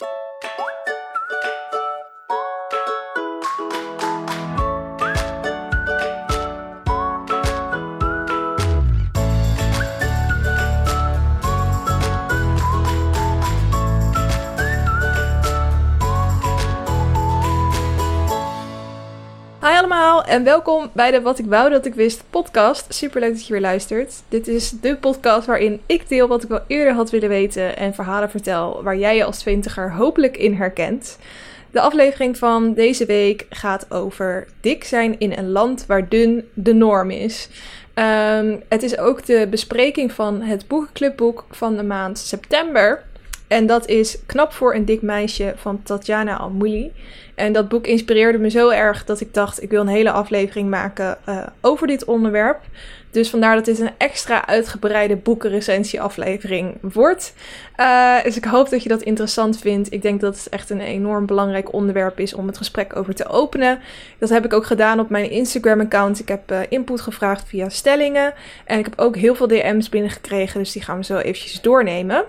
you 0.00 0.27
en 20.28 20.44
welkom 20.44 20.90
bij 20.92 21.10
de 21.10 21.20
Wat 21.20 21.38
ik 21.38 21.46
wou 21.46 21.70
dat 21.70 21.86
ik 21.86 21.94
wist 21.94 22.24
podcast. 22.30 22.94
Superleuk 22.94 23.32
dat 23.32 23.46
je 23.46 23.52
weer 23.52 23.62
luistert. 23.62 24.22
Dit 24.28 24.48
is 24.48 24.70
de 24.70 24.96
podcast 24.96 25.46
waarin 25.46 25.80
ik 25.86 26.08
deel 26.08 26.28
wat 26.28 26.42
ik 26.42 26.48
wel 26.48 26.60
eerder 26.66 26.94
had 26.94 27.10
willen 27.10 27.28
weten 27.28 27.76
en 27.76 27.94
verhalen 27.94 28.30
vertel 28.30 28.82
waar 28.82 28.96
jij 28.96 29.16
je 29.16 29.24
als 29.24 29.38
twintiger 29.38 29.92
hopelijk 29.92 30.36
in 30.36 30.54
herkent. 30.54 31.18
De 31.70 31.80
aflevering 31.80 32.38
van 32.38 32.74
deze 32.74 33.06
week 33.06 33.46
gaat 33.50 33.90
over 33.90 34.48
dik 34.60 34.84
zijn 34.84 35.18
in 35.18 35.32
een 35.32 35.50
land 35.50 35.86
waar 35.86 36.08
dun 36.08 36.48
de 36.54 36.74
norm 36.74 37.10
is. 37.10 37.48
Ehm, 37.94 38.56
het 38.68 38.82
is 38.82 38.98
ook 38.98 39.26
de 39.26 39.46
bespreking 39.50 40.12
van 40.12 40.40
het 40.40 40.68
boekenclubboek 40.68 41.44
van 41.50 41.76
de 41.76 41.82
maand 41.82 42.18
september. 42.18 43.04
En 43.48 43.66
dat 43.66 43.86
is 43.86 44.18
Knap 44.26 44.52
voor 44.52 44.74
een 44.74 44.84
dik 44.84 45.02
meisje 45.02 45.52
van 45.56 45.82
Tatjana 45.82 46.36
Almouli. 46.36 46.92
En 47.34 47.52
dat 47.52 47.68
boek 47.68 47.86
inspireerde 47.86 48.38
me 48.38 48.50
zo 48.50 48.68
erg 48.68 49.04
dat 49.04 49.20
ik 49.20 49.34
dacht, 49.34 49.62
ik 49.62 49.70
wil 49.70 49.80
een 49.80 49.88
hele 49.88 50.10
aflevering 50.10 50.70
maken 50.70 51.18
uh, 51.28 51.46
over 51.60 51.86
dit 51.86 52.04
onderwerp. 52.04 52.60
Dus 53.10 53.30
vandaar 53.30 53.54
dat 53.54 53.64
dit 53.64 53.78
een 53.78 53.90
extra 53.98 54.46
uitgebreide 54.46 55.16
boekenrecensie 55.16 56.00
aflevering 56.00 56.78
wordt. 56.80 57.34
Uh, 57.76 58.22
dus 58.22 58.36
ik 58.36 58.44
hoop 58.44 58.68
dat 58.70 58.82
je 58.82 58.88
dat 58.88 59.02
interessant 59.02 59.58
vindt. 59.58 59.92
Ik 59.92 60.02
denk 60.02 60.20
dat 60.20 60.36
het 60.36 60.48
echt 60.48 60.70
een 60.70 60.80
enorm 60.80 61.26
belangrijk 61.26 61.72
onderwerp 61.72 62.20
is 62.20 62.34
om 62.34 62.46
het 62.46 62.56
gesprek 62.56 62.96
over 62.96 63.14
te 63.14 63.28
openen. 63.28 63.78
Dat 64.18 64.28
heb 64.28 64.44
ik 64.44 64.52
ook 64.52 64.66
gedaan 64.66 65.00
op 65.00 65.10
mijn 65.10 65.30
Instagram 65.30 65.80
account. 65.80 66.20
Ik 66.20 66.28
heb 66.28 66.52
uh, 66.52 66.60
input 66.68 67.00
gevraagd 67.00 67.48
via 67.48 67.68
stellingen. 67.68 68.34
En 68.64 68.78
ik 68.78 68.84
heb 68.84 68.98
ook 68.98 69.16
heel 69.16 69.34
veel 69.34 69.48
DM's 69.48 69.88
binnengekregen, 69.88 70.58
dus 70.58 70.72
die 70.72 70.82
gaan 70.82 70.98
we 70.98 71.04
zo 71.04 71.16
eventjes 71.16 71.60
doornemen. 71.60 72.24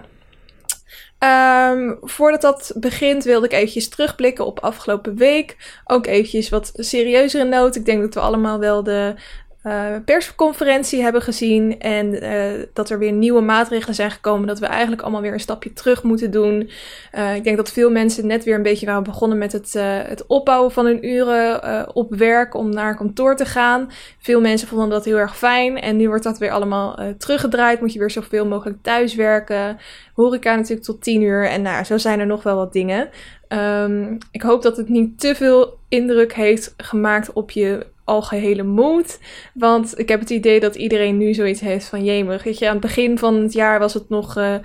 Um, 1.24 1.98
voordat 2.02 2.42
dat 2.42 2.74
begint 2.76 3.24
wilde 3.24 3.46
ik 3.46 3.54
eventjes 3.54 3.90
terugblikken 3.90 4.46
op 4.46 4.60
afgelopen 4.60 5.16
week. 5.16 5.80
Ook 5.86 6.06
eventjes 6.06 6.50
wat 6.50 6.72
serieuzere 6.74 7.44
noot. 7.44 7.76
Ik 7.76 7.86
denk 7.86 8.02
dat 8.02 8.14
we 8.14 8.20
allemaal 8.20 8.60
wel 8.60 8.84
de 8.84 9.16
uh, 9.64 9.96
persconferentie 10.06 11.02
hebben 11.02 11.22
gezien 11.22 11.80
en 11.80 12.24
uh, 12.24 12.66
dat 12.74 12.90
er 12.90 13.00
weer 13.00 13.12
nieuwe 13.12 13.42
maatregelen 13.42 13.96
zijn 13.96 14.12
gekomen, 14.12 14.48
dat 14.48 14.60
we 14.60 14.66
eigenlijk 14.66 15.02
allemaal 15.02 15.22
weer 15.22 15.34
een 15.34 15.40
stapje 15.40 15.74
terug 15.74 16.04
moeten 16.04 16.32
doen. 16.32 16.70
Uh, 17.16 17.36
ik 17.36 17.44
denk 17.44 17.58
dat 17.58 17.72
veel 17.72 17.92
mensen 17.92 18.28
net 18.28 18.44
weer 18.44 18.56
een 18.56 18.64
beetje 18.64 18.86
waren 18.86 19.04
begonnen 19.04 19.38
met 19.38 19.52
het, 19.52 19.74
het 20.08 20.28
opbouwen 20.28 20.72
van 20.72 20.86
hun 20.86 21.08
uren 21.08 21.96
op 21.96 22.16
werk 22.16 22.54
om 22.54 22.70
naar 22.70 22.96
kantoor 22.96 23.36
te 23.36 23.46
gaan. 23.46 23.92
Veel 24.20 24.42
mensen 24.42 24.68
vonden 24.68 24.90
dat 24.90 25.06
heel 25.06 25.18
erg 25.18 25.38
fijn 25.38 25.80
en 25.80 25.98
nu 25.98 26.08
wordt 26.08 26.24
dat 26.24 26.38
weer 26.38 26.52
allemaal 26.52 27.00
teruggedraaid. 27.18 27.82
Moet 27.82 27.94
je 27.94 28.00
weer 28.00 28.12
zoveel 28.12 28.46
mogelijk 28.46 28.78
thuiswerken. 28.82 29.78
Horeca 30.14 30.56
natuurlijk 30.56 30.86
tot 30.86 31.02
tien 31.02 31.22
uur 31.22 31.48
en 31.48 31.62
nou, 31.62 31.84
zo 31.84 31.98
zijn 31.98 32.20
er 32.20 32.26
nog 32.26 32.44
wel 32.44 32.56
wat 32.56 32.74
dingen. 32.74 33.10
Um, 33.50 34.18
ik 34.32 34.42
hoop 34.42 34.62
dat 34.62 34.78
het 34.78 34.90
niet 34.90 35.20
te 35.20 35.36
veel 35.36 35.78
indruk 35.88 36.34
heeft 36.34 36.74
gemaakt 36.78 37.34
op 37.34 37.52
je 37.52 37.86
algehele 38.10 38.64
moed. 38.64 39.20
Want 39.54 40.00
ik 40.00 40.10
heb 40.10 40.20
het 40.20 40.30
idee 40.30 40.60
dat 40.60 40.76
iedereen 40.76 41.18
nu 41.18 41.34
zoiets 41.34 41.60
heeft 41.60 41.86
van 41.86 42.04
jemig. 42.04 42.44
Weet 42.44 42.60
je, 42.60 42.66
aan 42.66 42.72
het 42.72 42.82
begin 42.82 43.18
van 43.18 43.36
het 43.36 43.54
jaar 43.54 43.80
was 43.80 43.94
het 43.94 44.10
nog 44.10 44.38
uh, 44.38 44.56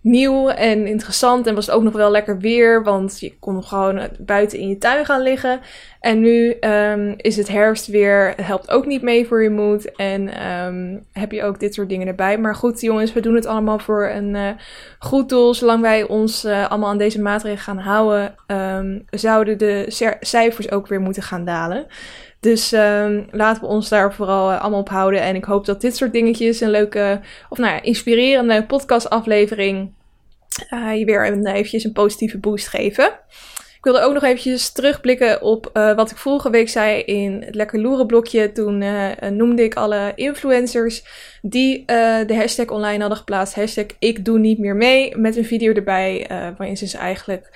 nieuw 0.00 0.48
en 0.48 0.86
interessant. 0.86 1.46
En 1.46 1.54
was 1.54 1.66
het 1.66 1.74
ook 1.74 1.82
nog 1.82 1.92
wel 1.92 2.10
lekker 2.10 2.38
weer. 2.38 2.82
Want 2.82 3.20
je 3.20 3.38
kon 3.38 3.64
gewoon 3.64 4.08
buiten 4.18 4.58
in 4.58 4.68
je 4.68 4.78
tuin 4.78 5.04
gaan 5.04 5.22
liggen. 5.22 5.60
En 6.00 6.20
nu 6.20 6.56
um, 6.60 7.14
is 7.16 7.36
het 7.36 7.48
herfst 7.48 7.86
weer. 7.86 8.32
Het 8.36 8.46
helpt 8.46 8.70
ook 8.70 8.86
niet 8.86 9.02
mee 9.02 9.26
voor 9.26 9.42
je 9.42 9.50
moed. 9.50 9.96
En 9.96 10.46
um, 10.52 11.04
heb 11.12 11.32
je 11.32 11.42
ook 11.42 11.60
dit 11.60 11.74
soort 11.74 11.88
dingen 11.88 12.06
erbij. 12.06 12.38
Maar 12.38 12.54
goed, 12.54 12.80
jongens, 12.80 13.12
we 13.12 13.20
doen 13.20 13.34
het 13.34 13.46
allemaal 13.46 13.78
voor 13.78 14.08
een 14.08 14.34
uh, 14.34 14.48
goed 14.98 15.28
doel. 15.28 15.54
Zolang 15.54 15.80
wij 15.80 16.02
ons 16.02 16.44
allemaal 16.44 16.90
aan 16.90 16.98
deze 16.98 17.20
maatregelen 17.20 17.64
gaan 17.64 17.78
houden, 17.78 18.34
um, 18.46 19.04
zouden 19.10 19.58
de 19.58 19.84
cijfers 20.20 20.70
ook 20.70 20.86
weer 20.86 21.00
moeten 21.00 21.22
gaan 21.22 21.44
dalen. 21.44 21.86
Dus 22.42 22.72
um, 22.72 23.26
laten 23.30 23.62
we 23.62 23.68
ons 23.68 23.88
daar 23.88 24.14
vooral 24.14 24.50
uh, 24.50 24.60
allemaal 24.60 24.80
op 24.80 24.88
houden. 24.88 25.20
En 25.20 25.34
ik 25.34 25.44
hoop 25.44 25.64
dat 25.64 25.80
dit 25.80 25.96
soort 25.96 26.12
dingetjes 26.12 26.60
een 26.60 26.70
leuke, 26.70 27.20
of 27.48 27.58
nou 27.58 27.72
ja, 27.74 27.82
inspirerende 27.82 28.66
podcastaflevering 28.66 29.92
uh, 30.70 30.98
je 30.98 31.04
weer 31.04 31.26
een, 31.26 31.46
eventjes 31.46 31.84
een 31.84 31.92
positieve 31.92 32.38
boost 32.38 32.68
geven. 32.68 33.04
Ik 33.76 33.88
wilde 33.88 34.00
ook 34.00 34.12
nog 34.12 34.22
eventjes 34.22 34.72
terugblikken 34.72 35.42
op 35.42 35.70
wat 35.72 36.10
ik 36.10 36.16
vorige 36.16 36.50
week 36.50 36.68
zei 36.68 37.00
in 37.00 37.42
het 37.42 37.54
Lekker 37.54 37.80
Loeren 37.80 38.06
blokje. 38.06 38.52
Toen 38.52 38.84
noemde 39.30 39.62
ik 39.62 39.74
alle 39.74 40.12
influencers 40.14 41.04
die 41.42 41.84
de 42.26 42.34
hashtag 42.34 42.66
online 42.66 42.98
hadden 42.98 43.18
geplaatst. 43.18 43.54
Hashtag 43.54 43.86
ik 43.98 44.24
doe 44.24 44.38
niet 44.38 44.58
meer 44.58 44.76
mee. 44.76 45.16
Met 45.16 45.36
een 45.36 45.44
video 45.44 45.72
erbij 45.72 46.26
waarin 46.28 46.76
ze 46.76 46.98
eigenlijk 46.98 47.50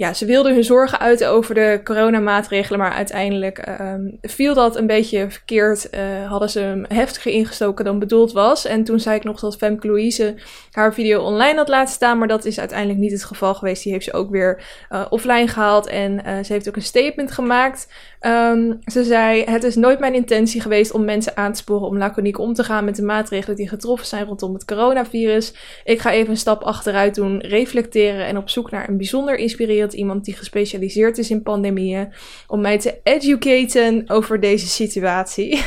ja, 0.00 0.14
ze 0.14 0.24
wilden 0.24 0.54
hun 0.54 0.64
zorgen 0.64 0.98
uiten 0.98 1.28
over 1.28 1.54
de 1.54 1.80
coronamaatregelen, 1.84 2.78
maar 2.78 2.92
uiteindelijk 2.92 3.80
um, 3.80 4.18
viel 4.22 4.54
dat 4.54 4.76
een 4.76 4.86
beetje 4.86 5.30
verkeerd. 5.30 5.88
Uh, 5.94 6.30
hadden 6.30 6.50
ze 6.50 6.60
hem 6.60 6.84
heftiger 6.88 7.32
ingestoken 7.32 7.84
dan 7.84 7.98
bedoeld 7.98 8.32
was. 8.32 8.64
En 8.64 8.84
toen 8.84 9.00
zei 9.00 9.16
ik 9.16 9.24
nog 9.24 9.40
dat 9.40 9.56
Femke 9.56 9.86
Louise 9.86 10.34
haar 10.70 10.94
video 10.94 11.22
online 11.22 11.56
had 11.56 11.68
laten 11.68 11.94
staan, 11.94 12.18
maar 12.18 12.28
dat 12.28 12.44
is 12.44 12.58
uiteindelijk 12.58 12.98
niet 12.98 13.12
het 13.12 13.24
geval 13.24 13.54
geweest. 13.54 13.82
Die 13.82 13.92
heeft 13.92 14.04
ze 14.04 14.12
ook 14.12 14.30
weer 14.30 14.62
uh, 14.90 15.06
offline 15.10 15.48
gehaald 15.48 15.86
en 15.86 16.12
uh, 16.12 16.44
ze 16.44 16.52
heeft 16.52 16.68
ook 16.68 16.76
een 16.76 16.82
statement 16.82 17.32
gemaakt. 17.32 17.88
Um, 18.20 18.78
ze 18.84 19.04
zei: 19.04 19.44
Het 19.44 19.64
is 19.64 19.76
nooit 19.76 19.98
mijn 19.98 20.14
intentie 20.14 20.60
geweest 20.60 20.92
om 20.92 21.04
mensen 21.04 21.36
aan 21.36 21.52
te 21.52 21.58
sporen 21.58 21.86
om 21.86 21.98
laconiek 21.98 22.38
om 22.38 22.54
te 22.54 22.64
gaan 22.64 22.84
met 22.84 22.96
de 22.96 23.02
maatregelen 23.02 23.56
die 23.56 23.68
getroffen 23.68 24.06
zijn 24.06 24.26
rondom 24.26 24.54
het 24.54 24.64
coronavirus. 24.64 25.54
Ik 25.84 26.00
ga 26.00 26.12
even 26.12 26.30
een 26.30 26.36
stap 26.36 26.62
achteruit 26.62 27.14
doen, 27.14 27.40
reflecteren 27.40 28.26
en 28.26 28.36
op 28.36 28.48
zoek 28.48 28.70
naar 28.70 28.88
een 28.88 28.96
bijzonder 28.96 29.36
inspirerend 29.36 29.89
iemand 29.92 30.24
die 30.24 30.34
gespecialiseerd 30.34 31.18
is 31.18 31.30
in 31.30 31.42
pandemieën, 31.42 32.12
om 32.46 32.60
mij 32.60 32.78
te 32.78 33.00
educaten 33.02 34.04
over 34.06 34.40
deze 34.40 34.66
situatie. 34.66 35.64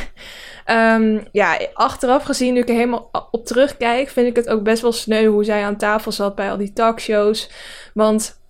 um, 0.70 1.26
ja, 1.32 1.58
achteraf 1.72 2.24
gezien, 2.24 2.54
nu 2.54 2.60
ik 2.60 2.68
er 2.68 2.74
helemaal 2.74 3.10
op 3.30 3.46
terugkijk, 3.46 4.08
vind 4.08 4.26
ik 4.26 4.36
het 4.36 4.48
ook 4.48 4.62
best 4.62 4.82
wel 4.82 4.92
sneu 4.92 5.26
hoe 5.26 5.44
zij 5.44 5.62
aan 5.62 5.76
tafel 5.76 6.12
zat 6.12 6.34
bij 6.34 6.50
al 6.50 6.56
die 6.56 6.72
talkshows. 6.72 7.50
Want 7.94 8.42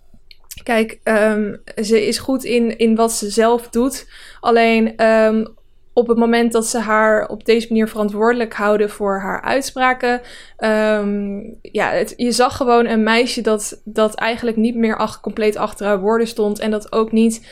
kijk, 0.63 1.01
um, 1.05 1.63
ze 1.83 2.07
is 2.07 2.19
goed 2.19 2.45
in, 2.45 2.79
in 2.79 2.95
wat 2.95 3.13
ze 3.13 3.31
zelf 3.31 3.69
doet. 3.69 4.09
Alleen 4.41 5.05
um, 5.07 5.55
op 5.95 6.09
het 6.09 6.19
moment 6.19 6.53
dat 6.53 6.67
ze 6.67 6.79
haar 6.79 7.29
op 7.29 7.45
deze 7.45 7.67
manier 7.69 7.89
verantwoordelijk 7.89 8.55
houden 8.55 8.91
voor 8.91 9.19
haar 9.19 9.43
uitspraken. 9.43 10.21
Um, 10.59 11.59
ja, 11.63 12.05
je 12.17 12.33
zag 12.33 12.57
gewoon 12.57 12.87
een 12.87 13.03
meisje 13.03 13.41
dat, 13.41 13.81
dat 13.85 14.15
eigenlijk 14.15 14.57
niet 14.57 14.75
meer 14.75 15.19
compleet 15.21 15.57
achter 15.57 15.87
haar 15.87 16.01
woorden 16.01 16.27
stond. 16.27 16.59
En 16.59 16.71
dat 16.71 16.93
ook 16.93 17.13
niet. 17.13 17.47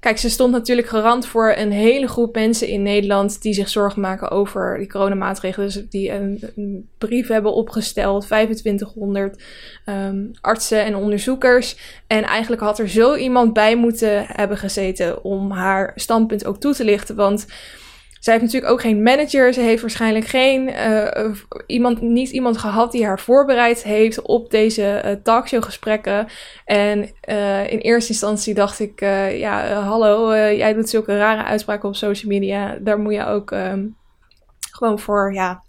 Kijk, 0.00 0.18
ze 0.18 0.30
stond 0.30 0.52
natuurlijk 0.52 0.88
garant 0.88 1.26
voor 1.26 1.54
een 1.56 1.72
hele 1.72 2.08
groep 2.08 2.34
mensen 2.34 2.68
in 2.68 2.82
Nederland 2.82 3.42
die 3.42 3.52
zich 3.52 3.68
zorgen 3.68 4.00
maken 4.00 4.30
over 4.30 4.78
die 4.78 4.88
coronamaatregelen. 4.88 5.66
Dus 5.66 5.84
die 5.88 6.12
een, 6.12 6.88
brief 6.98 7.28
hebben 7.28 7.54
opgesteld, 7.54 8.22
2500 8.22 9.42
um, 9.86 10.30
artsen 10.40 10.84
en 10.84 10.96
onderzoekers. 10.96 11.76
En 12.06 12.22
eigenlijk 12.22 12.62
had 12.62 12.78
er 12.78 12.88
zo 12.88 13.14
iemand 13.14 13.52
bij 13.52 13.76
moeten 13.76 14.24
hebben 14.26 14.56
gezeten 14.56 15.24
om 15.24 15.50
haar 15.50 15.92
standpunt 15.94 16.44
ook 16.44 16.60
toe 16.60 16.74
te 16.74 16.84
lichten. 16.84 17.16
Want 17.16 17.46
zij 18.18 18.32
heeft 18.32 18.44
natuurlijk 18.44 18.72
ook 18.72 18.80
geen 18.80 19.02
manager. 19.02 19.52
Ze 19.52 19.60
heeft 19.60 19.80
waarschijnlijk 19.80 20.26
geen 20.26 20.68
uh, 20.68 21.34
iemand, 21.66 22.00
niet 22.00 22.30
iemand 22.30 22.58
gehad 22.58 22.92
die 22.92 23.04
haar 23.04 23.20
voorbereid 23.20 23.82
heeft 23.82 24.22
op 24.22 24.50
deze 24.50 25.02
uh, 25.04 25.12
talkshowgesprekken. 25.22 26.26
En 26.64 27.10
uh, 27.28 27.72
in 27.72 27.78
eerste 27.78 28.12
instantie 28.12 28.54
dacht 28.54 28.80
ik, 28.80 29.00
ja, 29.32 29.72
hallo, 29.72 30.34
jij 30.34 30.74
doet 30.74 30.88
zulke 30.88 31.16
rare 31.16 31.44
uitspraken 31.44 31.88
op 31.88 31.96
social 31.96 32.32
media. 32.32 32.78
Daar 32.80 32.98
moet 32.98 33.14
je 33.14 33.26
ook 33.26 33.50
um, 33.50 33.96
gewoon 34.70 34.98
voor, 34.98 35.34
ja, 35.34 35.62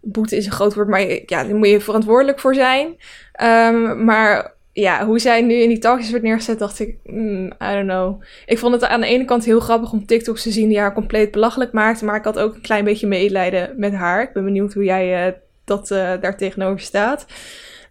boete 0.00 0.36
is 0.36 0.46
een 0.46 0.52
groot 0.52 0.74
woord, 0.74 0.88
maar 0.88 1.00
ja, 1.00 1.44
daar 1.44 1.54
moet 1.54 1.68
je 1.68 1.80
verantwoordelijk 1.80 2.40
voor 2.40 2.54
zijn. 2.54 2.96
Um, 3.42 4.04
maar 4.04 4.54
ja, 4.72 5.06
hoe 5.06 5.18
zij 5.18 5.42
nu 5.42 5.54
in 5.54 5.68
die 5.68 5.78
talkjes 5.78 6.10
werd 6.10 6.22
neergezet, 6.22 6.58
dacht 6.58 6.80
ik, 6.80 6.96
mm, 7.04 7.46
I 7.46 7.72
don't 7.72 7.88
know. 7.88 8.22
Ik 8.46 8.58
vond 8.58 8.72
het 8.72 8.84
aan 8.84 9.00
de 9.00 9.06
ene 9.06 9.24
kant 9.24 9.44
heel 9.44 9.60
grappig 9.60 9.92
om 9.92 10.06
TikToks 10.06 10.42
te 10.42 10.50
zien 10.50 10.68
die 10.68 10.78
haar 10.78 10.94
compleet 10.94 11.30
belachelijk 11.30 11.72
maakten, 11.72 12.06
maar 12.06 12.16
ik 12.16 12.24
had 12.24 12.38
ook 12.38 12.54
een 12.54 12.60
klein 12.60 12.84
beetje 12.84 13.06
medelijden 13.06 13.74
met 13.76 13.92
haar. 13.94 14.22
Ik 14.22 14.32
ben 14.32 14.44
benieuwd 14.44 14.72
hoe 14.72 14.84
jij 14.84 15.26
uh, 15.26 15.32
dat 15.64 15.90
uh, 15.90 16.12
daar 16.20 16.36
tegenover 16.36 16.80
staat. 16.80 17.26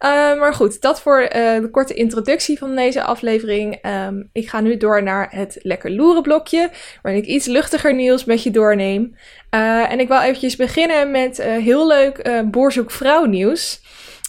Uh, 0.04 0.08
maar 0.38 0.54
goed, 0.54 0.80
dat 0.80 1.00
voor 1.00 1.28
de 1.30 1.68
korte 1.70 1.94
introductie 1.94 2.58
van 2.58 2.76
deze 2.76 3.02
aflevering. 3.02 3.78
Um, 4.06 4.28
ik 4.32 4.48
ga 4.48 4.60
nu 4.60 4.76
door 4.76 5.02
naar 5.02 5.28
het 5.30 5.58
lekker 5.62 5.90
loeren 5.90 6.22
blokje, 6.22 6.70
waarin 7.02 7.22
ik 7.22 7.28
iets 7.28 7.46
luchtiger 7.46 7.94
nieuws 7.94 8.24
met 8.24 8.42
je 8.42 8.50
doorneem. 8.50 9.16
en 9.50 10.00
ik 10.00 10.08
wil 10.08 10.20
eventjes 10.20 10.56
beginnen 10.56 11.10
met 11.10 11.42
heel 11.42 11.86
leuk 11.86 12.42
boerzoek 12.50 12.90
vrouw 12.90 13.24
nieuws. 13.24 13.80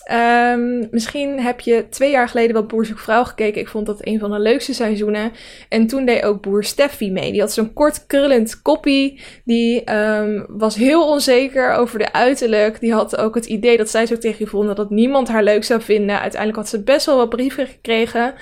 Ehm, 0.04 0.86
misschien 0.92 1.40
heb 1.40 1.60
je 1.60 1.86
twee 1.90 2.12
jaar 2.12 2.28
geleden 2.30 2.54
wel 2.54 2.66
Boer 2.66 2.86
Vrouw 2.96 3.24
gekeken. 3.24 3.62
Ik 3.62 3.68
vond 3.68 3.86
dat 3.86 4.06
een 4.06 4.20
van 4.20 4.32
de 4.32 4.40
leukste 4.40 4.74
seizoenen. 4.74 5.32
En 5.70 5.88
toen 5.88 6.06
deed 6.06 6.24
ook 6.24 6.42
Boer 6.42 6.64
Steffi 6.64 7.12
mee. 7.12 7.32
Die 7.32 7.42
had 7.42 7.54
zo'n 7.54 7.74
kort 7.74 8.06
krullend 8.06 8.62
koppie. 8.62 9.22
Die 9.46 9.84
ehm, 9.84 10.44
was 10.48 10.76
heel 10.76 11.08
onzeker 11.08 11.72
over 11.72 12.00
de 12.00 12.14
uiterlijk. 12.14 12.80
Die 12.80 12.94
had 12.94 13.18
ook 13.18 13.36
het 13.36 13.46
idee 13.46 13.78
dat 13.78 13.90
zij 13.90 14.06
zo 14.06 14.18
tegen 14.18 14.40
je 14.40 14.48
vonden 14.48 14.76
dat 14.76 14.90
niemand 14.90 15.28
haar 15.28 15.44
leuk 15.44 15.64
zou 15.64 15.82
vinden. 15.82 16.20
Uiteindelijk 16.20 16.60
had 16.60 16.70
ze 16.70 16.84
best 16.84 17.06
wel 17.06 17.18
wat 17.18 17.30
brieven 17.30 17.68
gekregen. 17.68 18.34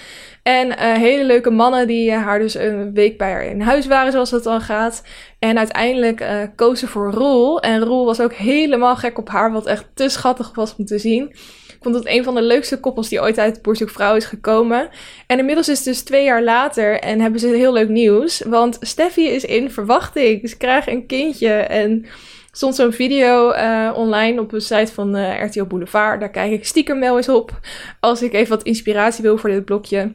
En 0.44 0.68
uh, 0.68 0.76
hele 0.94 1.24
leuke 1.24 1.50
mannen 1.50 1.88
die 1.88 2.12
uh, 2.12 2.24
haar 2.24 2.40
dus 2.40 2.56
een 2.56 2.94
week 2.94 3.18
bij 3.18 3.32
haar 3.32 3.46
in 3.46 3.62
huis 3.62 3.88
waren, 3.88 4.12
zoals 4.12 4.30
dat 4.30 4.44
dan 4.44 4.62
gaat. 4.62 5.04
En 5.40 5.58
uiteindelijk 5.58 6.22
uh, 6.22 6.42
kozen 6.56 6.88
voor 6.88 7.12
Roel. 7.12 7.60
En 7.60 7.84
Roel 7.84 8.06
was 8.06 8.22
ook 8.22 8.34
helemaal 8.34 8.96
gek 8.96 9.18
op 9.18 9.30
haar, 9.30 9.52
wat 9.52 9.66
echt 9.66 9.86
te 9.94 10.10
schattig 10.10 10.52
was 10.56 10.76
om 10.76 10.86
te 10.86 10.98
zien. 10.98 11.30
Ik 11.68 11.88
vond 11.88 11.96
het 11.96 12.08
een 12.08 12.24
van 12.24 12.36
de 12.36 12.42
leukste 12.42 12.80
koppels 12.80 13.10
die 13.10 13.22
ooit 13.22 13.40
uit 13.40 13.60
Vrouw 13.64 14.16
is 14.16 14.26
gekomen. 14.26 14.90
En 15.28 15.40
inmiddels 15.40 15.70
is 15.70 15.78
het 15.78 15.88
dus 15.88 16.04
twee 16.04 16.24
jaar 16.24 16.44
later 16.44 17.00
en 17.00 17.20
hebben 17.20 17.40
ze 17.40 17.48
heel 17.48 17.74
leuk 17.74 17.90
nieuws. 17.90 18.44
Want 18.48 18.78
Steffi 18.82 19.28
is 19.28 19.46
in 19.46 19.72
verwachting. 19.72 20.50
Ze 20.50 20.58
krijgen 20.58 20.92
een 20.92 21.06
kindje 21.06 21.54
en 21.54 22.06
stond 22.52 22.76
zo'n 22.76 22.94
video 22.94 23.52
online 23.94 24.42
op 24.42 24.50
de 24.50 24.60
site 24.60 24.94
van 24.94 25.18
uh, 25.18 25.44
RTL 25.44 25.64
Boulevard. 25.64 26.20
Daar 26.20 26.30
kijk 26.30 26.52
ik 26.52 26.66
stiekem 26.66 27.00
wel 27.00 27.18
eens 27.18 27.30
op 27.30 27.60
als 28.00 28.22
ik 28.22 28.34
even 28.34 28.56
wat 28.56 28.64
inspiratie 28.64 29.24
wil 29.24 29.38
voor 29.38 29.50
dit 29.50 29.66
blokje. 29.66 30.12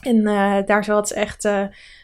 En 0.00 0.16
uh, 0.16 0.56
daar 0.66 0.84
zat 0.84 1.08
ze 1.08 1.14
echt 1.14 1.44
uh, 1.44 1.62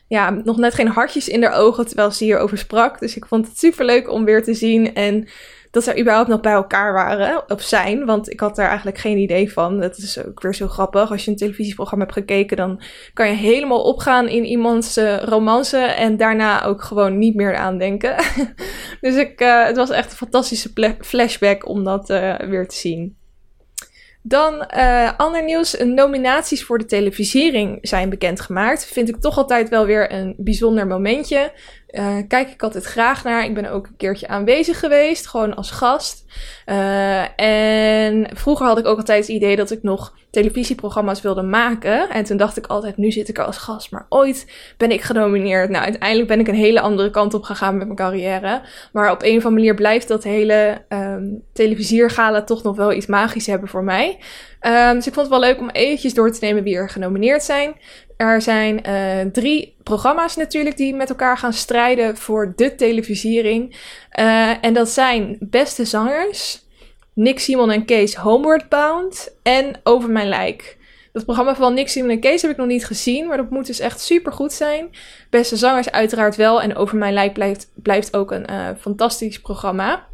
ja, 0.08 0.30
nog 0.30 0.56
net 0.56 0.74
geen 0.74 0.88
hartjes 0.88 1.28
in 1.28 1.42
haar 1.42 1.54
ogen 1.54 1.86
terwijl 1.86 2.10
ze 2.10 2.24
hierover 2.24 2.58
sprak. 2.58 2.98
Dus 3.00 3.16
ik 3.16 3.26
vond 3.26 3.46
het 3.46 3.58
super 3.58 3.84
leuk 3.84 4.10
om 4.10 4.24
weer 4.24 4.42
te 4.42 4.54
zien. 4.54 4.94
En 4.94 5.28
dat 5.70 5.84
ze 5.84 6.00
überhaupt 6.00 6.28
nog 6.28 6.40
bij 6.40 6.52
elkaar 6.52 6.92
waren, 6.92 7.50
of 7.50 7.62
zijn. 7.62 8.04
Want 8.04 8.30
ik 8.30 8.40
had 8.40 8.56
daar 8.56 8.66
eigenlijk 8.66 8.98
geen 8.98 9.18
idee 9.18 9.52
van. 9.52 9.80
Dat 9.80 9.96
is 9.96 10.24
ook 10.26 10.42
weer 10.42 10.54
zo 10.54 10.68
grappig. 10.68 11.10
Als 11.10 11.24
je 11.24 11.30
een 11.30 11.36
televisieprogramma 11.36 12.04
hebt 12.04 12.16
gekeken, 12.16 12.56
dan 12.56 12.82
kan 13.12 13.28
je 13.28 13.34
helemaal 13.34 13.82
opgaan 13.82 14.28
in 14.28 14.44
iemands 14.44 14.98
uh, 14.98 15.22
romance. 15.22 15.78
En 15.78 16.16
daarna 16.16 16.64
ook 16.64 16.82
gewoon 16.82 17.18
niet 17.18 17.34
meer 17.34 17.56
aan 17.56 17.78
denken. 17.78 18.16
dus 19.00 19.14
ik, 19.14 19.38
het 19.38 19.76
was 19.76 19.90
echt 19.90 20.10
een 20.10 20.16
fantastische 20.16 20.96
flashback 21.00 21.68
om 21.68 21.84
dat 21.84 22.08
weer 22.48 22.68
te 22.68 22.76
zien. 22.76 23.16
Dan 24.26 24.66
uh, 24.76 25.10
ander 25.16 25.44
nieuws. 25.44 25.76
Nominaties 25.84 26.64
voor 26.64 26.78
de 26.78 26.84
televisiering 26.84 27.78
zijn 27.82 28.10
bekendgemaakt. 28.10 28.86
Vind 28.86 29.08
ik 29.08 29.16
toch 29.16 29.36
altijd 29.36 29.68
wel 29.68 29.86
weer 29.86 30.12
een 30.12 30.34
bijzonder 30.38 30.86
momentje. 30.86 31.52
Uh, 31.94 32.16
kijk 32.28 32.50
ik 32.50 32.62
altijd 32.62 32.84
graag 32.84 33.24
naar. 33.24 33.44
Ik 33.44 33.54
ben 33.54 33.70
ook 33.70 33.86
een 33.86 33.96
keertje 33.96 34.28
aanwezig 34.28 34.78
geweest, 34.78 35.26
gewoon 35.26 35.54
als 35.54 35.70
gast. 35.70 36.24
Uh, 36.66 37.40
en 37.40 38.26
vroeger 38.36 38.66
had 38.66 38.78
ik 38.78 38.86
ook 38.86 38.96
altijd 38.96 39.26
het 39.26 39.36
idee 39.36 39.56
dat 39.56 39.70
ik 39.70 39.82
nog 39.82 40.14
televisieprogramma's 40.30 41.20
wilde 41.20 41.42
maken. 41.42 42.10
En 42.10 42.24
toen 42.24 42.36
dacht 42.36 42.56
ik 42.56 42.66
altijd, 42.66 42.96
nu 42.96 43.10
zit 43.10 43.28
ik 43.28 43.38
er 43.38 43.44
als 43.44 43.56
gast. 43.56 43.90
Maar 43.90 44.06
ooit 44.08 44.52
ben 44.76 44.90
ik 44.90 45.00
genomineerd. 45.00 45.70
Nou, 45.70 45.84
uiteindelijk 45.84 46.28
ben 46.28 46.40
ik 46.40 46.48
een 46.48 46.54
hele 46.54 46.80
andere 46.80 47.10
kant 47.10 47.34
op 47.34 47.42
gegaan 47.42 47.76
met 47.76 47.86
mijn 47.86 47.98
carrière. 47.98 48.62
Maar 48.92 49.10
op 49.10 49.22
een 49.22 49.36
of 49.36 49.44
andere 49.44 49.50
manier 49.50 49.74
blijft 49.74 50.08
dat 50.08 50.24
hele 50.24 50.82
um, 50.88 51.42
televisiergala 51.52 52.42
toch 52.42 52.62
nog 52.62 52.76
wel 52.76 52.92
iets 52.92 53.06
magisch 53.06 53.46
hebben 53.46 53.68
voor 53.68 53.84
mij. 53.84 54.18
Um, 54.60 54.94
dus 54.94 55.06
ik 55.06 55.14
vond 55.14 55.26
het 55.30 55.38
wel 55.38 55.48
leuk 55.48 55.60
om 55.60 55.70
eventjes 55.70 56.14
door 56.14 56.32
te 56.32 56.44
nemen 56.44 56.62
wie 56.62 56.76
er 56.76 56.90
genomineerd 56.90 57.42
zijn. 57.42 57.74
Er 58.32 58.42
zijn 58.42 58.80
uh, 58.86 59.32
drie 59.32 59.76
programma's 59.82 60.36
natuurlijk 60.36 60.76
die 60.76 60.94
met 60.94 61.08
elkaar 61.08 61.38
gaan 61.38 61.52
strijden 61.52 62.16
voor 62.16 62.52
de 62.56 62.74
televisiering. 62.74 63.76
Uh, 64.18 64.64
en 64.64 64.74
dat 64.74 64.88
zijn 64.88 65.36
Beste 65.40 65.84
Zangers, 65.84 66.62
Nick 67.12 67.38
Simon 67.38 67.70
en 67.70 67.84
Kees 67.84 68.14
Homeward 68.14 68.68
Bound 68.68 69.36
en 69.42 69.80
Over 69.82 70.10
Mijn 70.10 70.28
Lijk. 70.28 70.76
Dat 71.12 71.24
programma 71.24 71.54
van 71.54 71.74
Nick 71.74 71.88
Simon 71.88 72.10
en 72.10 72.20
Kees 72.20 72.42
heb 72.42 72.50
ik 72.50 72.56
nog 72.56 72.66
niet 72.66 72.86
gezien, 72.86 73.26
maar 73.26 73.36
dat 73.36 73.50
moet 73.50 73.66
dus 73.66 73.80
echt 73.80 74.00
super 74.00 74.32
goed 74.32 74.52
zijn. 74.52 74.90
Beste 75.30 75.56
Zangers 75.56 75.90
uiteraard 75.90 76.36
wel 76.36 76.62
en 76.62 76.76
Over 76.76 76.96
Mijn 76.96 77.12
Lijk 77.12 77.32
blijft, 77.32 77.70
blijft 77.74 78.16
ook 78.16 78.30
een 78.30 78.46
uh, 78.50 78.68
fantastisch 78.80 79.40
programma. 79.40 80.06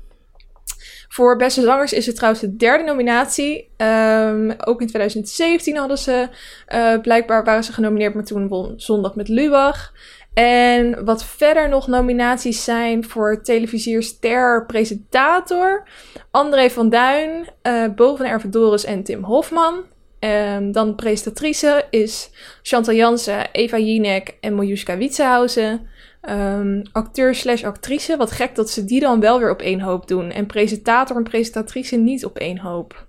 Voor 1.12 1.36
beste 1.36 1.60
zangers 1.60 1.92
is 1.92 2.06
het 2.06 2.14
trouwens 2.14 2.42
de 2.42 2.56
derde 2.56 2.84
nominatie. 2.84 3.70
Um, 3.76 4.50
ook 4.50 4.80
in 4.80 4.86
2017 4.86 5.76
hadden 5.76 5.98
ze, 5.98 6.28
uh, 6.68 7.00
blijkbaar 7.00 7.44
waren 7.44 7.64
ze 7.64 7.72
genomineerd, 7.72 8.14
maar 8.14 8.24
toen 8.24 8.48
won 8.48 8.72
Zondag 8.76 9.14
met 9.14 9.28
Lubach. 9.28 9.92
En 10.34 11.04
wat 11.04 11.24
verder 11.24 11.68
nog 11.68 11.86
nominaties 11.86 12.64
zijn 12.64 13.04
voor 13.04 13.42
televisierster 13.42 14.66
presentator. 14.66 15.88
André 16.30 16.70
van 16.70 16.88
Duin, 16.88 17.48
uh, 17.62 17.88
Boven 17.94 18.26
Ervedoris 18.26 18.84
en 18.84 19.02
Tim 19.02 19.24
Hofman. 19.24 19.84
Um, 20.20 20.72
dan 20.72 20.94
presentatrice 20.94 21.86
is 21.90 22.30
Chantal 22.62 22.94
Jansen, 22.94 23.50
Eva 23.52 23.78
Jinek 23.78 24.36
en 24.40 24.54
Miljuska 24.54 24.96
Wietsehausen. 24.96 25.88
Um, 26.28 26.82
acteur 26.92 27.34
slash 27.34 27.64
actrice. 27.64 28.16
Wat 28.16 28.30
gek 28.30 28.54
dat 28.54 28.70
ze 28.70 28.84
die 28.84 29.00
dan 29.00 29.20
wel 29.20 29.38
weer 29.38 29.50
op 29.50 29.60
één 29.60 29.80
hoop 29.80 30.08
doen. 30.08 30.30
En 30.30 30.46
presentator 30.46 31.16
en 31.16 31.22
presentatrice 31.22 31.96
niet 31.96 32.24
op 32.24 32.38
één 32.38 32.58
hoop. 32.58 33.06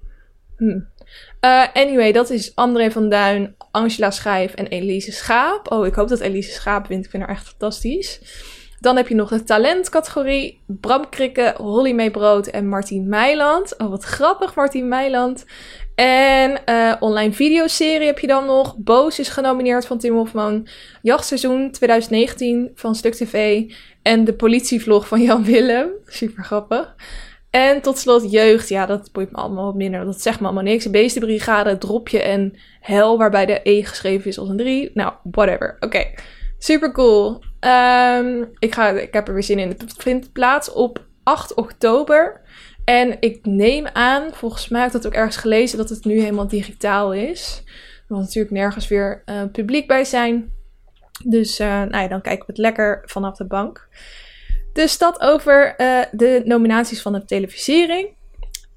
Hm. 0.58 0.80
Uh, 1.46 1.63
anyway, 1.74 2.12
dat 2.12 2.30
is 2.30 2.56
André 2.56 2.92
van 2.92 3.10
Duin, 3.10 3.56
Angela 3.72 4.12
Schijf 4.12 4.54
en 4.54 4.68
Elise 4.68 5.12
Schaap. 5.12 5.72
Oh, 5.72 5.86
ik 5.86 5.94
hoop 5.94 6.08
dat 6.08 6.19
Elise 6.19 6.52
Schaap 6.52 6.88
wint. 6.88 7.06
Ik 7.06 7.12
vind 7.12 7.24
haar 7.24 7.31
echt 7.31 7.48
fantastisch. 7.48 8.19
Dan 8.80 8.96
heb 8.96 9.08
je 9.08 9.16
nog 9.16 9.30
de 9.30 9.44
talentcategorie. 9.44 10.63
Bram 10.68 11.10
Krikke, 11.10 11.54
Holly 11.58 11.92
Meebrood 11.92 12.48
en 12.48 12.68
Martien 12.68 13.08
Meiland. 13.08 13.78
Oh, 13.78 13.90
wat 13.90 14.04
grappig, 14.04 14.56
Martien 14.56 14.88
Meiland. 14.88 15.46
En 16.01 16.62
uh, 16.65 16.94
online 17.00 17.33
videoserie 17.33 18.06
heb 18.06 18.19
je 18.19 18.27
dan 18.27 18.45
nog. 18.45 18.75
Boos 18.77 19.19
is 19.19 19.30
genomineerd 19.30 19.86
van 19.86 19.98
Tim 19.98 20.15
Hofman. 20.15 20.68
Jachtseizoen 21.01 21.71
2019 21.71 22.71
van 22.75 22.95
Stuk 22.95 23.13
TV. 23.13 23.63
En 24.01 24.24
de 24.24 24.33
politievlog 24.33 25.07
van 25.07 25.21
Jan 25.21 25.44
Willem. 25.44 25.89
Super 26.06 26.44
grappig. 26.44 26.95
En 27.50 27.81
tot 27.81 27.98
slot 27.98 28.31
jeugd. 28.31 28.69
Ja, 28.69 28.86
dat 28.86 29.12
boeit 29.12 29.31
me 29.31 29.38
allemaal 29.38 29.65
wat 29.65 29.75
minder. 29.75 30.06
Dat 30.06 30.21
zegt 30.21 30.39
me 30.39 30.45
allemaal 30.45 30.63
niks. 30.63 30.89
Beestenbrigade, 30.89 31.77
Dropje 31.77 32.21
en 32.21 32.57
Hel. 32.80 33.18
Waarbij 33.18 33.45
de 33.45 33.59
E 33.63 33.83
geschreven 33.83 34.30
is 34.30 34.38
als 34.38 34.50
een 34.50 34.57
3. 34.57 34.92
Nou, 34.94 35.13
whatever. 35.24 35.77
Oké. 35.80 36.06
Super 36.57 36.92
cool. 36.92 37.44
Um, 37.59 38.50
ik, 38.59 38.74
ga, 38.74 38.89
ik 38.89 39.13
heb 39.13 39.27
er 39.27 39.33
weer 39.33 39.44
zin 39.44 39.59
in. 39.59 39.69
Het 39.69 39.94
vindt 39.98 40.31
plaats 40.31 40.71
op 40.71 41.06
8 41.24 41.53
oktober. 41.53 42.42
En 42.86 43.18
ik 43.19 43.45
neem 43.45 43.88
aan, 43.88 44.33
volgens 44.33 44.68
mij 44.68 44.81
heb 44.81 44.89
ik 44.89 45.01
dat 45.01 45.06
ook 45.07 45.18
ergens 45.18 45.38
gelezen, 45.38 45.78
dat 45.78 45.89
het 45.89 46.06
nu 46.06 46.19
helemaal 46.19 46.48
digitaal 46.48 47.13
is. 47.13 47.63
Er 48.07 48.18
natuurlijk 48.18 48.54
nergens 48.54 48.88
weer 48.88 49.24
uh, 49.25 49.44
publiek 49.51 49.88
bij 49.88 50.04
zijn. 50.04 50.51
Dus 51.25 51.60
uh, 51.60 51.67
nou 51.67 51.98
ja, 51.98 52.08
dan 52.08 52.22
kijken 52.22 52.46
we 52.46 52.51
het 52.51 52.62
lekker 52.62 53.01
vanaf 53.06 53.38
de 53.38 53.46
bank. 53.46 53.88
Dus 54.74 54.98
dat 54.98 55.22
over 55.22 55.75
uh, 55.77 56.01
de 56.12 56.41
nominaties 56.46 57.01
van 57.01 57.13
de 57.13 57.25
televisiering. 57.25 58.10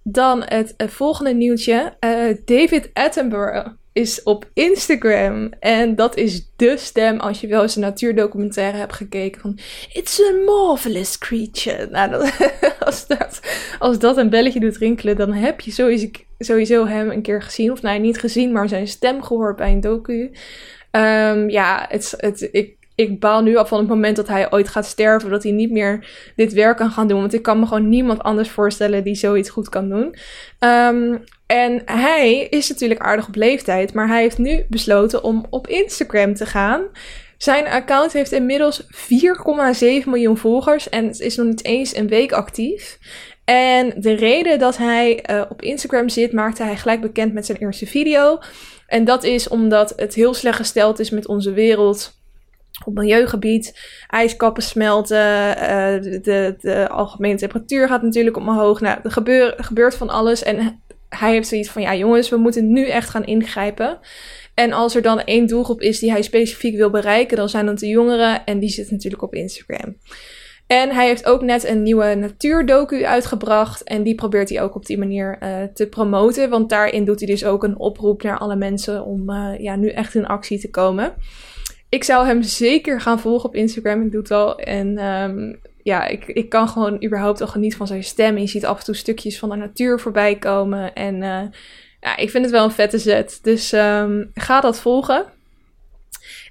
Dan 0.02 0.42
het 0.42 0.74
volgende 0.76 1.34
nieuwtje. 1.34 1.96
David 2.44 2.90
Attenborough 2.92 3.68
is 3.94 4.22
op 4.22 4.50
Instagram. 4.52 5.50
En 5.60 5.94
dat 5.94 6.16
is 6.16 6.50
de 6.56 6.76
stem 6.76 7.20
als 7.20 7.40
je 7.40 7.46
wel 7.46 7.62
eens 7.62 7.74
een 7.76 7.82
natuurdocumentaire 7.82 8.78
hebt 8.78 8.92
gekeken 8.92 9.40
van 9.40 9.58
It's 9.92 10.20
a 10.20 10.32
marvelous 10.44 11.18
creature. 11.18 11.88
Nou, 11.90 12.30
als, 12.86 13.06
dat, 13.06 13.40
als 13.78 13.98
dat 13.98 14.16
een 14.16 14.30
belletje 14.30 14.60
doet 14.60 14.76
rinkelen, 14.76 15.16
dan 15.16 15.32
heb 15.32 15.60
je 15.60 15.70
sowieso, 15.70 16.08
sowieso 16.38 16.86
hem 16.86 17.10
een 17.10 17.22
keer 17.22 17.42
gezien. 17.42 17.72
Of 17.72 17.82
nou, 17.82 17.98
niet 17.98 18.18
gezien, 18.18 18.52
maar 18.52 18.68
zijn 18.68 18.88
stem 18.88 19.22
gehoord 19.22 19.56
bij 19.56 19.72
een 19.72 19.80
docu. 19.80 20.30
Um, 20.90 21.50
ja, 21.50 21.86
het, 21.88 22.14
het, 22.16 22.48
ik, 22.52 22.76
ik 22.94 23.20
baal 23.20 23.42
nu 23.42 23.56
al 23.56 23.66
van 23.66 23.78
het 23.78 23.88
moment 23.88 24.16
dat 24.16 24.28
hij 24.28 24.52
ooit 24.52 24.68
gaat 24.68 24.86
sterven, 24.86 25.30
dat 25.30 25.42
hij 25.42 25.52
niet 25.52 25.70
meer 25.70 26.06
dit 26.36 26.52
werk 26.52 26.76
kan 26.76 26.90
gaan 26.90 27.08
doen. 27.08 27.20
Want 27.20 27.34
ik 27.34 27.42
kan 27.42 27.58
me 27.58 27.66
gewoon 27.66 27.88
niemand 27.88 28.22
anders 28.22 28.50
voorstellen 28.50 29.04
die 29.04 29.14
zoiets 29.14 29.50
goed 29.50 29.68
kan 29.68 29.88
doen. 29.88 30.14
Um, 30.58 31.24
en 31.46 31.82
hij 31.84 32.38
is 32.40 32.68
natuurlijk 32.68 33.00
aardig 33.00 33.28
op 33.28 33.34
leeftijd, 33.34 33.94
maar 33.94 34.08
hij 34.08 34.20
heeft 34.20 34.38
nu 34.38 34.64
besloten 34.68 35.24
om 35.24 35.46
op 35.50 35.66
Instagram 35.66 36.34
te 36.34 36.46
gaan. 36.46 36.82
Zijn 37.38 37.66
account 37.66 38.12
heeft 38.12 38.32
inmiddels 38.32 38.82
4,7 38.82 38.88
miljoen 40.04 40.36
volgers 40.36 40.88
en 40.88 41.10
is 41.18 41.36
nog 41.36 41.46
niet 41.46 41.64
eens 41.64 41.96
een 41.96 42.08
week 42.08 42.32
actief. 42.32 42.98
En 43.44 43.92
de 43.96 44.12
reden 44.12 44.58
dat 44.58 44.76
hij 44.76 45.24
uh, 45.30 45.42
op 45.48 45.62
Instagram 45.62 46.08
zit, 46.08 46.32
maakte 46.32 46.62
hij 46.62 46.76
gelijk 46.76 47.00
bekend 47.00 47.32
met 47.32 47.46
zijn 47.46 47.58
eerste 47.58 47.86
video. 47.86 48.38
En 48.86 49.04
dat 49.04 49.24
is 49.24 49.48
omdat 49.48 49.92
het 49.96 50.14
heel 50.14 50.34
slecht 50.34 50.56
gesteld 50.56 50.98
is 50.98 51.10
met 51.10 51.26
onze 51.26 51.52
wereld 51.52 52.12
op 52.84 52.94
milieugebied. 52.94 53.80
Ijskappen 54.08 54.62
smelten, 54.62 55.16
uh, 55.16 56.22
de, 56.22 56.54
de, 56.60 56.88
algemene 56.88 57.36
temperatuur 57.36 57.88
gaat 57.88 58.02
natuurlijk 58.02 58.36
omhoog. 58.36 58.80
Nou, 58.80 58.98
er, 59.02 59.28
er 59.56 59.64
gebeurt 59.64 59.94
van 59.94 60.08
alles. 60.08 60.42
En 60.42 60.82
hij 61.18 61.32
heeft 61.32 61.48
zoiets 61.48 61.70
van, 61.70 61.82
ja 61.82 61.94
jongens, 61.94 62.28
we 62.28 62.36
moeten 62.36 62.72
nu 62.72 62.88
echt 62.88 63.08
gaan 63.08 63.24
ingrijpen. 63.24 63.98
En 64.54 64.72
als 64.72 64.94
er 64.94 65.02
dan 65.02 65.20
één 65.20 65.46
doelgroep 65.46 65.80
is 65.80 65.98
die 65.98 66.10
hij 66.10 66.22
specifiek 66.22 66.76
wil 66.76 66.90
bereiken, 66.90 67.36
dan 67.36 67.48
zijn 67.48 67.66
dat 67.66 67.78
de 67.78 67.88
jongeren. 67.88 68.44
En 68.44 68.58
die 68.58 68.68
zit 68.68 68.90
natuurlijk 68.90 69.22
op 69.22 69.34
Instagram. 69.34 69.96
En 70.66 70.90
hij 70.90 71.06
heeft 71.06 71.26
ook 71.26 71.42
net 71.42 71.68
een 71.68 71.82
nieuwe 71.82 72.14
natuurdocu 72.14 73.04
uitgebracht. 73.04 73.82
En 73.82 74.02
die 74.02 74.14
probeert 74.14 74.48
hij 74.48 74.62
ook 74.62 74.74
op 74.74 74.86
die 74.86 74.98
manier 74.98 75.38
uh, 75.42 75.62
te 75.74 75.86
promoten. 75.86 76.50
Want 76.50 76.68
daarin 76.70 77.04
doet 77.04 77.20
hij 77.20 77.28
dus 77.28 77.44
ook 77.44 77.64
een 77.64 77.78
oproep 77.78 78.22
naar 78.22 78.38
alle 78.38 78.56
mensen 78.56 79.04
om 79.04 79.30
uh, 79.30 79.58
ja, 79.58 79.76
nu 79.76 79.88
echt 79.88 80.14
in 80.14 80.26
actie 80.26 80.58
te 80.58 80.70
komen. 80.70 81.14
Ik 81.88 82.04
zou 82.04 82.26
hem 82.26 82.42
zeker 82.42 83.00
gaan 83.00 83.20
volgen 83.20 83.48
op 83.48 83.54
Instagram. 83.54 84.02
Ik 84.02 84.10
doe 84.10 84.20
het 84.20 84.30
al. 84.30 84.58
En 84.58 85.04
um, 85.04 85.60
ja, 85.84 86.06
ik, 86.06 86.26
ik 86.26 86.48
kan 86.48 86.68
gewoon 86.68 87.04
überhaupt 87.04 87.40
al 87.40 87.46
genieten 87.46 87.78
van 87.78 87.86
zijn 87.86 88.04
stem. 88.04 88.38
Je 88.38 88.46
ziet 88.46 88.66
af 88.66 88.78
en 88.78 88.84
toe 88.84 88.94
stukjes 88.94 89.38
van 89.38 89.48
de 89.48 89.56
natuur 89.56 90.00
voorbij 90.00 90.36
komen. 90.36 90.94
En 90.94 91.14
uh, 91.14 91.40
ja, 92.00 92.16
ik 92.16 92.30
vind 92.30 92.44
het 92.44 92.52
wel 92.52 92.64
een 92.64 92.70
vette 92.70 92.98
zet. 92.98 93.38
Dus 93.42 93.72
um, 93.72 94.30
ga 94.34 94.60
dat 94.60 94.80
volgen. 94.80 95.24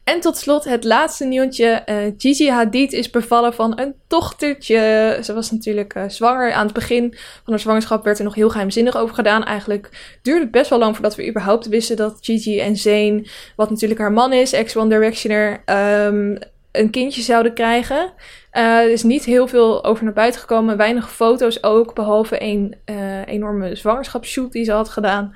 En 0.04 0.20
tot 0.20 0.38
slot 0.38 0.64
het 0.64 0.84
laatste 0.84 1.26
nieuwtje. 1.26 1.84
Uh, 1.86 1.96
Gigi 2.18 2.50
Hadid 2.50 2.94
is 2.94 3.10
bevallen 3.10 3.54
van 3.54 3.80
een 3.80 3.96
dochtertje. 4.08 5.20
Ze 5.24 5.34
was 5.34 5.52
natuurlijk 5.52 5.96
uh, 5.96 6.04
zwanger. 6.08 6.52
Aan 6.52 6.66
het 6.66 6.74
begin 6.74 7.12
van 7.14 7.54
haar 7.54 7.60
zwangerschap 7.60 8.04
werd 8.04 8.18
er 8.18 8.24
nog 8.24 8.36
heel 8.36 8.50
geheimzinnig 8.50 8.98
over 8.98 9.16
gedaan. 9.16 9.44
Eigenlijk 9.44 10.18
duurde 10.22 10.42
het 10.42 10.52
best 10.52 10.70
wel 10.70 10.80
lang 10.80 10.94
voordat 10.94 11.16
we 11.16 11.28
überhaupt 11.28 11.68
wisten 11.68 11.96
dat 11.96 12.18
Gigi 12.22 12.60
en 12.60 12.76
Zayn, 12.76 13.28
wat 13.56 13.70
natuurlijk 13.70 14.00
haar 14.00 14.12
man 14.12 14.34
is, 14.34 14.54
ex-One 14.54 14.90
Directioner, 14.90 15.64
um, 16.06 16.38
een 16.74 16.90
kindje 16.90 17.22
zouden 17.22 17.54
krijgen. 17.54 18.14
Uh, 18.54 18.64
er 18.64 18.92
is 18.92 19.04
niet 19.04 19.26
heel 19.26 19.48
veel 19.48 19.84
over 19.84 20.04
naar 20.04 20.14
buiten 20.14 20.40
gekomen. 20.40 20.78
Weinig 20.78 21.12
foto's 21.12 21.64
ook, 21.64 21.96
behalve 21.96 22.42
een 22.42 22.76
uh, 22.86 23.28
enorme 23.28 23.76
zwangerschapsshoot 23.76 24.52
die 24.52 24.64
ze 24.64 24.72
had 24.72 24.90
gedaan. 24.90 25.36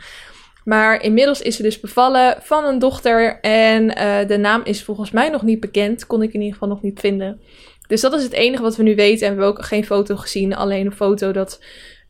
Maar 0.63 1.01
inmiddels 1.01 1.41
is 1.41 1.55
ze 1.55 1.61
dus 1.61 1.79
bevallen 1.79 2.37
van 2.41 2.65
een 2.65 2.79
dochter. 2.79 3.39
En 3.41 3.83
uh, 3.83 4.27
de 4.27 4.37
naam 4.37 4.61
is 4.63 4.83
volgens 4.83 5.11
mij 5.11 5.29
nog 5.29 5.41
niet 5.41 5.59
bekend. 5.59 6.05
Kon 6.07 6.21
ik 6.21 6.33
in 6.33 6.39
ieder 6.39 6.53
geval 6.53 6.67
nog 6.69 6.81
niet 6.81 6.99
vinden. 6.99 7.41
Dus 7.87 8.01
dat 8.01 8.13
is 8.13 8.23
het 8.23 8.33
enige 8.33 8.61
wat 8.61 8.75
we 8.75 8.83
nu 8.83 8.95
weten. 8.95 9.27
En 9.27 9.35
we 9.35 9.41
hebben 9.41 9.59
ook 9.59 9.65
geen 9.65 9.85
foto 9.85 10.15
gezien. 10.15 10.55
Alleen 10.55 10.85
een 10.85 10.91
foto 10.91 11.31
dat 11.31 11.59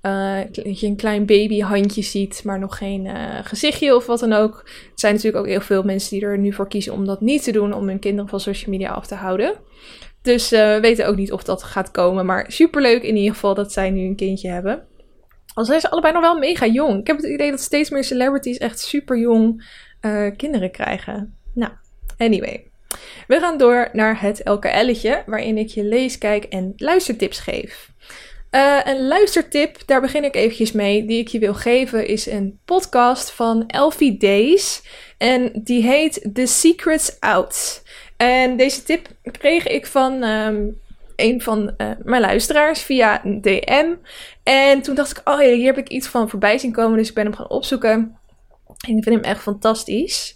uh, 0.07 0.75
je 0.75 0.87
een 0.87 0.95
klein 0.95 1.25
babyhandje 1.25 2.01
ziet, 2.01 2.41
maar 2.43 2.59
nog 2.59 2.77
geen 2.77 3.05
uh, 3.05 3.13
gezichtje 3.43 3.95
of 3.95 4.05
wat 4.05 4.19
dan 4.19 4.33
ook. 4.33 4.61
Er 4.65 4.91
zijn 4.95 5.13
natuurlijk 5.13 5.43
ook 5.43 5.49
heel 5.49 5.61
veel 5.61 5.83
mensen 5.83 6.09
die 6.09 6.27
er 6.27 6.37
nu 6.37 6.53
voor 6.53 6.67
kiezen 6.67 6.93
om 6.93 7.05
dat 7.05 7.21
niet 7.21 7.43
te 7.43 7.51
doen, 7.51 7.73
om 7.73 7.87
hun 7.87 7.99
kinderen 7.99 8.29
van 8.29 8.39
social 8.39 8.71
media 8.71 8.89
af 8.89 9.07
te 9.07 9.15
houden. 9.15 9.53
Dus 10.21 10.53
uh, 10.53 10.59
we 10.59 10.79
weten 10.81 11.07
ook 11.07 11.15
niet 11.15 11.31
of 11.31 11.43
dat 11.43 11.63
gaat 11.63 11.91
komen. 11.91 12.25
Maar 12.25 12.51
superleuk 12.51 13.03
in 13.03 13.15
ieder 13.15 13.33
geval 13.33 13.53
dat 13.53 13.73
zij 13.73 13.89
nu 13.89 14.01
een 14.05 14.15
kindje 14.15 14.49
hebben. 14.49 14.83
Al 15.53 15.65
zijn 15.65 15.79
ze 15.79 15.89
allebei 15.89 16.13
nog 16.13 16.21
wel 16.21 16.37
mega 16.37 16.65
jong. 16.65 16.99
Ik 16.99 17.07
heb 17.07 17.17
het 17.17 17.25
idee 17.25 17.49
dat 17.49 17.59
steeds 17.59 17.89
meer 17.89 18.03
celebrities 18.03 18.57
echt 18.57 18.79
super 18.79 19.17
jong 19.17 19.65
kinderen 20.37 20.71
krijgen. 20.71 21.37
Nou, 21.53 21.71
anyway. 22.17 22.67
We 23.27 23.39
gaan 23.39 23.57
door 23.57 23.89
naar 23.93 24.21
het 24.21 24.41
LKL'tje, 24.43 25.23
waarin 25.25 25.57
ik 25.57 25.67
je 25.67 25.83
lees, 25.83 26.17
kijk 26.17 26.43
en 26.43 26.73
luistertips 26.75 27.39
geef. 27.39 27.91
Uh, 28.51 28.79
een 28.83 29.07
luistertip, 29.07 29.77
daar 29.85 30.01
begin 30.01 30.23
ik 30.23 30.35
eventjes 30.35 30.71
mee, 30.71 31.05
die 31.05 31.19
ik 31.19 31.27
je 31.27 31.39
wil 31.39 31.53
geven, 31.53 32.07
is 32.07 32.25
een 32.25 32.59
podcast 32.65 33.31
van 33.31 33.63
Elfie 33.67 34.17
Days. 34.17 34.81
En 35.17 35.51
die 35.63 35.83
heet 35.83 36.29
The 36.33 36.45
Secrets 36.45 37.19
Out. 37.19 37.83
En 38.17 38.57
deze 38.57 38.83
tip 38.83 39.07
kreeg 39.23 39.67
ik 39.67 39.85
van 39.85 40.23
um, 40.23 40.79
een 41.15 41.41
van 41.41 41.73
uh, 41.77 41.91
mijn 42.03 42.21
luisteraars 42.21 42.81
via 42.81 43.25
een 43.25 43.41
DM. 43.41 43.93
En 44.43 44.81
toen 44.81 44.95
dacht 44.95 45.17
ik, 45.17 45.29
oh 45.29 45.41
ja, 45.41 45.47
hier 45.47 45.65
heb 45.65 45.77
ik 45.77 45.89
iets 45.89 46.07
van 46.07 46.29
voorbij 46.29 46.57
zien 46.57 46.71
komen, 46.71 46.97
dus 46.97 47.09
ik 47.09 47.15
ben 47.15 47.25
hem 47.25 47.35
gaan 47.35 47.49
opzoeken. 47.49 48.17
En 48.87 48.97
ik 48.97 49.03
vind 49.03 49.15
hem 49.15 49.23
echt 49.23 49.41
fantastisch. 49.41 50.35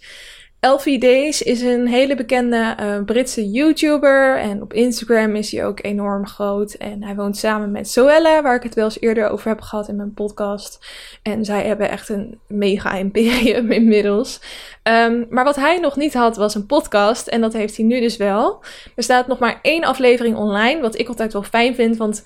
Elfie 0.62 0.98
Days 0.98 1.42
is 1.42 1.60
een 1.60 1.86
hele 1.86 2.14
bekende 2.14 2.76
uh, 2.80 3.04
Britse 3.04 3.50
YouTuber. 3.50 4.38
En 4.38 4.62
op 4.62 4.72
Instagram 4.72 5.36
is 5.36 5.52
hij 5.52 5.66
ook 5.66 5.84
enorm 5.84 6.26
groot. 6.26 6.72
En 6.72 7.02
hij 7.02 7.14
woont 7.14 7.36
samen 7.36 7.70
met 7.70 7.88
Zoella, 7.88 8.42
waar 8.42 8.54
ik 8.54 8.62
het 8.62 8.74
wel 8.74 8.84
eens 8.84 9.00
eerder 9.00 9.28
over 9.28 9.48
heb 9.48 9.60
gehad 9.60 9.88
in 9.88 9.96
mijn 9.96 10.14
podcast. 10.14 10.86
En 11.22 11.44
zij 11.44 11.62
hebben 11.66 11.90
echt 11.90 12.08
een 12.08 12.38
mega 12.46 12.92
imperium 12.92 13.70
inmiddels. 13.80 14.40
Um, 14.82 15.26
maar 15.30 15.44
wat 15.44 15.56
hij 15.56 15.78
nog 15.78 15.96
niet 15.96 16.14
had, 16.14 16.36
was 16.36 16.54
een 16.54 16.66
podcast. 16.66 17.26
En 17.26 17.40
dat 17.40 17.52
heeft 17.52 17.76
hij 17.76 17.86
nu 17.86 18.00
dus 18.00 18.16
wel. 18.16 18.64
Er 18.94 19.02
staat 19.02 19.26
nog 19.26 19.38
maar 19.38 19.58
één 19.62 19.84
aflevering 19.84 20.36
online, 20.36 20.80
wat 20.80 20.98
ik 20.98 21.08
altijd 21.08 21.32
wel 21.32 21.42
fijn 21.42 21.74
vind. 21.74 21.96
Want 21.96 22.22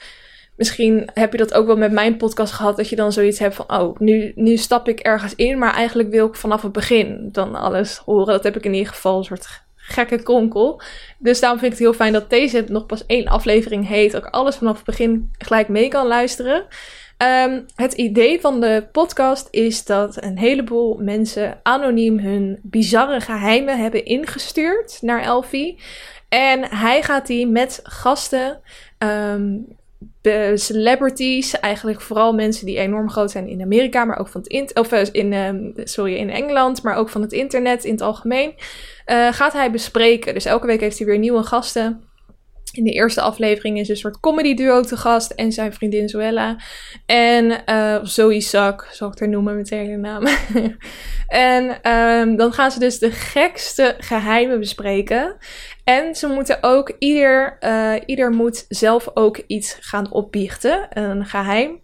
misschien 0.57 1.09
heb 1.15 1.33
je 1.33 1.39
dat 1.39 1.55
ook 1.55 1.67
wel 1.67 1.77
met 1.77 1.93
mijn 1.93 2.17
podcast 2.17 2.53
gehad. 2.53 2.77
Dat 2.77 2.89
je 2.89 2.97
dan 2.97 3.13
zoiets 3.13 3.39
hebt 3.39 3.55
van, 3.55 3.81
oh, 3.81 3.99
nu, 3.99 4.33
nu 4.35 4.57
stap 4.57 4.89
ik 4.89 5.01
ergens 5.01 5.35
in. 5.35 5.59
Maar 5.59 5.75
eigenlijk 5.75 6.11
wil 6.11 6.27
ik 6.27 6.35
vanaf 6.35 6.63
het 6.63 6.73
begin 6.73 7.29
dan 7.33 7.55
alles 7.55 7.97
horen. 7.97 8.27
Dat 8.27 8.45
heb 8.45 8.57
ik 8.57 8.65
in 8.65 8.75
ieder 8.75 8.93
geval 8.93 9.19
een 9.19 9.25
soort 9.25 9.65
gekke 9.75 10.23
kronkel. 10.23 10.81
Dus 11.19 11.41
daarom 11.41 11.59
vind 11.59 11.73
ik 11.73 11.79
het 11.79 11.89
heel 11.89 11.97
fijn 11.97 12.13
dat 12.13 12.31
deze 12.31 12.65
nog 12.69 12.87
pas 12.87 13.07
één 13.07 13.27
aflevering 13.27 13.89
heet. 13.89 14.17
Ook 14.17 14.27
alles 14.27 14.57
vanaf 14.57 14.77
het 14.77 14.85
begin 14.85 15.31
gelijk 15.39 15.69
mee 15.69 15.89
kan 15.89 16.07
luisteren. 16.07 16.67
Um, 17.19 17.67
het 17.75 17.93
idee 17.93 18.41
van 18.41 18.61
de 18.61 18.89
podcast 18.93 19.49
is 19.51 19.85
dat 19.85 20.23
een 20.23 20.39
heleboel 20.39 20.97
mensen 21.01 21.61
anoniem 21.63 22.19
hun 22.19 22.59
bizarre 22.63 23.21
geheimen 23.21 23.79
hebben 23.79 24.05
ingestuurd 24.05 24.99
naar 25.01 25.23
Elfie. 25.23 25.79
En 26.29 26.65
hij 26.65 27.03
gaat 27.03 27.27
die 27.27 27.47
met 27.47 27.81
gasten 27.83 28.61
um, 28.99 29.67
celebrities, 30.55 31.61
eigenlijk 31.61 32.01
vooral 32.01 32.33
mensen 32.33 32.67
die 32.67 32.79
enorm 32.79 33.11
groot 33.11 33.31
zijn 33.31 33.49
in 33.49 33.63
Amerika, 33.63 34.05
maar 34.05 34.19
ook 34.19 34.29
van 34.29 34.41
het 34.41 34.51
in, 34.51 34.71
of 34.75 34.93
eh, 34.93 35.07
in, 35.13 35.75
sorry, 35.85 36.17
in 36.17 36.31
Engeland, 36.31 36.83
maar 36.83 36.97
ook 36.97 37.09
van 37.09 37.23
het 37.23 37.33
internet 37.33 37.85
in 37.85 37.93
het 37.93 38.01
algemeen, 38.01 38.55
uh, 39.07 39.33
gaat 39.33 39.53
hij 39.53 39.71
bespreken. 39.71 40.35
Dus 40.35 40.45
elke 40.45 40.67
week 40.67 40.81
heeft 40.81 40.99
hij 40.99 41.07
weer 41.07 41.19
nieuwe 41.19 41.43
gasten. 41.43 42.06
In 42.73 42.85
de 42.85 42.91
eerste 42.91 43.21
aflevering 43.21 43.79
is 43.79 43.89
een 43.89 43.97
soort 43.97 44.21
comedy 44.21 44.55
duo 44.55 44.81
te 44.81 44.97
gast 44.97 45.31
en 45.31 45.53
zijn 45.53 45.73
vriendin 45.73 46.09
Zoella. 46.09 46.57
En 47.07 47.63
uh, 47.71 47.99
Zoe 48.03 48.41
Sak, 48.41 48.89
zal 48.93 49.13
ik 49.13 49.19
haar 49.19 49.29
noemen 49.29 49.57
met 49.57 49.71
hele 49.71 49.97
naam. 49.97 50.27
en 51.29 51.93
um, 51.93 52.37
dan 52.37 52.53
gaan 52.53 52.71
ze 52.71 52.79
dus 52.79 52.99
de 52.99 53.11
gekste 53.11 53.95
geheimen 53.99 54.59
bespreken. 54.59 55.37
En 55.85 56.15
ze 56.15 56.27
moeten 56.27 56.59
ook, 56.61 56.93
ieder, 56.99 57.57
uh, 57.61 57.95
ieder 58.07 58.31
moet 58.31 58.65
zelf 58.69 59.09
ook 59.15 59.39
iets 59.47 59.77
gaan 59.81 60.13
opbiechten, 60.13 60.87
een 60.91 61.25
geheim. 61.27 61.81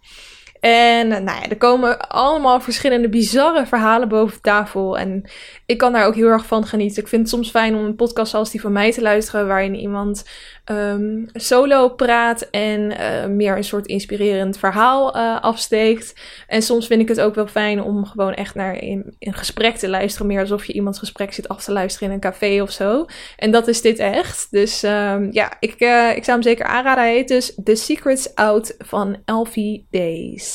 En 0.63 1.07
nou 1.07 1.23
ja, 1.23 1.49
er 1.49 1.57
komen 1.57 2.09
allemaal 2.09 2.61
verschillende 2.61 3.09
bizarre 3.09 3.65
verhalen 3.65 4.07
boven 4.07 4.41
tafel. 4.41 4.97
En 4.97 5.23
ik 5.65 5.77
kan 5.77 5.93
daar 5.93 6.05
ook 6.05 6.15
heel 6.15 6.27
erg 6.27 6.45
van 6.45 6.65
genieten. 6.65 7.01
Ik 7.01 7.07
vind 7.07 7.21
het 7.21 7.31
soms 7.31 7.49
fijn 7.49 7.75
om 7.75 7.85
een 7.85 7.95
podcast 7.95 8.31
zoals 8.31 8.51
die 8.51 8.61
van 8.61 8.71
mij 8.71 8.91
te 8.91 9.01
luisteren, 9.01 9.47
waarin 9.47 9.75
iemand 9.75 10.25
um, 10.71 11.29
solo 11.33 11.89
praat 11.89 12.41
en 12.41 12.91
uh, 12.91 13.25
meer 13.25 13.57
een 13.57 13.63
soort 13.63 13.87
inspirerend 13.87 14.57
verhaal 14.57 15.17
uh, 15.17 15.41
afsteekt. 15.41 16.13
En 16.47 16.61
soms 16.61 16.87
vind 16.87 17.01
ik 17.01 17.07
het 17.07 17.21
ook 17.21 17.35
wel 17.35 17.47
fijn 17.47 17.81
om 17.81 18.05
gewoon 18.05 18.33
echt 18.33 18.55
naar 18.55 18.77
een, 18.79 19.15
gesprek 19.19 19.75
te 19.75 19.89
luisteren, 19.89 20.27
meer 20.27 20.39
alsof 20.39 20.65
je 20.65 20.73
iemands 20.73 20.99
gesprek 20.99 21.33
zit 21.33 21.47
af 21.47 21.63
te 21.63 21.71
luisteren 21.71 22.07
in 22.07 22.13
een 22.13 22.21
café 22.21 22.61
of 22.61 22.71
zo. 22.71 23.05
En 23.37 23.51
dat 23.51 23.67
is 23.67 23.81
dit 23.81 23.99
echt. 23.99 24.47
Dus 24.51 24.83
um, 24.83 25.29
ja, 25.31 25.53
ik, 25.59 25.71
ik 26.15 26.23
zou 26.23 26.31
hem 26.31 26.41
zeker 26.41 26.65
aanraden. 26.65 27.03
Hij 27.03 27.13
heet 27.13 27.27
dus 27.27 27.57
The 27.63 27.75
Secrets 27.75 28.35
Out 28.35 28.75
van 28.77 29.17
Elfie 29.25 29.87
Days. 29.91 30.52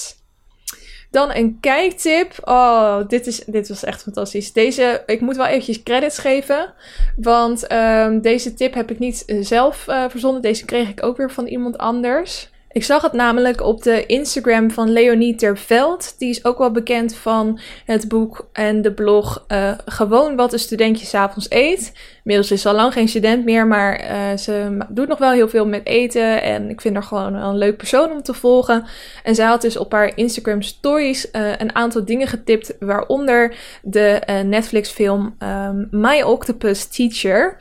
Dan 1.10 1.34
een 1.34 1.58
kijktip. 1.60 2.32
Oh, 2.44 2.98
dit, 3.08 3.26
is, 3.26 3.44
dit 3.46 3.68
was 3.68 3.84
echt 3.84 4.02
fantastisch. 4.02 4.52
Deze, 4.52 5.02
ik 5.06 5.20
moet 5.20 5.36
wel 5.36 5.46
eventjes 5.46 5.82
credits 5.82 6.18
geven. 6.18 6.74
Want 7.16 7.72
um, 7.72 8.20
deze 8.20 8.54
tip 8.54 8.74
heb 8.74 8.90
ik 8.90 8.98
niet 8.98 9.24
zelf 9.40 9.86
uh, 9.88 10.04
verzonnen. 10.08 10.42
Deze 10.42 10.64
kreeg 10.64 10.88
ik 10.88 11.02
ook 11.02 11.16
weer 11.16 11.30
van 11.30 11.46
iemand 11.46 11.78
anders. 11.78 12.50
Ik 12.78 12.84
zag 12.84 13.02
het 13.02 13.12
namelijk 13.12 13.60
op 13.60 13.82
de 13.82 14.06
Instagram 14.06 14.70
van 14.70 14.92
Leonie 14.92 15.34
Terveld. 15.34 16.14
Die 16.18 16.30
is 16.30 16.44
ook 16.44 16.58
wel 16.58 16.70
bekend 16.70 17.14
van 17.14 17.60
het 17.84 18.08
boek 18.08 18.48
en 18.52 18.82
de 18.82 18.92
blog 18.92 19.44
uh, 19.48 19.72
Gewoon 19.86 20.36
wat 20.36 20.52
een 20.52 20.58
studentje 20.58 21.06
s'avonds 21.06 21.46
eet. 21.48 21.92
Inmiddels 22.24 22.50
is 22.50 22.62
ze 22.62 22.68
al 22.68 22.74
lang 22.74 22.92
geen 22.92 23.08
student 23.08 23.44
meer, 23.44 23.66
maar 23.66 24.00
uh, 24.00 24.36
ze 24.36 24.78
doet 24.88 25.08
nog 25.08 25.18
wel 25.18 25.30
heel 25.30 25.48
veel 25.48 25.66
met 25.66 25.86
eten. 25.86 26.42
En 26.42 26.70
ik 26.70 26.80
vind 26.80 26.94
haar 26.94 27.02
gewoon 27.02 27.34
een 27.34 27.56
leuk 27.58 27.76
persoon 27.76 28.10
om 28.10 28.22
te 28.22 28.34
volgen. 28.34 28.84
En 29.22 29.34
zij 29.34 29.46
had 29.46 29.62
dus 29.62 29.76
op 29.76 29.92
haar 29.92 30.16
Instagram 30.16 30.62
stories 30.62 31.28
uh, 31.32 31.50
een 31.58 31.74
aantal 31.74 32.04
dingen 32.04 32.26
getipt. 32.26 32.74
Waaronder 32.80 33.54
de 33.82 34.20
Netflix 34.46 34.90
film 34.90 35.36
um, 35.38 35.88
My 35.90 36.22
Octopus 36.22 36.86
Teacher. 36.86 37.56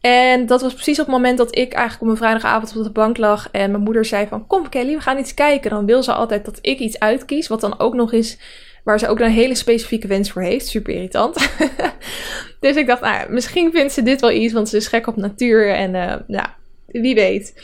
En 0.00 0.46
dat 0.46 0.60
was 0.60 0.74
precies 0.74 0.98
op 1.00 1.06
het 1.06 1.14
moment 1.14 1.38
dat 1.38 1.56
ik 1.56 1.72
eigenlijk 1.72 2.02
op 2.02 2.08
een 2.08 2.16
vrijdagavond 2.16 2.76
op 2.76 2.84
de 2.84 2.90
bank 2.90 3.16
lag. 3.16 3.48
En 3.50 3.70
mijn 3.70 3.82
moeder 3.82 4.04
zei 4.04 4.26
van, 4.26 4.46
kom 4.46 4.68
Kelly, 4.68 4.94
we 4.94 5.00
gaan 5.00 5.18
iets 5.18 5.34
kijken. 5.34 5.70
Dan 5.70 5.86
wil 5.86 6.02
ze 6.02 6.12
altijd 6.12 6.44
dat 6.44 6.58
ik 6.60 6.78
iets 6.78 6.98
uitkies. 6.98 7.48
Wat 7.48 7.60
dan 7.60 7.78
ook 7.78 7.94
nog 7.94 8.12
is 8.12 8.38
waar 8.84 8.98
ze 8.98 9.08
ook 9.08 9.20
een 9.20 9.30
hele 9.30 9.54
specifieke 9.54 10.06
wens 10.06 10.30
voor 10.30 10.42
heeft. 10.42 10.66
Super 10.66 10.94
irritant. 10.94 11.50
dus 12.60 12.76
ik 12.76 12.86
dacht, 12.86 13.00
nou, 13.00 13.32
misschien 13.32 13.72
vindt 13.72 13.92
ze 13.92 14.02
dit 14.02 14.20
wel 14.20 14.30
iets, 14.30 14.52
want 14.52 14.68
ze 14.68 14.76
is 14.76 14.86
gek 14.86 15.06
op 15.06 15.16
natuur. 15.16 15.74
En 15.74 15.94
uh, 16.28 16.44
wie 16.86 17.14
weet. 17.14 17.54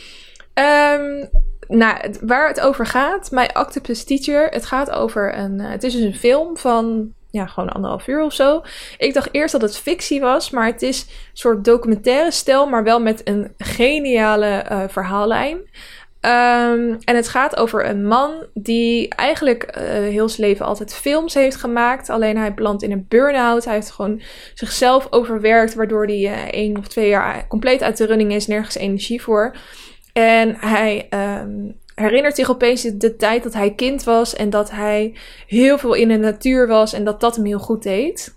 Um, 0.54 1.28
nou, 1.68 2.14
waar 2.20 2.48
het 2.48 2.60
over 2.60 2.86
gaat, 2.86 3.30
My 3.30 3.48
Octopus 3.52 4.04
Teacher. 4.04 4.48
Het 4.48 4.66
gaat 4.66 4.90
over 4.90 5.38
een, 5.38 5.60
uh, 5.60 5.70
het 5.70 5.82
is 5.82 5.92
dus 5.92 6.02
een 6.02 6.14
film 6.14 6.56
van 6.56 7.12
ja, 7.36 7.46
gewoon 7.46 7.68
anderhalf 7.68 8.06
uur 8.06 8.22
of 8.22 8.32
zo. 8.32 8.62
Ik 8.98 9.14
dacht 9.14 9.28
eerst 9.32 9.52
dat 9.52 9.62
het 9.62 9.78
fictie 9.78 10.20
was, 10.20 10.50
maar 10.50 10.66
het 10.66 10.82
is 10.82 11.00
een 11.00 11.08
soort 11.32 11.64
documentaire 11.64 12.30
stijl, 12.30 12.68
maar 12.68 12.84
wel 12.84 13.00
met 13.00 13.28
een 13.28 13.54
geniale 13.58 14.64
uh, 14.70 14.82
verhaallijn. 14.88 15.56
Um, 16.20 16.98
en 17.04 17.16
het 17.16 17.28
gaat 17.28 17.56
over 17.56 17.88
een 17.88 18.06
man 18.06 18.46
die 18.54 19.08
eigenlijk 19.08 19.76
uh, 19.78 19.82
heel 19.84 20.28
zijn 20.28 20.48
leven 20.48 20.66
altijd 20.66 20.94
films 20.94 21.34
heeft 21.34 21.56
gemaakt. 21.56 22.10
Alleen 22.10 22.36
hij 22.36 22.54
belandt 22.54 22.82
in 22.82 22.92
een 22.92 23.06
burn-out. 23.08 23.64
Hij 23.64 23.74
heeft 23.74 23.90
gewoon 23.90 24.20
zichzelf 24.54 25.06
overwerkt, 25.10 25.74
waardoor 25.74 26.06
hij 26.06 26.20
uh, 26.20 26.48
één 26.50 26.78
of 26.78 26.88
twee 26.88 27.08
jaar 27.08 27.46
compleet 27.48 27.82
uit 27.82 27.96
de 27.96 28.06
running 28.06 28.32
is, 28.32 28.46
nergens 28.46 28.76
energie 28.76 29.22
voor. 29.22 29.56
En 30.12 30.56
hij 30.58 31.08
um, 31.10 31.78
herinnert 31.96 32.36
zich 32.36 32.50
opeens 32.50 32.82
de 32.82 33.16
tijd 33.16 33.42
dat 33.42 33.54
hij 33.54 33.74
kind 33.74 34.04
was 34.04 34.34
en 34.34 34.50
dat 34.50 34.70
hij 34.70 35.14
heel 35.46 35.78
veel 35.78 35.94
in 35.94 36.08
de 36.08 36.16
natuur 36.16 36.66
was 36.66 36.92
en 36.92 37.04
dat 37.04 37.20
dat 37.20 37.36
hem 37.36 37.44
heel 37.44 37.58
goed 37.58 37.82
deed. 37.82 38.34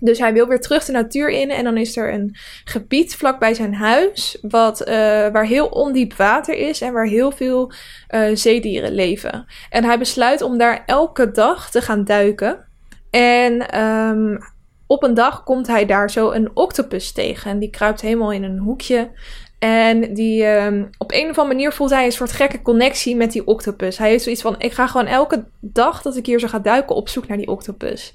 Dus 0.00 0.18
hij 0.18 0.32
wil 0.32 0.46
weer 0.46 0.60
terug 0.60 0.84
de 0.84 0.92
natuur 0.92 1.28
in. 1.28 1.50
En 1.50 1.64
dan 1.64 1.76
is 1.76 1.96
er 1.96 2.12
een 2.12 2.36
gebied 2.64 3.16
vlakbij 3.16 3.54
zijn 3.54 3.74
huis. 3.74 4.38
Wat, 4.42 4.80
uh, 4.80 4.86
waar 5.28 5.46
heel 5.46 5.66
ondiep 5.66 6.14
water 6.14 6.54
is. 6.54 6.80
En 6.80 6.92
waar 6.92 7.06
heel 7.06 7.30
veel 7.30 7.72
uh, 8.10 8.30
zeedieren 8.34 8.92
leven. 8.92 9.46
En 9.70 9.84
hij 9.84 9.98
besluit 9.98 10.42
om 10.42 10.58
daar 10.58 10.82
elke 10.86 11.30
dag 11.30 11.70
te 11.70 11.80
gaan 11.80 12.04
duiken. 12.04 12.66
En 13.10 13.80
um, 13.82 14.38
op 14.86 15.02
een 15.02 15.14
dag 15.14 15.44
komt 15.44 15.66
hij 15.66 15.86
daar 15.86 16.10
zo 16.10 16.30
een 16.30 16.50
octopus 16.54 17.12
tegen. 17.12 17.50
En 17.50 17.58
die 17.58 17.70
kruipt 17.70 18.00
helemaal 18.00 18.32
in 18.32 18.42
een 18.42 18.58
hoekje. 18.58 19.10
En 19.58 20.14
die, 20.14 20.46
um, 20.46 20.90
op 20.98 21.12
een 21.12 21.30
of 21.30 21.38
andere 21.38 21.46
manier 21.46 21.72
voelt 21.72 21.90
hij 21.90 22.04
een 22.04 22.12
soort 22.12 22.32
gekke 22.32 22.62
connectie 22.62 23.16
met 23.16 23.32
die 23.32 23.46
octopus. 23.46 23.98
Hij 23.98 24.08
heeft 24.08 24.22
zoiets 24.22 24.42
van: 24.42 24.54
ik 24.58 24.72
ga 24.72 24.86
gewoon 24.86 25.06
elke 25.06 25.44
dag 25.60 26.02
dat 26.02 26.16
ik 26.16 26.26
hier 26.26 26.40
zo 26.40 26.48
ga 26.48 26.58
duiken 26.58 26.96
op 26.96 27.08
zoek 27.08 27.28
naar 27.28 27.36
die 27.36 27.48
octopus. 27.48 28.12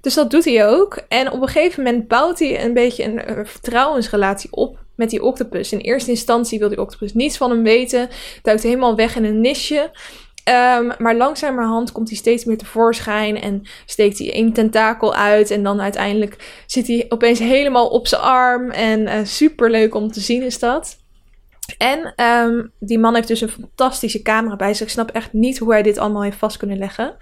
Dus 0.00 0.14
dat 0.14 0.30
doet 0.30 0.44
hij 0.44 0.68
ook. 0.68 1.02
En 1.08 1.30
op 1.30 1.42
een 1.42 1.48
gegeven 1.48 1.82
moment 1.82 2.08
bouwt 2.08 2.38
hij 2.38 2.64
een 2.64 2.74
beetje 2.74 3.04
een, 3.04 3.46
vertrouwensrelatie 3.46 4.52
op 4.52 4.78
met 4.94 5.10
die 5.10 5.22
octopus. 5.22 5.72
In 5.72 5.78
eerste 5.78 6.10
instantie 6.10 6.58
wil 6.58 6.68
die 6.68 6.80
octopus 6.80 7.14
niets 7.14 7.36
van 7.36 7.50
hem 7.50 7.62
weten. 7.62 8.08
Duikt 8.42 8.62
helemaal 8.62 8.96
weg 8.96 9.16
in 9.16 9.24
een 9.24 9.40
nisje. 9.40 9.90
Um, 10.48 10.92
maar 10.98 11.16
langzamerhand 11.16 11.92
komt 11.92 12.08
hij 12.08 12.18
steeds 12.18 12.44
meer 12.44 12.58
tevoorschijn 12.58 13.40
en 13.40 13.62
steekt 13.86 14.18
hij 14.18 14.32
één 14.32 14.52
tentakel 14.52 15.14
uit. 15.14 15.50
En 15.50 15.62
dan 15.62 15.80
uiteindelijk 15.80 16.62
zit 16.66 16.86
hij 16.86 17.06
opeens 17.08 17.38
helemaal 17.38 17.88
op 17.88 18.06
zijn 18.06 18.20
arm. 18.20 18.70
En 18.70 19.00
uh, 19.00 19.14
super 19.24 19.70
leuk 19.70 19.94
om 19.94 20.12
te 20.12 20.20
zien 20.20 20.42
is 20.42 20.58
dat. 20.58 21.01
En 21.78 22.14
um, 22.26 22.72
die 22.78 22.98
man 22.98 23.14
heeft 23.14 23.28
dus 23.28 23.40
een 23.40 23.48
fantastische 23.48 24.22
camera 24.22 24.56
bij 24.56 24.74
zich. 24.74 24.86
Ik 24.86 24.92
snap 24.92 25.10
echt 25.10 25.32
niet 25.32 25.58
hoe 25.58 25.72
hij 25.72 25.82
dit 25.82 25.98
allemaal 25.98 26.22
heeft 26.22 26.36
vast 26.36 26.56
kunnen 26.56 26.78
leggen. 26.78 27.16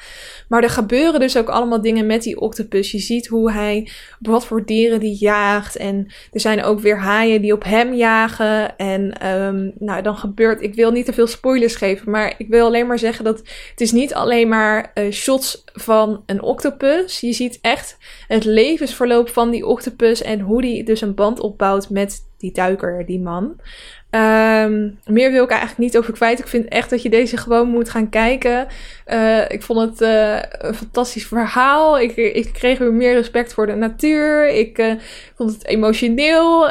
Maar 0.49 0.63
er 0.63 0.71
gebeuren 0.71 1.21
dus 1.21 1.37
ook 1.37 1.49
allemaal 1.49 1.81
dingen 1.81 2.07
met 2.07 2.23
die 2.23 2.41
octopus. 2.41 2.91
Je 2.91 2.99
ziet 2.99 3.27
hoe 3.27 3.53
hij 3.53 3.91
wat 4.19 4.47
voor 4.47 4.65
dieren 4.65 5.01
die 5.01 5.17
jaagt. 5.19 5.77
En 5.77 6.07
er 6.33 6.41
zijn 6.41 6.63
ook 6.63 6.81
weer 6.81 6.99
haaien 6.99 7.43
die 7.43 7.53
op 7.53 7.65
hem 7.65 7.95
jagen. 7.95 8.77
En 8.77 9.27
um, 9.27 9.73
nou, 9.79 10.03
dan 10.03 10.17
gebeurt... 10.17 10.63
Ik 10.63 10.75
wil 10.75 10.91
niet 10.91 11.05
te 11.05 11.13
veel 11.13 11.27
spoilers 11.27 11.75
geven. 11.75 12.11
Maar 12.11 12.35
ik 12.39 12.49
wil 12.49 12.67
alleen 12.67 12.87
maar 12.87 12.99
zeggen 12.99 13.25
dat 13.25 13.39
het 13.71 13.81
is 13.81 13.93
niet 13.93 14.15
alleen 14.15 14.49
maar 14.49 14.91
uh, 14.95 15.13
shots 15.13 15.65
van 15.73 16.23
een 16.27 16.43
octopus. 16.43 17.21
Je 17.21 17.33
ziet 17.33 17.59
echt 17.61 17.97
het 18.29 18.45
levensverloop 18.45 19.29
van 19.29 19.51
die 19.51 19.67
octopus. 19.67 20.23
En 20.23 20.41
hoe 20.41 20.61
die 20.61 20.85
dus 20.85 21.01
een 21.01 21.15
band 21.15 21.41
opbouwt 21.41 21.91
met 21.91 22.29
die 22.41 22.53
duiker, 22.53 23.07
die 23.07 23.21
man. 23.21 23.61
Um, 24.11 24.99
meer 25.07 25.33
wil 25.33 25.45
ik 25.45 25.51
eigenlijk 25.51 25.79
niet 25.79 25.97
over 25.97 26.13
kwijt. 26.13 26.39
Ik 26.39 26.47
vind 26.47 26.69
echt 26.69 26.91
dat 26.91 27.03
je 27.03 27.09
deze 27.11 27.37
gewoon 27.37 27.69
moet 27.69 27.91
gaan 27.91 28.09
kijken. 28.09 28.67
Uh, 29.07 29.51
ik 29.51 29.63
vond 29.63 29.81
het 29.81 30.01
uh, 30.01 30.39
een 30.59 30.75
fantastisch 30.75 31.27
verhaal. 31.27 31.99
Ik, 31.99 32.17
ik 32.17 32.53
kreeg 32.53 32.79
weer 32.79 32.93
meer 32.93 33.15
respect 33.15 33.55
voor 33.55 33.67
de 33.67 33.75
natuur. 33.75 34.49
Ik 34.49 34.79
uh, 34.79 34.93
vond 35.35 35.53
het 35.53 35.67
emotioneel. 35.67 36.69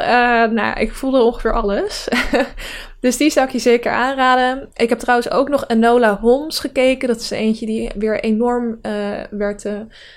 nou, 0.48 0.80
ik 0.80 0.92
voelde 0.92 1.22
ongeveer 1.22 1.52
alles. 1.52 2.08
dus 3.00 3.16
die 3.16 3.30
zou 3.30 3.46
ik 3.46 3.52
je 3.52 3.58
zeker 3.58 3.92
aanraden. 3.92 4.68
Ik 4.74 4.88
heb 4.88 4.98
trouwens 4.98 5.30
ook 5.30 5.48
nog 5.48 5.64
Enola 5.68 6.18
Holmes 6.20 6.58
gekeken. 6.58 7.08
Dat 7.08 7.20
is 7.20 7.30
eentje 7.30 7.66
die 7.66 7.90
weer 7.94 8.20
enorm 8.20 8.78
werd 9.30 9.66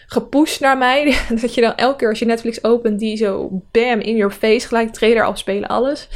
gepusht 0.07 0.59
naar 0.59 0.77
mij. 0.77 1.17
dat 1.41 1.53
je 1.53 1.61
dan 1.61 1.75
elke 1.75 1.97
keer 1.97 2.09
als 2.09 2.19
je 2.19 2.25
Netflix 2.25 2.63
opent, 2.63 2.99
die 2.99 3.17
zo 3.17 3.61
bam 3.71 3.99
in 3.99 4.15
your 4.15 4.33
face 4.33 4.67
gelijk 4.67 4.93
trailer 4.93 5.25
afspelen, 5.25 5.69
alles. 5.69 6.07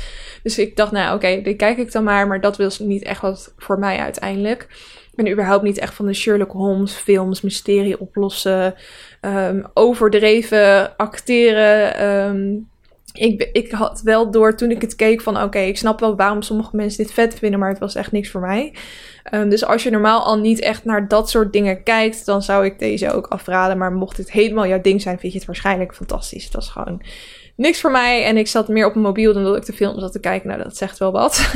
Dus 0.44 0.60
ik 0.60 0.76
dacht, 0.76 0.92
nou 0.92 1.16
oké, 1.16 1.42
die 1.42 1.56
kijk 1.56 1.78
ik 1.78 1.92
dan 1.92 2.04
maar. 2.04 2.28
Maar 2.28 2.42
dat 2.42 2.58
was 2.58 2.80
niet 2.80 3.04
echt 3.04 3.22
wat 3.22 3.54
voor 3.58 3.80
mij 3.80 3.98
uiteindelijk. 3.98 4.68
Ik 5.12 5.24
ben 5.24 5.32
überhaupt 5.32 5.64
niet 5.64 5.78
echt 5.78 5.94
van 5.94 6.06
de 6.06 6.14
Sherlock 6.14 6.52
Holmes 6.52 6.94
films, 6.94 7.42
mysterie 7.42 8.00
oplossen, 8.00 8.76
um, 9.22 9.66
overdreven 9.74 10.98
acteren. 10.98 12.06
Um, 12.06 12.70
ik, 13.18 13.50
ik 13.52 13.72
had 13.72 14.02
wel 14.02 14.32
door 14.32 14.56
toen 14.56 14.72
ik 14.72 14.82
het 14.82 14.96
keek 14.96 15.22
van 15.22 15.42
oké, 15.42 15.60
ik 15.60 15.78
snap 15.78 16.00
wel 16.00 16.16
waarom 16.16 16.42
sommige 16.42 16.76
mensen 16.76 17.04
dit 17.04 17.14
vet 17.14 17.40
vinden, 17.40 17.60
maar 17.60 17.70
het 17.70 17.80
was 17.80 17.96
echt 17.96 18.12
niks 18.12 18.30
voor 18.30 18.42
mij. 18.42 18.74
Um, 19.32 19.50
dus 19.50 19.66
als 19.66 19.84
je 19.84 19.90
normaal 19.90 20.24
al 20.24 20.40
niet 20.40 20.60
echt 20.60 20.86
naar 20.86 21.08
dat 21.08 21.30
soort 21.30 21.54
dingen 21.54 21.84
kijkt, 21.84 22.26
dan 22.26 22.42
zou 22.42 22.66
ik 22.66 22.80
deze 22.80 23.12
ook 23.12 23.28
afraden. 23.28 23.78
Maar 23.78 23.92
mocht 23.92 24.18
het 24.18 24.32
helemaal 24.32 24.68
jouw 24.68 24.82
ding 24.82 25.02
zijn, 25.02 25.20
vind 25.20 25.32
je 25.32 25.38
het 25.38 25.48
waarschijnlijk 25.48 25.96
fantastisch. 25.96 26.44
Het 26.44 26.54
was 26.54 26.70
gewoon 26.70 27.02
niks 27.58 27.82
voor 27.82 27.92
mij. 27.92 28.24
En 28.24 28.38
ik 28.38 28.48
zat 28.48 28.68
meer 28.68 28.86
op 28.86 28.94
mijn 28.94 29.06
mobiel 29.06 29.34
dan 29.34 29.44
dat 29.44 29.58
ik 29.58 29.66
de 29.66 29.74
film 29.74 30.00
zat 30.00 30.12
te 30.12 30.20
kijken. 30.20 30.50
Nou, 30.50 30.64
dat 30.64 30.78
zegt 30.78 30.98
wel 30.98 31.12
wat. 31.12 31.52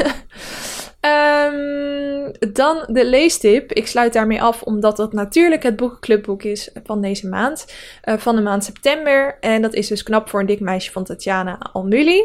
um, 1.01 2.31
dan 2.53 2.83
de 2.87 3.05
leestip. 3.05 3.71
Ik 3.71 3.87
sluit 3.87 4.13
daarmee 4.13 4.41
af, 4.41 4.61
omdat 4.61 4.97
dat 4.97 5.13
natuurlijk 5.13 5.63
het 5.63 5.75
boekenclubboek 5.75 6.43
is 6.43 6.69
van 6.83 7.01
deze 7.01 7.27
maand. 7.27 7.73
Uh, 8.05 8.17
van 8.17 8.35
de 8.35 8.41
maand 8.41 8.63
september. 8.63 9.37
En 9.39 9.61
dat 9.61 9.73
is 9.73 9.87
dus 9.87 10.03
Knap 10.03 10.29
voor 10.29 10.39
een 10.39 10.45
dik 10.45 10.59
meisje 10.59 10.91
van 10.91 11.03
Tatjana 11.03 11.57
Almuli. 11.73 12.23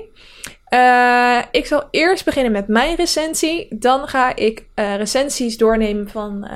Uh, 0.70 1.42
ik 1.50 1.66
zal 1.66 1.84
eerst 1.90 2.24
beginnen 2.24 2.52
met 2.52 2.68
mijn 2.68 2.96
recensie. 2.96 3.66
Dan 3.78 4.08
ga 4.08 4.36
ik 4.36 4.66
uh, 4.74 4.96
recensies 4.96 5.56
doornemen 5.56 6.08
van 6.08 6.48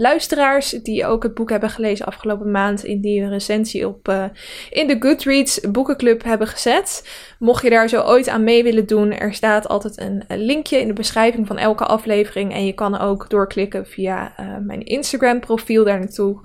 luisteraars 0.00 0.70
die 0.70 1.06
ook 1.06 1.22
het 1.22 1.34
boek 1.34 1.50
hebben 1.50 1.70
gelezen 1.70 2.06
afgelopen 2.06 2.50
maand, 2.50 2.84
in 2.84 3.00
die 3.00 3.20
een 3.20 3.28
recensie 3.28 3.86
op 3.86 4.08
uh, 4.08 4.24
in 4.70 4.86
de 4.86 4.96
Goodreads 4.98 5.60
boekenclub 5.60 6.24
hebben 6.24 6.46
gezet. 6.46 7.08
Mocht 7.38 7.62
je 7.62 7.70
daar 7.70 7.88
zo 7.88 8.02
ooit 8.02 8.28
aan 8.28 8.44
mee 8.44 8.62
willen 8.62 8.86
doen, 8.86 9.12
er 9.12 9.34
staat 9.34 9.68
altijd 9.68 10.00
een, 10.00 10.24
linkje 10.28 10.80
in 10.80 10.86
de 10.86 10.92
beschrijving 10.92 11.46
van 11.46 11.58
elke 11.58 11.84
aflevering. 11.84 12.52
En 12.52 12.66
je 12.66 12.72
kan 12.72 12.98
ook 12.98 13.30
doorklikken 13.30 13.86
via 13.86 14.34
uh, 14.40 14.56
mijn 14.62 14.82
Instagram 14.82 15.40
profiel 15.40 15.84
daar 15.84 15.98
naartoe. 15.98 16.40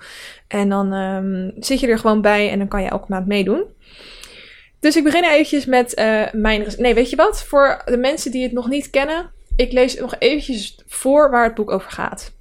En 0.47 0.69
dan 0.69 0.93
um, 0.93 1.51
zit 1.59 1.79
je 1.79 1.87
er 1.87 1.99
gewoon 1.99 2.21
bij 2.21 2.51
en 2.51 2.57
dan 2.57 2.67
kan 2.67 2.81
je 2.81 2.89
elke 2.89 3.05
maand 3.09 3.27
meedoen. 3.27 3.63
Dus 4.79 4.95
ik 4.95 5.03
begin 5.03 5.23
eventjes 5.23 5.65
met 5.65 5.99
uh, 5.99 6.23
mijn. 6.31 6.65
Nee, 6.77 6.93
weet 6.93 7.09
je 7.09 7.15
wat? 7.15 7.43
Voor 7.43 7.81
de 7.85 7.97
mensen 7.97 8.31
die 8.31 8.43
het 8.43 8.51
nog 8.51 8.69
niet 8.69 8.89
kennen, 8.89 9.31
ik 9.55 9.71
lees 9.71 9.99
nog 9.99 10.15
eventjes 10.19 10.79
voor 10.87 11.29
waar 11.31 11.43
het 11.43 11.55
boek 11.55 11.71
over 11.71 11.91
gaat. 11.91 12.34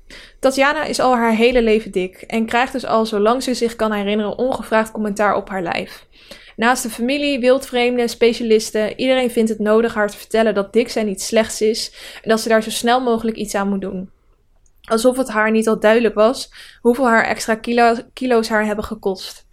Tatjana 0.45 0.85
is 0.85 1.01
al 1.01 1.17
haar 1.17 1.35
hele 1.35 1.63
leven 1.63 1.91
dik 1.91 2.17
en 2.17 2.47
krijgt 2.47 2.73
dus 2.73 2.85
al 2.85 3.07
zolang 3.07 3.43
ze 3.43 3.55
zich 3.55 3.77
kan 3.77 3.93
herinneren 3.93 4.39
ongevraagd 4.39 4.91
commentaar 4.91 5.37
op 5.37 5.49
haar 5.49 5.63
lijf. 5.63 6.07
Naast 6.57 6.83
de 6.83 6.91
familie, 6.91 7.41
wildvreemden, 7.41 8.09
specialisten, 8.09 9.01
iedereen 9.01 9.31
vindt 9.31 9.51
het 9.51 9.59
nodig 9.59 9.95
haar 9.95 10.11
te 10.11 10.17
vertellen 10.17 10.55
dat 10.55 10.73
dik 10.73 10.89
zijn 10.89 11.09
iets 11.09 11.27
slechts 11.27 11.61
is 11.61 11.93
en 12.23 12.29
dat 12.29 12.41
ze 12.41 12.49
daar 12.49 12.63
zo 12.63 12.71
snel 12.71 13.01
mogelijk 13.01 13.37
iets 13.37 13.55
aan 13.55 13.69
moet 13.69 13.81
doen. 13.81 14.11
Alsof 14.83 15.17
het 15.17 15.29
haar 15.29 15.51
niet 15.51 15.69
al 15.69 15.81
duidelijk 15.81 16.15
was 16.15 16.51
hoeveel 16.81 17.07
haar 17.07 17.25
extra 17.25 17.55
kilo, 17.55 17.97
kilo's 18.13 18.49
haar 18.49 18.65
hebben 18.65 18.85
gekost. 18.85 19.44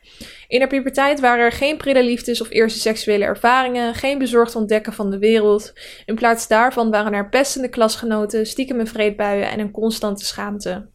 In 0.52 0.60
haar 0.60 0.70
puberteit 0.70 1.20
waren 1.20 1.46
er 1.46 1.52
geen 1.52 1.78
prille 1.78 2.04
liefdes 2.04 2.42
of 2.42 2.50
eerste 2.50 2.80
seksuele 2.80 3.24
ervaringen, 3.24 3.96
geen 3.96 4.18
bezorgd 4.18 4.56
ontdekken 4.56 4.94
van 4.94 5.10
de 5.10 5.20
wereld. 5.20 5.74
In 6.06 6.16
plaats 6.16 6.48
daarvan 6.48 6.92
waren 6.92 7.14
er 7.14 7.30
pestende 7.30 7.70
klasgenoten, 7.70 8.46
stiekeme 8.46 8.86
vreedbuien 8.86 9.50
en 9.50 9.60
een 9.60 9.72
constante 9.72 10.26
schaamte. 10.26 10.90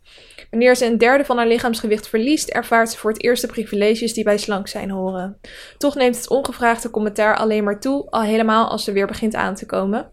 Wanneer 0.50 0.76
ze 0.76 0.86
een 0.86 0.98
derde 0.98 1.24
van 1.24 1.36
haar 1.36 1.46
lichaamsgewicht 1.46 2.08
verliest, 2.08 2.48
ervaart 2.48 2.90
ze 2.90 2.98
voor 2.98 3.10
het 3.10 3.22
eerst 3.22 3.42
de 3.42 3.48
privileges 3.48 4.12
die 4.12 4.24
bij 4.24 4.38
slank 4.38 4.68
zijn 4.68 4.90
horen. 4.90 5.40
Toch 5.78 5.94
neemt 5.94 6.16
het 6.16 6.28
ongevraagde 6.28 6.90
commentaar 6.90 7.36
alleen 7.36 7.64
maar 7.64 7.80
toe, 7.80 8.10
al 8.10 8.22
helemaal 8.22 8.68
als 8.68 8.84
ze 8.84 8.92
weer 8.92 9.06
begint 9.06 9.34
aan 9.34 9.54
te 9.54 9.66
komen. 9.66 10.10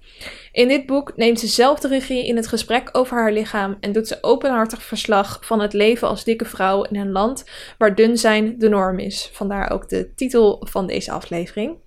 In 0.54 0.68
dit 0.68 0.86
boek 0.86 1.12
neemt 1.16 1.40
ze 1.40 1.48
zelf 1.48 1.80
de 1.80 1.88
regie 1.88 2.28
in 2.28 2.36
het 2.36 2.48
gesprek 2.48 2.90
over 2.92 3.18
haar 3.18 3.32
lichaam 3.32 3.78
en 3.80 3.92
doet 3.92 4.08
ze 4.08 4.18
openhartig 4.22 4.84
verslag 4.84 5.40
van 5.42 5.60
het 5.60 5.74
leven 5.74 6.08
als 6.08 6.24
dikke 6.24 6.46
vrouw 6.46 6.84
in 6.84 6.96
een 7.00 7.12
land 7.12 7.46
waar 7.78 7.96
dun 7.96 8.18
zijn 8.18 8.60
de 8.60 8.70
norm 8.70 9.00
is. 9.00 9.30
Vandaar 9.32 9.72
ook 9.72 9.90
de 9.90 10.14
titel 10.16 10.68
van 10.70 10.88
deze 10.88 11.12
aflevering. 11.12 11.78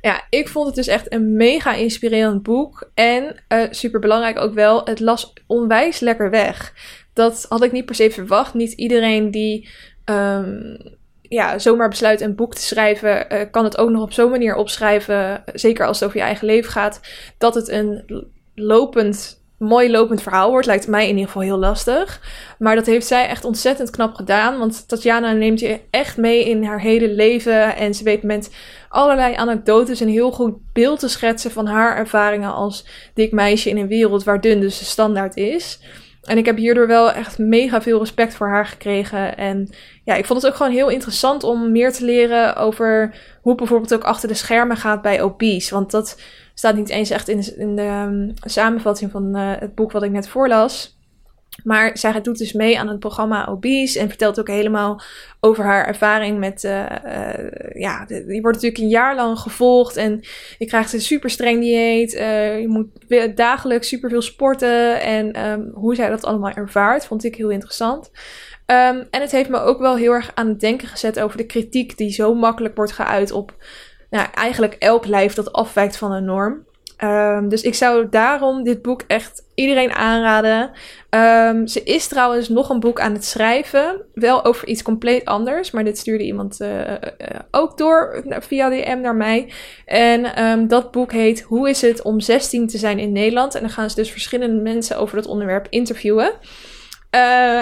Ja, 0.00 0.26
ik 0.30 0.48
vond 0.48 0.66
het 0.66 0.74
dus 0.74 0.86
echt 0.86 1.12
een 1.12 1.36
mega 1.36 1.74
inspirerend 1.74 2.42
boek. 2.42 2.90
En 2.94 3.44
uh, 3.48 3.62
super 3.70 4.00
belangrijk 4.00 4.38
ook 4.38 4.54
wel, 4.54 4.84
het 4.84 5.00
las 5.00 5.32
onwijs 5.46 6.00
lekker 6.00 6.30
weg. 6.30 6.74
Dat 7.12 7.46
had 7.48 7.62
ik 7.62 7.72
niet 7.72 7.84
per 7.84 7.94
se 7.94 8.10
verwacht. 8.10 8.54
Niet 8.54 8.72
iedereen 8.72 9.30
die 9.30 9.68
um, 10.04 10.76
ja, 11.30 11.58
zomaar 11.58 11.88
besluit 11.88 12.20
een 12.20 12.34
boek 12.34 12.54
te 12.54 12.62
schrijven, 12.62 13.32
uh, 13.32 13.40
kan 13.50 13.64
het 13.64 13.78
ook 13.78 13.90
nog 13.90 14.02
op 14.02 14.12
zo'n 14.12 14.30
manier 14.30 14.54
opschrijven. 14.54 15.42
Zeker 15.54 15.86
als 15.86 15.98
het 15.98 16.08
over 16.08 16.20
je 16.20 16.26
eigen 16.26 16.46
leven 16.46 16.70
gaat. 16.70 17.00
Dat 17.38 17.54
het 17.54 17.68
een 17.68 18.04
lopend 18.54 19.42
mooi 19.58 19.90
lopend 19.90 20.22
verhaal 20.22 20.50
wordt. 20.50 20.66
Lijkt 20.66 20.88
mij 20.88 21.02
in 21.02 21.10
ieder 21.14 21.26
geval 21.26 21.42
heel 21.42 21.58
lastig. 21.58 22.20
Maar 22.58 22.74
dat 22.74 22.86
heeft 22.86 23.06
zij 23.06 23.26
echt 23.26 23.44
ontzettend 23.44 23.90
knap 23.90 24.14
gedaan. 24.14 24.58
Want 24.58 24.88
Tatjana 24.88 25.32
neemt 25.32 25.60
je 25.60 25.80
echt 25.90 26.16
mee 26.16 26.44
in 26.44 26.64
haar 26.64 26.80
hele 26.80 27.08
leven. 27.08 27.76
En 27.76 27.94
ze 27.94 28.04
weet 28.04 28.22
met 28.22 28.54
allerlei 28.88 29.34
anekdotes 29.34 30.00
een 30.00 30.08
heel 30.08 30.32
goed 30.32 30.54
beeld 30.72 31.00
te 31.00 31.08
schetsen 31.08 31.50
van 31.50 31.66
haar 31.66 31.96
ervaringen 31.96 32.52
als 32.52 32.86
dik 33.14 33.32
meisje 33.32 33.68
in 33.68 33.76
een 33.76 33.88
wereld 33.88 34.24
waar 34.24 34.40
dun 34.40 34.60
dus 34.60 34.78
de 34.78 34.84
standaard 34.84 35.36
is. 35.36 35.80
En 36.22 36.38
ik 36.38 36.46
heb 36.46 36.56
hierdoor 36.56 36.86
wel 36.86 37.12
echt 37.12 37.38
mega 37.38 37.82
veel 37.82 37.98
respect 37.98 38.34
voor 38.34 38.48
haar 38.48 38.66
gekregen. 38.66 39.36
En 39.36 39.68
ja, 40.04 40.14
ik 40.14 40.24
vond 40.24 40.42
het 40.42 40.50
ook 40.50 40.56
gewoon 40.56 40.72
heel 40.72 40.88
interessant 40.88 41.44
om 41.44 41.72
meer 41.72 41.92
te 41.92 42.04
leren 42.04 42.56
over 42.56 43.14
hoe 43.42 43.50
het 43.50 43.60
bijvoorbeeld 43.60 43.94
ook 43.94 44.04
achter 44.04 44.28
de 44.28 44.34
schermen 44.34 44.76
gaat 44.76 45.02
bij 45.02 45.22
obese. 45.22 45.74
Want 45.74 45.90
dat 45.90 46.20
staat 46.54 46.76
niet 46.76 46.88
eens 46.88 47.10
echt 47.10 47.28
in 47.28 47.40
de, 47.40 47.54
in 47.56 47.76
de 47.76 47.82
um, 47.82 48.34
samenvatting 48.40 49.10
van 49.10 49.36
uh, 49.36 49.52
het 49.58 49.74
boek 49.74 49.92
wat 49.92 50.02
ik 50.02 50.10
net 50.10 50.28
voorlas. 50.28 50.98
Maar 51.64 51.98
zij 51.98 52.20
doet 52.20 52.38
dus 52.38 52.52
mee 52.52 52.78
aan 52.78 52.88
het 52.88 52.98
programma 52.98 53.46
Obese 53.46 53.98
en 53.98 54.08
vertelt 54.08 54.40
ook 54.40 54.48
helemaal 54.48 55.02
over 55.40 55.64
haar 55.64 55.86
ervaring 55.86 56.38
met, 56.38 56.64
uh, 56.64 56.86
ja, 57.72 58.04
die 58.06 58.40
wordt 58.40 58.56
natuurlijk 58.56 58.78
een 58.78 58.88
jaar 58.88 59.14
lang 59.14 59.38
gevolgd 59.38 59.96
en 59.96 60.20
je 60.58 60.66
krijgt 60.66 60.92
een 60.92 61.00
super 61.00 61.30
streng 61.30 61.60
dieet. 61.60 62.14
Uh, 62.14 62.60
je 62.60 62.68
moet 62.68 63.36
dagelijks 63.36 63.88
super 63.88 64.10
veel 64.10 64.22
sporten 64.22 65.00
en 65.00 65.46
um, 65.46 65.70
hoe 65.74 65.94
zij 65.94 66.08
dat 66.08 66.24
allemaal 66.24 66.52
ervaart, 66.52 67.06
vond 67.06 67.24
ik 67.24 67.34
heel 67.36 67.50
interessant. 67.50 68.10
Um, 68.66 69.06
en 69.10 69.20
het 69.20 69.30
heeft 69.30 69.48
me 69.48 69.58
ook 69.58 69.78
wel 69.78 69.96
heel 69.96 70.12
erg 70.12 70.30
aan 70.34 70.48
het 70.48 70.60
denken 70.60 70.88
gezet 70.88 71.20
over 71.20 71.36
de 71.36 71.46
kritiek 71.46 71.96
die 71.96 72.12
zo 72.12 72.34
makkelijk 72.34 72.76
wordt 72.76 72.92
geuit 72.92 73.32
op 73.32 73.54
nou, 74.10 74.28
eigenlijk 74.34 74.74
elk 74.74 75.06
lijf 75.06 75.34
dat 75.34 75.52
afwijkt 75.52 75.96
van 75.96 76.12
een 76.12 76.24
norm. 76.24 76.68
Um, 77.04 77.48
dus 77.48 77.62
ik 77.62 77.74
zou 77.74 78.08
daarom 78.10 78.62
dit 78.62 78.82
boek 78.82 79.02
echt 79.06 79.42
iedereen 79.54 79.92
aanraden. 79.92 80.70
Um, 81.10 81.66
ze 81.66 81.82
is 81.82 82.06
trouwens 82.06 82.48
nog 82.48 82.68
een 82.68 82.80
boek 82.80 83.00
aan 83.00 83.12
het 83.12 83.24
schrijven. 83.24 84.02
Wel 84.14 84.44
over 84.44 84.68
iets 84.68 84.82
compleet 84.82 85.24
anders. 85.24 85.70
Maar 85.70 85.84
dit 85.84 85.98
stuurde 85.98 86.24
iemand 86.24 86.60
uh, 86.60 86.80
uh, 86.80 86.96
ook 87.50 87.78
door 87.78 88.24
via 88.26 88.68
DM 88.68 89.00
naar 89.00 89.14
mij. 89.14 89.52
En 89.86 90.44
um, 90.44 90.68
dat 90.68 90.90
boek 90.90 91.12
heet 91.12 91.40
Hoe 91.40 91.68
is 91.68 91.80
het 91.80 92.02
om 92.02 92.20
16 92.20 92.66
te 92.66 92.78
zijn 92.78 92.98
in 92.98 93.12
Nederland? 93.12 93.54
En 93.54 93.60
dan 93.60 93.70
gaan 93.70 93.90
ze 93.90 93.96
dus 93.96 94.10
verschillende 94.10 94.62
mensen 94.62 94.98
over 94.98 95.16
dat 95.16 95.26
onderwerp 95.26 95.66
interviewen. 95.70 96.32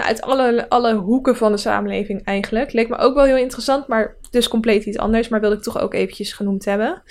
Uit 0.02 0.22
alle, 0.22 0.68
alle 0.68 0.94
hoeken 0.94 1.36
van 1.36 1.52
de 1.52 1.58
samenleving 1.58 2.24
eigenlijk. 2.24 2.72
Leek 2.72 2.88
me 2.88 2.96
ook 2.96 3.14
wel 3.14 3.24
heel 3.24 3.36
interessant, 3.36 3.86
maar 3.86 4.16
dus 4.30 4.48
compleet 4.48 4.84
iets 4.84 4.98
anders. 4.98 5.28
Maar 5.28 5.40
wilde 5.40 5.56
ik 5.56 5.62
toch 5.62 5.80
ook 5.80 5.94
eventjes 5.94 6.32
genoemd 6.32 6.64
hebben. 6.64 7.02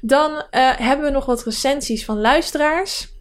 Dan 0.00 0.30
uh, 0.30 0.76
hebben 0.76 1.06
we 1.06 1.12
nog 1.12 1.26
wat 1.26 1.44
recensies 1.44 2.04
van 2.04 2.20
luisteraars. 2.20 3.12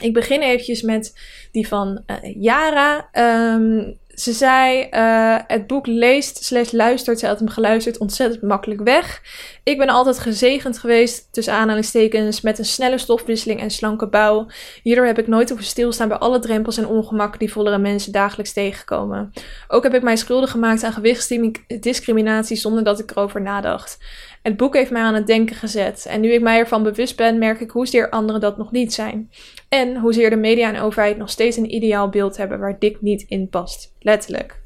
Ik 0.00 0.12
begin 0.12 0.40
eventjes 0.40 0.82
met 0.82 1.18
die 1.52 1.68
van 1.68 2.02
uh, 2.06 2.42
Yara. 2.42 3.08
Um, 3.54 3.98
ze 4.14 4.32
zei, 4.32 4.88
uh, 4.90 5.38
het 5.46 5.66
boek 5.66 5.86
leest 5.86 6.44
slash 6.44 6.70
luistert, 6.70 7.18
ze 7.18 7.26
had 7.26 7.38
hem 7.38 7.48
geluisterd, 7.48 7.98
ontzettend 7.98 8.42
makkelijk 8.42 8.80
weg. 8.80 9.22
Ik 9.62 9.78
ben 9.78 9.88
altijd 9.88 10.18
gezegend 10.18 10.78
geweest, 10.78 11.28
tussen 11.32 11.54
aanhalingstekens, 11.54 12.40
met 12.40 12.58
een 12.58 12.64
snelle 12.64 12.98
stofwisseling 12.98 13.60
en 13.60 13.70
slanke 13.70 14.08
bouw. 14.08 14.46
Hierdoor 14.82 15.06
heb 15.06 15.18
ik 15.18 15.26
nooit 15.26 15.48
hoeven 15.48 15.66
stilstaan 15.66 16.08
bij 16.08 16.16
alle 16.16 16.38
drempels 16.38 16.76
en 16.76 16.86
ongemakken 16.86 17.38
die 17.38 17.52
vollere 17.52 17.78
mensen 17.78 18.12
dagelijks 18.12 18.52
tegenkomen. 18.52 19.32
Ook 19.68 19.82
heb 19.82 19.94
ik 19.94 20.02
mij 20.02 20.16
schuldig 20.16 20.50
gemaakt 20.50 20.82
aan 20.82 20.92
gewichtsdiscriminatie 20.92 22.56
zonder 22.56 22.84
dat 22.84 22.98
ik 22.98 23.10
erover 23.10 23.42
nadacht. 23.42 23.98
Het 24.42 24.56
boek 24.56 24.74
heeft 24.74 24.90
mij 24.90 25.02
aan 25.02 25.14
het 25.14 25.26
denken 25.26 25.56
gezet. 25.56 26.06
En 26.08 26.20
nu 26.20 26.32
ik 26.32 26.40
mij 26.40 26.58
ervan 26.58 26.82
bewust 26.82 27.16
ben, 27.16 27.38
merk 27.38 27.60
ik 27.60 27.70
hoezeer 27.70 28.10
anderen 28.10 28.40
dat 28.40 28.56
nog 28.56 28.70
niet 28.70 28.94
zijn. 28.94 29.30
En 29.74 29.96
hoezeer 29.96 30.30
de 30.30 30.36
media 30.36 30.74
en 30.74 30.80
overheid 30.80 31.16
nog 31.16 31.30
steeds 31.30 31.56
een 31.56 31.74
ideaal 31.74 32.08
beeld 32.08 32.36
hebben 32.36 32.58
waar 32.58 32.78
dik 32.78 33.00
niet 33.00 33.24
in 33.28 33.48
past. 33.48 33.94
Letterlijk. 34.00 34.60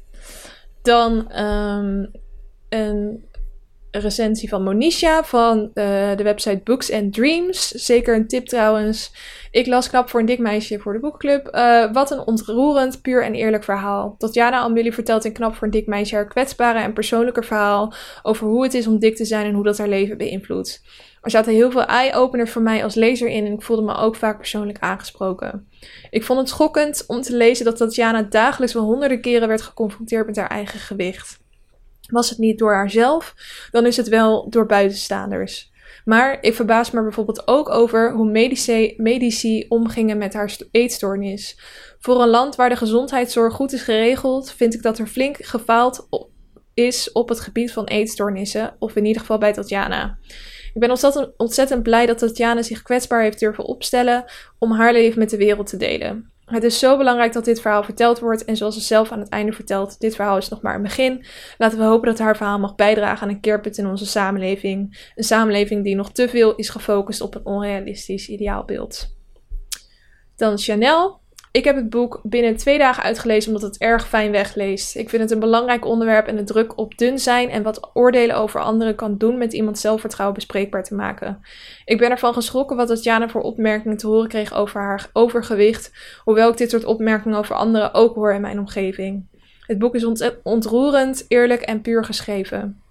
Dan 0.81 1.39
um, 1.41 2.11
een 2.69 3.23
recensie 3.91 4.49
van 4.49 4.63
Monisha 4.63 5.23
van 5.23 5.59
uh, 5.59 6.15
de 6.15 6.23
website 6.23 6.61
Books 6.63 6.91
and 6.91 7.13
Dreams. 7.13 7.67
Zeker 7.67 8.15
een 8.15 8.27
tip 8.27 8.45
trouwens. 8.45 9.11
Ik 9.51 9.67
las 9.67 9.89
knap 9.89 10.09
voor 10.09 10.19
een 10.19 10.25
dik 10.25 10.39
meisje 10.39 10.79
voor 10.79 10.93
de 10.93 10.99
boekclub. 10.99 11.55
Uh, 11.55 11.91
wat 11.93 12.11
een 12.11 12.27
ontroerend, 12.27 13.01
puur 13.01 13.23
en 13.23 13.33
eerlijk 13.33 13.63
verhaal. 13.63 14.15
Tatjana 14.17 14.57
Amelie 14.57 14.93
vertelt 14.93 15.25
in 15.25 15.33
knap 15.33 15.55
voor 15.55 15.67
een 15.67 15.73
dik 15.73 15.87
meisje 15.87 16.15
haar 16.15 16.27
kwetsbare 16.27 16.79
en 16.79 16.93
persoonlijke 16.93 17.43
verhaal 17.43 17.93
over 18.23 18.47
hoe 18.47 18.63
het 18.63 18.73
is 18.73 18.87
om 18.87 18.99
dik 18.99 19.15
te 19.15 19.25
zijn 19.25 19.45
en 19.45 19.53
hoe 19.53 19.63
dat 19.63 19.77
haar 19.77 19.87
leven 19.87 20.17
beïnvloedt. 20.17 20.81
Er 21.21 21.31
zaten 21.31 21.53
heel 21.53 21.71
veel 21.71 21.85
eye-openers 21.85 22.51
voor 22.51 22.61
mij 22.61 22.83
als 22.83 22.95
lezer 22.95 23.27
in 23.27 23.45
en 23.45 23.53
ik 23.53 23.61
voelde 23.61 23.81
me 23.81 23.95
ook 23.95 24.15
vaak 24.15 24.37
persoonlijk 24.37 24.79
aangesproken. 24.79 25.67
Ik 26.09 26.23
vond 26.23 26.39
het 26.39 26.49
schokkend 26.49 27.03
om 27.07 27.21
te 27.21 27.35
lezen 27.35 27.65
dat 27.65 27.77
Tatjana 27.77 28.21
dagelijks 28.21 28.73
wel 28.73 28.83
honderden 28.83 29.21
keren 29.21 29.47
werd 29.47 29.61
geconfronteerd 29.61 30.25
met 30.25 30.35
haar 30.35 30.49
eigen 30.49 30.79
gewicht. 30.79 31.39
Was 32.11 32.29
het 32.29 32.37
niet 32.37 32.59
door 32.59 32.73
haarzelf, 32.73 33.35
dan 33.71 33.85
is 33.85 33.97
het 33.97 34.07
wel 34.07 34.49
door 34.49 34.65
buitenstaanders. 34.65 35.71
Maar 36.05 36.37
ik 36.41 36.53
verbaas 36.53 36.91
me 36.91 37.01
bijvoorbeeld 37.01 37.47
ook 37.47 37.69
over 37.69 38.13
hoe 38.13 38.29
medici, 38.29 38.93
medici 38.97 39.65
omgingen 39.67 40.17
met 40.17 40.33
haar 40.33 40.55
eetstoornis. 40.71 41.59
Voor 41.99 42.21
een 42.21 42.29
land 42.29 42.55
waar 42.55 42.69
de 42.69 42.75
gezondheidszorg 42.75 43.53
goed 43.53 43.73
is 43.73 43.81
geregeld, 43.81 44.51
vind 44.51 44.73
ik 44.73 44.81
dat 44.81 44.99
er 44.99 45.07
flink 45.07 45.37
gefaald 45.37 46.07
is 46.73 47.11
op 47.11 47.29
het 47.29 47.39
gebied 47.39 47.71
van 47.71 47.85
eetstoornissen, 47.85 48.75
of 48.79 48.95
in 48.95 49.05
ieder 49.05 49.21
geval 49.21 49.37
bij 49.37 49.53
Tatjana. 49.53 50.17
Ik 50.79 50.85
ben 50.85 50.93
ontzettend, 50.93 51.29
ontzettend 51.37 51.83
blij 51.83 52.05
dat 52.05 52.17
Tatjana 52.17 52.61
zich 52.61 52.81
kwetsbaar 52.81 53.21
heeft 53.21 53.39
durven 53.39 53.63
opstellen 53.63 54.25
om 54.57 54.71
haar 54.71 54.93
leven 54.93 55.19
met 55.19 55.29
de 55.29 55.37
wereld 55.37 55.67
te 55.67 55.77
delen. 55.77 56.31
Het 56.45 56.63
is 56.63 56.79
zo 56.79 56.97
belangrijk 56.97 57.33
dat 57.33 57.45
dit 57.45 57.61
verhaal 57.61 57.83
verteld 57.83 58.19
wordt. 58.19 58.45
En 58.45 58.57
zoals 58.57 58.75
ze 58.75 58.81
zelf 58.81 59.11
aan 59.11 59.19
het 59.19 59.29
einde 59.29 59.51
vertelt, 59.51 59.99
dit 59.99 60.15
verhaal 60.15 60.37
is 60.37 60.49
nog 60.49 60.61
maar 60.61 60.75
een 60.75 60.81
begin. 60.81 61.25
Laten 61.57 61.77
we 61.77 61.83
hopen 61.83 62.07
dat 62.07 62.19
haar 62.19 62.37
verhaal 62.37 62.59
mag 62.59 62.75
bijdragen 62.75 63.27
aan 63.27 63.33
een 63.33 63.39
keerpunt 63.39 63.77
in 63.77 63.87
onze 63.87 64.05
samenleving. 64.05 65.11
Een 65.15 65.23
samenleving 65.23 65.83
die 65.83 65.95
nog 65.95 66.11
te 66.11 66.29
veel 66.29 66.55
is 66.55 66.69
gefocust 66.69 67.21
op 67.21 67.35
een 67.35 67.45
onrealistisch 67.45 68.29
ideaalbeeld. 68.29 69.15
Dan 70.35 70.57
Chanel. 70.57 71.19
Ik 71.59 71.65
heb 71.65 71.75
het 71.75 71.89
boek 71.89 72.19
binnen 72.23 72.55
twee 72.55 72.77
dagen 72.77 73.03
uitgelezen 73.03 73.53
omdat 73.53 73.69
het 73.69 73.77
erg 73.77 74.07
fijn 74.07 74.31
wegleest. 74.31 74.95
Ik 74.95 75.09
vind 75.09 75.21
het 75.21 75.31
een 75.31 75.39
belangrijk 75.39 75.85
onderwerp 75.85 76.27
en 76.27 76.35
de 76.35 76.43
druk 76.43 76.77
op 76.77 76.97
dun 76.97 77.19
zijn 77.19 77.49
en 77.49 77.63
wat 77.63 77.89
oordelen 77.93 78.35
over 78.35 78.59
anderen 78.59 78.95
kan 78.95 79.17
doen 79.17 79.37
met 79.37 79.53
iemands 79.53 79.81
zelfvertrouwen 79.81 80.35
bespreekbaar 80.35 80.83
te 80.83 80.95
maken. 80.95 81.41
Ik 81.85 81.97
ben 81.97 82.09
ervan 82.09 82.33
geschrokken 82.33 82.77
wat 82.77 82.87
Tatjana 82.87 83.29
voor 83.29 83.41
opmerkingen 83.41 83.97
te 83.97 84.07
horen 84.07 84.27
kreeg 84.27 84.53
over 84.53 84.81
haar 84.81 85.09
overgewicht, 85.13 85.91
hoewel 86.23 86.49
ik 86.49 86.57
dit 86.57 86.69
soort 86.69 86.85
opmerkingen 86.85 87.37
over 87.37 87.55
anderen 87.55 87.93
ook 87.93 88.15
hoor 88.15 88.33
in 88.33 88.41
mijn 88.41 88.59
omgeving. 88.59 89.25
Het 89.65 89.77
boek 89.77 89.95
is 89.95 90.23
ontroerend, 90.43 91.25
eerlijk 91.27 91.61
en 91.61 91.81
puur 91.81 92.05
geschreven. 92.05 92.81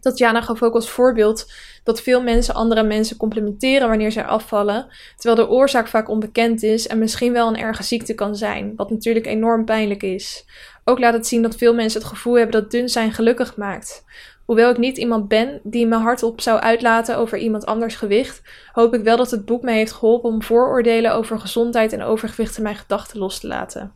Tatjana 0.00 0.40
gaf 0.40 0.62
ook 0.62 0.74
als 0.74 0.90
voorbeeld 0.90 1.52
dat 1.82 2.00
veel 2.00 2.22
mensen 2.22 2.54
andere 2.54 2.82
mensen 2.82 3.16
complimenteren 3.16 3.88
wanneer 3.88 4.12
zij 4.12 4.24
afvallen, 4.24 4.86
terwijl 5.16 5.46
de 5.46 5.52
oorzaak 5.52 5.88
vaak 5.88 6.08
onbekend 6.08 6.62
is 6.62 6.86
en 6.86 6.98
misschien 6.98 7.32
wel 7.32 7.48
een 7.48 7.56
erge 7.56 7.82
ziekte 7.82 8.14
kan 8.14 8.36
zijn, 8.36 8.72
wat 8.76 8.90
natuurlijk 8.90 9.26
enorm 9.26 9.64
pijnlijk 9.64 10.02
is. 10.02 10.44
Ook 10.84 10.98
laat 10.98 11.14
het 11.14 11.26
zien 11.26 11.42
dat 11.42 11.56
veel 11.56 11.74
mensen 11.74 12.00
het 12.00 12.08
gevoel 12.08 12.34
hebben 12.34 12.60
dat 12.60 12.70
dun 12.70 12.88
zijn 12.88 13.12
gelukkig 13.12 13.56
maakt. 13.56 14.04
Hoewel 14.44 14.70
ik 14.70 14.78
niet 14.78 14.96
iemand 14.96 15.28
ben 15.28 15.60
die 15.62 15.86
me 15.86 15.96
hardop 15.96 16.40
zou 16.40 16.60
uitlaten 16.60 17.16
over 17.16 17.38
iemand 17.38 17.66
anders 17.66 17.94
gewicht, 17.94 18.42
hoop 18.72 18.94
ik 18.94 19.02
wel 19.02 19.16
dat 19.16 19.30
het 19.30 19.44
boek 19.44 19.62
mij 19.62 19.76
heeft 19.76 19.92
geholpen 19.92 20.30
om 20.30 20.42
vooroordelen 20.42 21.14
over 21.14 21.40
gezondheid 21.40 21.92
en 21.92 22.02
overgewicht 22.02 22.56
in 22.56 22.62
mijn 22.62 22.76
gedachten 22.76 23.18
los 23.18 23.40
te 23.40 23.46
laten. 23.46 23.92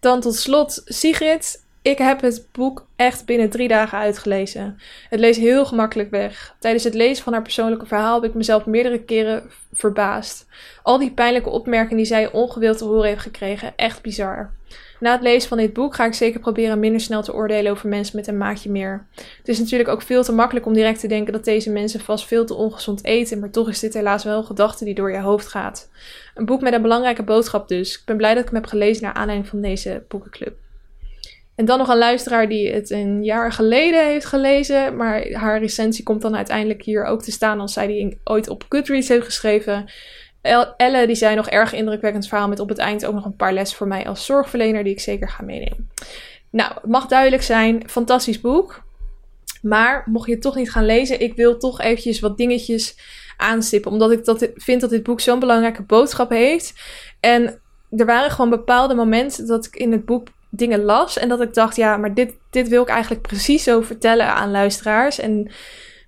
Dan 0.00 0.20
tot 0.20 0.34
slot 0.34 0.82
Sigrid. 0.84 1.64
Ik 1.86 1.98
heb 1.98 2.20
het 2.20 2.48
boek 2.52 2.86
echt 2.96 3.24
binnen 3.24 3.50
drie 3.50 3.68
dagen 3.68 3.98
uitgelezen. 3.98 4.78
Het 5.08 5.20
leest 5.20 5.40
heel 5.40 5.66
gemakkelijk 5.66 6.10
weg. 6.10 6.56
Tijdens 6.58 6.84
het 6.84 6.94
lezen 6.94 7.24
van 7.24 7.32
haar 7.32 7.42
persoonlijke 7.42 7.86
verhaal 7.86 8.20
heb 8.20 8.30
ik 8.30 8.36
mezelf 8.36 8.66
meerdere 8.66 9.02
keren 9.02 9.50
verbaasd. 9.72 10.46
Al 10.82 10.98
die 10.98 11.10
pijnlijke 11.10 11.48
opmerkingen 11.48 11.96
die 11.96 12.06
zij 12.06 12.32
ongewild 12.32 12.78
te 12.78 12.84
horen 12.84 13.08
heeft 13.08 13.20
gekregen, 13.20 13.72
echt 13.76 14.02
bizar. 14.02 14.50
Na 15.00 15.12
het 15.12 15.22
lezen 15.22 15.48
van 15.48 15.58
dit 15.58 15.72
boek 15.72 15.94
ga 15.94 16.04
ik 16.04 16.14
zeker 16.14 16.40
proberen 16.40 16.78
minder 16.78 17.00
snel 17.00 17.22
te 17.22 17.34
oordelen 17.34 17.72
over 17.72 17.88
mensen 17.88 18.16
met 18.16 18.26
een 18.26 18.38
maatje 18.38 18.70
meer. 18.70 19.06
Het 19.38 19.48
is 19.48 19.58
natuurlijk 19.58 19.88
ook 19.88 20.02
veel 20.02 20.22
te 20.22 20.32
makkelijk 20.32 20.66
om 20.66 20.72
direct 20.72 21.00
te 21.00 21.08
denken 21.08 21.32
dat 21.32 21.44
deze 21.44 21.70
mensen 21.70 22.00
vast 22.00 22.26
veel 22.26 22.44
te 22.44 22.54
ongezond 22.54 23.04
eten, 23.04 23.38
maar 23.38 23.50
toch 23.50 23.68
is 23.68 23.80
dit 23.80 23.94
helaas 23.94 24.24
wel 24.24 24.38
een 24.38 24.44
gedachte 24.44 24.84
die 24.84 24.94
door 24.94 25.12
je 25.12 25.20
hoofd 25.20 25.46
gaat. 25.46 25.90
Een 26.34 26.46
boek 26.46 26.60
met 26.60 26.72
een 26.72 26.82
belangrijke 26.82 27.22
boodschap 27.22 27.68
dus. 27.68 27.94
Ik 27.94 28.02
ben 28.04 28.16
blij 28.16 28.34
dat 28.34 28.42
ik 28.42 28.50
hem 28.50 28.60
heb 28.60 28.70
gelezen 28.70 29.02
naar 29.02 29.14
aanleiding 29.14 29.48
van 29.48 29.60
deze 29.60 30.04
boekenclub. 30.08 30.64
En 31.56 31.64
dan 31.64 31.78
nog 31.78 31.88
een 31.88 31.98
luisteraar 31.98 32.48
die 32.48 32.72
het 32.72 32.90
een 32.90 33.24
jaar 33.24 33.52
geleden 33.52 34.06
heeft 34.06 34.26
gelezen. 34.26 34.96
Maar 34.96 35.32
haar 35.32 35.60
recensie 35.60 36.04
komt 36.04 36.22
dan 36.22 36.36
uiteindelijk 36.36 36.82
hier 36.82 37.04
ook 37.04 37.22
te 37.22 37.30
staan 37.30 37.60
als 37.60 37.72
zij 37.72 37.86
die 37.86 38.20
ooit 38.24 38.48
op 38.48 38.64
Goodreads 38.68 39.08
heeft 39.08 39.24
geschreven. 39.24 39.84
Elle 40.76 41.06
die 41.06 41.16
zei 41.16 41.36
nog 41.36 41.48
erg 41.48 41.72
indrukwekkend 41.72 42.28
verhaal 42.28 42.48
met 42.48 42.60
op 42.60 42.68
het 42.68 42.78
eind 42.78 43.06
ook 43.06 43.14
nog 43.14 43.24
een 43.24 43.36
paar 43.36 43.52
lessen 43.52 43.76
voor 43.76 43.86
mij 43.86 44.06
als 44.06 44.24
zorgverlener 44.24 44.84
die 44.84 44.92
ik 44.92 45.00
zeker 45.00 45.28
ga 45.28 45.44
meenemen. 45.44 45.90
Nou, 46.50 46.74
het 46.74 46.90
mag 46.90 47.06
duidelijk 47.06 47.42
zijn, 47.42 47.82
fantastisch 47.88 48.40
boek. 48.40 48.84
Maar 49.62 50.02
mocht 50.06 50.26
je 50.26 50.32
het 50.32 50.42
toch 50.42 50.54
niet 50.54 50.70
gaan 50.70 50.84
lezen, 50.84 51.20
ik 51.20 51.34
wil 51.34 51.58
toch 51.58 51.80
eventjes 51.80 52.20
wat 52.20 52.36
dingetjes 52.36 52.96
aanstippen. 53.36 53.90
Omdat 53.90 54.10
ik 54.10 54.24
dat, 54.24 54.48
vind 54.54 54.80
dat 54.80 54.90
dit 54.90 55.02
boek 55.02 55.20
zo'n 55.20 55.38
belangrijke 55.38 55.82
boodschap 55.82 56.30
heeft. 56.30 56.74
En 57.20 57.60
er 57.90 58.06
waren 58.06 58.30
gewoon 58.30 58.50
bepaalde 58.50 58.94
momenten 58.94 59.46
dat 59.46 59.66
ik 59.66 59.76
in 59.76 59.92
het 59.92 60.04
boek 60.04 60.28
dingen 60.56 60.82
las. 60.82 61.18
En 61.18 61.28
dat 61.28 61.40
ik 61.40 61.54
dacht, 61.54 61.76
ja, 61.76 61.96
maar 61.96 62.14
dit, 62.14 62.34
dit 62.50 62.68
wil 62.68 62.82
ik 62.82 62.88
eigenlijk 62.88 63.26
precies 63.26 63.62
zo 63.62 63.80
vertellen 63.80 64.26
aan 64.26 64.50
luisteraars. 64.50 65.18
En 65.18 65.50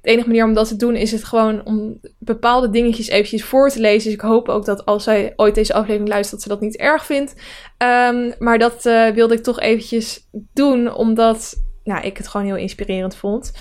de 0.03 0.11
enige 0.11 0.29
manier 0.29 0.45
om 0.45 0.55
dat 0.55 0.69
te 0.69 0.77
doen 0.77 0.95
is 0.95 1.13
het 1.13 1.25
gewoon 1.25 1.65
om 1.65 2.01
bepaalde 2.19 2.71
dingetjes 2.71 3.09
eventjes 3.09 3.45
voor 3.45 3.71
te 3.71 3.81
lezen. 3.81 4.05
Dus 4.05 4.13
ik 4.13 4.21
hoop 4.21 4.49
ook 4.49 4.65
dat 4.65 4.85
als 4.85 5.05
zij 5.05 5.33
ooit 5.37 5.55
deze 5.55 5.75
aflevering 5.75 6.09
luistert, 6.09 6.33
dat 6.33 6.43
ze 6.43 6.49
dat 6.49 6.61
niet 6.61 6.77
erg 6.77 7.05
vindt. 7.05 7.35
Ehm, 7.77 8.33
maar 8.39 8.59
dat 8.59 8.87
uh, 8.87 9.09
wilde 9.11 9.35
ik 9.35 9.43
toch 9.43 9.61
eventjes 9.61 10.29
doen, 10.53 10.95
omdat 10.95 11.55
nou, 11.85 12.07
ik 12.07 12.17
het 12.17 12.29
gewoon 12.29 12.47
heel 12.47 12.57
inspirerend 12.57 13.17
vond. 13.17 13.53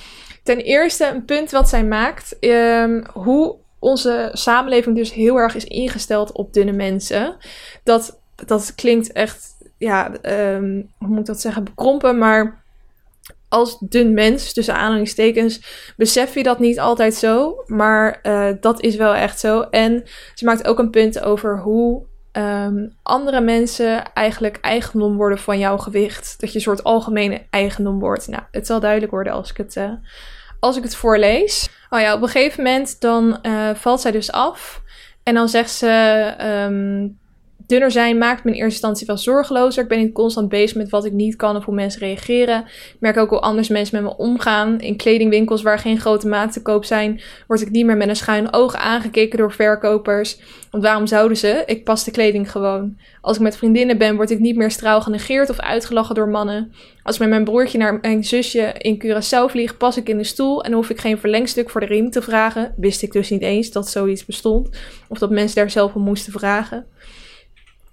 Ten 0.43 0.57
eerste 0.57 1.07
een 1.07 1.25
punt 1.25 1.51
wat 1.51 1.69
zij 1.69 1.85
maakt, 1.85 2.37
um, 2.39 3.03
hoe 3.13 3.55
onze 3.79 4.29
samenleving 4.33 4.95
dus 4.95 5.13
heel 5.13 5.37
erg 5.37 5.55
is 5.55 5.65
ingesteld 5.65 6.31
op 6.31 6.53
dunne 6.53 6.71
mensen. 6.71 7.37
Dat, 7.83 8.21
dat 8.45 8.75
klinkt 8.75 9.11
echt, 9.11 9.55
ja, 9.77 10.11
um, 10.21 10.91
hoe 10.97 11.07
moet 11.07 11.19
ik 11.19 11.25
dat 11.25 11.41
zeggen, 11.41 11.63
bekrompen, 11.63 12.17
maar 12.17 12.65
als 13.49 13.77
dun 13.79 14.13
mens, 14.13 14.53
tussen 14.53 14.75
aanhalingstekens, 14.75 15.61
besef 15.97 16.33
je 16.33 16.43
dat 16.43 16.59
niet 16.59 16.79
altijd 16.79 17.13
zo. 17.13 17.63
Maar 17.65 18.19
uh, 18.23 18.49
dat 18.61 18.81
is 18.81 18.95
wel 18.95 19.13
echt 19.13 19.39
zo. 19.39 19.61
En 19.61 20.03
ze 20.33 20.45
maakt 20.45 20.67
ook 20.67 20.79
een 20.79 20.89
punt 20.89 21.21
over 21.21 21.59
hoe 21.59 22.05
um, 22.31 22.95
andere 23.03 23.41
mensen 23.41 24.13
eigenlijk 24.13 24.57
eigendom 24.61 25.15
worden 25.15 25.37
van 25.37 25.59
jouw 25.59 25.77
gewicht. 25.77 26.35
Dat 26.39 26.49
je 26.49 26.55
een 26.55 26.61
soort 26.61 26.83
algemene 26.83 27.41
eigendom 27.49 27.99
wordt. 27.99 28.27
Nou, 28.27 28.43
het 28.51 28.67
zal 28.67 28.79
duidelijk 28.79 29.11
worden 29.11 29.33
als 29.33 29.49
ik 29.49 29.57
het, 29.57 29.75
uh, 29.75 29.91
als 30.59 30.77
ik 30.77 30.83
het 30.83 30.95
voorlees. 30.95 31.69
Oh 31.89 31.99
ja, 31.99 32.13
op 32.13 32.21
een 32.21 32.27
gegeven 32.27 32.63
moment 32.63 33.01
dan 33.01 33.39
uh, 33.41 33.69
valt 33.73 34.01
zij 34.01 34.11
dus 34.11 34.31
af. 34.31 34.81
En 35.23 35.33
dan 35.33 35.49
zegt 35.49 35.71
ze... 35.71 36.33
Um, 36.69 37.19
dunner 37.67 37.91
zijn 37.91 38.17
maakt 38.17 38.43
me 38.43 38.49
in 38.49 38.55
eerste 38.55 38.71
instantie 38.71 39.05
wel 39.05 39.17
zorgelozer. 39.17 39.83
Ik 39.83 39.89
ben 39.89 39.99
niet 39.99 40.13
constant 40.13 40.49
bezig 40.49 40.77
met 40.77 40.89
wat 40.89 41.05
ik 41.05 41.11
niet 41.11 41.35
kan 41.35 41.55
of 41.55 41.65
hoe 41.65 41.75
mensen 41.75 41.99
reageren. 41.99 42.59
Ik 42.65 42.97
merk 42.99 43.17
ook 43.17 43.29
hoe 43.29 43.39
anders 43.39 43.67
mensen 43.67 44.03
met 44.03 44.11
me 44.11 44.17
omgaan. 44.17 44.79
In 44.79 44.97
kledingwinkels 44.97 45.61
waar 45.61 45.79
geen 45.79 45.99
grote 45.99 46.27
maten 46.27 46.51
te 46.51 46.61
koop 46.61 46.85
zijn, 46.85 47.21
word 47.47 47.61
ik 47.61 47.69
niet 47.69 47.85
meer 47.85 47.97
met 47.97 48.07
een 48.07 48.15
schuin 48.15 48.53
oog 48.53 48.75
aangekeken 48.75 49.37
door 49.37 49.51
verkopers. 49.51 50.39
Want 50.71 50.83
waarom 50.83 51.07
zouden 51.07 51.37
ze? 51.37 51.63
Ik 51.65 51.83
pas 51.83 52.03
de 52.03 52.11
kleding 52.11 52.51
gewoon. 52.51 52.97
Als 53.21 53.35
ik 53.35 53.41
met 53.41 53.57
vriendinnen 53.57 53.97
ben, 53.97 54.15
word 54.15 54.29
ik 54.29 54.39
niet 54.39 54.55
meer 54.55 54.71
straal 54.71 55.01
genegeerd 55.01 55.49
of 55.49 55.59
uitgelachen 55.59 56.15
door 56.15 56.29
mannen. 56.29 56.71
Als 57.03 57.15
ik 57.15 57.21
met 57.21 57.29
mijn 57.29 57.43
broertje 57.43 57.77
naar 57.77 57.99
mijn 58.01 58.23
zusje 58.23 58.73
in 58.77 59.03
Curaçao 59.03 59.51
vlieg, 59.51 59.77
pas 59.77 59.97
ik 59.97 60.09
in 60.09 60.17
de 60.17 60.23
stoel 60.23 60.63
en 60.63 60.73
hoef 60.73 60.89
ik 60.89 60.99
geen 60.99 61.17
verlengstuk 61.17 61.69
voor 61.69 61.81
de 61.81 61.87
riem 61.87 62.09
te 62.09 62.21
vragen. 62.21 62.73
Wist 62.77 63.01
ik 63.01 63.11
dus 63.11 63.29
niet 63.29 63.41
eens 63.41 63.71
dat 63.71 63.89
zoiets 63.89 64.25
bestond. 64.25 64.69
Of 65.07 65.17
dat 65.17 65.29
mensen 65.29 65.55
daar 65.55 65.69
zelf 65.69 65.93
om 65.93 66.01
moesten 66.01 66.31
vragen. 66.31 66.85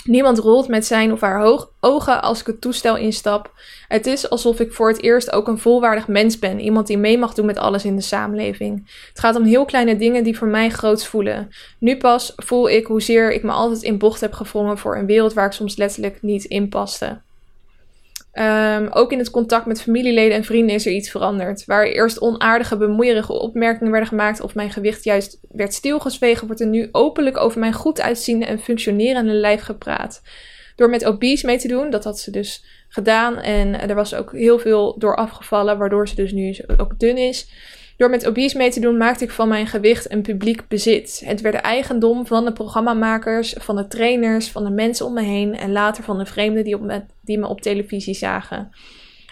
Niemand 0.04 0.38
rolt 0.38 0.68
met 0.68 0.86
zijn 0.86 1.12
of 1.12 1.20
haar 1.20 1.66
ogen 1.80 2.22
als 2.22 2.40
ik 2.40 2.46
het 2.46 2.60
toestel 2.60 2.96
instap. 2.96 3.52
Het 3.88 4.06
is 4.06 4.30
alsof 4.30 4.60
ik 4.60 4.72
voor 4.72 4.88
het 4.88 5.02
eerst 5.02 5.32
ook 5.32 5.48
een 5.48 5.58
volwaardig 5.58 6.08
mens 6.08 6.38
ben. 6.38 6.60
Iemand 6.60 6.86
die 6.86 6.98
mee 6.98 7.18
mag 7.18 7.34
doen 7.34 7.46
met 7.46 7.58
alles 7.58 7.84
in 7.84 7.96
de 7.96 8.02
samenleving. 8.02 8.90
Het 9.08 9.18
gaat 9.18 9.36
om 9.36 9.44
heel 9.44 9.64
kleine 9.64 9.96
dingen 9.96 10.24
die 10.24 10.38
voor 10.38 10.48
mij 10.48 10.70
groots 10.70 11.06
voelen. 11.06 11.48
Nu 11.78 11.96
pas 11.96 12.32
voel 12.36 12.70
ik 12.70 12.86
hoezeer 12.86 13.32
ik 13.32 13.42
me 13.42 13.50
altijd 13.50 13.82
in 13.82 13.98
bocht 13.98 14.20
heb 14.20 14.32
gevrongen 14.32 14.78
voor 14.78 14.96
een 14.96 15.06
wereld 15.06 15.32
waar 15.32 15.46
ik 15.46 15.52
soms 15.52 15.76
letterlijk 15.76 16.22
niet 16.22 16.44
in 16.44 16.68
paste. 16.68 17.20
Um, 18.40 18.88
ook 18.90 19.12
in 19.12 19.18
het 19.18 19.30
contact 19.30 19.66
met 19.66 19.82
familieleden 19.82 20.36
en 20.36 20.44
vrienden 20.44 20.74
is 20.74 20.86
er 20.86 20.92
iets 20.92 21.10
veranderd. 21.10 21.64
Waar 21.64 21.84
eerst 21.84 22.20
onaardige, 22.20 22.76
bemoeierige 22.76 23.32
opmerkingen 23.32 23.90
werden 23.90 24.08
gemaakt 24.08 24.40
of 24.40 24.54
mijn 24.54 24.70
gewicht 24.70 25.04
juist 25.04 25.38
werd 25.48 25.74
stilgezwegen, 25.74 26.46
wordt 26.46 26.62
er 26.62 26.66
nu 26.66 26.88
openlijk 26.92 27.36
over 27.36 27.60
mijn 27.60 27.72
goed 27.72 28.00
uitziende 28.00 28.46
en 28.46 28.58
functionerende 28.58 29.32
lijf 29.32 29.60
gepraat. 29.60 30.22
Door 30.76 30.90
met 30.90 31.04
obese 31.04 31.46
mee 31.46 31.58
te 31.58 31.68
doen, 31.68 31.90
dat 31.90 32.04
had 32.04 32.18
ze 32.18 32.30
dus 32.30 32.64
gedaan 32.88 33.38
en 33.38 33.88
er 33.88 33.94
was 33.94 34.14
ook 34.14 34.32
heel 34.32 34.58
veel 34.58 34.98
door 34.98 35.16
afgevallen, 35.16 35.78
waardoor 35.78 36.08
ze 36.08 36.14
dus 36.14 36.32
nu 36.32 36.56
ook 36.76 36.98
dun 36.98 37.16
is. 37.16 37.48
Door 37.96 38.10
met 38.10 38.26
obese 38.26 38.56
mee 38.56 38.70
te 38.70 38.80
doen 38.80 38.96
maakte 38.96 39.24
ik 39.24 39.30
van 39.30 39.48
mijn 39.48 39.66
gewicht 39.66 40.12
een 40.12 40.22
publiek 40.22 40.68
bezit. 40.68 41.22
Het 41.24 41.40
werd 41.40 41.54
eigendom 41.54 42.26
van 42.26 42.44
de 42.44 42.52
programmamakers, 42.52 43.54
van 43.58 43.76
de 43.76 43.86
trainers, 43.86 44.50
van 44.50 44.64
de 44.64 44.70
mensen 44.70 45.06
om 45.06 45.12
me 45.12 45.22
heen 45.22 45.56
en 45.56 45.72
later 45.72 46.04
van 46.04 46.18
de 46.18 46.26
vreemden 46.26 46.64
die, 46.64 46.74
op 46.74 46.80
me, 46.80 47.02
die 47.20 47.38
me 47.38 47.46
op 47.46 47.60
televisie 47.60 48.14
zagen. 48.14 48.70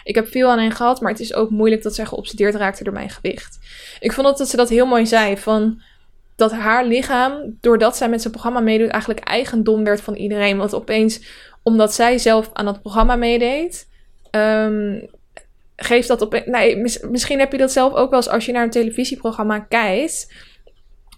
Ik 0.03 0.15
heb 0.15 0.27
veel 0.27 0.49
aan 0.49 0.59
hen 0.59 0.71
gehad, 0.71 1.01
maar 1.01 1.11
het 1.11 1.19
is 1.19 1.33
ook 1.33 1.49
moeilijk 1.49 1.83
dat 1.83 1.95
zij 1.95 2.05
geobsedeerd 2.05 2.55
raakte 2.55 2.83
door 2.83 2.93
mijn 2.93 3.09
gewicht. 3.09 3.59
Ik 3.99 4.11
vond 4.11 4.37
dat 4.37 4.49
ze 4.49 4.55
dat 4.55 4.69
heel 4.69 4.85
mooi 4.85 5.05
zei, 5.05 5.37
van 5.37 5.81
dat 6.35 6.51
haar 6.51 6.85
lichaam, 6.85 7.57
doordat 7.61 7.97
zij 7.97 8.09
met 8.09 8.21
zijn 8.21 8.33
programma 8.33 8.59
meedoet, 8.59 8.89
eigenlijk 8.89 9.27
eigendom 9.27 9.83
werd 9.83 10.01
van 10.01 10.15
iedereen. 10.15 10.57
Want 10.57 10.73
opeens, 10.73 11.21
omdat 11.63 11.93
zij 11.93 12.17
zelf 12.17 12.49
aan 12.53 12.65
dat 12.65 12.81
programma 12.81 13.15
meedeed, 13.15 13.87
um, 14.31 15.09
geeft 15.83 16.07
dat 16.07 16.21
op. 16.21 16.41
Nee, 16.45 16.83
misschien 17.09 17.39
heb 17.39 17.51
je 17.51 17.57
dat 17.57 17.71
zelf 17.71 17.93
ook 17.93 18.09
wel 18.09 18.19
eens 18.19 18.29
als 18.29 18.45
je 18.45 18.51
naar 18.51 18.63
een 18.63 18.69
televisieprogramma 18.69 19.59
kijkt. 19.59 20.33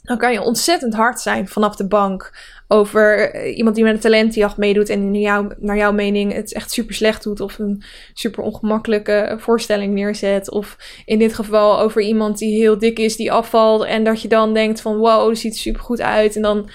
Dan 0.04 0.17
kan 0.17 0.32
je 0.32 0.41
ontzettend 0.41 0.93
hard 0.93 1.19
zijn 1.19 1.47
vanaf 1.47 1.75
de 1.75 1.88
bank 1.88 2.32
over 2.67 3.34
eh, 3.34 3.58
iemand 3.58 3.75
die 3.75 3.84
met 3.84 3.93
een 3.93 3.99
talentjacht 3.99 4.58
meedoet 4.58 4.89
en 4.89 5.12
naar, 5.12 5.21
jou, 5.21 5.54
naar 5.60 5.78
jouw 5.78 5.91
mening 5.91 6.34
het 6.34 6.54
echt 6.54 6.71
super 6.71 6.95
slecht 6.95 7.23
doet 7.23 7.39
of 7.39 7.60
een 7.60 7.84
super 8.13 8.43
ongemakkelijke 8.43 9.36
voorstelling 9.39 9.93
neerzet. 9.93 10.51
Of 10.51 10.78
in 11.06 11.19
dit 11.19 11.34
geval 11.34 11.80
over 11.80 12.01
iemand 12.01 12.38
die 12.38 12.60
heel 12.60 12.78
dik 12.78 12.99
is, 12.99 13.15
die 13.15 13.32
afvalt 13.32 13.84
en 13.84 14.04
dat 14.04 14.21
je 14.21 14.28
dan 14.28 14.54
denkt 14.54 14.82
van 14.82 14.97
wow, 14.97 15.28
dat 15.28 15.38
ziet 15.38 15.54
er 15.54 15.60
super 15.60 15.82
goed 15.82 16.01
uit. 16.01 16.36
En 16.36 16.41
dan, 16.41 16.69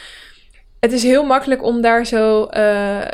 het 0.80 0.92
is 0.92 1.02
heel 1.02 1.24
makkelijk 1.24 1.62
om 1.62 1.80
daar 1.80 2.06
zo 2.06 2.44
eh, 2.44 3.06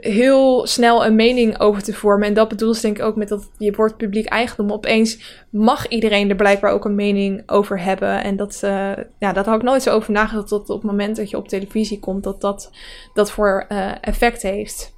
heel 0.00 0.66
snel 0.66 1.04
een 1.04 1.14
mening 1.14 1.60
over 1.60 1.82
te 1.82 1.94
vormen. 1.94 2.28
En 2.28 2.34
dat 2.34 2.48
bedoelt 2.48 2.82
denk 2.82 2.98
ik 2.98 3.04
ook 3.04 3.16
met 3.16 3.28
dat 3.28 3.50
je 3.58 3.72
wordt 3.72 3.96
publiek 3.96 4.26
eigendom. 4.26 4.72
Opeens 4.72 5.42
mag 5.50 5.88
iedereen 5.88 6.30
er 6.30 6.36
blijkbaar 6.36 6.72
ook 6.72 6.84
een 6.84 6.94
mening 6.94 7.42
over 7.46 7.80
hebben. 7.80 8.22
En 8.22 8.36
dat, 8.36 8.60
uh, 8.64 8.92
ja, 9.18 9.32
dat 9.32 9.46
had 9.46 9.56
ik 9.56 9.62
nooit 9.62 9.82
zo 9.82 9.90
over 9.90 10.12
nagedacht 10.12 10.48
tot 10.48 10.70
op 10.70 10.82
het 10.82 10.90
moment 10.90 11.16
dat 11.16 11.30
je 11.30 11.36
op 11.36 11.48
televisie 11.48 11.98
komt, 11.98 12.22
dat 12.22 12.40
dat, 12.40 12.70
dat 13.14 13.30
voor 13.30 13.66
effect 14.00 14.42
heeft. 14.42 14.94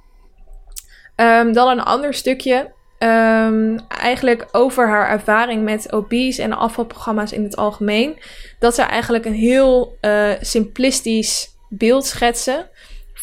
Um, 1.15 1.53
dan 1.53 1.69
een 1.69 1.83
ander 1.83 2.13
stukje. 2.13 2.73
Um, 2.99 3.79
eigenlijk 3.87 4.47
over 4.51 4.87
haar 4.87 5.09
ervaring 5.09 5.63
met 5.63 5.93
obese 5.93 6.41
en 6.41 6.53
afvalprogramma's 6.53 7.31
in 7.31 7.43
het 7.43 7.55
algemeen. 7.55 8.17
Dat 8.59 8.75
ze 8.75 8.81
eigenlijk 8.81 9.25
een 9.25 9.33
heel 9.33 9.97
simplistisch 10.41 11.49
beeld 11.69 12.05
schetsen 12.05 12.69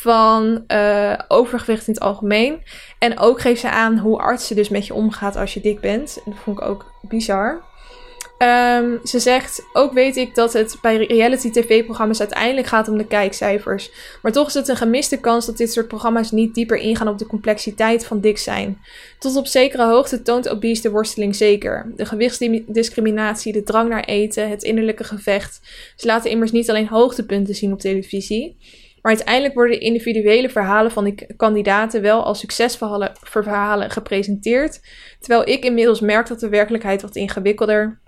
van 0.02 0.64
uh, 0.68 1.18
overgewicht 1.28 1.86
in 1.86 1.92
het 1.92 2.02
algemeen. 2.02 2.62
En 2.98 3.18
ook 3.18 3.40
geeft 3.40 3.60
ze 3.60 3.70
aan 3.70 3.98
hoe 3.98 4.18
artsen 4.18 4.56
dus 4.56 4.68
met 4.68 4.86
je 4.86 4.94
omgaat 4.94 5.36
als 5.36 5.54
je 5.54 5.60
dik 5.60 5.80
bent. 5.80 6.20
En 6.24 6.30
dat 6.30 6.40
vond 6.40 6.58
ik 6.58 6.64
ook 6.64 6.92
bizar. 7.02 7.62
Um, 8.42 9.00
ze 9.04 9.18
zegt, 9.18 9.62
ook 9.72 9.92
weet 9.92 10.16
ik 10.16 10.34
dat 10.34 10.52
het 10.52 10.78
bij 10.80 10.96
reality 10.96 11.50
tv-programma's 11.50 12.20
uiteindelijk 12.20 12.66
gaat 12.66 12.88
om 12.88 12.98
de 12.98 13.06
kijkcijfers. 13.06 13.90
Maar 14.22 14.32
toch 14.32 14.46
is 14.46 14.54
het 14.54 14.68
een 14.68 14.76
gemiste 14.76 15.20
kans 15.20 15.46
dat 15.46 15.56
dit 15.56 15.72
soort 15.72 15.88
programma's 15.88 16.30
niet 16.30 16.54
dieper 16.54 16.76
ingaan 16.76 17.08
op 17.08 17.18
de 17.18 17.26
complexiteit 17.26 18.06
van 18.06 18.20
dik 18.20 18.38
zijn. 18.38 18.78
Tot 19.18 19.36
op 19.36 19.46
zekere 19.46 19.84
hoogte 19.84 20.22
toont 20.22 20.48
obese 20.48 20.82
de 20.82 20.90
worsteling 20.90 21.36
zeker. 21.36 21.92
De 21.96 22.04
gewichtsdiscriminatie, 22.04 23.52
de 23.52 23.62
drang 23.62 23.88
naar 23.88 24.04
eten, 24.04 24.48
het 24.48 24.62
innerlijke 24.62 25.04
gevecht. 25.04 25.60
Ze 25.96 26.06
laten 26.06 26.30
immers 26.30 26.52
niet 26.52 26.70
alleen 26.70 26.88
hoogtepunten 26.88 27.54
zien 27.54 27.72
op 27.72 27.80
televisie. 27.80 28.56
Maar 29.02 29.12
uiteindelijk 29.12 29.54
worden 29.54 29.78
de 29.78 29.84
individuele 29.84 30.48
verhalen 30.48 30.90
van 30.90 31.04
die 31.04 31.26
kandidaten 31.36 32.02
wel 32.02 32.24
als 32.24 32.38
succesverhalen 32.38 33.12
verhalen 33.22 33.90
gepresenteerd. 33.90 34.80
Terwijl 35.20 35.48
ik 35.48 35.64
inmiddels 35.64 36.00
merk 36.00 36.26
dat 36.26 36.40
de 36.40 36.48
werkelijkheid 36.48 37.02
wat 37.02 37.16
ingewikkelder 37.16 38.00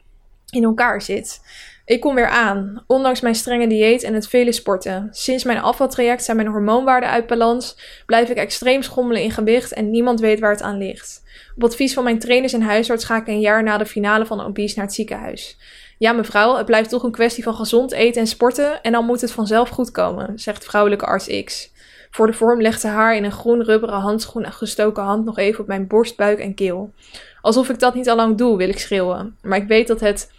in 0.51 0.65
elkaar 0.65 1.03
zit. 1.03 1.41
Ik 1.85 2.01
kom 2.01 2.15
weer 2.15 2.29
aan, 2.29 2.85
ondanks 2.87 3.21
mijn 3.21 3.35
strenge 3.35 3.67
dieet 3.67 4.03
en 4.03 4.15
het 4.15 4.29
vele 4.29 4.53
sporten. 4.53 5.09
Sinds 5.11 5.45
mijn 5.45 5.61
afvaltraject 5.61 6.25
zijn 6.25 6.37
mijn 6.37 6.49
hormoonwaarden 6.49 7.11
uit 7.11 7.27
balans, 7.27 7.79
blijf 8.07 8.29
ik 8.29 8.37
extreem 8.37 8.83
schommelen 8.83 9.23
in 9.23 9.31
gewicht 9.31 9.73
en 9.73 9.91
niemand 9.91 10.21
weet 10.21 10.41
waar 10.41 10.51
het 10.51 10.63
aan 10.63 10.79
ligt. 10.79 11.23
Op 11.57 11.65
advies 11.65 11.95
van 11.95 12.05
mijn 12.05 12.19
trainers 12.19 12.53
en 12.53 12.63
huisarts 12.63 13.05
ga 13.05 13.17
ik 13.17 13.27
een 13.27 13.41
jaar 13.41 13.63
na 13.63 13.79
de 13.79 13.87
finale 13.87 14.27
van 14.27 14.41
Obese 14.41 14.75
naar 14.77 14.85
het 14.85 14.95
ziekenhuis. 14.95 15.59
Ja, 15.99 16.13
mevrouw, 16.13 16.57
het 16.57 16.67
blijft 16.67 16.91
toch 16.91 17.03
een 17.03 17.11
kwestie 17.11 17.43
van 17.43 17.55
gezond 17.55 17.93
eten 17.93 18.21
en 18.21 18.27
sporten 18.27 18.83
en 18.83 18.93
dan 18.93 19.05
moet 19.05 19.21
het 19.21 19.33
vanzelf 19.33 19.69
goed 19.69 19.91
komen, 19.91 20.39
zegt 20.39 20.65
vrouwelijke 20.65 21.07
arts 21.07 21.43
X. 21.45 21.73
Voor 22.11 22.27
de 22.27 22.33
vorm 22.33 22.61
legt 22.61 22.81
ze 22.81 22.87
haar 22.87 23.17
in 23.17 23.25
een 23.25 23.33
groen 23.33 23.65
rubberen 23.65 24.01
handschoen 24.01 24.45
en 24.45 24.53
gestoken 24.53 25.03
hand 25.03 25.25
nog 25.25 25.39
even 25.39 25.61
op 25.61 25.67
mijn 25.67 25.87
borst, 25.87 26.17
buik 26.17 26.39
en 26.39 26.55
keel. 26.55 26.93
Alsof 27.41 27.69
ik 27.69 27.79
dat 27.79 27.95
niet 27.95 28.09
al 28.09 28.17
lang 28.17 28.37
doe, 28.37 28.57
wil 28.57 28.69
ik 28.69 28.79
schreeuwen. 28.79 29.37
Maar 29.43 29.59
ik 29.59 29.69
weet 29.69 29.87
dat 29.87 30.01
het 30.01 30.33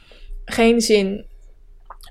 geen 0.45 0.81
zin, 0.81 1.25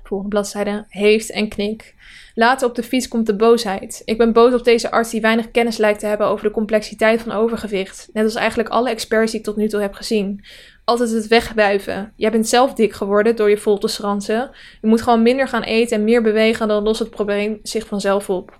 volgende 0.03 0.35
bladzijde, 0.35 0.85
heeft 0.89 1.31
en 1.31 1.49
knik. 1.49 1.95
Later 2.35 2.67
op 2.67 2.75
de 2.75 2.83
fiets 2.83 3.07
komt 3.07 3.25
de 3.25 3.35
boosheid. 3.35 4.01
Ik 4.05 4.17
ben 4.17 4.33
boos 4.33 4.53
op 4.53 4.63
deze 4.63 4.91
arts 4.91 5.11
die 5.11 5.21
weinig 5.21 5.51
kennis 5.51 5.77
lijkt 5.77 5.99
te 5.99 6.05
hebben 6.05 6.27
over 6.27 6.45
de 6.45 6.53
complexiteit 6.53 7.21
van 7.21 7.31
overgewicht. 7.31 8.09
Net 8.13 8.23
als 8.23 8.35
eigenlijk 8.35 8.69
alle 8.69 8.89
experts 8.89 9.31
die 9.31 9.39
ik 9.39 9.45
tot 9.45 9.55
nu 9.55 9.67
toe 9.67 9.81
heb 9.81 9.93
gezien. 9.93 10.45
Altijd 10.85 11.11
het 11.11 11.27
wegbuiven. 11.27 12.13
Jij 12.15 12.31
bent 12.31 12.47
zelf 12.47 12.73
dik 12.73 12.93
geworden 12.93 13.35
door 13.35 13.49
je 13.49 13.57
vol 13.57 13.77
te 13.77 13.87
schransen. 13.87 14.49
Je 14.81 14.87
moet 14.87 15.01
gewoon 15.01 15.21
minder 15.21 15.47
gaan 15.47 15.63
eten 15.63 15.97
en 15.97 16.03
meer 16.03 16.21
bewegen, 16.21 16.67
dan 16.67 16.83
lost 16.83 16.99
het 16.99 17.09
probleem 17.09 17.59
zich 17.63 17.87
vanzelf 17.87 18.29
op. 18.29 18.59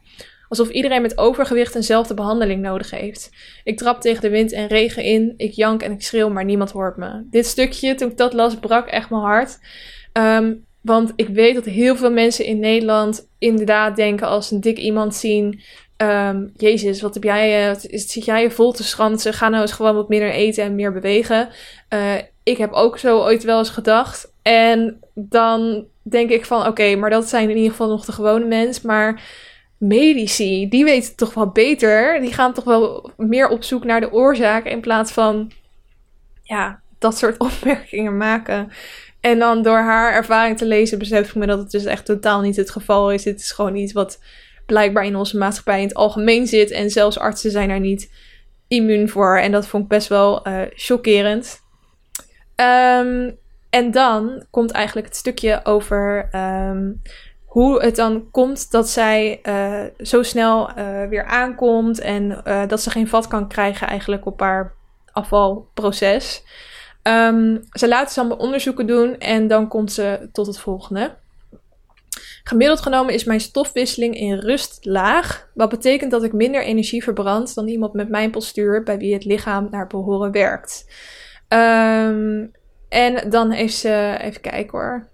Alsof 0.50 0.70
iedereen 0.70 1.02
met 1.02 1.18
overgewicht 1.18 1.76
eenzelfde 1.76 2.14
behandeling 2.14 2.62
nodig 2.62 2.90
heeft. 2.90 3.32
Ik 3.64 3.78
trap 3.78 4.02
tegen 4.02 4.22
de 4.22 4.30
wind 4.30 4.52
en 4.52 4.68
regen 4.68 5.04
in, 5.04 5.34
ik 5.38 5.52
jank 5.52 5.82
en 5.82 5.92
ik 5.92 6.02
schreeuw, 6.02 6.30
maar 6.30 6.46
niemand 6.46 6.72
hoort 6.72 6.98
me. 6.98 7.28
Dit 7.30 7.46
stukje, 7.46 7.96
toen 7.96 8.10
ik 8.10 8.18
dat 8.18 8.34
las, 8.34 8.60
brak 8.60 8.88
echt 8.88 9.10
mijn 9.10 9.22
hart. 9.22 9.60
Ehm, 10.12 10.54
want 10.82 11.14
ik 11.16 11.28
weet 11.28 11.56
dat 11.56 11.66
heel 11.66 11.96
veel 11.96 12.12
mensen 12.12 12.46
in 12.46 12.60
Nederland 12.60 13.30
inderdaad 13.40 13.96
denken 13.96 14.28
als 14.28 14.52
een 14.52 14.62
dik 14.62 14.78
iemand 14.78 15.16
zien. 15.16 15.62
Um, 15.98 16.52
Jezus, 16.56 17.02
wat 17.02 17.14
heb 17.14 17.24
jij, 17.24 17.70
uh, 17.70 17.76
zit 17.80 18.26
jij 18.26 18.42
je 18.42 18.52
vol 18.52 18.72
te 18.72 18.84
schransen? 18.84 19.34
Ga 19.34 19.50
nou 19.50 19.62
eens 19.62 19.72
gewoon 19.72 19.96
wat 19.96 20.10
minder 20.10 20.32
eten 20.32 20.64
en 20.64 20.76
meer 20.76 20.94
bewegen. 20.94 21.50
Uh, 21.94 22.16
ik 22.44 22.58
heb 22.58 22.72
ook 22.72 22.98
zo 22.98 23.20
ooit 23.20 23.44
wel 23.44 23.58
eens 23.58 23.70
gedacht. 23.70 24.32
En 24.42 25.00
dan 25.14 25.86
denk 26.02 26.30
ik 26.30 26.46
van, 26.46 26.68
oké, 26.68 26.96
maar 26.96 27.10
dat 27.10 27.30
zijn 27.30 27.50
in 27.50 27.56
ieder 27.56 27.72
geval 27.72 27.90
nog 27.90 28.06
de 28.06 28.12
gewone 28.12 28.46
mens. 28.46 28.82
Maar 28.82 29.22
medici, 29.78 30.70
die 30.70 30.84
weten 30.84 31.16
toch 31.16 31.34
wel 31.34 31.50
beter. 31.50 32.22
Die 32.22 32.34
gaan 32.34 32.54
toch 32.54 32.64
wel 32.64 33.12
meer 33.18 33.48
op 33.48 33.64
zoek 33.64 33.84
naar 33.84 34.02
de 34.02 34.12
oorzaak 34.12 34.66
in 34.66 34.82
plaats 34.82 35.12
van, 35.12 35.52
ja, 36.42 36.80
dat 37.00 37.18
soort 37.18 37.38
opmerkingen 37.48 38.18
maken. 38.18 38.72
En 39.20 39.40
dan 39.40 39.62
door 39.62 39.78
haar 39.78 40.14
ervaring 40.14 40.58
te 40.58 40.66
lezen 40.66 41.00
besef 41.00 41.30
ik 41.30 41.36
me 41.36 41.46
dat 41.46 41.60
het 41.60 41.72
dus 41.72 41.86
echt 41.86 42.06
totaal 42.06 42.42
niet 42.42 42.56
het 42.56 42.70
geval 42.70 43.12
is. 43.12 43.26
Het 43.26 43.40
is 43.40 43.52
gewoon 43.52 43.76
iets 43.76 43.94
wat 43.94 44.20
blijkbaar 44.66 45.06
in 45.06 45.16
onze 45.16 45.38
maatschappij 45.38 45.82
in 45.82 45.88
het 45.88 45.96
algemeen 45.96 46.48
zit. 46.48 46.72
En 46.72 46.90
zelfs 46.90 47.20
artsen 47.20 47.52
zijn 47.52 47.68
daar 47.70 47.80
niet 47.80 48.12
immuun 48.68 49.10
voor. 49.10 49.38
En 49.38 49.52
dat 49.52 49.68
vond 49.68 49.84
ik 49.84 49.90
best 49.90 50.08
wel 50.08 50.48
uh, 50.48 50.62
chockerend. 50.74 51.62
Um, 52.56 53.38
en 53.70 53.92
dan 53.92 54.46
komt 54.50 54.72
eigenlijk 54.72 55.08
het 55.08 55.16
stukje 55.16 55.60
over 55.64 56.30
um, 56.36 57.02
hoe 57.46 57.82
het 57.82 57.96
dan 57.96 58.32
komt 58.32 58.72
dat 58.72 58.90
zij 58.90 59.40
uh, 59.44 59.84
zo 59.98 60.24
snel 60.24 60.70
uh, 60.70 61.08
weer 61.08 61.26
aankomt. 61.26 62.00
En 62.00 62.42
dat 62.68 62.82
ze 62.82 62.90
geen 62.90 63.08
vat 63.08 63.28
kan 63.28 63.48
krijgen 63.48 63.88
eigenlijk 63.88 64.26
op 64.26 64.40
haar 64.40 64.74
afvalproces. 65.12 66.44
Um, 67.04 67.62
ze 67.72 67.88
laat 67.88 68.12
ze 68.12 68.20
allemaal 68.20 68.38
onderzoeken 68.38 68.88
doen 68.88 69.18
en 69.18 69.48
dan 69.48 69.68
komt 69.68 69.92
ze 69.92 70.30
tot 70.32 70.48
het 70.48 70.60
volgende. 70.60 71.16
Gemiddeld 72.48 72.82
genomen 72.82 73.14
is 73.14 73.24
mijn 73.24 73.40
stofwisseling 73.40 74.16
in 74.16 74.40
rust 74.40 74.78
laag, 74.82 75.50
wat 75.54 75.70
betekent 75.70 76.12
dat 76.12 76.24
ik 76.24 76.34
minder 76.34 76.64
energie 76.64 77.04
verbrand 77.04 77.56
dan 77.56 77.68
iemand 77.68 77.94
met 77.94 78.10
mijn 78.10 78.32
postuur 78.32 78.84
bij 78.84 78.98
wie 78.98 79.14
het 79.14 79.26
lichaam 79.26 79.68
naar 79.72 79.88
behoren 79.88 80.32
werkt. 80.32 80.86
Um, 81.50 82.52
en 82.90 83.30
dan 83.30 83.52
heeft 83.52 83.76
ze, 83.76 84.18
even 84.22 84.42
kijken 84.42 84.80
hoor. 84.80 85.08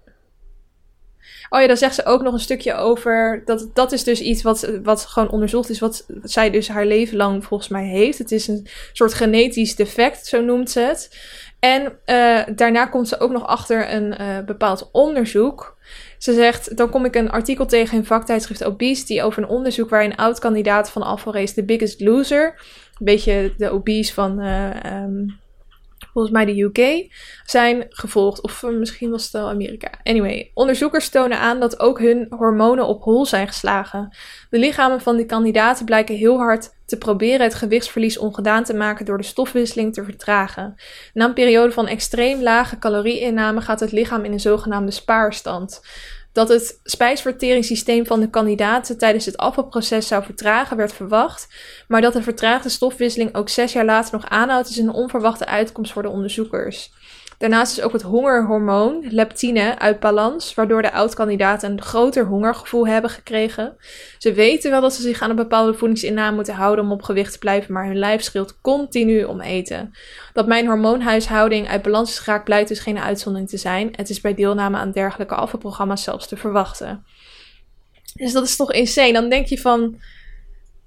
Oh 1.48 1.60
ja, 1.60 1.66
dan 1.66 1.76
zegt 1.76 1.94
ze 1.94 2.04
ook 2.04 2.22
nog 2.22 2.32
een 2.32 2.40
stukje 2.40 2.74
over. 2.74 3.42
Dat, 3.44 3.70
dat 3.74 3.92
is 3.92 4.04
dus 4.04 4.20
iets 4.20 4.42
wat, 4.42 4.70
wat 4.82 5.06
gewoon 5.06 5.30
onderzocht 5.30 5.70
is. 5.70 5.78
Wat 5.78 6.06
zij 6.22 6.50
dus 6.50 6.68
haar 6.68 6.86
leven 6.86 7.16
lang 7.16 7.44
volgens 7.44 7.68
mij 7.68 7.84
heeft. 7.84 8.18
Het 8.18 8.32
is 8.32 8.48
een 8.48 8.66
soort 8.92 9.14
genetisch 9.14 9.76
defect, 9.76 10.26
zo 10.26 10.40
noemt 10.40 10.70
ze 10.70 10.80
het. 10.80 11.18
En 11.58 11.82
uh, 11.82 12.56
daarna 12.56 12.86
komt 12.86 13.08
ze 13.08 13.20
ook 13.20 13.30
nog 13.30 13.46
achter 13.46 13.92
een 13.94 14.20
uh, 14.20 14.44
bepaald 14.44 14.88
onderzoek. 14.92 15.76
Ze 16.22 16.32
zegt, 16.32 16.76
dan 16.76 16.90
kom 16.90 17.04
ik 17.04 17.14
een 17.14 17.30
artikel 17.30 17.66
tegen 17.66 17.98
in 17.98 18.04
vaktijdschrift 18.04 18.64
Obesity 18.64 19.20
over 19.20 19.42
een 19.42 19.48
onderzoek 19.48 19.90
waarin 19.90 20.16
oud-kandidaat 20.16 20.90
van 20.90 21.02
Race 21.24 21.54
The 21.54 21.64
Biggest 21.64 22.00
Loser, 22.00 22.44
een 22.98 23.04
beetje 23.04 23.52
de 23.56 23.70
obese 23.70 24.14
van 24.14 24.40
uh, 24.40 24.70
volgens 26.12 26.34
mij 26.34 26.44
de 26.44 26.60
UK, 26.60 27.10
zijn 27.44 27.86
gevolgd. 27.88 28.40
Of 28.40 28.62
misschien 28.62 29.10
was 29.10 29.22
het 29.22 29.32
wel 29.32 29.48
Amerika. 29.48 29.90
Anyway, 30.02 30.50
onderzoekers 30.54 31.08
tonen 31.08 31.38
aan 31.38 31.60
dat 31.60 31.80
ook 31.80 31.98
hun 31.98 32.26
hormonen 32.30 32.86
op 32.86 33.02
hol 33.02 33.26
zijn 33.26 33.46
geslagen. 33.46 34.16
De 34.50 34.58
lichamen 34.58 35.00
van 35.00 35.16
die 35.16 35.26
kandidaten 35.26 35.84
blijken 35.84 36.14
heel 36.14 36.38
hard 36.38 36.70
te 36.86 36.98
proberen 36.98 37.40
het 37.40 37.54
gewichtsverlies 37.54 38.18
ongedaan 38.18 38.64
te 38.64 38.74
maken 38.74 39.04
door 39.04 39.18
de 39.18 39.24
stofwisseling 39.24 39.94
te 39.94 40.04
vertragen. 40.04 40.74
Na 41.14 41.24
een 41.24 41.34
periode 41.34 41.72
van 41.72 41.86
extreem 41.86 42.42
lage 42.42 42.78
calorieinname 42.78 43.60
gaat 43.60 43.80
het 43.80 43.92
lichaam 43.92 44.24
in 44.24 44.32
een 44.32 44.40
zogenaamde 44.40 44.92
spaarstand 44.92 45.80
dat 46.32 46.48
het 46.48 46.80
spijsverteringssysteem 46.84 48.06
van 48.06 48.20
de 48.20 48.30
kandidaten 48.30 48.98
tijdens 48.98 49.26
het 49.26 49.36
afvalproces 49.36 50.06
zou 50.06 50.24
vertragen, 50.24 50.76
werd 50.76 50.92
verwacht. 50.92 51.48
Maar 51.88 52.00
dat 52.00 52.12
de 52.12 52.22
vertraagde 52.22 52.68
stofwisseling 52.68 53.34
ook 53.34 53.48
zes 53.48 53.72
jaar 53.72 53.84
later 53.84 54.12
nog 54.12 54.28
aanhoudt, 54.28 54.68
is 54.68 54.76
een 54.76 54.92
onverwachte 54.92 55.46
uitkomst 55.46 55.92
voor 55.92 56.02
de 56.02 56.08
onderzoekers. 56.08 56.92
Daarnaast 57.42 57.78
is 57.78 57.84
ook 57.84 57.92
het 57.92 58.02
hongerhormoon, 58.02 59.04
leptine, 59.08 59.78
uit 59.78 60.00
balans, 60.00 60.54
waardoor 60.54 60.82
de 60.82 60.92
oud-kandidaten 60.92 61.70
een 61.70 61.82
groter 61.82 62.24
hongergevoel 62.24 62.86
hebben 62.86 63.10
gekregen. 63.10 63.76
Ze 64.18 64.32
weten 64.32 64.70
wel 64.70 64.80
dat 64.80 64.94
ze 64.94 65.02
zich 65.02 65.20
aan 65.20 65.30
een 65.30 65.36
bepaalde 65.36 65.74
voedingsinname 65.74 66.34
moeten 66.34 66.54
houden 66.54 66.84
om 66.84 66.92
op 66.92 67.02
gewicht 67.02 67.32
te 67.32 67.38
blijven, 67.38 67.72
maar 67.72 67.86
hun 67.86 67.98
lijf 67.98 68.22
schreeuwt 68.22 68.60
continu 68.60 69.24
om 69.24 69.40
eten. 69.40 69.92
Dat 70.32 70.46
mijn 70.46 70.66
hormoonhuishouding 70.66 71.68
uit 71.68 71.82
balans 71.82 72.10
is 72.10 72.18
geraakt 72.18 72.44
blijkt 72.44 72.68
dus 72.68 72.78
geen 72.78 72.98
uitzondering 72.98 73.48
te 73.48 73.56
zijn. 73.56 73.88
Het 73.96 74.10
is 74.10 74.20
bij 74.20 74.34
deelname 74.34 74.76
aan 74.76 74.92
dergelijke 74.92 75.34
afvalprogramma's 75.34 76.02
zelfs 76.02 76.28
te 76.28 76.36
verwachten. 76.36 77.04
Dus 78.14 78.32
dat 78.32 78.44
is 78.44 78.56
toch 78.56 78.72
insane. 78.72 79.12
Dan 79.12 79.28
denk 79.28 79.46
je 79.46 79.60
van 79.60 80.00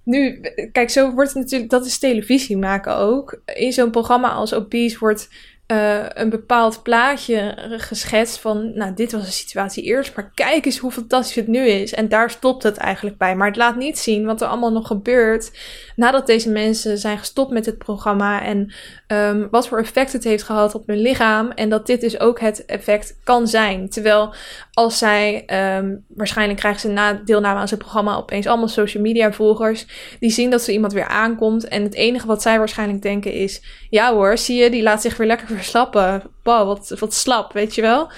nu, 0.03 0.41
kijk, 0.71 0.89
zo 0.89 1.11
wordt 1.11 1.33
het 1.33 1.43
natuurlijk, 1.43 1.71
dat 1.71 1.85
is 1.85 1.97
televisie 1.97 2.57
maken 2.57 2.95
ook. 2.95 3.41
In 3.45 3.73
zo'n 3.73 3.91
programma 3.91 4.29
als 4.29 4.53
Obese 4.53 4.99
wordt 4.99 5.29
uh, 5.71 6.05
een 6.07 6.29
bepaald 6.29 6.83
plaatje 6.83 7.55
geschetst 7.77 8.39
van, 8.39 8.77
nou, 8.77 8.93
dit 8.93 9.11
was 9.11 9.25
de 9.25 9.31
situatie 9.31 9.83
eerst, 9.83 10.15
maar 10.15 10.31
kijk 10.33 10.65
eens 10.65 10.77
hoe 10.77 10.91
fantastisch 10.91 11.35
het 11.35 11.47
nu 11.47 11.67
is. 11.67 11.93
En 11.93 12.09
daar 12.09 12.29
stopt 12.29 12.63
het 12.63 12.77
eigenlijk 12.77 13.17
bij. 13.17 13.35
Maar 13.35 13.47
het 13.47 13.55
laat 13.55 13.75
niet 13.75 13.97
zien 13.97 14.25
wat 14.25 14.41
er 14.41 14.47
allemaal 14.47 14.71
nog 14.71 14.87
gebeurt 14.87 15.51
nadat 15.95 16.27
deze 16.27 16.49
mensen 16.49 16.97
zijn 16.97 17.17
gestopt 17.17 17.51
met 17.51 17.65
het 17.65 17.77
programma 17.77 18.41
en 18.41 18.73
um, 19.07 19.47
wat 19.51 19.67
voor 19.67 19.79
effect 19.79 20.13
het 20.13 20.23
heeft 20.23 20.43
gehad 20.43 20.75
op 20.75 20.87
hun 20.87 20.99
lichaam. 20.99 21.51
En 21.51 21.69
dat 21.69 21.85
dit 21.85 22.01
dus 22.01 22.19
ook 22.19 22.39
het 22.39 22.65
effect 22.65 23.19
kan 23.23 23.47
zijn. 23.47 23.89
Terwijl 23.89 24.33
als 24.73 24.97
zij, 24.97 25.45
um, 25.77 26.05
waarschijnlijk 26.07 26.59
krijgen 26.59 26.81
ze 26.81 26.87
na 26.87 27.13
deelname 27.13 27.59
aan 27.59 27.67
zijn 27.67 27.79
programma 27.79 28.15
opeens 28.15 28.47
allemaal 28.47 28.67
social 28.67 29.03
media 29.03 29.31
volgers, 29.31 29.87
die 30.19 30.31
zien 30.31 30.49
dat 30.49 30.61
ze 30.61 30.71
iemand 30.71 30.93
weer 30.93 31.07
aankomt. 31.07 31.67
En 31.67 31.83
het 31.83 31.93
enige 31.93 32.27
wat 32.27 32.41
zij 32.41 32.57
waarschijnlijk 32.57 33.01
denken 33.01 33.31
is, 33.31 33.61
ja 33.89 34.13
hoor, 34.13 34.37
zie 34.37 34.63
je, 34.63 34.69
die 34.69 34.83
laat 34.83 35.01
zich 35.01 35.17
weer 35.17 35.27
lekker 35.27 35.47
verslappen. 35.47 36.23
Wow, 36.43 36.67
wat, 36.67 36.99
wat 36.99 37.13
slap, 37.13 37.53
weet 37.53 37.75
je 37.75 37.81
wel. 37.81 38.11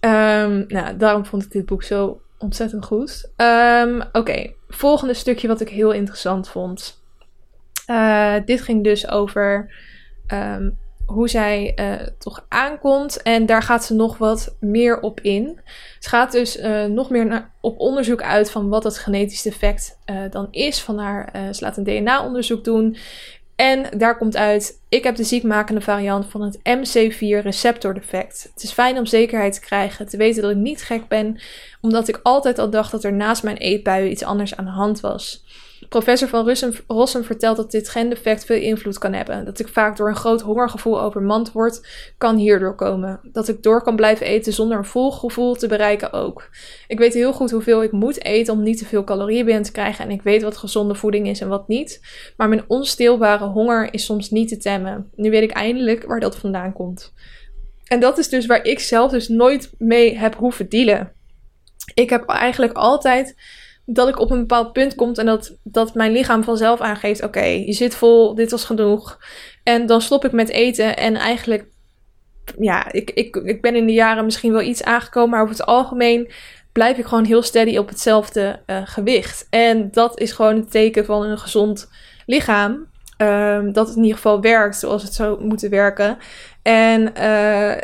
Um, 0.00 0.64
nou, 0.68 0.96
daarom 0.96 1.26
vond 1.26 1.42
ik 1.42 1.50
dit 1.50 1.66
boek 1.66 1.82
zo 1.82 2.20
ontzettend 2.38 2.84
goed. 2.84 3.30
Oké, 4.12 4.52
volgende 4.68 5.14
stukje 5.14 5.48
wat 5.48 5.60
ik 5.60 5.68
heel 5.68 5.92
interessant 5.92 6.48
vond. 6.48 7.04
Uh, 7.90 8.34
dit 8.44 8.60
ging 8.60 8.84
dus 8.84 9.08
over 9.08 9.70
um, 10.32 10.78
hoe 11.06 11.28
zij 11.28 11.72
uh, 11.80 12.06
toch 12.18 12.44
aankomt. 12.48 13.22
En 13.22 13.46
daar 13.46 13.62
gaat 13.62 13.84
ze 13.84 13.94
nog 13.94 14.18
wat 14.18 14.56
meer 14.60 15.00
op 15.00 15.20
in. 15.20 15.60
Ze 15.98 16.08
gaat 16.08 16.32
dus 16.32 16.56
uh, 16.56 16.84
nog 16.84 17.10
meer 17.10 17.26
naar, 17.26 17.50
op 17.60 17.78
onderzoek 17.78 18.22
uit 18.22 18.50
van 18.50 18.68
wat 18.68 18.84
het 18.84 18.98
genetisch 18.98 19.42
defect 19.42 19.98
dan 20.30 20.48
is 20.50 20.82
van 20.82 20.98
haar. 20.98 21.32
ze 21.54 21.64
laat 21.64 21.76
een 21.76 21.84
DNA-onderzoek 21.84 22.64
doen. 22.64 22.96
En 23.56 23.98
daar 23.98 24.16
komt 24.16 24.36
uit, 24.36 24.80
ik 24.88 25.04
heb 25.04 25.16
de 25.16 25.24
ziekmakende 25.24 25.80
variant 25.80 26.26
van 26.26 26.42
het 26.42 26.58
MC4 26.58 27.42
receptordefect. 27.42 28.50
Het 28.54 28.62
is 28.62 28.72
fijn 28.72 28.98
om 28.98 29.06
zekerheid 29.06 29.52
te 29.54 29.60
krijgen, 29.60 30.08
te 30.08 30.16
weten 30.16 30.42
dat 30.42 30.50
ik 30.50 30.56
niet 30.56 30.82
gek 30.82 31.08
ben, 31.08 31.40
omdat 31.80 32.08
ik 32.08 32.20
altijd 32.22 32.58
al 32.58 32.70
dacht 32.70 32.90
dat 32.90 33.04
er 33.04 33.12
naast 33.12 33.42
mijn 33.42 33.56
eetbuien 33.56 34.10
iets 34.10 34.22
anders 34.22 34.56
aan 34.56 34.64
de 34.64 34.70
hand 34.70 35.00
was. 35.00 35.44
Professor 35.88 36.28
van 36.28 36.56
Rossum 36.86 37.24
vertelt 37.24 37.56
dat 37.56 37.70
dit 37.70 37.88
gendefect 37.88 38.44
veel 38.44 38.60
invloed 38.60 38.98
kan 38.98 39.12
hebben. 39.12 39.44
Dat 39.44 39.58
ik 39.58 39.68
vaak 39.68 39.96
door 39.96 40.08
een 40.08 40.16
groot 40.16 40.40
hongergevoel 40.40 41.00
overmand 41.00 41.52
word, 41.52 41.86
kan 42.18 42.36
hierdoor 42.36 42.74
komen. 42.74 43.20
Dat 43.32 43.48
ik 43.48 43.62
door 43.62 43.82
kan 43.82 43.96
blijven 43.96 44.26
eten 44.26 44.52
zonder 44.52 44.78
een 44.78 44.84
vol 44.84 45.10
gevoel 45.10 45.54
te 45.54 45.66
bereiken 45.66 46.12
ook. 46.12 46.48
Ik 46.86 46.98
weet 46.98 47.14
heel 47.14 47.32
goed 47.32 47.50
hoeveel 47.50 47.82
ik 47.82 47.92
moet 47.92 48.24
eten 48.24 48.54
om 48.54 48.62
niet 48.62 48.78
te 48.78 48.84
veel 48.84 49.04
calorieën 49.04 49.44
binnen 49.44 49.64
te 49.64 49.72
krijgen 49.72 50.04
en 50.04 50.10
ik 50.10 50.22
weet 50.22 50.42
wat 50.42 50.56
gezonde 50.56 50.94
voeding 50.94 51.28
is 51.28 51.40
en 51.40 51.48
wat 51.48 51.68
niet. 51.68 52.00
Maar 52.36 52.48
mijn 52.48 52.64
onstilbare 52.66 53.44
honger 53.44 53.92
is 53.92 54.04
soms 54.04 54.30
niet 54.30 54.48
te 54.48 54.56
temmen. 54.56 55.10
Nu 55.14 55.30
weet 55.30 55.42
ik 55.42 55.50
eindelijk 55.50 56.04
waar 56.04 56.20
dat 56.20 56.36
vandaan 56.36 56.72
komt. 56.72 57.12
En 57.84 58.00
dat 58.00 58.18
is 58.18 58.28
dus 58.28 58.46
waar 58.46 58.64
ik 58.64 58.78
zelf 58.78 59.10
dus 59.10 59.28
nooit 59.28 59.70
mee 59.78 60.18
heb 60.18 60.34
hoeven 60.34 60.68
dealen. 60.68 61.12
Ik 61.94 62.10
heb 62.10 62.24
eigenlijk 62.24 62.72
altijd 62.72 63.34
dat 63.86 64.08
ik 64.08 64.18
op 64.18 64.30
een 64.30 64.40
bepaald 64.40 64.72
punt 64.72 64.94
kom 64.94 65.12
en 65.12 65.26
dat, 65.26 65.56
dat 65.62 65.94
mijn 65.94 66.12
lichaam 66.12 66.44
vanzelf 66.44 66.80
aangeeft: 66.80 67.22
oké, 67.22 67.44
je 67.44 67.72
zit 67.72 67.94
vol, 67.94 68.34
dit 68.34 68.50
was 68.50 68.64
genoeg. 68.64 69.18
En 69.62 69.86
dan 69.86 70.00
stop 70.00 70.24
ik 70.24 70.32
met 70.32 70.48
eten 70.48 70.96
en 70.96 71.14
eigenlijk, 71.14 71.66
ja, 72.58 72.92
ik, 72.92 73.10
ik, 73.10 73.36
ik 73.36 73.62
ben 73.62 73.76
in 73.76 73.86
de 73.86 73.92
jaren 73.92 74.24
misschien 74.24 74.52
wel 74.52 74.60
iets 74.60 74.82
aangekomen, 74.82 75.30
maar 75.30 75.42
over 75.42 75.54
het 75.54 75.66
algemeen 75.66 76.30
blijf 76.72 76.98
ik 76.98 77.06
gewoon 77.06 77.24
heel 77.24 77.42
steady 77.42 77.76
op 77.76 77.88
hetzelfde 77.88 78.62
uh, 78.66 78.80
gewicht. 78.84 79.46
En 79.50 79.90
dat 79.90 80.18
is 80.20 80.32
gewoon 80.32 80.56
het 80.56 80.70
teken 80.70 81.04
van 81.04 81.22
een 81.22 81.38
gezond 81.38 81.90
lichaam. 82.26 82.86
Ehm, 83.16 83.72
dat 83.72 83.86
het 83.86 83.96
in 83.96 84.02
ieder 84.02 84.16
geval 84.16 84.40
werkt 84.40 84.76
zoals 84.76 85.02
het 85.02 85.14
zou 85.14 85.44
moeten 85.44 85.70
werken. 85.70 86.18
En 86.62 87.12
uh, 87.18 87.76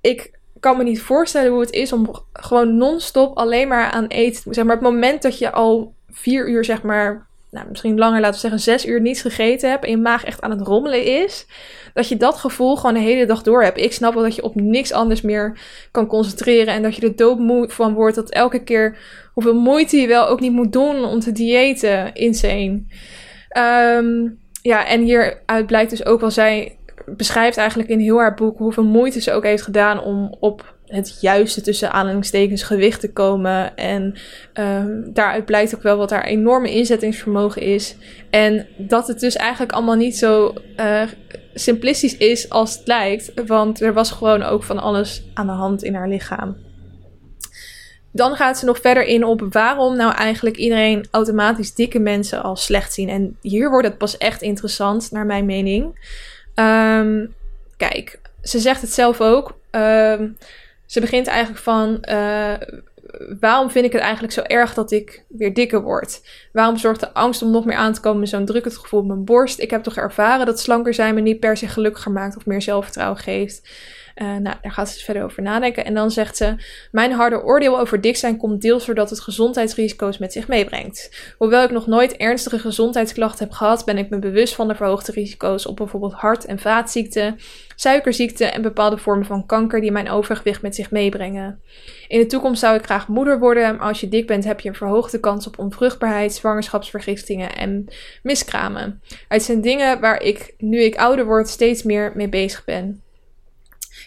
ik 0.00 0.35
kan 0.66 0.76
me 0.76 0.84
niet 0.84 1.02
voorstellen 1.02 1.50
hoe 1.50 1.60
het 1.60 1.72
is 1.72 1.92
om 1.92 2.10
gewoon 2.32 2.76
non-stop 2.76 3.36
alleen 3.36 3.68
maar 3.68 3.90
aan 3.90 4.06
eten. 4.06 4.54
Zeg 4.54 4.64
maar, 4.64 4.74
het 4.74 4.84
moment 4.84 5.22
dat 5.22 5.38
je 5.38 5.52
al 5.52 5.94
vier 6.10 6.48
uur, 6.48 6.64
zeg 6.64 6.82
maar, 6.82 7.26
nou, 7.50 7.66
misschien 7.68 7.98
langer, 7.98 8.20
laten 8.20 8.34
we 8.34 8.40
zeggen, 8.40 8.60
zes 8.60 8.86
uur 8.86 9.00
niets 9.00 9.20
gegeten 9.20 9.70
hebt 9.70 9.84
en 9.84 9.90
je 9.90 9.96
maag 9.96 10.24
echt 10.24 10.40
aan 10.40 10.50
het 10.50 10.60
rommelen 10.60 11.04
is, 11.04 11.46
dat 11.94 12.08
je 12.08 12.16
dat 12.16 12.36
gevoel 12.36 12.76
gewoon 12.76 12.94
de 12.94 13.00
hele 13.00 13.26
dag 13.26 13.42
door 13.42 13.62
hebt. 13.62 13.78
Ik 13.78 13.92
snap 13.92 14.14
wel 14.14 14.22
dat 14.22 14.34
je 14.34 14.42
op 14.42 14.54
niks 14.54 14.92
anders 14.92 15.20
meer 15.20 15.58
kan 15.90 16.06
concentreren 16.06 16.74
en 16.74 16.82
dat 16.82 16.96
je 16.96 17.02
er 17.02 17.16
doodmoe 17.16 17.68
van 17.68 17.94
wordt. 17.94 18.16
Dat 18.16 18.30
elke 18.30 18.62
keer 18.62 18.98
hoeveel 19.32 19.54
moeite 19.54 19.96
je 19.96 20.06
wel 20.06 20.28
ook 20.28 20.40
niet 20.40 20.52
moet 20.52 20.72
doen 20.72 21.04
om 21.04 21.20
te 21.20 21.32
diëten. 21.32 22.14
Insane. 22.14 22.82
Um, 23.58 24.38
ja, 24.62 24.86
en 24.86 25.02
hieruit 25.02 25.66
blijkt 25.66 25.90
dus 25.90 26.06
ook 26.06 26.20
wel, 26.20 26.30
zij 26.30 26.76
beschrijft 27.06 27.56
eigenlijk 27.56 27.88
in 27.88 27.98
heel 27.98 28.18
haar 28.18 28.34
boek 28.34 28.58
hoeveel 28.58 28.84
moeite 28.84 29.20
ze 29.20 29.32
ook 29.32 29.44
heeft 29.44 29.62
gedaan 29.62 30.02
om 30.02 30.36
op 30.40 30.74
het 30.86 31.18
juiste 31.20 31.60
tussen 31.60 31.92
aanhalingstekens 31.92 32.62
gewicht 32.62 33.00
te 33.00 33.12
komen. 33.12 33.76
En 33.76 34.14
um, 34.54 35.10
daaruit 35.12 35.44
blijkt 35.44 35.74
ook 35.74 35.82
wel 35.82 35.96
wat 35.96 36.10
haar 36.10 36.24
enorme 36.24 36.70
inzettingsvermogen 36.70 37.62
is. 37.62 37.96
En 38.30 38.66
dat 38.76 39.08
het 39.08 39.20
dus 39.20 39.36
eigenlijk 39.36 39.72
allemaal 39.72 39.94
niet 39.94 40.16
zo 40.16 40.54
uh, 40.76 41.02
simplistisch 41.54 42.16
is 42.16 42.50
als 42.50 42.78
het 42.78 42.86
lijkt. 42.86 43.32
Want 43.46 43.80
er 43.80 43.92
was 43.92 44.10
gewoon 44.10 44.42
ook 44.42 44.62
van 44.62 44.78
alles 44.78 45.24
aan 45.34 45.46
de 45.46 45.52
hand 45.52 45.82
in 45.82 45.94
haar 45.94 46.08
lichaam. 46.08 46.56
Dan 48.12 48.36
gaat 48.36 48.58
ze 48.58 48.64
nog 48.64 48.80
verder 48.80 49.04
in 49.04 49.24
op 49.24 49.46
waarom 49.50 49.96
nou 49.96 50.14
eigenlijk 50.14 50.56
iedereen 50.56 51.06
automatisch 51.10 51.74
dikke 51.74 51.98
mensen 51.98 52.42
als 52.42 52.64
slecht 52.64 52.92
zien. 52.92 53.08
En 53.08 53.36
hier 53.40 53.70
wordt 53.70 53.86
het 53.88 53.98
pas 53.98 54.18
echt 54.18 54.42
interessant, 54.42 55.10
naar 55.10 55.26
mijn 55.26 55.46
mening. 55.46 55.98
Um, 56.58 57.34
kijk, 57.76 58.20
ze 58.42 58.58
zegt 58.58 58.80
het 58.80 58.92
zelf 58.92 59.20
ook. 59.20 59.58
Um, 59.70 60.36
ze 60.86 61.00
begint 61.00 61.26
eigenlijk 61.26 61.62
van. 61.62 62.04
Uh, 62.08 62.54
waarom 63.40 63.70
vind 63.70 63.84
ik 63.84 63.92
het 63.92 64.00
eigenlijk 64.00 64.32
zo 64.32 64.42
erg 64.42 64.74
dat 64.74 64.90
ik 64.90 65.24
weer 65.28 65.54
dikker 65.54 65.82
word? 65.82 66.20
Waarom 66.52 66.76
zorgt 66.76 67.00
de 67.00 67.12
angst 67.12 67.42
om 67.42 67.50
nog 67.50 67.64
meer 67.64 67.76
aan 67.76 67.92
te 67.92 68.00
komen 68.00 68.28
zo'n 68.28 68.44
drukkend 68.44 68.76
gevoel 68.78 69.00
op 69.00 69.06
mijn 69.06 69.24
borst? 69.24 69.60
Ik 69.60 69.70
heb 69.70 69.82
toch 69.82 69.96
ervaren 69.96 70.46
dat 70.46 70.60
slanker 70.60 70.94
zijn 70.94 71.14
me 71.14 71.20
niet 71.20 71.40
per 71.40 71.56
se 71.56 71.68
gelukkiger 71.68 72.12
maakt 72.12 72.36
of 72.36 72.46
meer 72.46 72.62
zelfvertrouwen 72.62 73.18
geeft. 73.18 73.68
Uh, 74.22 74.26
nou, 74.26 74.56
daar 74.62 74.72
gaat 74.72 74.88
ze 74.88 75.04
verder 75.04 75.24
over 75.24 75.42
nadenken. 75.42 75.84
En 75.84 75.94
dan 75.94 76.10
zegt 76.10 76.36
ze: 76.36 76.54
Mijn 76.90 77.12
harde 77.12 77.42
oordeel 77.42 77.78
over 77.78 78.00
dik 78.00 78.16
zijn 78.16 78.36
komt 78.36 78.62
deels 78.62 78.86
doordat 78.86 79.10
het 79.10 79.20
gezondheidsrisico's 79.20 80.18
met 80.18 80.32
zich 80.32 80.48
meebrengt. 80.48 81.34
Hoewel 81.38 81.62
ik 81.64 81.70
nog 81.70 81.86
nooit 81.86 82.16
ernstige 82.16 82.58
gezondheidsklachten 82.58 83.44
heb 83.44 83.54
gehad, 83.54 83.84
ben 83.84 83.98
ik 83.98 84.10
me 84.10 84.18
bewust 84.18 84.54
van 84.54 84.68
de 84.68 84.74
verhoogde 84.74 85.12
risico's 85.12 85.66
op 85.66 85.76
bijvoorbeeld 85.76 86.12
hart- 86.12 86.44
en 86.44 86.58
vaatziekten, 86.58 87.38
suikerziekte 87.74 88.44
en 88.44 88.62
bepaalde 88.62 88.98
vormen 88.98 89.26
van 89.26 89.46
kanker 89.46 89.80
die 89.80 89.92
mijn 89.92 90.10
overgewicht 90.10 90.62
met 90.62 90.74
zich 90.74 90.90
meebrengen. 90.90 91.60
In 92.08 92.18
de 92.18 92.26
toekomst 92.26 92.60
zou 92.60 92.76
ik 92.76 92.84
graag 92.84 93.08
moeder 93.08 93.38
worden, 93.38 93.76
maar 93.76 93.86
als 93.86 94.00
je 94.00 94.08
dik 94.08 94.26
bent 94.26 94.44
heb 94.44 94.60
je 94.60 94.68
een 94.68 94.74
verhoogde 94.74 95.20
kans 95.20 95.46
op 95.46 95.58
onvruchtbaarheid, 95.58 96.34
zwangerschapsvergistingen 96.34 97.56
en 97.56 97.86
miskramen. 98.22 99.02
Het 99.28 99.42
zijn 99.42 99.60
dingen 99.60 100.00
waar 100.00 100.22
ik, 100.22 100.54
nu 100.58 100.80
ik 100.80 100.96
ouder 100.96 101.24
word, 101.24 101.48
steeds 101.48 101.82
meer 101.82 102.12
mee 102.14 102.28
bezig 102.28 102.64
ben. 102.64 103.00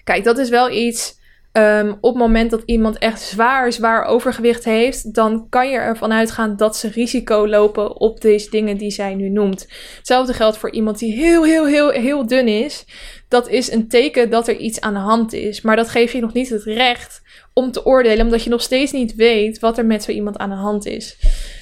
Kijk, 0.09 0.23
dat 0.23 0.37
is 0.37 0.49
wel 0.49 0.71
iets. 0.71 1.17
Um, 1.53 1.97
op 2.01 2.13
het 2.13 2.21
moment 2.21 2.51
dat 2.51 2.61
iemand 2.65 2.97
echt 2.97 3.21
zwaar, 3.21 3.73
zwaar 3.73 4.03
overgewicht 4.03 4.63
heeft, 4.63 5.13
dan 5.13 5.49
kan 5.49 5.69
je 5.69 5.77
ervan 5.77 6.11
uitgaan 6.11 6.55
dat 6.57 6.77
ze 6.77 6.89
risico 6.89 7.47
lopen 7.47 7.95
op 7.95 8.21
deze 8.21 8.49
dingen 8.49 8.77
die 8.77 8.91
zij 8.91 9.15
nu 9.15 9.29
noemt. 9.29 9.67
Hetzelfde 9.97 10.33
geldt 10.33 10.57
voor 10.57 10.71
iemand 10.71 10.99
die 10.99 11.13
heel, 11.13 11.43
heel, 11.45 11.65
heel, 11.65 11.89
heel 11.89 12.27
dun 12.27 12.47
is. 12.47 12.85
Dat 13.27 13.49
is 13.49 13.71
een 13.71 13.87
teken 13.87 14.29
dat 14.29 14.47
er 14.47 14.55
iets 14.55 14.81
aan 14.81 14.93
de 14.93 14.99
hand 14.99 15.33
is. 15.33 15.61
Maar 15.61 15.75
dat 15.75 15.89
geeft 15.89 16.13
je 16.13 16.19
nog 16.19 16.33
niet 16.33 16.49
het 16.49 16.63
recht 16.63 17.21
om 17.53 17.71
te 17.71 17.85
oordelen, 17.85 18.25
omdat 18.25 18.43
je 18.43 18.49
nog 18.49 18.61
steeds 18.61 18.91
niet 18.91 19.15
weet 19.15 19.59
wat 19.59 19.77
er 19.77 19.85
met 19.85 20.03
zo 20.03 20.11
iemand 20.11 20.37
aan 20.37 20.49
de 20.49 20.55
hand 20.55 20.85
is. 20.85 21.17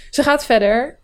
Ze 0.09 0.23
gaat 0.23 0.45
verder. 0.45 0.99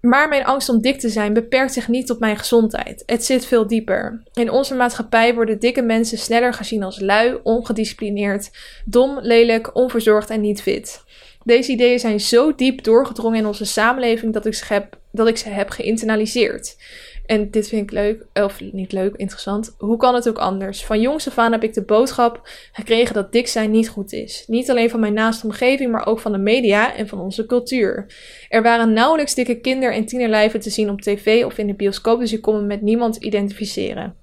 Maar 0.00 0.28
mijn 0.28 0.44
angst 0.44 0.68
om 0.68 0.80
dik 0.80 0.98
te 0.98 1.08
zijn 1.08 1.32
beperkt 1.32 1.72
zich 1.72 1.88
niet 1.88 2.06
tot 2.06 2.18
mijn 2.18 2.36
gezondheid. 2.36 3.02
Het 3.06 3.24
zit 3.24 3.46
veel 3.46 3.66
dieper. 3.66 4.22
In 4.32 4.50
onze 4.50 4.74
maatschappij 4.74 5.34
worden 5.34 5.58
dikke 5.58 5.82
mensen 5.82 6.18
sneller 6.18 6.54
gezien 6.54 6.82
als 6.82 7.00
lui, 7.00 7.38
ongedisciplineerd, 7.42 8.50
dom, 8.84 9.18
lelijk, 9.20 9.74
onverzorgd 9.76 10.30
en 10.30 10.40
niet 10.40 10.62
fit. 10.62 11.02
Deze 11.44 11.72
ideeën 11.72 11.98
zijn 11.98 12.20
zo 12.20 12.54
diep 12.54 12.84
doorgedrongen 12.84 13.38
in 13.38 13.46
onze 13.46 13.64
samenleving 13.64 14.32
dat 14.32 14.46
ik 14.46 14.54
ze 14.54 14.64
heb, 14.68 14.98
dat 15.12 15.28
ik 15.28 15.36
ze 15.36 15.48
heb 15.48 15.70
geïnternaliseerd. 15.70 16.76
En 17.28 17.50
dit 17.50 17.68
vind 17.68 17.82
ik 17.82 17.90
leuk, 17.90 18.26
of 18.32 18.60
niet 18.72 18.92
leuk, 18.92 19.14
interessant. 19.16 19.74
Hoe 19.78 19.96
kan 19.96 20.14
het 20.14 20.28
ook 20.28 20.38
anders? 20.38 20.84
Van 20.84 21.00
jongs 21.00 21.28
af 21.28 21.38
aan 21.38 21.52
heb 21.52 21.62
ik 21.62 21.74
de 21.74 21.82
boodschap 21.82 22.40
gekregen 22.72 23.14
dat 23.14 23.32
dik 23.32 23.46
zijn 23.46 23.70
niet 23.70 23.88
goed 23.88 24.12
is. 24.12 24.44
Niet 24.46 24.70
alleen 24.70 24.90
van 24.90 25.00
mijn 25.00 25.12
naaste 25.12 25.46
omgeving, 25.46 25.92
maar 25.92 26.06
ook 26.06 26.20
van 26.20 26.32
de 26.32 26.38
media 26.38 26.94
en 26.94 27.08
van 27.08 27.20
onze 27.20 27.46
cultuur. 27.46 28.06
Er 28.48 28.62
waren 28.62 28.92
nauwelijks 28.92 29.34
dikke 29.34 29.60
kinder- 29.60 29.92
en 29.92 30.06
tienerlijven 30.06 30.60
te 30.60 30.70
zien 30.70 30.90
op 30.90 31.00
tv 31.00 31.44
of 31.44 31.58
in 31.58 31.66
de 31.66 31.74
bioscoop, 31.74 32.20
dus 32.20 32.32
ik 32.32 32.42
kon 32.42 32.54
me 32.54 32.62
met 32.62 32.82
niemand 32.82 33.16
identificeren. 33.16 34.14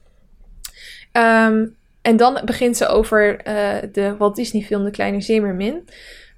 Um, 1.12 1.76
en 2.02 2.18
dan 2.18 2.42
begint 2.46 2.78
ze 2.78 2.88
over 2.88 3.48
uh, 3.48 3.74
de 3.92 4.16
Walt 4.18 4.36
Disney 4.36 4.64
film 4.64 4.84
De 4.84 4.92
Kleine 4.92 5.22
Zeemermin. 5.22 5.88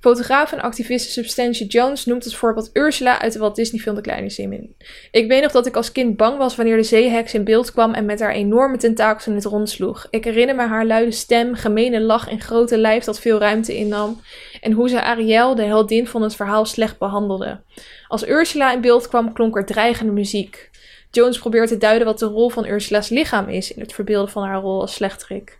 Fotograaf 0.07 0.51
en 0.51 0.61
activiste 0.61 1.11
Substantia 1.11 1.65
Jones 1.65 2.05
noemt 2.05 2.23
het 2.23 2.35
voorbeeld 2.35 2.69
Ursula 2.73 3.21
uit 3.21 3.33
de 3.33 3.39
Walt 3.39 3.55
Disney 3.55 3.81
film 3.81 3.95
De 3.95 4.01
Kleine 4.01 4.29
Zeemermin. 4.29 4.75
Ik 5.11 5.27
weet 5.27 5.41
nog 5.41 5.51
dat 5.51 5.65
ik 5.65 5.75
als 5.75 5.91
kind 5.91 6.17
bang 6.17 6.37
was 6.37 6.55
wanneer 6.55 6.77
de 6.77 6.83
zeeheks 6.83 7.33
in 7.33 7.43
beeld 7.43 7.71
kwam 7.71 7.93
en 7.93 8.05
met 8.05 8.19
haar 8.19 8.31
enorme 8.31 8.77
tentakels 8.77 9.27
in 9.27 9.35
het 9.35 9.45
rond 9.45 9.69
sloeg. 9.69 10.07
Ik 10.09 10.23
herinner 10.23 10.55
me 10.55 10.67
haar 10.67 10.85
luide 10.85 11.11
stem, 11.11 11.55
gemene 11.55 12.01
lach 12.01 12.29
en 12.29 12.41
grote 12.41 12.77
lijf 12.77 13.03
dat 13.03 13.19
veel 13.19 13.39
ruimte 13.39 13.77
innam. 13.77 14.21
En 14.61 14.71
hoe 14.71 14.89
ze 14.89 15.01
Ariel, 15.01 15.55
de 15.55 15.63
heldin 15.63 16.07
van 16.07 16.21
het 16.21 16.35
verhaal, 16.35 16.65
slecht 16.65 16.97
behandelde. 16.97 17.59
Als 18.07 18.27
Ursula 18.27 18.73
in 18.73 18.81
beeld 18.81 19.07
kwam, 19.07 19.33
klonk 19.33 19.57
er 19.57 19.65
dreigende 19.65 20.11
muziek. 20.11 20.69
Jones 21.11 21.39
probeert 21.39 21.67
te 21.67 21.77
duiden 21.77 22.07
wat 22.07 22.19
de 22.19 22.25
rol 22.25 22.49
van 22.49 22.67
Ursula's 22.67 23.09
lichaam 23.09 23.49
is 23.49 23.73
in 23.73 23.81
het 23.81 23.93
verbeelden 23.93 24.31
van 24.31 24.43
haar 24.43 24.61
rol 24.61 24.81
als 24.81 24.93
slechterik. 24.93 25.59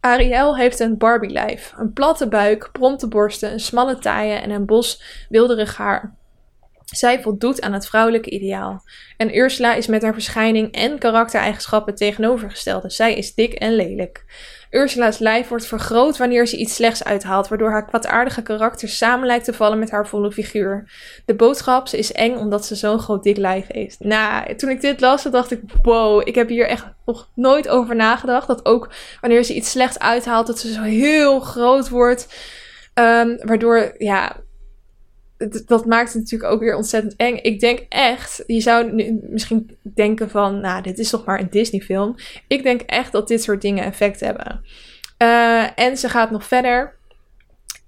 Ariel 0.00 0.56
heeft 0.56 0.80
een 0.80 0.98
Barbie-lijf, 0.98 1.72
een 1.76 1.92
platte 1.92 2.28
buik, 2.28 2.68
prompte 2.72 3.08
borsten, 3.08 3.52
een 3.52 3.60
smalle 3.60 3.98
taille 3.98 4.34
en 4.34 4.50
een 4.50 4.66
bos 4.66 5.02
wilderig 5.28 5.76
haar. 5.76 6.14
Zij 6.84 7.22
voldoet 7.22 7.60
aan 7.60 7.72
het 7.72 7.86
vrouwelijke 7.86 8.30
ideaal. 8.30 8.82
En 9.16 9.36
Ursula 9.36 9.74
is 9.74 9.86
met 9.86 10.02
haar 10.02 10.12
verschijning 10.12 10.72
en 10.72 10.98
karaktereigenschappen 10.98 11.94
tegenovergestelde. 11.94 12.90
Zij 12.90 13.14
is 13.14 13.34
dik 13.34 13.52
en 13.52 13.74
lelijk. 13.74 14.24
Ursula's 14.70 15.18
lijf 15.18 15.48
wordt 15.48 15.66
vergroot 15.66 16.16
wanneer 16.16 16.46
ze 16.46 16.56
iets 16.56 16.74
slechts 16.74 17.04
uithaalt, 17.04 17.48
waardoor 17.48 17.70
haar 17.70 17.86
kwaadaardige 17.86 18.42
karakter 18.42 18.88
samen 18.88 19.26
lijkt 19.26 19.44
te 19.44 19.52
vallen 19.52 19.78
met 19.78 19.90
haar 19.90 20.06
volle 20.06 20.32
figuur. 20.32 20.90
De 21.24 21.34
boodschap, 21.34 21.88
ze 21.88 21.98
is 21.98 22.12
eng 22.12 22.36
omdat 22.36 22.66
ze 22.66 22.74
zo'n 22.74 22.98
groot 22.98 23.22
dik 23.22 23.36
lijf 23.36 23.66
heeft. 23.68 24.00
Nou, 24.00 24.54
toen 24.54 24.70
ik 24.70 24.80
dit 24.80 25.00
las, 25.00 25.22
dacht 25.22 25.50
ik, 25.50 25.60
wow, 25.82 26.28
ik 26.28 26.34
heb 26.34 26.48
hier 26.48 26.66
echt 26.66 26.86
nog 27.04 27.30
nooit 27.34 27.68
over 27.68 27.96
nagedacht. 27.96 28.46
Dat 28.46 28.64
ook 28.64 28.90
wanneer 29.20 29.44
ze 29.44 29.54
iets 29.54 29.70
slechts 29.70 29.98
uithaalt, 29.98 30.46
dat 30.46 30.58
ze 30.58 30.72
zo 30.72 30.82
heel 30.82 31.40
groot 31.40 31.88
wordt. 31.88 32.34
Um, 32.94 33.38
waardoor, 33.42 33.94
ja, 33.98 34.36
dat 35.66 35.86
maakt 35.86 36.12
het 36.12 36.22
natuurlijk 36.22 36.52
ook 36.52 36.60
weer 36.60 36.76
ontzettend 36.76 37.16
eng. 37.16 37.38
Ik 37.42 37.60
denk 37.60 37.86
echt, 37.88 38.42
je 38.46 38.60
zou 38.60 38.92
nu 38.92 39.20
misschien 39.22 39.78
denken 39.82 40.30
van, 40.30 40.60
nou, 40.60 40.82
dit 40.82 40.98
is 40.98 41.10
toch 41.10 41.24
maar 41.24 41.40
een 41.40 41.50
Disney-film. 41.50 42.14
Ik 42.46 42.62
denk 42.62 42.80
echt 42.80 43.12
dat 43.12 43.28
dit 43.28 43.42
soort 43.42 43.62
dingen 43.62 43.84
effect 43.84 44.20
hebben. 44.20 44.64
Uh, 45.22 45.78
en 45.78 45.96
ze 45.96 46.08
gaat 46.08 46.30
nog 46.30 46.44
verder. 46.44 46.98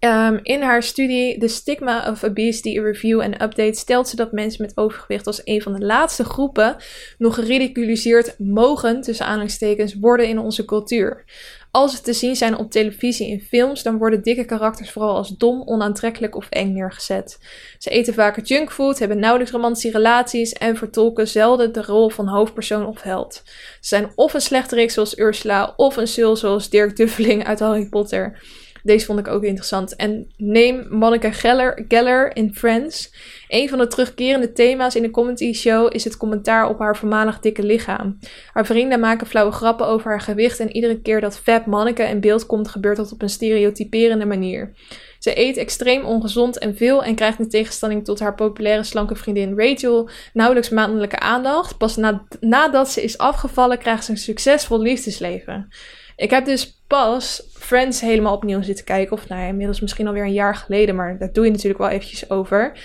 Um, 0.05 0.41
in 0.43 0.63
haar 0.63 0.83
studie 0.83 1.39
The 1.39 1.49
Stigma 1.49 2.11
of 2.11 2.25
Obesity 2.25 2.81
Review 2.81 3.21
and 3.21 3.43
Update 3.43 3.79
stelt 3.79 4.09
ze 4.09 4.17
dat 4.17 4.33
mensen 4.33 4.63
met 4.63 4.77
overgewicht 4.77 5.27
als 5.27 5.41
een 5.45 5.63
van 5.63 5.73
de 5.73 5.85
laatste 5.85 6.25
groepen 6.25 6.77
nog 7.19 7.35
geridiculiseerd 7.35 8.39
mogen, 8.39 9.01
tussen 9.01 9.27
aanhalingstekens, 9.27 9.95
worden 9.95 10.29
in 10.29 10.39
onze 10.39 10.65
cultuur. 10.65 11.25
Als 11.73 11.97
ze 11.97 12.03
te 12.03 12.13
zien 12.13 12.37
zijn 12.37 12.57
op 12.57 12.71
televisie 12.71 13.29
in 13.29 13.41
films, 13.41 13.83
dan 13.83 13.99
worden 13.99 14.23
dikke 14.23 14.45
karakters 14.45 14.91
vooral 14.91 15.17
als 15.17 15.29
dom, 15.29 15.63
onaantrekkelijk 15.65 16.37
of 16.37 16.49
eng 16.49 16.73
neergezet. 16.73 17.39
Ze 17.79 17.91
eten 17.91 18.15
vaker 18.15 18.43
junkfood, 18.43 18.99
hebben 18.99 19.19
nauwelijks 19.19 19.53
romantische 19.53 19.91
relaties 19.91 20.53
en 20.53 20.77
vertolken 20.77 21.29
zelden 21.29 21.73
de 21.73 21.83
rol 21.83 22.09
van 22.09 22.29
hoofdpersoon 22.29 22.87
of 22.87 23.03
held. 23.03 23.43
Ze 23.45 23.89
zijn 23.89 24.13
of 24.15 24.35
een 24.35 24.41
slechterik 24.41 24.91
zoals 24.91 25.19
Ursula 25.19 25.73
of 25.77 25.97
een 25.97 26.09
sul 26.09 26.37
zoals 26.37 26.71
Dirk 26.71 26.97
Duffeling 26.97 27.45
uit 27.45 27.59
Harry 27.59 27.89
Potter. 27.89 28.43
Deze 28.83 29.07
vond 29.07 29.19
ik 29.19 29.29
ook 29.29 29.43
interessant. 29.43 29.97
En 29.97 30.33
neem 30.37 30.87
Monica 30.91 31.31
Geller, 31.31 31.85
Geller 31.89 32.37
in 32.37 32.55
Friends. 32.55 33.13
Een 33.49 33.69
van 33.69 33.79
de 33.79 33.87
terugkerende 33.87 34.53
thema's 34.53 34.95
in 34.95 35.03
de 35.03 35.11
comedy 35.11 35.53
show 35.53 35.95
is 35.95 36.05
het 36.05 36.17
commentaar 36.17 36.69
op 36.69 36.79
haar 36.79 36.97
voormalig 36.97 37.41
dikke 37.41 37.63
lichaam. 37.63 38.19
Haar 38.53 38.67
vrienden 38.67 39.01
maken 39.01 39.27
flauwe 39.27 39.53
grappen 39.53 39.87
over 39.87 40.11
haar 40.11 40.21
gewicht 40.21 40.61
en 40.61 40.73
iedere 40.73 41.01
keer 41.01 41.21
dat 41.21 41.39
Fab 41.39 41.67
Monica 41.67 42.05
in 42.05 42.21
beeld 42.21 42.47
komt 42.47 42.69
gebeurt 42.69 42.97
dat 42.97 43.13
op 43.13 43.23
een 43.23 43.29
stereotyperende 43.29 44.27
manier. 44.27 44.73
Ze 45.19 45.39
eet 45.39 45.57
extreem 45.57 46.05
ongezond 46.05 46.59
en 46.59 46.77
veel 46.77 47.05
en 47.05 47.15
krijgt 47.15 47.39
in 47.39 47.49
tegenstelling 47.49 48.05
tot 48.05 48.21
haar 48.21 48.35
populaire 48.35 48.83
slanke 48.83 49.17
vriendin 49.17 49.59
Rachel 49.59 50.09
nauwelijks 50.33 50.69
maandelijke 50.69 51.19
aandacht. 51.19 51.79
Pas 51.79 51.99
nadat 52.41 52.91
ze 52.91 53.03
is 53.03 53.19
afgevallen 53.19 53.79
krijgt 53.79 54.05
ze 54.05 54.11
een 54.11 54.17
succesvol 54.17 54.81
liefdesleven. 54.81 55.69
Ik 56.17 56.31
heb 56.31 56.45
dus 56.45 56.83
pas 56.87 57.43
Friends 57.53 58.01
helemaal 58.01 58.35
opnieuw 58.35 58.63
zitten 58.63 58.85
kijken. 58.85 59.13
Of 59.13 59.29
nou 59.29 59.41
ja, 59.41 59.47
inmiddels 59.47 59.81
misschien 59.81 60.07
alweer 60.07 60.25
een 60.25 60.33
jaar 60.33 60.55
geleden. 60.55 60.95
Maar 60.95 61.19
daar 61.19 61.33
doe 61.33 61.45
je 61.45 61.51
natuurlijk 61.51 61.81
wel 61.81 61.89
eventjes 61.89 62.31
over. 62.31 62.79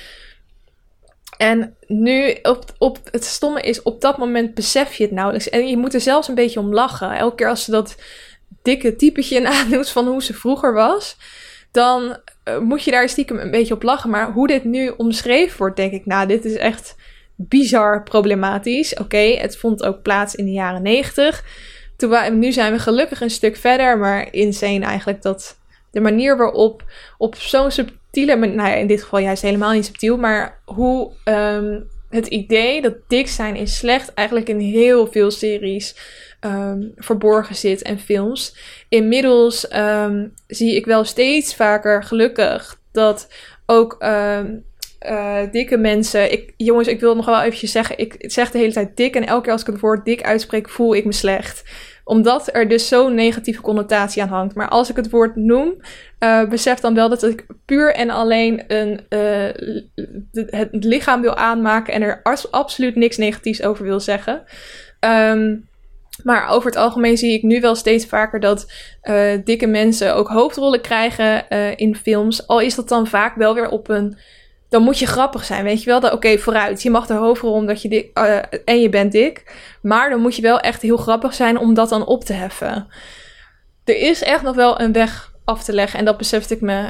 En 1.38 1.75
nu, 1.88 2.38
op, 2.41 2.63
op, 2.78 2.99
het 3.11 3.25
stomme 3.25 3.61
is, 3.61 3.82
op 3.82 4.01
dat 4.01 4.17
moment 4.17 4.53
besef 4.53 4.93
je 4.93 5.03
het 5.03 5.11
nauwelijks. 5.11 5.49
En 5.49 5.67
je 5.67 5.78
moet 5.78 5.93
er 5.93 6.01
zelfs 6.01 6.28
een 6.28 6.36
beetje 6.36 6.59
om 6.59 6.73
lachen. 6.73 7.17
Elke 7.17 7.36
keer 7.36 7.49
als 7.49 7.63
ze 7.63 7.71
dat 7.71 7.95
dikke 8.61 8.95
typetje 8.95 9.47
aandoet 9.59 9.89
van 9.89 10.07
hoe 10.07 10.23
ze 10.23 10.34
vroeger 10.34 10.73
was 10.73 11.17
dan 11.78 12.17
uh, 12.47 12.57
moet 12.59 12.84
je 12.84 12.91
daar 12.91 13.09
stiekem 13.09 13.39
een 13.39 13.51
beetje 13.51 13.73
op 13.73 13.84
lachen. 13.84 14.09
Maar 14.09 14.32
hoe 14.32 14.47
dit 14.47 14.63
nu 14.63 14.93
omschreven 14.97 15.57
wordt, 15.57 15.75
denk 15.75 15.91
ik, 15.91 16.05
nou, 16.05 16.28
dit 16.28 16.45
is 16.45 16.55
echt 16.55 16.95
bizar 17.36 18.03
problematisch. 18.03 18.95
Oké, 18.95 19.17
het 19.17 19.57
vond 19.57 19.84
ook 19.84 20.01
plaats 20.01 20.36
in 20.36 20.45
de 20.45 20.51
jaren 20.51 20.82
negentig. 20.82 21.43
Nu 22.31 22.51
zijn 22.51 22.71
we 22.71 22.79
gelukkig 22.79 23.21
een 23.21 23.29
stuk 23.29 23.55
verder, 23.55 23.97
maar 23.97 24.33
insane 24.33 24.85
eigenlijk 24.85 25.21
dat 25.21 25.57
de 25.91 25.99
manier 25.99 26.37
waarop 26.37 26.83
op 27.17 27.35
zo'n 27.35 27.71
subtiele, 27.71 28.35
nou 28.35 28.69
ja, 28.69 28.73
in 28.73 28.87
dit 28.87 29.03
geval 29.03 29.19
juist 29.19 29.41
helemaal 29.41 29.71
niet 29.71 29.85
subtiel, 29.85 30.17
maar 30.17 30.61
hoe 30.65 31.11
um, 31.25 31.87
het 32.09 32.27
idee 32.27 32.81
dat 32.81 32.95
dik 33.07 33.27
zijn 33.27 33.55
is 33.55 33.77
slecht 33.77 34.13
eigenlijk 34.13 34.49
in 34.49 34.59
heel 34.59 35.07
veel 35.07 35.31
series 35.31 35.95
um, 36.41 36.91
verborgen 36.95 37.55
zit 37.55 37.81
en 37.81 37.99
films. 37.99 38.55
Inmiddels 38.89 39.75
um, 39.75 40.33
zie 40.47 40.75
ik 40.75 40.85
wel 40.85 41.03
steeds 41.03 41.55
vaker, 41.55 42.03
gelukkig, 42.03 42.79
dat 42.91 43.27
ook 43.65 43.97
uh, 45.01 45.39
dikke 45.51 45.77
mensen. 45.77 46.31
Ik, 46.31 46.53
jongens, 46.57 46.87
ik 46.87 46.99
wil 46.99 47.15
nog 47.15 47.25
wel 47.25 47.41
eventjes 47.41 47.71
zeggen. 47.71 47.97
Ik 47.97 48.15
zeg 48.19 48.51
de 48.51 48.57
hele 48.57 48.73
tijd 48.73 48.97
dik. 48.97 49.15
En 49.15 49.27
elke 49.27 49.43
keer 49.43 49.51
als 49.51 49.61
ik 49.61 49.67
het 49.67 49.79
woord 49.79 50.05
dik 50.05 50.21
uitspreek, 50.23 50.69
voel 50.69 50.95
ik 50.95 51.05
me 51.05 51.13
slecht 51.13 51.63
omdat 52.07 52.49
er 52.55 52.67
dus 52.67 52.87
zo'n 52.87 53.15
negatieve 53.15 53.61
connotatie 53.61 54.21
aan 54.21 54.27
hangt. 54.27 54.55
Maar 54.55 54.69
als 54.69 54.89
ik 54.89 54.95
het 54.95 55.09
woord 55.09 55.35
noem, 55.35 55.75
uh, 56.19 56.47
besef 56.49 56.79
dan 56.79 56.93
wel 56.93 57.09
dat 57.09 57.23
ik 57.23 57.45
puur 57.65 57.93
en 57.93 58.09
alleen 58.09 58.63
een, 58.67 59.05
uh, 59.09 59.49
het 60.45 60.83
lichaam 60.83 61.21
wil 61.21 61.35
aanmaken 61.35 61.93
en 61.93 62.01
er 62.01 62.21
absoluut 62.51 62.95
niks 62.95 63.17
negatiefs 63.17 63.63
over 63.63 63.83
wil 63.85 63.99
zeggen. 63.99 64.43
Um, 64.99 65.67
maar 66.23 66.47
over 66.49 66.69
het 66.69 66.79
algemeen 66.79 67.17
zie 67.17 67.33
ik 67.33 67.43
nu 67.43 67.59
wel 67.59 67.75
steeds 67.75 68.05
vaker 68.05 68.39
dat 68.39 68.71
dikke 69.43 69.67
mensen 69.67 70.15
ook 70.15 70.27
hoofdrollen 70.27 70.81
krijgen 70.81 71.49
in 71.77 71.95
films. 71.95 72.47
Al 72.47 72.59
is 72.59 72.75
dat 72.75 72.89
dan 72.89 73.07
vaak 73.07 73.35
wel 73.35 73.53
weer 73.53 73.69
op 73.69 73.89
een. 73.89 74.17
Dan 74.70 74.82
moet 74.82 74.99
je 74.99 75.05
grappig 75.05 75.43
zijn, 75.45 75.63
weet 75.63 75.84
je 75.84 75.99
wel? 75.99 76.11
Oké, 76.11 76.38
vooruit. 76.38 76.82
Je 76.82 76.89
mag 76.89 77.07
de 77.07 77.13
hoofdrol 77.13 77.53
omdat 77.53 77.82
je 77.82 77.89
dik. 77.89 78.18
Uh, 78.18 78.38
en 78.65 78.82
je 78.82 78.89
bent 78.89 79.11
dik. 79.11 79.55
Maar 79.82 80.09
dan 80.09 80.22
moet 80.22 80.36
je 80.36 80.41
wel 80.41 80.59
echt 80.59 80.82
heel 80.82 80.97
grappig 80.97 81.34
zijn 81.34 81.57
om 81.57 81.74
dat 81.74 81.89
dan 81.89 82.05
op 82.05 82.24
te 82.24 82.34
heffen. 82.34 82.88
Er 83.84 83.97
is 83.97 84.24
echt 84.24 84.43
nog 84.43 84.55
wel 84.55 84.82
een 84.82 84.91
weg 84.91 85.34
af 85.43 85.63
te 85.63 85.74
leggen. 85.74 85.99
En 85.99 86.05
dat 86.05 86.18
besefte 86.18 86.53
ik 86.53 86.61
me 86.61 86.89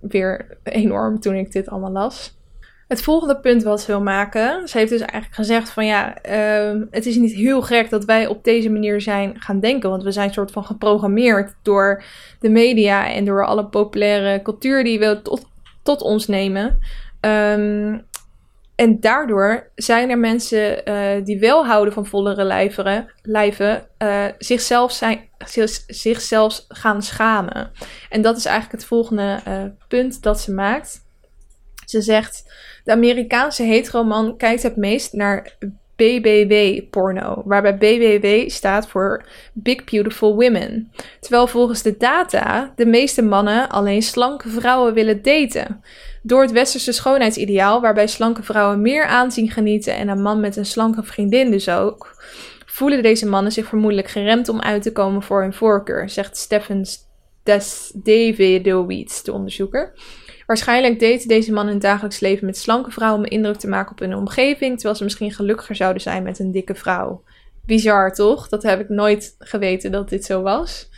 weer 0.00 0.46
enorm 0.62 1.20
toen 1.20 1.34
ik 1.34 1.52
dit 1.52 1.68
allemaal 1.68 1.92
las. 1.92 2.34
Het 2.92 3.02
volgende 3.02 3.36
punt 3.36 3.62
wat 3.62 3.80
ze 3.80 3.86
wil 3.86 4.02
maken, 4.02 4.68
ze 4.68 4.78
heeft 4.78 4.90
dus 4.90 5.00
eigenlijk 5.00 5.34
gezegd 5.34 5.70
van 5.70 5.86
ja, 5.86 6.16
uh, 6.28 6.82
het 6.90 7.06
is 7.06 7.16
niet 7.16 7.32
heel 7.32 7.62
gek 7.62 7.90
dat 7.90 8.04
wij 8.04 8.26
op 8.26 8.44
deze 8.44 8.70
manier 8.70 9.00
zijn 9.00 9.40
gaan 9.40 9.60
denken, 9.60 9.90
want 9.90 10.02
we 10.02 10.12
zijn 10.12 10.32
soort 10.32 10.50
van 10.50 10.64
geprogrammeerd 10.64 11.54
door 11.62 12.02
de 12.40 12.48
media 12.48 13.10
en 13.10 13.24
door 13.24 13.46
alle 13.46 13.64
populaire 13.64 14.42
cultuur 14.42 14.84
die 14.84 14.98
we 14.98 15.20
tot, 15.22 15.46
tot 15.82 16.02
ons 16.02 16.26
nemen. 16.26 16.78
Um, 17.24 18.06
en 18.74 19.00
daardoor 19.00 19.70
zijn 19.74 20.10
er 20.10 20.18
mensen 20.18 20.90
uh, 20.90 21.24
die 21.24 21.38
wel 21.38 21.66
houden 21.66 21.94
van 21.94 22.06
vollere 22.06 22.68
lijven, 23.22 23.86
uh, 23.98 24.24
zichzelf, 24.38 24.92
zijn, 24.92 25.28
zichzelf 25.86 26.64
gaan 26.68 27.02
schamen. 27.02 27.70
En 28.10 28.22
dat 28.22 28.36
is 28.36 28.44
eigenlijk 28.44 28.80
het 28.80 28.88
volgende 28.88 29.40
uh, 29.48 29.62
punt 29.88 30.22
dat 30.22 30.40
ze 30.40 30.52
maakt. 30.52 31.04
Ze 31.86 32.00
zegt: 32.00 32.52
De 32.84 32.92
Amerikaanse 32.92 33.62
heteroman 33.62 34.36
kijkt 34.36 34.62
het 34.62 34.76
meest 34.76 35.12
naar 35.12 35.56
BBW-porno, 35.96 37.42
waarbij 37.44 37.76
BBW 37.76 38.50
staat 38.50 38.88
voor 38.88 39.24
Big 39.52 39.84
Beautiful 39.84 40.34
Women. 40.34 40.92
Terwijl 41.20 41.46
volgens 41.46 41.82
de 41.82 41.96
data 41.96 42.72
de 42.76 42.86
meeste 42.86 43.22
mannen 43.22 43.68
alleen 43.68 44.02
slanke 44.02 44.48
vrouwen 44.48 44.94
willen 44.94 45.22
daten. 45.22 45.82
Door 46.22 46.42
het 46.42 46.52
westerse 46.52 46.92
schoonheidsideaal, 46.92 47.80
waarbij 47.80 48.06
slanke 48.06 48.42
vrouwen 48.42 48.82
meer 48.82 49.06
aanzien 49.06 49.50
genieten 49.50 49.96
en 49.96 50.08
een 50.08 50.22
man 50.22 50.40
met 50.40 50.56
een 50.56 50.66
slanke 50.66 51.02
vriendin 51.02 51.50
dus 51.50 51.68
ook, 51.68 52.22
voelen 52.66 53.02
deze 53.02 53.26
mannen 53.26 53.52
zich 53.52 53.66
vermoedelijk 53.66 54.08
geremd 54.08 54.48
om 54.48 54.60
uit 54.60 54.82
te 54.82 54.92
komen 54.92 55.22
voor 55.22 55.42
hun 55.42 55.54
voorkeur, 55.54 56.10
zegt 56.10 56.36
Stefan 56.36 56.84
Davidowitz, 57.94 59.22
de 59.22 59.32
onderzoeker. 59.32 59.92
Waarschijnlijk 60.46 61.00
daten 61.00 61.28
deze 61.28 61.52
man 61.52 61.66
in 61.66 61.72
het 61.72 61.82
dagelijks 61.82 62.20
leven 62.20 62.46
met 62.46 62.58
slanke 62.58 62.90
vrouwen 62.90 63.20
om 63.20 63.30
indruk 63.30 63.56
te 63.56 63.68
maken 63.68 63.92
op 63.92 63.98
hun 63.98 64.14
omgeving, 64.14 64.74
terwijl 64.74 64.94
ze 64.94 65.04
misschien 65.04 65.32
gelukkiger 65.32 65.76
zouden 65.76 66.02
zijn 66.02 66.22
met 66.22 66.38
een 66.38 66.52
dikke 66.52 66.74
vrouw. 66.74 67.22
Bizar 67.66 68.12
toch? 68.14 68.48
Dat 68.48 68.62
heb 68.62 68.80
ik 68.80 68.88
nooit 68.88 69.34
geweten 69.38 69.92
dat 69.92 70.08
dit 70.08 70.24
zo 70.24 70.42
was. 70.42 70.88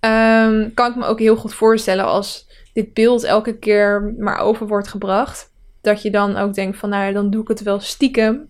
Um, 0.00 0.74
kan 0.74 0.90
ik 0.90 0.96
me 0.96 1.04
ook 1.04 1.18
heel 1.18 1.36
goed 1.36 1.54
voorstellen 1.54 2.04
als 2.04 2.43
dit 2.74 2.94
beeld 2.94 3.24
elke 3.24 3.58
keer 3.58 4.14
maar 4.18 4.38
over 4.38 4.66
wordt 4.66 4.88
gebracht. 4.88 5.52
Dat 5.80 6.02
je 6.02 6.10
dan 6.10 6.36
ook 6.36 6.54
denkt 6.54 6.78
van 6.78 6.88
nou 6.88 7.12
dan 7.12 7.30
doe 7.30 7.42
ik 7.42 7.48
het 7.48 7.62
wel 7.62 7.80
stiekem. 7.80 8.48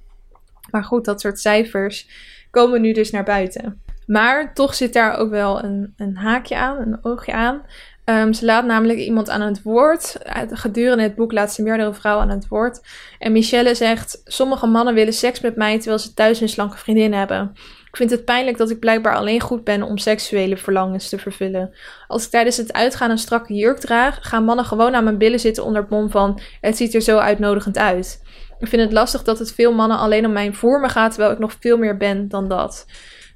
Maar 0.71 0.85
goed, 0.85 1.05
dat 1.05 1.21
soort 1.21 1.41
cijfers 1.41 2.09
komen 2.51 2.81
nu 2.81 2.93
dus 2.93 3.11
naar 3.11 3.25
buiten. 3.25 3.83
Maar 4.07 4.55
toch 4.55 4.75
zit 4.75 4.93
daar 4.93 5.17
ook 5.17 5.31
wel 5.31 5.65
een, 5.65 5.95
een 5.97 6.17
haakje 6.17 6.57
aan, 6.57 6.79
een 6.79 6.99
oogje 7.03 7.33
aan. 7.33 7.63
Um, 8.05 8.33
ze 8.33 8.45
laat 8.45 8.65
namelijk 8.65 8.99
iemand 8.99 9.31
aan 9.31 9.41
het 9.41 9.63
woord. 9.63 10.17
Gedurende 10.51 11.03
het 11.03 11.15
boek 11.15 11.33
laat 11.33 11.53
ze 11.53 11.63
meerdere 11.63 11.95
vrouwen 11.95 12.25
aan 12.25 12.37
het 12.37 12.49
woord. 12.49 12.81
En 13.19 13.33
Michelle 13.33 13.75
zegt: 13.75 14.23
Sommige 14.25 14.67
mannen 14.67 14.95
willen 14.95 15.13
seks 15.13 15.41
met 15.41 15.57
mij 15.57 15.77
terwijl 15.77 15.99
ze 15.99 16.15
thuis 16.15 16.41
een 16.41 16.49
slanke 16.49 16.77
vriendin 16.77 17.13
hebben. 17.13 17.53
Ik 17.95 18.01
vind 18.01 18.13
het 18.13 18.25
pijnlijk 18.25 18.57
dat 18.57 18.71
ik 18.71 18.79
blijkbaar 18.79 19.17
alleen 19.17 19.41
goed 19.41 19.65
ben 19.65 19.83
om 19.83 19.99
seksuele 19.99 20.57
verlangens 20.57 21.09
te 21.09 21.19
vervullen. 21.19 21.75
Als 22.07 22.25
ik 22.25 22.31
tijdens 22.31 22.57
het 22.57 22.73
uitgaan 22.73 23.11
een 23.11 23.19
strakke 23.19 23.55
jurk 23.55 23.79
draag, 23.79 24.19
gaan 24.21 24.45
mannen 24.45 24.65
gewoon 24.65 24.95
aan 24.95 25.05
mijn 25.05 25.19
billen 25.19 25.41
zitten 25.41 25.65
onder 25.65 25.81
het 25.81 25.91
mom 25.91 26.11
van: 26.11 26.41
Het 26.61 26.77
ziet 26.77 26.95
er 26.95 27.01
zo 27.01 27.19
uitnodigend 27.19 27.79
uit. 27.79 28.23
Ik 28.59 28.69
vind 28.69 28.83
het 28.83 28.93
lastig 28.93 29.23
dat 29.23 29.39
het 29.39 29.53
veel 29.53 29.73
mannen 29.73 29.99
alleen 29.99 30.27
om 30.27 30.33
mijn 30.33 30.55
vormen 30.55 30.91
gaat, 30.91 31.11
terwijl 31.11 31.33
ik 31.33 31.39
nog 31.39 31.57
veel 31.61 31.77
meer 31.77 31.97
ben 31.97 32.29
dan 32.29 32.49
dat. 32.49 32.87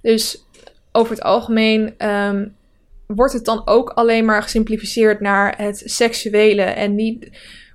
Dus 0.02 0.44
over 0.92 1.12
het 1.12 1.22
algemeen 1.22 2.06
um, 2.09 2.56
wordt 3.06 3.32
het 3.32 3.44
dan 3.44 3.62
ook 3.64 3.90
alleen 3.90 4.24
maar 4.24 4.42
gesimplificeerd 4.42 5.20
naar 5.20 5.54
het 5.56 5.82
seksuele 5.84 6.62
en 6.62 6.94
niet 6.94 7.30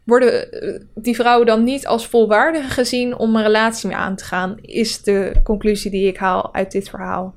worden 0.06 0.52
eh, 0.52 0.80
die 0.96 1.16
vrouwen 1.16 1.46
dan 1.46 1.64
niet 1.64 1.88
als 1.88 2.08
volwaardig 2.08 2.74
gezien 2.74 3.18
om 3.18 3.36
een 3.36 3.44
relatie 3.44 3.88
mee 3.88 3.98
aan 3.98 4.16
te 4.16 4.24
gaan, 4.24 4.58
is 4.62 5.04
de 5.04 5.32
conclusie 5.44 5.92
die 5.92 6.08
ik 6.08 6.18
haal 6.18 6.54
uit 6.54 6.72
dit 6.72 6.90
verhaal. 6.90 7.34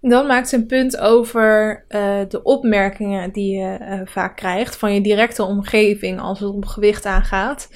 Dan 0.00 0.26
maakt 0.26 0.48
ze 0.48 0.56
een 0.56 0.66
punt 0.66 0.98
over 0.98 1.84
uh, 1.88 2.18
de 2.28 2.42
opmerkingen 2.42 3.32
die 3.32 3.56
je 3.56 3.78
uh, 3.80 4.00
vaak 4.04 4.36
krijgt 4.36 4.76
van 4.76 4.94
je 4.94 5.00
directe 5.00 5.42
omgeving 5.42 6.20
als 6.20 6.40
het 6.40 6.50
om 6.50 6.66
gewicht 6.66 7.06
aangaat. 7.06 7.68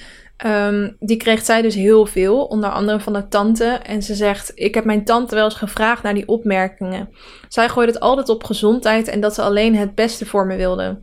Um, 0.45 0.95
die 0.99 1.17
kreeg 1.17 1.45
zij 1.45 1.61
dus 1.61 1.75
heel 1.75 2.05
veel, 2.05 2.45
onder 2.45 2.69
andere 2.69 2.99
van 2.99 3.13
haar 3.13 3.27
tante. 3.27 3.65
En 3.65 4.03
ze 4.03 4.15
zegt: 4.15 4.51
Ik 4.55 4.73
heb 4.75 4.85
mijn 4.85 5.05
tante 5.05 5.35
wel 5.35 5.43
eens 5.43 5.53
gevraagd 5.53 6.03
naar 6.03 6.13
die 6.13 6.27
opmerkingen. 6.27 7.09
Zij 7.47 7.69
gooide 7.69 7.91
het 7.91 8.01
altijd 8.01 8.29
op 8.29 8.43
gezondheid 8.43 9.07
en 9.07 9.19
dat 9.19 9.33
ze 9.33 9.41
alleen 9.41 9.75
het 9.75 9.95
beste 9.95 10.25
voor 10.25 10.45
me 10.45 10.55
wilde. 10.55 11.01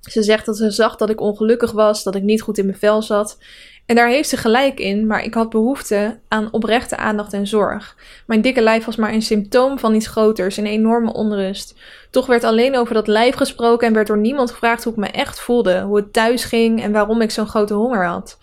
Ze 0.00 0.22
zegt 0.22 0.46
dat 0.46 0.56
ze 0.56 0.70
zag 0.70 0.96
dat 0.96 1.10
ik 1.10 1.20
ongelukkig 1.20 1.72
was, 1.72 2.02
dat 2.02 2.14
ik 2.14 2.22
niet 2.22 2.42
goed 2.42 2.58
in 2.58 2.66
mijn 2.66 2.78
vel 2.78 3.02
zat. 3.02 3.38
En 3.86 3.96
daar 3.96 4.08
heeft 4.08 4.28
ze 4.28 4.36
gelijk 4.36 4.80
in, 4.80 5.06
maar 5.06 5.24
ik 5.24 5.34
had 5.34 5.50
behoefte 5.50 6.18
aan 6.28 6.52
oprechte 6.52 6.96
aandacht 6.96 7.32
en 7.32 7.46
zorg. 7.46 7.96
Mijn 8.26 8.40
dikke 8.40 8.62
lijf 8.62 8.84
was 8.84 8.96
maar 8.96 9.12
een 9.12 9.22
symptoom 9.22 9.78
van 9.78 9.94
iets 9.94 10.06
groters, 10.06 10.56
een 10.56 10.66
enorme 10.66 11.12
onrust. 11.12 11.74
Toch 12.10 12.26
werd 12.26 12.44
alleen 12.44 12.76
over 12.76 12.94
dat 12.94 13.06
lijf 13.06 13.34
gesproken 13.34 13.86
en 13.86 13.94
werd 13.94 14.06
door 14.06 14.18
niemand 14.18 14.50
gevraagd 14.50 14.84
hoe 14.84 14.92
ik 14.92 14.98
me 14.98 15.06
echt 15.06 15.40
voelde, 15.40 15.80
hoe 15.80 15.96
het 15.96 16.12
thuis 16.12 16.44
ging 16.44 16.82
en 16.82 16.92
waarom 16.92 17.20
ik 17.20 17.30
zo'n 17.30 17.48
grote 17.48 17.74
honger 17.74 18.06
had. 18.06 18.38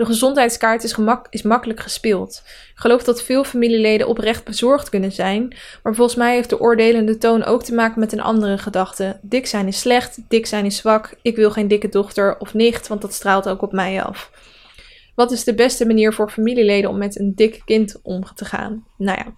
De 0.00 0.06
gezondheidskaart 0.06 0.84
is, 0.84 0.92
gemak 0.92 1.26
is 1.30 1.42
makkelijk 1.42 1.80
gespeeld. 1.80 2.42
Ik 2.46 2.80
geloof 2.80 3.02
dat 3.04 3.22
veel 3.22 3.44
familieleden 3.44 4.08
oprecht 4.08 4.44
bezorgd 4.44 4.88
kunnen 4.88 5.12
zijn, 5.12 5.56
maar 5.82 5.94
volgens 5.94 6.16
mij 6.16 6.34
heeft 6.34 6.48
de 6.48 6.60
oordelende 6.60 7.18
toon 7.18 7.44
ook 7.44 7.62
te 7.62 7.74
maken 7.74 8.00
met 8.00 8.12
een 8.12 8.20
andere 8.20 8.58
gedachte. 8.58 9.18
Dik 9.22 9.46
zijn 9.46 9.66
is 9.66 9.80
slecht, 9.80 10.18
dik 10.28 10.46
zijn 10.46 10.64
is 10.64 10.76
zwak, 10.76 11.14
ik 11.22 11.36
wil 11.36 11.50
geen 11.50 11.68
dikke 11.68 11.88
dochter 11.88 12.38
of 12.38 12.54
nicht, 12.54 12.88
want 12.88 13.00
dat 13.00 13.12
straalt 13.12 13.48
ook 13.48 13.62
op 13.62 13.72
mij 13.72 14.02
af. 14.02 14.30
Wat 15.14 15.30
is 15.30 15.44
de 15.44 15.54
beste 15.54 15.86
manier 15.86 16.12
voor 16.12 16.30
familieleden 16.30 16.90
om 16.90 16.98
met 16.98 17.18
een 17.18 17.32
dik 17.34 17.62
kind 17.64 17.96
om 18.02 18.24
te 18.34 18.44
gaan? 18.44 18.84
Nou 18.96 19.18
ja, 19.18 19.32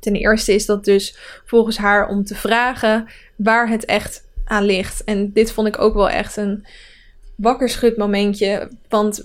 ten 0.00 0.14
eerste 0.14 0.54
is 0.54 0.66
dat 0.66 0.84
dus 0.84 1.16
volgens 1.44 1.76
haar 1.76 2.08
om 2.08 2.24
te 2.24 2.34
vragen 2.34 3.08
waar 3.36 3.68
het 3.68 3.84
echt 3.84 4.28
aan 4.44 4.64
ligt. 4.64 5.04
En 5.04 5.32
dit 5.32 5.52
vond 5.52 5.68
ik 5.68 5.78
ook 5.78 5.94
wel 5.94 6.10
echt 6.10 6.36
een 6.36 6.66
wakkerschud 7.36 7.96
momentje. 7.96 8.70
Want 8.88 9.24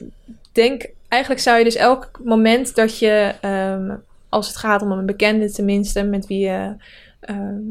denk, 0.51 0.85
eigenlijk 1.07 1.41
zou 1.41 1.57
je 1.57 1.63
dus 1.63 1.75
elk 1.75 2.19
moment 2.23 2.75
dat 2.75 2.99
je, 2.99 3.33
ehm, 3.41 3.95
als 4.29 4.47
het 4.47 4.57
gaat 4.57 4.81
om 4.81 4.91
een 4.91 5.05
bekende 5.05 5.51
tenminste, 5.51 6.03
met 6.03 6.27
wie 6.27 6.39
je 6.39 6.75
ehm, 7.19 7.61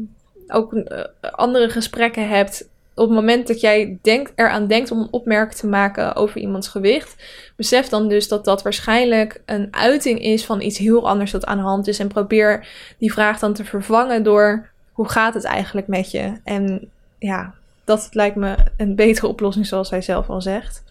ook 0.47 0.73
uh, 0.73 0.83
andere 1.21 1.69
gesprekken 1.69 2.27
hebt, 2.27 2.69
op 2.93 3.07
het 3.07 3.15
moment 3.15 3.47
dat 3.47 3.59
jij 3.59 3.97
denkt, 4.01 4.31
eraan 4.35 4.67
denkt 4.67 4.91
om 4.91 4.99
een 4.99 5.11
opmerking 5.11 5.59
te 5.59 5.67
maken 5.67 6.15
over 6.15 6.41
iemands 6.41 6.67
gewicht, 6.67 7.23
besef 7.55 7.87
dan 7.87 8.07
dus 8.07 8.27
dat 8.27 8.45
dat 8.45 8.61
waarschijnlijk 8.61 9.41
een 9.45 9.67
uiting 9.71 10.21
is 10.21 10.45
van 10.45 10.61
iets 10.61 10.77
heel 10.77 11.07
anders 11.07 11.31
dat 11.31 11.45
aan 11.45 11.57
de 11.57 11.63
hand 11.63 11.87
is. 11.87 11.99
En 11.99 12.07
probeer 12.07 12.67
die 12.97 13.13
vraag 13.13 13.39
dan 13.39 13.53
te 13.53 13.65
vervangen 13.65 14.23
door 14.23 14.69
hoe 14.91 15.09
gaat 15.09 15.33
het 15.33 15.43
eigenlijk 15.43 15.87
met 15.87 16.11
je? 16.11 16.33
En 16.43 16.89
ja, 17.19 17.53
dat 17.83 18.09
lijkt 18.11 18.35
me 18.35 18.55
een 18.77 18.95
betere 18.95 19.27
oplossing, 19.27 19.65
zoals 19.65 19.89
hij 19.89 20.01
zelf 20.01 20.29
al 20.29 20.41
zegt. 20.41 20.83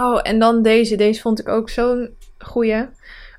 Oh, 0.00 0.20
en 0.22 0.38
dan 0.38 0.62
deze. 0.62 0.96
Deze 0.96 1.20
vond 1.20 1.40
ik 1.40 1.48
ook 1.48 1.70
zo'n 1.70 2.14
goeie. 2.38 2.86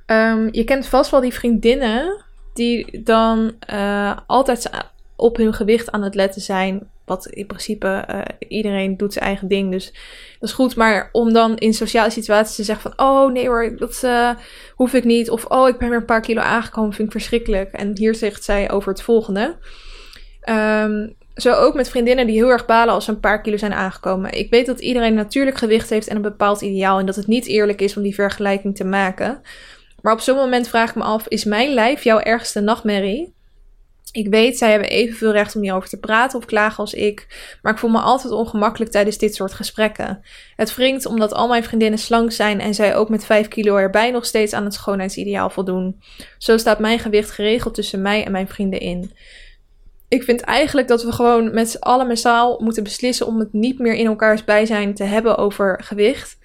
Um, 0.05 0.49
je 0.51 0.64
kent 0.64 0.88
vast 0.88 1.12
wel 1.12 1.22
die 1.22 1.34
vriendinnen 1.34 2.24
die 2.53 3.01
dan 3.03 3.51
uh, 3.74 4.18
altijd 4.28 4.70
op 5.16 5.38
hun 5.38 5.53
gewicht 5.53 5.91
aan 5.91 6.03
het 6.03 6.16
letten 6.16 6.41
zijn. 6.41 6.89
Wat 7.05 7.26
in 7.26 7.47
principe 7.47 8.05
uh, 8.09 8.22
iedereen 8.47 8.97
doet 8.97 9.14
zijn 9.14 9.26
eigen 9.26 9.47
ding. 9.47 9.72
Dus 9.72 9.86
dat 10.39 10.49
is 10.49 10.55
goed. 10.55 10.76
Maar 10.76 11.09
om 11.12 11.34
dan 11.34 11.57
in 11.57 11.74
sociale 11.74 12.09
situaties 12.09 12.55
te 12.55 12.64
zeggen 12.64 12.91
van... 12.91 13.07
Oh 13.07 13.32
nee 13.32 13.47
hoor, 13.47 13.78
dat 13.78 14.01
uh, 14.05 14.30
hoef 14.76 14.93
ik 14.93 15.03
niet. 15.03 15.30
Of 15.30 15.45
oh 15.45 15.68
ik 15.68 15.78
ben 15.78 15.89
weer 15.89 15.97
een 15.97 16.05
paar 16.05 16.22
kilo 16.22 16.41
aangekomen. 16.41 16.93
Vind 16.93 17.07
ik 17.07 17.14
verschrikkelijk. 17.14 17.72
En 17.72 17.97
hier 17.97 18.16
zegt 18.16 18.43
zij 18.43 18.72
over 18.72 18.89
het 18.89 19.01
volgende. 19.01 19.57
Um, 20.49 21.16
zo 21.36 21.54
ook 21.54 21.74
met 21.74 21.90
vriendinnen 21.90 22.28
die 22.28 22.36
heel 22.36 22.50
erg 22.50 22.66
balen 22.66 22.94
als 22.94 23.06
ze 23.06 23.12
een 23.12 23.20
paar 23.20 23.42
kilo 23.42 23.58
zijn 23.58 23.74
aangekomen. 23.74 24.32
Ik 24.32 24.50
weet 24.50 24.66
dat 24.66 24.80
iedereen 24.80 25.14
natuurlijk 25.14 25.58
gewicht 25.58 25.90
heeft 25.90 26.08
en 26.08 26.16
een 26.16 26.22
bepaald 26.22 26.62
ideaal. 26.62 27.00
En 27.00 27.06
dat 27.06 27.16
het 27.16 27.28
niet 27.28 27.48
eerlijk 27.48 27.82
is 27.82 27.98
om 27.98 28.04
die 28.04 28.16
vergelijking 28.16 28.76
te 28.76 28.84
maken. 28.84 29.42
Maar 30.02 30.14
op 30.14 30.20
zo'n 30.20 30.36
moment 30.36 30.68
vraag 30.68 30.90
ik 30.90 30.96
me 30.96 31.04
af: 31.04 31.28
is 31.28 31.44
mijn 31.44 31.74
lijf 31.74 32.04
jouw 32.04 32.20
ergste 32.20 32.60
nachtmerrie? 32.60 33.34
Ik 34.12 34.28
weet, 34.28 34.58
zij 34.58 34.72
hebben 34.72 34.90
evenveel 34.90 35.32
recht 35.32 35.56
om 35.56 35.62
hierover 35.62 35.90
te 35.90 36.00
praten 36.00 36.40
of 36.40 36.46
klagen 36.46 36.78
als 36.78 36.94
ik, 36.94 37.28
maar 37.62 37.74
ik 37.74 37.80
voel 37.80 37.90
me 37.90 38.00
altijd 38.00 38.34
ongemakkelijk 38.34 38.92
tijdens 38.92 39.18
dit 39.18 39.36
soort 39.36 39.54
gesprekken. 39.54 40.22
Het 40.56 40.76
wringt 40.76 41.06
omdat 41.06 41.34
al 41.34 41.48
mijn 41.48 41.64
vriendinnen 41.64 42.00
slank 42.00 42.32
zijn 42.32 42.60
en 42.60 42.74
zij 42.74 42.96
ook 42.96 43.10
met 43.10 43.26
5 43.26 43.48
kilo 43.48 43.76
erbij 43.76 44.12
nog 44.12 44.26
steeds 44.26 44.54
aan 44.54 44.64
het 44.64 44.74
schoonheidsideaal 44.74 45.50
voldoen. 45.50 46.02
Zo 46.38 46.58
staat 46.58 46.80
mijn 46.80 47.00
gewicht 47.00 47.32
geregeld 47.32 47.74
tussen 47.74 48.02
mij 48.02 48.26
en 48.26 48.32
mijn 48.32 48.48
vrienden 48.48 48.80
in 48.80 49.12
ik 50.12 50.24
vind 50.24 50.41
eigenlijk 50.41 50.88
dat 50.88 51.03
we 51.03 51.12
gewoon 51.12 51.53
met 51.53 51.70
z'n 51.70 51.78
allen 51.78 52.07
massaal 52.07 52.59
moeten 52.59 52.84
beslissen 52.84 53.28
om 53.28 53.39
het 53.39 53.53
niet 53.53 53.80
meer 53.80 53.93
in 53.93 54.05
elkaars 54.05 54.43
bijzijn 54.43 54.93
te 54.93 55.03
hebben 55.03 55.38
over 55.38 55.80
gewicht. 55.84 56.38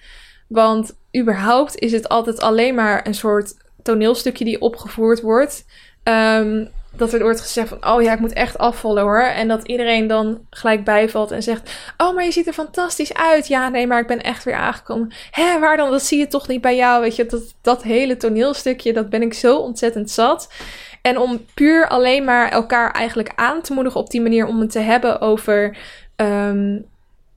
Want 0.47 0.97
überhaupt 1.17 1.79
is 1.79 1.91
het 1.91 2.09
altijd 2.09 2.39
alleen 2.39 2.75
maar 2.75 3.07
een 3.07 3.15
soort 3.15 3.53
toneelstukje 3.83 4.45
die 4.45 4.61
opgevoerd 4.61 5.21
wordt. 5.21 5.65
Um, 6.03 6.69
dat 6.91 7.13
er 7.13 7.21
wordt 7.21 7.41
gezegd 7.41 7.67
van, 7.67 7.87
oh 7.87 8.01
ja, 8.01 8.13
ik 8.13 8.19
moet 8.19 8.33
echt 8.33 8.57
afvallen 8.57 9.03
hoor. 9.03 9.21
En 9.21 9.47
dat 9.47 9.67
iedereen 9.67 10.07
dan 10.07 10.39
gelijk 10.49 10.83
bijvalt 10.83 11.31
en 11.31 11.43
zegt, 11.43 11.71
oh, 11.97 12.15
maar 12.15 12.23
je 12.23 12.31
ziet 12.31 12.47
er 12.47 12.53
fantastisch 12.53 13.13
uit. 13.13 13.47
Ja, 13.47 13.69
nee, 13.69 13.87
maar 13.87 13.99
ik 13.99 14.07
ben 14.07 14.21
echt 14.21 14.43
weer 14.43 14.55
aangekomen. 14.55 15.13
Hé, 15.31 15.59
waar 15.59 15.77
dan? 15.77 15.91
Dat 15.91 16.03
zie 16.03 16.19
je 16.19 16.27
toch 16.27 16.47
niet 16.47 16.61
bij 16.61 16.75
jou, 16.75 17.01
weet 17.01 17.15
je. 17.15 17.25
Dat, 17.25 17.55
dat 17.61 17.83
hele 17.83 18.17
toneelstukje, 18.17 18.93
dat 18.93 19.09
ben 19.09 19.21
ik 19.21 19.33
zo 19.33 19.57
ontzettend 19.57 20.11
zat. 20.11 20.49
En 21.07 21.17
om 21.17 21.45
puur 21.53 21.87
alleen 21.87 22.23
maar 22.23 22.49
elkaar 22.49 22.91
eigenlijk 22.91 23.31
aan 23.35 23.61
te 23.61 23.73
moedigen 23.73 23.99
op 23.99 24.09
die 24.09 24.21
manier 24.21 24.47
om 24.47 24.59
het 24.59 24.71
te 24.71 24.79
hebben 24.79 25.21
over 25.21 25.77
um, 26.15 26.85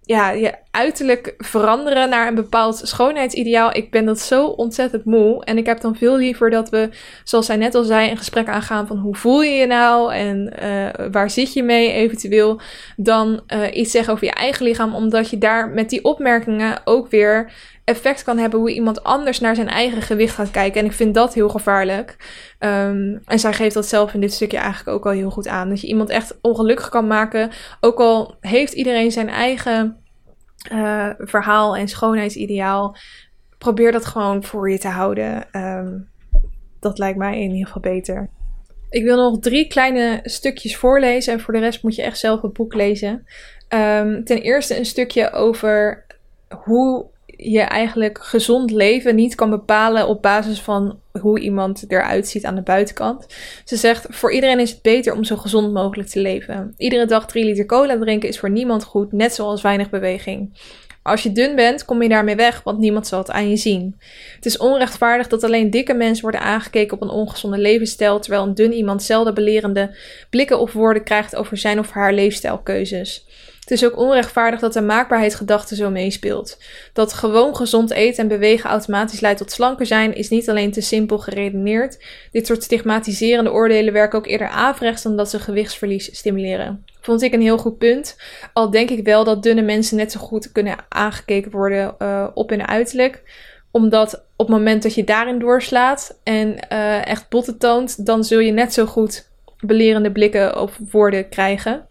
ja, 0.03 0.31
je 0.31 0.55
uiterlijk 0.71 1.35
veranderen 1.39 2.09
naar 2.09 2.29
een 2.29 2.35
bepaald 2.35 2.81
schoonheidsideaal. 2.85 3.77
Ik 3.77 3.91
ben 3.91 4.05
dat 4.05 4.21
zo 4.21 4.47
ontzettend 4.47 5.05
moe. 5.05 5.45
En 5.45 5.59
ik 5.59 5.67
heb 5.67 5.81
dan 5.81 5.97
veel 5.97 6.17
liever 6.17 6.51
dat 6.51 6.69
we, 6.69 6.89
zoals 7.25 7.47
zij 7.47 7.57
net 7.57 7.75
al 7.75 7.83
zei, 7.83 8.11
een 8.11 8.17
gesprek 8.17 8.49
aangaan 8.49 8.87
van 8.87 8.97
hoe 8.97 9.17
voel 9.17 9.43
je 9.43 9.55
je 9.55 9.67
nou 9.67 10.13
en 10.13 10.53
uh, 10.63 11.07
waar 11.13 11.31
zit 11.31 11.53
je 11.53 11.63
mee 11.63 11.93
eventueel. 11.93 12.61
Dan 12.97 13.41
uh, 13.55 13.77
iets 13.77 13.91
zeggen 13.91 14.13
over 14.13 14.25
je 14.25 14.33
eigen 14.33 14.65
lichaam, 14.65 14.95
omdat 14.95 15.31
je 15.31 15.39
daar 15.39 15.69
met 15.69 15.91
die 15.91 16.05
opmerkingen 16.05 16.81
ook 16.85 17.11
weer 17.11 17.53
effect 17.91 18.23
kan 18.23 18.39
hebben 18.39 18.59
hoe 18.59 18.73
iemand 18.73 19.05
anders 19.05 19.41
naar 19.41 19.55
zijn 19.55 19.69
eigen 19.69 20.03
gewicht 20.03 20.35
gaat 20.35 20.51
kijken. 20.51 20.81
En 20.81 20.87
ik 20.87 20.93
vind 20.93 21.15
dat 21.15 21.35
heel 21.35 21.49
gevaarlijk. 21.49 22.17
Um, 22.59 23.21
en 23.25 23.39
zij 23.39 23.53
geeft 23.53 23.75
dat 23.75 23.87
zelf 23.87 24.15
in 24.15 24.21
dit 24.21 24.33
stukje 24.33 24.57
eigenlijk 24.59 24.89
ook 24.89 25.07
al 25.07 25.13
heel 25.13 25.31
goed 25.31 25.49
aan. 25.49 25.69
Dat 25.69 25.81
je 25.81 25.87
iemand 25.87 26.09
echt 26.09 26.39
ongelukkig 26.41 26.89
kan 26.89 27.07
maken. 27.07 27.51
Ook 27.81 27.99
al 27.99 28.37
heeft 28.41 28.73
iedereen 28.73 29.11
zijn 29.11 29.29
eigen 29.29 29.97
uh, 30.73 31.11
verhaal 31.19 31.77
en 31.77 31.89
schoonheidsideaal. 31.89 32.97
Probeer 33.59 33.93
dat 33.93 34.07
gewoon 34.07 34.45
voor 34.45 34.71
je 34.71 34.79
te 34.79 34.89
houden. 34.89 35.47
Um, 35.53 36.09
dat 36.81 36.99
lijkt 36.99 37.19
mij 37.19 37.41
in 37.41 37.51
ieder 37.51 37.67
geval 37.67 37.83
beter. 37.83 38.31
Ik 38.91 39.05
wil 39.05 39.17
nog 39.17 39.39
drie 39.39 39.67
kleine 39.67 40.21
stukjes 40.23 40.77
voorlezen. 40.77 41.33
En 41.33 41.41
voor 41.41 41.55
de 41.55 41.61
rest 41.61 41.83
moet 41.83 41.95
je 41.95 42.03
echt 42.03 42.19
zelf 42.19 42.43
het 42.43 42.53
boek 42.53 42.75
lezen. 42.75 43.27
Um, 43.69 44.25
ten 44.25 44.41
eerste 44.43 44.79
een 44.79 44.87
stukje 44.87 45.33
over 45.33 46.07
hoe 46.65 47.07
je 47.43 47.61
eigenlijk 47.61 48.19
gezond 48.23 48.71
leven 48.71 49.15
niet 49.15 49.35
kan 49.35 49.51
bepalen 49.51 50.09
op 50.09 50.23
basis 50.23 50.61
van 50.61 51.01
hoe 51.21 51.41
iemand 51.41 51.85
eruit 51.89 52.29
ziet 52.29 52.45
aan 52.45 52.55
de 52.55 52.63
buitenkant. 52.63 53.27
Ze 53.65 53.77
zegt: 53.77 54.07
Voor 54.11 54.33
iedereen 54.33 54.61
is 54.61 54.71
het 54.71 54.83
beter 54.83 55.15
om 55.15 55.25
zo 55.25 55.37
gezond 55.37 55.73
mogelijk 55.73 56.09
te 56.09 56.21
leven. 56.21 56.75
Iedere 56.77 57.07
dag 57.07 57.27
3 57.27 57.45
liter 57.45 57.67
cola 57.67 57.99
drinken 57.99 58.29
is 58.29 58.39
voor 58.39 58.51
niemand 58.51 58.85
goed, 58.85 59.13
net 59.13 59.35
zoals 59.35 59.63
weinig 59.63 59.91
beweging. 59.91 60.59
Als 61.03 61.23
je 61.23 61.33
dun 61.33 61.57
bent, 61.57 61.85
kom 61.85 62.03
je 62.03 62.09
daarmee 62.09 62.37
weg, 62.37 62.63
want 62.63 62.79
niemand 62.79 63.07
zal 63.07 63.19
het 63.19 63.31
aan 63.31 63.51
je 63.51 63.57
zien. 63.57 63.97
Het 64.35 64.47
is 64.47 64.59
onrechtvaardig 64.59 65.29
dat 65.29 65.45
alleen 65.45 65.71
dikke 65.71 65.95
mensen 65.95 66.23
worden 66.23 66.41
aangekeken 66.41 66.97
op 66.97 67.03
een 67.03 67.09
ongezonde 67.09 67.59
levensstijl, 67.59 68.21
terwijl 68.21 68.43
een 68.43 68.55
dun 68.55 68.73
iemand 68.73 69.03
zelden 69.03 69.35
belerende 69.35 69.97
blikken 70.31 70.59
of 70.61 70.73
woorden 70.73 71.05
krijgt 71.05 71.37
over 71.37 71.57
zijn 71.57 71.79
of 71.79 71.91
haar 71.91 72.13
leefstijlkeuzes. 72.13 73.27
Het 73.71 73.83
is 73.83 73.87
ook 73.87 73.99
onrechtvaardig 73.99 74.61
dat 74.61 74.73
de 74.73 74.81
maakbaarheidsgedachte 74.81 75.75
zo 75.75 75.91
meespeelt. 75.91 76.59
Dat 76.93 77.13
gewoon 77.13 77.57
gezond 77.57 77.91
eten 77.91 78.23
en 78.23 78.29
bewegen 78.29 78.71
automatisch 78.71 79.21
leidt 79.21 79.39
tot 79.39 79.53
slanker 79.53 79.87
zijn, 79.87 80.15
is 80.15 80.29
niet 80.29 80.49
alleen 80.49 80.73
te 80.73 80.81
simpel 80.81 81.19
geredeneerd. 81.19 82.05
Dit 82.33 82.47
soort 82.47 82.63
stigmatiserende 82.63 83.53
oordelen 83.53 83.93
werken 83.93 84.19
ook 84.19 84.27
eerder 84.27 84.49
averechts 84.49 85.03
dan 85.03 85.17
dat 85.17 85.31
ze 85.31 85.39
gewichtsverlies 85.39 86.17
stimuleren. 86.17 86.85
Vond 87.01 87.23
ik 87.23 87.33
een 87.33 87.41
heel 87.41 87.59
goed 87.59 87.79
punt. 87.79 88.17
Al 88.53 88.71
denk 88.71 88.91
ik 88.91 89.05
wel 89.05 89.25
dat 89.25 89.43
dunne 89.43 89.63
mensen 89.63 89.97
net 89.97 90.13
zo 90.13 90.21
goed 90.21 90.53
kunnen 90.53 90.77
aangekeken 90.89 91.51
worden 91.51 91.95
uh, 91.99 92.27
op 92.35 92.51
hun 92.51 92.67
uiterlijk 92.67 93.23
omdat 93.71 94.15
op 94.37 94.47
het 94.47 94.57
moment 94.57 94.83
dat 94.83 94.95
je 94.95 95.05
daarin 95.05 95.39
doorslaat 95.39 96.19
en 96.23 96.57
uh, 96.73 97.07
echt 97.07 97.29
botten 97.29 97.59
toont, 97.59 98.07
dan 98.07 98.25
zul 98.25 98.39
je 98.39 98.53
net 98.53 98.73
zo 98.73 98.87
goed 98.87 99.29
belerende 99.61 100.13
blikken 100.13 100.61
of 100.61 100.79
woorden 100.91 101.29
krijgen. 101.29 101.87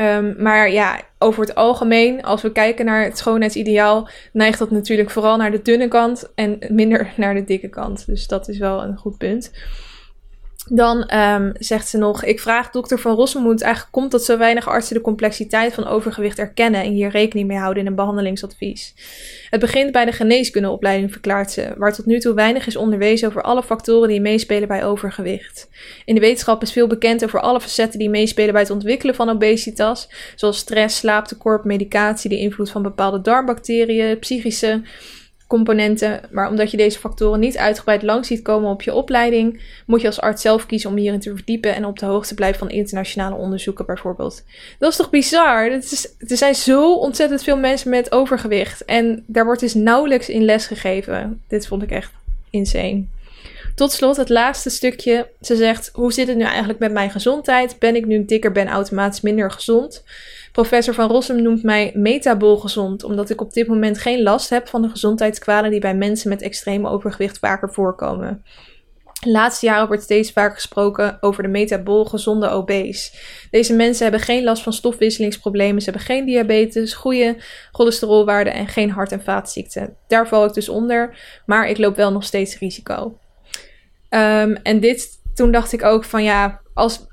Um, 0.00 0.34
maar 0.38 0.70
ja, 0.70 1.00
over 1.18 1.40
het 1.40 1.54
algemeen, 1.54 2.22
als 2.22 2.42
we 2.42 2.52
kijken 2.52 2.84
naar 2.84 3.04
het 3.04 3.18
schoonheidsideaal, 3.18 4.08
neigt 4.32 4.58
dat 4.58 4.70
natuurlijk 4.70 5.10
vooral 5.10 5.36
naar 5.36 5.50
de 5.50 5.62
dunne 5.62 5.88
kant 5.88 6.32
en 6.34 6.58
minder 6.68 7.12
naar 7.16 7.34
de 7.34 7.44
dikke 7.44 7.68
kant. 7.68 8.06
Dus 8.06 8.26
dat 8.26 8.48
is 8.48 8.58
wel 8.58 8.82
een 8.82 8.96
goed 8.96 9.18
punt. 9.18 9.52
Dan 10.68 11.14
um, 11.14 11.52
zegt 11.58 11.88
ze 11.88 11.98
nog: 11.98 12.24
Ik 12.24 12.40
vraag 12.40 12.70
dokter 12.70 12.98
Van 12.98 13.14
Rossumont 13.14 13.62
eigenlijk 13.62 13.92
komt 13.92 14.10
dat 14.10 14.24
zo 14.24 14.38
weinig 14.38 14.68
artsen 14.68 14.94
de 14.94 15.00
complexiteit 15.00 15.74
van 15.74 15.86
overgewicht 15.86 16.38
erkennen 16.38 16.82
en 16.82 16.92
hier 16.92 17.10
rekening 17.10 17.48
mee 17.48 17.58
houden 17.58 17.82
in 17.82 17.88
een 17.88 17.94
behandelingsadvies. 17.94 18.94
Het 19.50 19.60
begint 19.60 19.92
bij 19.92 20.04
de 20.04 20.12
geneeskundeopleiding, 20.12 21.12
verklaart 21.12 21.50
ze, 21.50 21.74
waar 21.76 21.92
tot 21.92 22.06
nu 22.06 22.18
toe 22.18 22.34
weinig 22.34 22.66
is 22.66 22.76
onderwezen 22.76 23.28
over 23.28 23.42
alle 23.42 23.62
factoren 23.62 24.08
die 24.08 24.20
meespelen 24.20 24.68
bij 24.68 24.84
overgewicht. 24.84 25.68
In 26.04 26.14
de 26.14 26.20
wetenschap 26.20 26.62
is 26.62 26.72
veel 26.72 26.86
bekend 26.86 27.24
over 27.24 27.40
alle 27.40 27.60
facetten 27.60 27.98
die 27.98 28.10
meespelen 28.10 28.52
bij 28.52 28.62
het 28.62 28.70
ontwikkelen 28.70 29.14
van 29.14 29.28
obesitas, 29.28 30.08
zoals 30.34 30.58
stress, 30.58 30.98
slaaptekort, 30.98 31.64
medicatie, 31.64 32.30
de 32.30 32.38
invloed 32.38 32.70
van 32.70 32.82
bepaalde 32.82 33.20
darmbacteriën, 33.20 34.18
psychische 34.18 34.82
componenten. 35.46 36.20
Maar 36.30 36.48
omdat 36.48 36.70
je 36.70 36.76
deze 36.76 36.98
factoren 36.98 37.40
niet 37.40 37.56
uitgebreid 37.56 38.02
langs 38.02 38.28
ziet 38.28 38.42
komen 38.42 38.70
op 38.70 38.82
je 38.82 38.94
opleiding, 38.94 39.60
moet 39.86 40.00
je 40.00 40.06
als 40.06 40.20
arts 40.20 40.42
zelf 40.42 40.66
kiezen 40.66 40.90
om 40.90 40.96
hierin 40.96 41.20
te 41.20 41.34
verdiepen 41.34 41.74
en 41.74 41.84
op 41.84 41.98
de 41.98 42.06
hoogte 42.06 42.34
blijven 42.34 42.58
van 42.58 42.70
internationale 42.70 43.34
onderzoeken 43.34 43.86
bijvoorbeeld. 43.86 44.44
Dat 44.78 44.90
is 44.90 44.96
toch 44.96 45.10
bizar? 45.10 45.66
Is, 45.66 46.08
er 46.18 46.36
zijn 46.36 46.54
zo 46.54 46.94
ontzettend 46.94 47.42
veel 47.42 47.56
mensen 47.56 47.90
met 47.90 48.12
overgewicht 48.12 48.84
en 48.84 49.24
daar 49.26 49.44
wordt 49.44 49.60
dus 49.60 49.74
nauwelijks 49.74 50.28
in 50.28 50.44
les 50.44 50.66
gegeven. 50.66 51.42
Dit 51.48 51.66
vond 51.66 51.82
ik 51.82 51.90
echt 51.90 52.12
insane. 52.50 53.04
Tot 53.74 53.92
slot 53.92 54.16
het 54.16 54.28
laatste 54.28 54.70
stukje. 54.70 55.28
Ze 55.40 55.56
zegt: 55.56 55.90
Hoe 55.92 56.12
zit 56.12 56.28
het 56.28 56.36
nu 56.36 56.44
eigenlijk 56.44 56.78
met 56.78 56.92
mijn 56.92 57.10
gezondheid? 57.10 57.78
Ben 57.78 57.96
ik 57.96 58.06
nu 58.06 58.24
dikker, 58.24 58.52
ben 58.52 58.68
automatisch 58.68 59.20
minder 59.20 59.50
gezond? 59.50 60.04
Professor 60.56 60.94
Van 60.94 61.08
Rossum 61.08 61.42
noemt 61.42 61.62
mij 61.62 61.90
metabol 61.94 62.56
gezond, 62.56 63.04
omdat 63.04 63.30
ik 63.30 63.40
op 63.40 63.52
dit 63.52 63.66
moment 63.66 63.98
geen 63.98 64.22
last 64.22 64.50
heb 64.50 64.68
van 64.68 64.82
de 64.82 64.88
gezondheidskwalen 64.88 65.70
die 65.70 65.80
bij 65.80 65.94
mensen 65.94 66.28
met 66.28 66.42
extreem 66.42 66.86
overgewicht 66.86 67.38
vaker 67.38 67.72
voorkomen. 67.72 68.44
Laatste 69.26 69.66
jaren 69.66 69.86
wordt 69.86 70.02
steeds 70.02 70.32
vaker 70.32 70.54
gesproken 70.54 71.18
over 71.20 71.42
de 71.42 71.48
metabol 71.48 72.04
gezonde 72.04 72.48
obese. 72.48 73.10
Deze 73.50 73.74
mensen 73.74 74.02
hebben 74.02 74.20
geen 74.20 74.44
last 74.44 74.62
van 74.62 74.72
stofwisselingsproblemen, 74.72 75.82
ze 75.82 75.90
hebben 75.90 76.06
geen 76.06 76.24
diabetes, 76.26 76.94
goede 76.94 77.36
cholesterolwaarden 77.72 78.52
en 78.52 78.68
geen 78.68 78.90
hart- 78.90 79.12
en 79.12 79.22
vaatziekten. 79.22 79.96
Daar 80.06 80.28
val 80.28 80.44
ik 80.44 80.52
dus 80.52 80.68
onder, 80.68 81.18
maar 81.46 81.68
ik 81.68 81.78
loop 81.78 81.96
wel 81.96 82.12
nog 82.12 82.24
steeds 82.24 82.58
risico. 82.58 83.18
Um, 84.10 84.56
en 84.56 84.80
dit, 84.80 85.08
toen 85.34 85.52
dacht 85.52 85.72
ik 85.72 85.84
ook 85.84 86.04
van 86.04 86.24
ja, 86.24 86.60
als, 86.74 87.06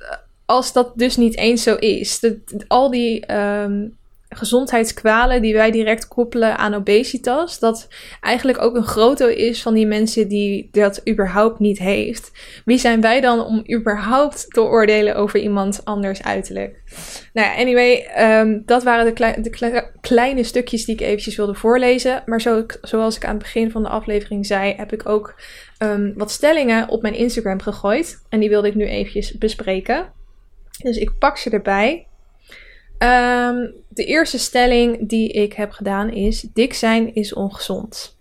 als 0.53 0.73
dat 0.73 0.91
dus 0.95 1.17
niet 1.17 1.37
eens 1.37 1.63
zo 1.63 1.75
is. 1.75 2.19
De, 2.19 2.39
al 2.67 2.91
die 2.91 3.33
um, 3.35 3.97
gezondheidskwalen 4.29 5.41
die 5.41 5.53
wij 5.53 5.71
direct 5.71 6.07
koppelen 6.07 6.57
aan 6.57 6.73
obesitas, 6.73 7.59
dat 7.59 7.87
eigenlijk 8.21 8.61
ook 8.61 8.75
een 8.75 8.83
groot 8.83 9.19
is 9.19 9.61
van 9.61 9.73
die 9.73 9.87
mensen 9.87 10.27
die 10.27 10.69
dat 10.71 11.01
überhaupt 11.09 11.59
niet 11.59 11.79
heeft. 11.79 12.31
Wie 12.65 12.77
zijn 12.77 13.01
wij 13.01 13.21
dan 13.21 13.45
om 13.45 13.63
überhaupt 13.71 14.45
te 14.53 14.61
oordelen 14.61 15.15
over 15.15 15.39
iemand 15.39 15.85
anders 15.85 16.23
uiterlijk? 16.23 16.81
Nou 17.33 17.57
anyway, 17.57 18.07
um, 18.41 18.63
dat 18.65 18.83
waren 18.83 19.05
de, 19.05 19.13
klei 19.13 19.41
de 19.41 19.83
kleine 20.01 20.43
stukjes 20.43 20.85
die 20.85 20.95
ik 20.95 21.01
eventjes 21.01 21.35
wilde 21.35 21.55
voorlezen. 21.55 22.23
Maar 22.25 22.41
zo, 22.41 22.65
zoals 22.81 23.15
ik 23.15 23.25
aan 23.25 23.33
het 23.33 23.43
begin 23.43 23.71
van 23.71 23.83
de 23.83 23.89
aflevering 23.89 24.45
zei, 24.45 24.73
heb 24.77 24.93
ik 24.93 25.09
ook 25.09 25.41
um, 25.79 26.13
wat 26.15 26.31
stellingen 26.31 26.89
op 26.89 27.01
mijn 27.01 27.15
Instagram 27.15 27.61
gegooid. 27.61 28.21
En 28.29 28.39
die 28.39 28.49
wilde 28.49 28.67
ik 28.67 28.75
nu 28.75 28.85
eventjes 28.85 29.37
bespreken. 29.37 30.21
Dus 30.81 30.97
ik 30.97 31.17
pak 31.19 31.37
ze 31.37 31.49
erbij. 31.49 32.07
Um, 32.99 33.73
de 33.87 34.05
eerste 34.05 34.37
stelling 34.39 35.09
die 35.09 35.31
ik 35.31 35.53
heb 35.53 35.71
gedaan 35.71 36.09
is: 36.09 36.41
dik 36.53 36.73
zijn 36.73 37.15
is 37.15 37.33
ongezond. 37.33 38.17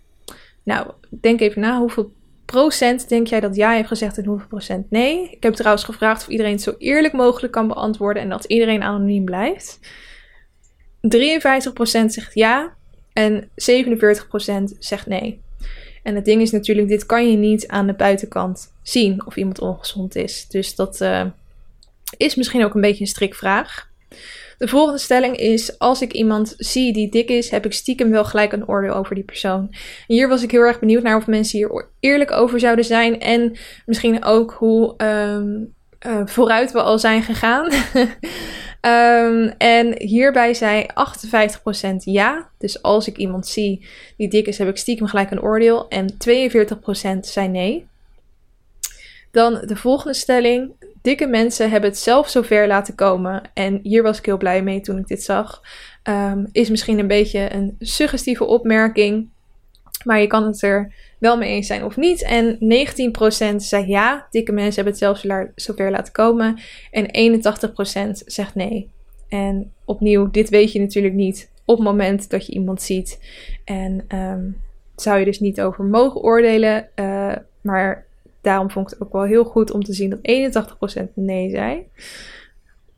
Nou, 0.63 0.91
denk 1.09 1.41
even 1.41 1.61
na. 1.61 1.79
Hoeveel 1.79 2.11
procent 2.45 3.09
denk 3.09 3.27
jij 3.27 3.39
dat 3.39 3.55
ja 3.55 3.71
heeft 3.71 3.87
gezegd 3.87 4.17
en 4.17 4.25
hoeveel 4.25 4.47
procent 4.47 4.91
nee? 4.91 5.29
Ik 5.29 5.43
heb 5.43 5.53
trouwens 5.53 5.83
gevraagd 5.83 6.21
of 6.21 6.27
iedereen 6.27 6.51
het 6.51 6.61
zo 6.61 6.75
eerlijk 6.77 7.13
mogelijk 7.13 7.53
kan 7.53 7.67
beantwoorden 7.67 8.21
en 8.23 8.29
dat 8.29 8.45
iedereen 8.45 8.83
anoniem 8.83 9.25
blijft. 9.25 9.79
53% 11.01 12.05
zegt 12.05 12.33
ja 12.33 12.73
en 13.13 13.43
47% 13.43 13.47
zegt 14.79 15.07
nee. 15.07 15.41
En 16.03 16.15
het 16.15 16.25
ding 16.25 16.41
is 16.41 16.51
natuurlijk, 16.51 16.87
dit 16.87 17.05
kan 17.05 17.31
je 17.31 17.37
niet 17.37 17.67
aan 17.67 17.87
de 17.87 17.93
buitenkant 17.93 18.73
zien 18.81 19.25
of 19.25 19.35
iemand 19.35 19.59
ongezond 19.59 20.15
is. 20.15 20.47
Dus 20.47 20.75
dat 20.75 21.01
uh, 21.01 21.25
is 22.17 22.35
misschien 22.35 22.63
ook 22.63 22.73
een 22.73 22.81
beetje 22.81 23.01
een 23.01 23.07
strikvraag. 23.07 23.91
De 24.57 24.67
volgende 24.67 24.99
stelling 24.99 25.37
is: 25.37 25.79
als 25.79 26.01
ik 26.01 26.13
iemand 26.13 26.53
zie 26.57 26.93
die 26.93 27.09
dik 27.09 27.29
is, 27.29 27.49
heb 27.49 27.65
ik 27.65 27.73
stiekem 27.73 28.09
wel 28.09 28.25
gelijk 28.25 28.51
een 28.51 28.67
oordeel 28.67 28.93
over 28.93 29.15
die 29.15 29.23
persoon. 29.23 29.73
hier 30.07 30.27
was 30.27 30.43
ik 30.43 30.51
heel 30.51 30.61
erg 30.61 30.79
benieuwd 30.79 31.03
naar 31.03 31.17
of 31.17 31.27
mensen 31.27 31.57
hier 31.57 31.87
eerlijk 31.99 32.31
over 32.31 32.59
zouden 32.59 32.85
zijn 32.85 33.19
en 33.19 33.57
misschien 33.85 34.23
ook 34.23 34.51
hoe 34.51 34.95
um, 34.97 35.73
uh, 36.07 36.21
vooruit 36.25 36.71
we 36.71 36.81
al 36.81 36.99
zijn 36.99 37.23
gegaan. 37.23 37.71
um, 38.81 39.47
en 39.57 40.01
hierbij 40.01 40.53
zei 40.53 40.85
58% 41.91 41.95
ja. 41.95 42.49
Dus 42.57 42.81
als 42.81 43.07
ik 43.07 43.17
iemand 43.17 43.47
zie 43.47 43.87
die 44.17 44.29
dik 44.29 44.47
is, 44.47 44.57
heb 44.57 44.67
ik 44.67 44.77
stiekem 44.77 45.07
gelijk 45.07 45.31
een 45.31 45.41
oordeel. 45.41 45.87
En 45.87 46.13
42% 46.13 46.15
zei 47.19 47.47
nee. 47.47 47.87
Dan 49.33 49.61
de 49.65 49.75
volgende 49.75 50.13
stelling 50.13 50.71
dikke 51.01 51.27
mensen 51.27 51.69
hebben 51.69 51.89
het 51.89 51.99
zelf 51.99 52.29
zover 52.29 52.67
laten 52.67 52.95
komen. 52.95 53.41
En 53.53 53.79
hier 53.83 54.03
was 54.03 54.17
ik 54.17 54.25
heel 54.25 54.37
blij 54.37 54.63
mee 54.63 54.81
toen 54.81 54.97
ik 54.97 55.07
dit 55.07 55.23
zag. 55.23 55.61
Um, 56.03 56.47
is 56.51 56.69
misschien 56.69 56.99
een 56.99 57.07
beetje 57.07 57.53
een 57.53 57.75
suggestieve 57.79 58.43
opmerking. 58.43 59.29
Maar 60.03 60.21
je 60.21 60.27
kan 60.27 60.43
het 60.43 60.61
er 60.61 60.93
wel 61.19 61.37
mee 61.37 61.49
eens 61.49 61.67
zijn 61.67 61.83
of 61.83 61.97
niet. 61.97 62.23
En 62.23 62.57
19% 63.53 63.55
zei 63.55 63.87
ja, 63.87 64.27
dikke 64.29 64.51
mensen 64.51 64.75
hebben 64.83 64.93
het 64.93 65.21
zelf 65.23 65.49
zover 65.55 65.91
laten 65.91 66.13
komen. 66.13 66.59
En 66.91 67.33
81% 68.09 68.09
zegt 68.25 68.55
nee. 68.55 68.89
En 69.29 69.71
opnieuw, 69.85 70.31
dit 70.31 70.49
weet 70.49 70.71
je 70.71 70.79
natuurlijk 70.79 71.13
niet 71.13 71.51
op 71.65 71.75
het 71.75 71.85
moment 71.85 72.29
dat 72.29 72.45
je 72.45 72.53
iemand 72.53 72.81
ziet. 72.81 73.19
En 73.65 74.05
um, 74.15 74.61
zou 74.95 75.19
je 75.19 75.25
dus 75.25 75.39
niet 75.39 75.61
over 75.61 75.83
mogen 75.83 76.21
oordelen. 76.21 76.87
Uh, 76.95 77.35
maar 77.61 78.05
daarom 78.43 78.71
vond 78.71 78.85
ik 78.85 78.93
het 78.93 79.07
ook 79.07 79.13
wel 79.13 79.23
heel 79.23 79.43
goed 79.43 79.71
om 79.71 79.83
te 79.83 79.93
zien 79.93 80.09
dat 80.09 80.65
81% 81.01 81.13
nee 81.15 81.49
zei. 81.49 81.87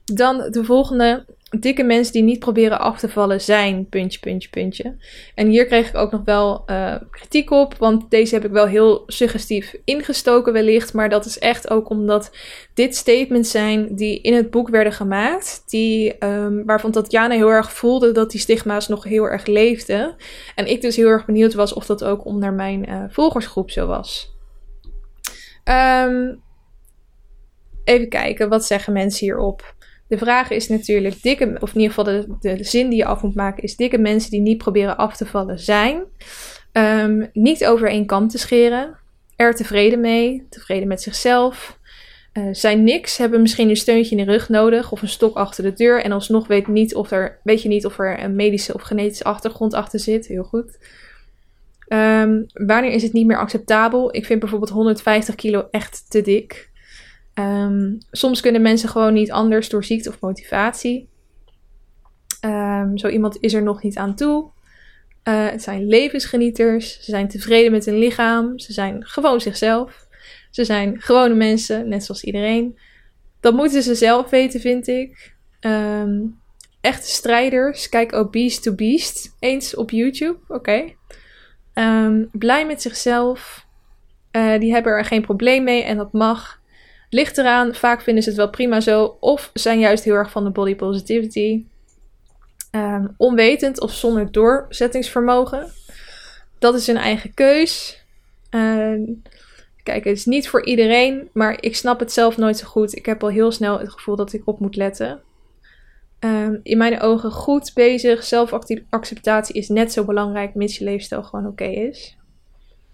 Dan 0.05 0.37
de 0.49 0.63
volgende. 0.63 1.25
Dikke 1.59 1.83
mensen 1.83 2.13
die 2.13 2.23
niet 2.23 2.39
proberen 2.39 2.79
af 2.79 2.99
te 2.99 3.09
vallen 3.09 3.41
zijn 3.41 3.89
puntje, 3.89 4.19
puntje, 4.19 4.49
puntje. 4.49 4.95
En 5.35 5.47
hier 5.47 5.65
kreeg 5.65 5.89
ik 5.89 5.95
ook 5.95 6.11
nog 6.11 6.21
wel 6.25 6.63
uh, 6.67 6.95
kritiek 7.11 7.51
op, 7.51 7.75
want 7.77 8.11
deze 8.11 8.35
heb 8.35 8.45
ik 8.45 8.51
wel 8.51 8.65
heel 8.65 9.03
suggestief 9.07 9.75
ingestoken 9.83 10.53
wellicht. 10.53 10.93
Maar 10.93 11.09
dat 11.09 11.25
is 11.25 11.39
echt 11.39 11.69
ook 11.69 11.89
omdat 11.89 12.31
dit 12.73 12.95
statements 12.95 13.51
zijn 13.51 13.95
die 13.95 14.21
in 14.21 14.33
het 14.33 14.51
boek 14.51 14.69
werden 14.69 14.93
gemaakt. 14.93 15.63
Die, 15.65 16.25
um, 16.25 16.65
waarvan 16.65 16.91
Tatjana 16.91 17.35
heel 17.35 17.51
erg 17.51 17.73
voelde 17.73 18.11
dat 18.11 18.31
die 18.31 18.39
stigma's 18.39 18.87
nog 18.87 19.03
heel 19.03 19.23
erg 19.23 19.45
leefden. 19.45 20.15
En 20.55 20.67
ik 20.67 20.81
dus 20.81 20.95
heel 20.95 21.09
erg 21.09 21.25
benieuwd 21.25 21.53
was 21.53 21.73
of 21.73 21.85
dat 21.85 22.03
ook 22.03 22.25
onder 22.25 22.53
mijn 22.53 22.89
uh, 22.89 23.03
volgersgroep 23.09 23.71
zo 23.71 23.87
was. 23.87 24.34
Um, 25.69 26.41
even 27.83 28.09
kijken, 28.09 28.49
wat 28.49 28.65
zeggen 28.65 28.93
mensen 28.93 29.25
hierop? 29.25 29.75
De 30.07 30.17
vraag 30.17 30.49
is 30.49 30.69
natuurlijk, 30.69 31.21
dikke, 31.21 31.57
of 31.59 31.73
in 31.73 31.81
ieder 31.81 31.95
geval 31.95 32.37
de, 32.39 32.57
zin 32.63 32.89
die 32.89 32.97
je 32.97 33.05
af 33.05 33.21
moet 33.21 33.35
maken, 33.35 33.63
is 33.63 33.75
dikke 33.75 33.97
mensen 33.97 34.31
die 34.31 34.41
niet 34.41 34.57
proberen 34.57 34.97
af 34.97 35.17
te 35.17 35.25
vallen 35.25 35.59
zijn. 35.59 36.03
Um, 36.73 37.29
niet 37.33 37.65
over 37.65 37.89
één 37.89 38.05
kant 38.05 38.31
te 38.31 38.37
scheren. 38.37 38.97
Er 39.35 39.55
tevreden 39.55 39.99
mee, 39.99 40.45
tevreden 40.49 40.87
met 40.87 41.01
zichzelf. 41.01 41.79
Uh, 42.33 42.47
zijn 42.51 42.83
niks, 42.83 43.17
hebben 43.17 43.41
misschien 43.41 43.69
een 43.69 43.75
steuntje 43.75 44.15
in 44.15 44.25
de 44.25 44.31
rug 44.31 44.49
nodig 44.49 44.91
of 44.91 45.01
een 45.01 45.07
stok 45.07 45.35
achter 45.35 45.63
de 45.63 45.73
deur. 45.73 46.03
En 46.03 46.11
alsnog 46.11 46.47
weet, 46.47 46.67
niet 46.67 46.95
of 46.95 47.11
er, 47.11 47.39
weet 47.43 47.61
je 47.61 47.67
niet 47.67 47.85
of 47.85 47.99
er 47.99 48.23
een 48.23 48.35
medische 48.35 48.73
of 48.73 48.81
genetische 48.81 49.23
achtergrond 49.23 49.73
achter 49.73 49.99
zit. 49.99 50.27
Heel 50.27 50.43
goed. 50.43 50.77
Um, 51.87 52.45
wanneer 52.53 52.91
is 52.91 53.03
het 53.03 53.13
niet 53.13 53.27
meer 53.27 53.37
acceptabel? 53.37 54.15
Ik 54.15 54.25
vind 54.25 54.39
bijvoorbeeld 54.39 54.71
150 54.71 55.35
kilo 55.35 55.67
echt 55.71 56.05
te 56.09 56.21
dik. 56.21 56.69
Um, 57.33 57.97
soms 58.11 58.41
kunnen 58.41 58.61
mensen 58.61 58.89
gewoon 58.89 59.13
niet 59.13 59.31
anders 59.31 59.69
door 59.69 59.83
ziekte 59.83 60.09
of 60.09 60.19
motivatie. 60.19 61.09
Um, 62.45 62.97
zo 62.97 63.07
iemand 63.07 63.37
is 63.39 63.53
er 63.53 63.63
nog 63.63 63.83
niet 63.83 63.97
aan 63.97 64.15
toe. 64.15 64.49
Uh, 65.23 65.49
het 65.49 65.63
zijn 65.63 65.87
levensgenieters. 65.87 66.93
Ze 66.93 67.11
zijn 67.11 67.27
tevreden 67.27 67.71
met 67.71 67.85
hun 67.85 67.97
lichaam. 67.97 68.59
Ze 68.59 68.73
zijn 68.73 69.05
gewoon 69.05 69.41
zichzelf. 69.41 70.07
Ze 70.51 70.63
zijn 70.63 71.01
gewone 71.01 71.35
mensen, 71.35 71.89
net 71.89 72.03
zoals 72.03 72.23
iedereen. 72.23 72.79
Dat 73.39 73.53
moeten 73.53 73.83
ze 73.83 73.95
zelf 73.95 74.29
weten, 74.29 74.59
vind 74.59 74.87
ik. 74.87 75.35
Echte 76.85 77.09
strijders. 77.09 77.89
Kijk 77.89 78.13
ook 78.13 78.31
Beast 78.31 78.63
to 78.63 78.73
Beast 78.73 79.35
eens 79.39 79.75
op 79.75 79.91
YouTube. 79.91 80.37
Oké. 80.47 80.93
Um, 81.75 82.29
blij 82.31 82.65
met 82.65 82.81
zichzelf. 82.81 83.65
Uh, 84.31 84.59
die 84.59 84.73
hebben 84.73 84.91
er 84.91 85.05
geen 85.05 85.21
probleem 85.21 85.63
mee 85.63 85.83
en 85.83 85.97
dat 85.97 86.13
mag. 86.13 86.59
Ligt 87.09 87.37
eraan, 87.37 87.75
vaak 87.75 88.01
vinden 88.01 88.23
ze 88.23 88.29
het 88.29 88.37
wel 88.37 88.49
prima 88.49 88.79
zo. 88.79 89.17
Of 89.19 89.49
zijn 89.53 89.79
juist 89.79 90.03
heel 90.03 90.13
erg 90.13 90.31
van 90.31 90.43
de 90.43 90.49
body 90.49 90.75
positivity. 90.75 91.65
Um, 92.71 93.13
onwetend 93.17 93.81
of 93.81 93.91
zonder 93.91 94.31
doorzettingsvermogen. 94.31 95.71
Dat 96.59 96.75
is 96.75 96.87
hun 96.87 96.97
eigen 96.97 97.33
keus. 97.33 98.03
Uh, 98.51 98.99
kijk, 99.83 100.03
het 100.03 100.17
is 100.17 100.25
niet 100.25 100.49
voor 100.49 100.65
iedereen, 100.65 101.29
maar 101.33 101.57
ik 101.61 101.75
snap 101.75 101.99
het 101.99 102.11
zelf 102.11 102.37
nooit 102.37 102.57
zo 102.57 102.67
goed. 102.67 102.95
Ik 102.95 103.05
heb 103.05 103.23
al 103.23 103.29
heel 103.29 103.51
snel 103.51 103.79
het 103.79 103.91
gevoel 103.91 104.15
dat 104.15 104.33
ik 104.33 104.41
op 104.45 104.59
moet 104.59 104.75
letten. 104.75 105.21
Um, 106.25 106.59
in 106.63 106.77
mijn 106.77 107.01
ogen 107.01 107.31
goed 107.31 107.71
bezig. 107.73 108.23
Zelfacceptatie 108.23 109.55
is 109.55 109.67
net 109.67 109.91
zo 109.91 110.05
belangrijk, 110.05 110.55
mits 110.55 110.77
je 110.77 110.83
leefstijl 110.83 111.23
gewoon 111.23 111.47
oké 111.47 111.65
is. 111.65 112.17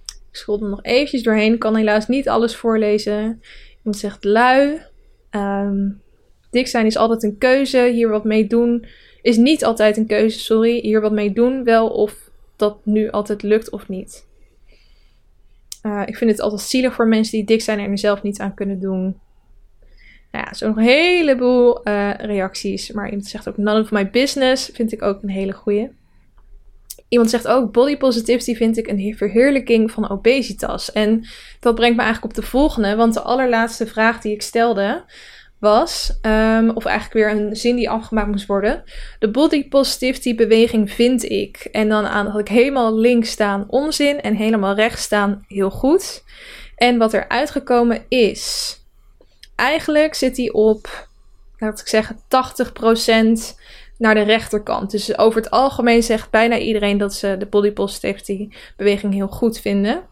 Ik 0.05 0.37
scroll 0.37 0.61
er 0.61 0.69
nog 0.69 0.83
eventjes 0.83 1.23
doorheen. 1.23 1.57
Kan 1.57 1.75
helaas 1.75 2.07
niet 2.07 2.29
alles 2.29 2.55
voorlezen. 2.55 3.41
Iemand 3.77 3.97
zegt 3.97 4.23
lui. 4.23 4.81
Um, 5.31 6.01
dik 6.49 6.67
zijn 6.67 6.85
is 6.85 6.97
altijd 6.97 7.23
een 7.23 7.37
keuze. 7.37 7.89
Hier 7.93 8.09
wat 8.09 8.23
mee 8.23 8.47
doen 8.47 8.85
is 9.21 9.37
niet 9.37 9.65
altijd 9.65 9.97
een 9.97 10.07
keuze, 10.07 10.39
sorry. 10.39 10.79
Hier 10.79 11.01
wat 11.01 11.11
mee 11.11 11.33
doen 11.33 11.63
wel 11.63 11.87
of 11.89 12.29
dat 12.55 12.85
nu 12.85 13.09
altijd 13.09 13.43
lukt 13.43 13.69
of 13.69 13.87
niet. 13.87 14.27
Uh, 15.83 16.03
ik 16.05 16.17
vind 16.17 16.31
het 16.31 16.39
altijd 16.39 16.61
zielig 16.61 16.93
voor 16.93 17.07
mensen 17.07 17.37
die 17.37 17.45
dik 17.45 17.61
zijn 17.61 17.79
en 17.79 17.91
er 17.91 17.97
zelf 17.97 18.23
niets 18.23 18.39
aan 18.39 18.53
kunnen 18.53 18.79
doen. 18.79 19.19
Nou 20.31 20.45
ja, 20.45 20.53
zo 20.53 20.67
nog 20.67 20.77
een 20.77 20.83
heleboel 20.83 21.87
uh, 21.87 22.13
reacties. 22.13 22.91
Maar 22.91 23.09
iemand 23.09 23.27
zegt 23.27 23.49
ook 23.49 23.57
none 23.57 23.79
of 23.79 23.91
my 23.91 24.09
business. 24.09 24.69
Vind 24.73 24.91
ik 24.91 25.01
ook 25.01 25.23
een 25.23 25.29
hele 25.29 25.53
goeie. 25.53 25.89
Iemand 27.07 27.29
zegt 27.29 27.47
ook 27.47 27.71
body 27.71 27.97
positivity 27.97 28.55
vind 28.55 28.77
ik 28.77 28.87
een 28.87 29.15
verheerlijking 29.17 29.91
van 29.91 30.09
obesitas. 30.09 30.91
En 30.91 31.27
dat 31.59 31.75
brengt 31.75 31.97
me 31.97 32.03
eigenlijk 32.03 32.37
op 32.37 32.43
de 32.43 32.49
volgende. 32.49 32.95
Want 32.95 33.13
de 33.13 33.21
allerlaatste 33.21 33.87
vraag 33.87 34.21
die 34.21 34.33
ik 34.33 34.41
stelde 34.41 35.03
was, 35.59 36.19
um, 36.21 36.69
of 36.69 36.85
eigenlijk 36.85 37.13
weer 37.13 37.29
een 37.29 37.55
zin 37.55 37.75
die 37.75 37.89
afgemaakt 37.89 38.27
moest 38.27 38.45
worden. 38.45 38.83
De 39.19 39.31
body 39.31 39.67
positivity 39.67 40.35
beweging 40.35 40.91
vind 40.91 41.23
ik. 41.23 41.67
En 41.71 41.89
dan 41.89 42.05
aan, 42.05 42.27
had 42.27 42.39
ik 42.39 42.47
helemaal 42.47 42.97
links 42.97 43.29
staan 43.29 43.65
onzin 43.67 44.21
en 44.21 44.35
helemaal 44.35 44.75
rechts 44.75 45.03
staan 45.03 45.45
heel 45.47 45.71
goed. 45.71 46.23
En 46.75 46.97
wat 46.97 47.13
er 47.13 47.27
uitgekomen 47.27 48.05
is, 48.07 48.75
eigenlijk 49.61 50.13
zit 50.13 50.37
hij 50.37 50.51
op, 50.51 51.07
laat 51.57 51.79
ik 51.79 51.87
zeggen, 51.87 52.17
80% 52.17 53.59
naar 53.97 54.15
de 54.15 54.21
rechterkant. 54.21 54.91
Dus 54.91 55.17
over 55.17 55.41
het 55.41 55.51
algemeen 55.51 56.03
zegt 56.03 56.29
bijna 56.29 56.57
iedereen 56.57 56.97
dat 56.97 57.13
ze 57.13 57.35
de 57.37 57.45
body 57.45 57.71
positivity 57.71 58.49
beweging 58.77 59.13
heel 59.13 59.27
goed 59.27 59.59
vinden. 59.59 60.03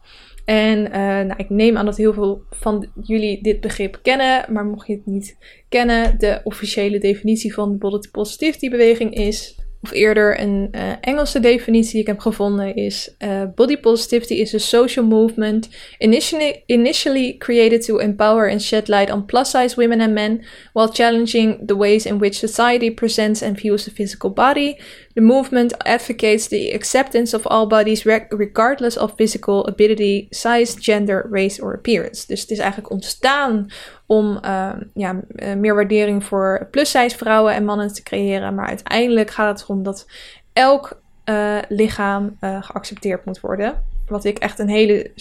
En 0.45 0.79
uh, 0.85 0.91
nou, 0.91 1.33
ik 1.37 1.49
neem 1.49 1.77
aan 1.77 1.85
dat 1.85 1.97
heel 1.97 2.13
veel 2.13 2.41
van 2.49 2.91
jullie 3.03 3.41
dit 3.43 3.59
begrip 3.59 3.99
kennen. 4.01 4.53
Maar 4.53 4.65
mocht 4.65 4.87
je 4.87 4.93
het 4.93 5.05
niet 5.05 5.37
kennen, 5.69 6.19
de 6.19 6.41
officiële 6.43 6.99
definitie 6.99 7.53
van 7.53 7.71
de 7.71 7.77
body 7.77 8.09
positivity 8.11 8.69
beweging 8.69 9.13
is 9.13 9.55
of 9.83 9.91
eerder 9.91 10.39
een 10.41 10.69
uh, 10.71 10.91
Engelse 11.01 11.39
definitie 11.39 11.91
die 11.91 12.01
ik 12.01 12.07
heb 12.07 12.19
gevonden 12.19 12.75
is 12.75 13.15
uh, 13.19 13.43
body 13.55 13.77
positivity 13.77 14.33
is 14.33 14.53
a 14.53 14.57
social 14.57 15.05
movement 15.05 15.69
initially, 15.97 16.63
initially 16.65 17.35
created 17.37 17.85
to 17.85 17.97
empower 17.97 18.49
and 18.49 18.61
shed 18.61 18.87
light 18.87 19.11
on 19.11 19.25
plus 19.25 19.49
size 19.49 19.75
women 19.75 20.01
and 20.01 20.13
men 20.13 20.41
while 20.73 20.91
challenging 20.91 21.67
the 21.67 21.77
ways 21.77 22.05
in 22.05 22.17
which 22.17 22.37
society 22.37 22.91
presents 22.91 23.41
and 23.41 23.57
views 23.59 23.83
the 23.83 23.91
physical 23.91 24.29
body. 24.29 24.77
The 25.19 25.25
movement 25.25 25.77
advocates 25.83 26.47
the 26.47 26.73
acceptance 26.73 27.33
of 27.33 27.45
all 27.45 27.67
bodies 27.67 28.05
regardless 28.29 28.97
of 28.97 29.15
physical 29.17 29.67
ability, 29.67 30.27
size, 30.29 30.77
gender, 30.79 31.27
race 31.29 31.61
or 31.61 31.73
appearance. 31.73 32.27
Dus 32.27 32.41
het 32.41 32.51
is 32.51 32.57
eigenlijk 32.57 32.91
ontstaan 32.91 33.71
om 34.05 34.39
uh, 34.45 34.71
ja, 34.93 35.21
eh, 35.35 35.53
meer 35.53 35.75
waardering 35.75 36.23
voor 36.23 36.67
plus-size 36.71 37.17
vrouwen 37.17 37.53
en 37.53 37.65
mannen 37.65 37.93
te 37.93 38.03
creëren. 38.03 38.55
Maar 38.55 38.67
uiteindelijk 38.67 39.29
gaat 39.29 39.59
het 39.59 39.69
erom 39.69 39.83
dat 39.83 40.07
elk 40.53 41.01
uh, 41.25 41.57
lichaam 41.67 42.37
uh, 42.41 42.63
geaccepteerd 42.63 43.25
moet 43.25 43.39
worden. 43.39 43.83
Wat 44.07 44.25
ik 44.25 44.37
echt 44.37 44.59
een 44.59 44.69
hele 44.69 45.11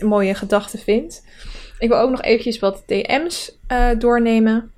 mooie 0.00 0.34
gedachte 0.34 0.78
vind. 0.78 1.24
Ik 1.78 1.88
wil 1.88 1.98
ook 1.98 2.10
nog 2.10 2.22
eventjes 2.22 2.58
wat 2.58 2.82
DM's 2.86 3.58
doornemen. 3.98 4.72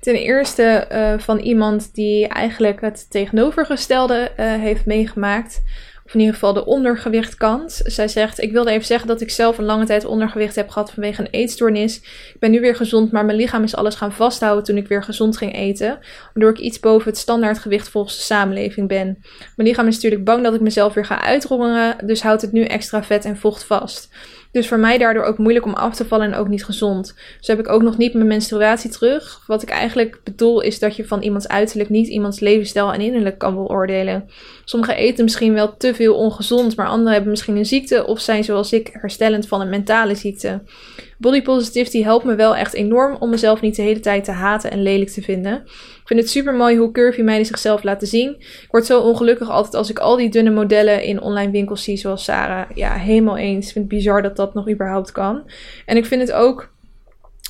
Ten 0.00 0.14
eerste 0.14 0.86
van 1.18 1.38
iemand 1.38 1.94
die 1.94 2.28
eigenlijk 2.28 2.80
het 2.80 3.10
tegenovergestelde 3.10 4.30
heeft 4.36 4.86
meegemaakt 4.86 5.62
of 6.06 6.14
in 6.14 6.20
ieder 6.20 6.34
geval 6.34 6.52
de 6.52 6.64
ondergewichtkant. 6.64 7.80
Zij 7.84 8.08
zegt: 8.08 8.40
Ik 8.40 8.52
wilde 8.52 8.70
even 8.70 8.86
zeggen 8.86 9.08
dat 9.08 9.20
ik 9.20 9.30
zelf 9.30 9.58
een 9.58 9.64
lange 9.64 9.84
tijd 9.84 10.04
ondergewicht 10.04 10.54
heb 10.54 10.68
gehad 10.68 10.92
vanwege 10.92 11.20
een 11.20 11.30
eetstoornis. 11.30 11.96
Ik 12.34 12.36
ben 12.38 12.50
nu 12.50 12.60
weer 12.60 12.76
gezond, 12.76 13.12
maar 13.12 13.24
mijn 13.24 13.38
lichaam 13.38 13.62
is 13.62 13.76
alles 13.76 13.94
gaan 13.94 14.12
vasthouden 14.12 14.64
toen 14.64 14.76
ik 14.76 14.88
weer 14.88 15.02
gezond 15.02 15.36
ging 15.36 15.54
eten. 15.54 15.98
Waardoor 16.34 16.52
ik 16.52 16.58
iets 16.58 16.80
boven 16.80 17.08
het 17.08 17.18
standaardgewicht 17.18 17.88
volgens 17.88 18.16
de 18.16 18.22
samenleving 18.22 18.88
ben. 18.88 19.18
Mijn 19.56 19.68
lichaam 19.68 19.86
is 19.86 19.94
natuurlijk 19.94 20.24
bang 20.24 20.42
dat 20.44 20.54
ik 20.54 20.60
mezelf 20.60 20.94
weer 20.94 21.06
ga 21.06 21.22
uitrongeren, 21.22 22.06
dus 22.06 22.22
houdt 22.22 22.42
het 22.42 22.52
nu 22.52 22.64
extra 22.64 23.02
vet 23.02 23.24
en 23.24 23.36
vocht 23.36 23.64
vast. 23.64 24.08
Dus 24.56 24.68
voor 24.68 24.78
mij 24.78 24.98
daardoor 24.98 25.24
ook 25.24 25.38
moeilijk 25.38 25.64
om 25.64 25.74
af 25.74 25.94
te 25.94 26.04
vallen 26.04 26.32
en 26.32 26.38
ook 26.38 26.48
niet 26.48 26.64
gezond. 26.64 27.14
Dus 27.38 27.46
heb 27.46 27.58
ik 27.58 27.68
ook 27.68 27.82
nog 27.82 27.96
niet 27.96 28.14
mijn 28.14 28.26
menstruatie 28.26 28.90
terug. 28.90 29.42
Wat 29.46 29.62
ik 29.62 29.68
eigenlijk 29.68 30.20
bedoel 30.24 30.60
is 30.60 30.78
dat 30.78 30.96
je 30.96 31.06
van 31.06 31.22
iemands 31.22 31.48
uiterlijk 31.48 31.90
niet 31.90 32.08
iemands 32.08 32.40
levensstijl 32.40 32.92
en 32.92 33.00
innerlijk 33.00 33.38
kan 33.38 33.54
beoordelen. 33.54 34.30
Sommigen 34.68 34.96
eten 34.96 35.24
misschien 35.24 35.52
wel 35.52 35.76
te 35.76 35.94
veel 35.94 36.14
ongezond, 36.14 36.76
maar 36.76 36.86
anderen 36.86 37.12
hebben 37.12 37.30
misschien 37.30 37.56
een 37.56 37.66
ziekte 37.66 38.06
of 38.06 38.20
zijn 38.20 38.44
zoals 38.44 38.72
ik 38.72 38.88
herstellend 38.92 39.48
van 39.48 39.60
een 39.60 39.68
mentale 39.68 40.14
ziekte. 40.14 40.62
Body 41.18 41.42
positivity 41.42 42.02
helpt 42.02 42.24
me 42.24 42.34
wel 42.34 42.56
echt 42.56 42.74
enorm 42.74 43.16
om 43.18 43.30
mezelf 43.30 43.60
niet 43.60 43.76
de 43.76 43.82
hele 43.82 44.00
tijd 44.00 44.24
te 44.24 44.30
haten 44.30 44.70
en 44.70 44.82
lelijk 44.82 45.10
te 45.10 45.22
vinden. 45.22 45.62
Ik 45.64 46.02
vind 46.04 46.20
het 46.20 46.30
super 46.30 46.54
mooi 46.54 46.76
hoe 46.76 46.92
curvy 46.92 47.20
meiden 47.20 47.46
zichzelf 47.46 47.82
laten 47.82 48.06
zien. 48.06 48.30
Ik 48.38 48.68
word 48.70 48.86
zo 48.86 49.00
ongelukkig 49.00 49.50
altijd 49.50 49.74
als 49.74 49.90
ik 49.90 49.98
al 49.98 50.16
die 50.16 50.30
dunne 50.30 50.50
modellen 50.50 51.02
in 51.02 51.20
online 51.20 51.52
winkels 51.52 51.82
zie, 51.82 51.96
zoals 51.96 52.24
Sarah. 52.24 52.70
Ja, 52.74 52.92
helemaal 52.92 53.36
eens. 53.36 53.66
Ik 53.66 53.72
vind 53.72 53.90
het 53.90 53.94
bizar 53.94 54.22
dat 54.22 54.36
dat 54.36 54.54
nog 54.54 54.70
überhaupt 54.70 55.12
kan. 55.12 55.50
En 55.84 55.96
ik 55.96 56.06
vind 56.06 56.20
het 56.20 56.32
ook 56.32 56.74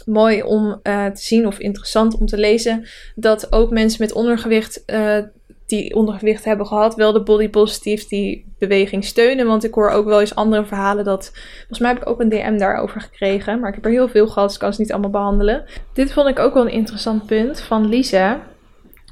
mooi 0.04 0.42
om 0.42 0.80
uh, 0.82 1.06
te 1.06 1.22
zien 1.22 1.46
of 1.46 1.58
interessant 1.58 2.18
om 2.18 2.26
te 2.26 2.38
lezen 2.38 2.86
dat 3.14 3.52
ook 3.52 3.70
mensen 3.70 4.02
met 4.02 4.12
ondergewicht 4.12 4.82
uh, 4.86 5.18
die 5.66 5.94
ondergewicht 5.94 6.44
hebben 6.44 6.66
gehad, 6.66 6.94
wel 6.94 7.12
de 7.12 7.22
body 7.22 7.48
positivity 7.48 8.44
beweging 8.58 9.04
steunen. 9.04 9.46
Want 9.46 9.64
ik 9.64 9.74
hoor 9.74 9.90
ook 9.90 10.06
wel 10.06 10.20
eens 10.20 10.34
andere 10.34 10.64
verhalen 10.64 11.04
dat. 11.04 11.30
Volgens 11.56 11.78
mij 11.78 11.90
heb 11.90 12.02
ik 12.02 12.08
ook 12.08 12.20
een 12.20 12.28
DM 12.28 12.56
daarover 12.58 13.00
gekregen. 13.00 13.60
Maar 13.60 13.68
ik 13.68 13.74
heb 13.74 13.84
er 13.84 13.90
heel 13.90 14.08
veel 14.08 14.26
gehad, 14.26 14.44
dus 14.44 14.54
ik 14.54 14.62
kan 14.62 14.72
ze 14.72 14.80
niet 14.80 14.92
allemaal 14.92 15.10
behandelen. 15.10 15.64
Dit 15.92 16.12
vond 16.12 16.28
ik 16.28 16.38
ook 16.38 16.54
wel 16.54 16.66
een 16.66 16.72
interessant 16.72 17.26
punt 17.26 17.60
van 17.60 17.88
Lisa. 17.88 18.46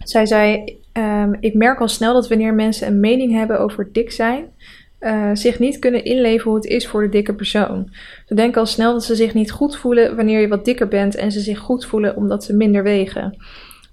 Zij 0.04 0.26
zei: 0.26 0.78
um, 0.92 1.36
Ik 1.40 1.54
merk 1.54 1.80
al 1.80 1.88
snel 1.88 2.12
dat 2.12 2.28
wanneer 2.28 2.54
mensen 2.54 2.86
een 2.86 3.00
mening 3.00 3.32
hebben 3.32 3.60
over 3.60 3.88
dik 3.92 4.12
zijn. 4.12 4.52
Uh, 5.00 5.30
zich 5.32 5.58
niet 5.58 5.78
kunnen 5.78 6.04
inleven 6.04 6.44
hoe 6.44 6.54
het 6.54 6.64
is 6.64 6.86
voor 6.86 7.02
de 7.02 7.08
dikke 7.08 7.34
persoon. 7.34 7.92
Ze 8.26 8.34
denken 8.34 8.60
al 8.60 8.66
snel 8.66 8.92
dat 8.92 9.04
ze 9.04 9.14
zich 9.14 9.34
niet 9.34 9.50
goed 9.50 9.76
voelen 9.76 10.16
wanneer 10.16 10.40
je 10.40 10.48
wat 10.48 10.64
dikker 10.64 10.88
bent 10.88 11.14
en 11.14 11.32
ze 11.32 11.40
zich 11.40 11.58
goed 11.58 11.86
voelen 11.86 12.16
omdat 12.16 12.44
ze 12.44 12.56
minder 12.56 12.82
wegen 12.82 13.36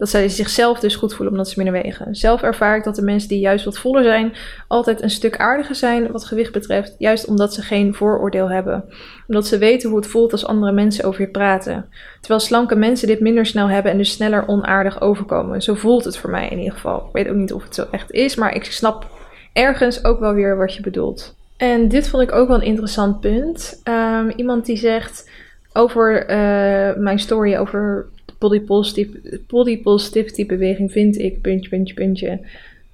dat 0.02 0.10
zij 0.10 0.30
zichzelf 0.30 0.80
dus 0.80 0.96
goed 0.96 1.14
voelen 1.14 1.32
omdat 1.32 1.50
ze 1.50 1.62
minder 1.62 1.82
wegen. 1.82 2.16
Zelf 2.16 2.42
ervaar 2.42 2.78
ik 2.78 2.84
dat 2.84 2.96
de 2.96 3.02
mensen 3.02 3.30
die 3.30 3.40
juist 3.40 3.66
wat 3.66 3.78
voller 3.78 4.04
zijn, 4.04 4.34
altijd 4.68 5.02
een 5.02 5.10
stuk 5.10 5.38
aardiger 5.38 5.76
zijn 5.76 6.12
wat 6.12 6.26
gewicht 6.26 6.52
betreft, 6.52 6.96
juist 6.98 7.26
omdat 7.26 7.54
ze 7.54 7.62
geen 7.62 7.94
vooroordeel 7.94 8.50
hebben. 8.50 8.84
Omdat 9.28 9.48
ze 9.48 9.58
weten 9.58 9.90
hoe 9.90 10.00
het 10.00 10.08
voelt 10.08 10.32
als 10.32 10.46
andere 10.46 10.72
mensen 10.72 11.06
over 11.06 11.22
je 11.22 11.28
praten. 11.28 11.86
Terwijl 12.20 12.40
slanke 12.40 12.76
mensen 12.76 13.08
dit 13.08 13.20
minder 13.20 13.46
snel 13.46 13.70
hebben 13.70 13.92
en 13.92 13.98
dus 13.98 14.12
sneller 14.12 14.48
onaardig 14.48 15.02
overkomen. 15.02 15.62
Zo 15.62 15.74
voelt 15.74 16.04
het 16.04 16.18
voor 16.18 16.30
mij 16.30 16.50
in 16.50 16.58
ieder 16.58 16.74
geval. 16.74 16.98
Ik 16.98 17.14
weet 17.14 17.30
ook 17.30 17.36
niet 17.36 17.54
of 17.54 17.64
het 17.64 17.76
zo 17.76 17.86
echt 17.92 18.12
is, 18.12 18.36
maar 18.36 18.56
ik 18.56 18.66
snap 18.66 19.10
ergens 19.54 20.04
ook 20.04 20.20
wel 20.20 20.34
weer 20.34 20.58
wat 20.58 20.74
je 20.74 20.82
bedoelt. 20.82 21.36
En 21.58 21.88
dit 21.88 22.10
vond 22.10 22.24
ik 22.24 22.32
ook 22.32 22.48
wel 22.48 22.58
een 22.58 22.66
interessant 22.66 23.20
punt. 23.20 23.82
Um, 23.84 24.30
iemand 24.30 24.66
die 24.66 24.78
zegt 24.78 25.30
over 25.74 26.22
uh, 26.22 27.02
mijn 27.02 27.20
story 27.20 27.58
over 27.58 28.08
body, 28.42 28.60
positive, 28.60 29.40
body 29.48 29.78
positivity 29.78 30.46
beweging 30.46 30.92
vind 30.92 31.18
ik, 31.18 31.42
puntje, 31.42 31.70
puntje, 31.70 31.94
puntje. 31.94 32.40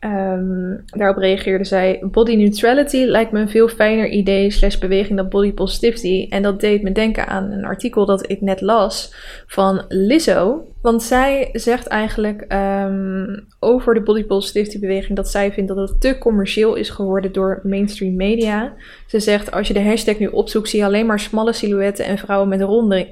Um, 0.07 0.83
daarop 0.85 1.17
reageerde 1.17 1.63
zij: 1.63 2.03
Body 2.11 2.35
neutrality 2.35 3.03
lijkt 3.03 3.31
me 3.31 3.39
een 3.39 3.49
veel 3.49 3.67
fijner 3.67 4.09
idee 4.09 4.51
slash 4.51 4.77
beweging 4.77 5.17
dan 5.17 5.29
body 5.29 5.53
positivity. 5.53 6.27
En 6.29 6.41
dat 6.41 6.59
deed 6.59 6.83
me 6.83 6.91
denken 6.91 7.27
aan 7.27 7.51
een 7.51 7.65
artikel 7.65 8.05
dat 8.05 8.29
ik 8.29 8.41
net 8.41 8.61
las 8.61 9.13
van 9.47 9.85
Lizzo. 9.87 10.67
Want 10.81 11.03
zij 11.03 11.49
zegt 11.53 11.87
eigenlijk 11.87 12.53
um, 12.53 13.47
over 13.59 13.93
de 13.93 14.01
body 14.01 14.23
positivity 14.23 14.79
beweging 14.79 15.15
dat 15.15 15.29
zij 15.29 15.51
vindt 15.51 15.75
dat 15.75 15.89
het 15.89 16.01
te 16.01 16.17
commercieel 16.17 16.75
is 16.75 16.89
geworden 16.89 17.31
door 17.31 17.59
mainstream 17.63 18.15
media. 18.15 18.73
Ze 19.07 19.19
zegt: 19.19 19.51
Als 19.51 19.67
je 19.67 19.73
de 19.73 19.83
hashtag 19.83 20.19
nu 20.19 20.27
opzoekt, 20.27 20.69
zie 20.69 20.79
je 20.79 20.85
alleen 20.85 21.05
maar 21.05 21.19
smalle 21.19 21.53
silhouetten 21.53 22.05
en 22.05 22.17
vrouwen 22.17 22.49
met 22.49 22.61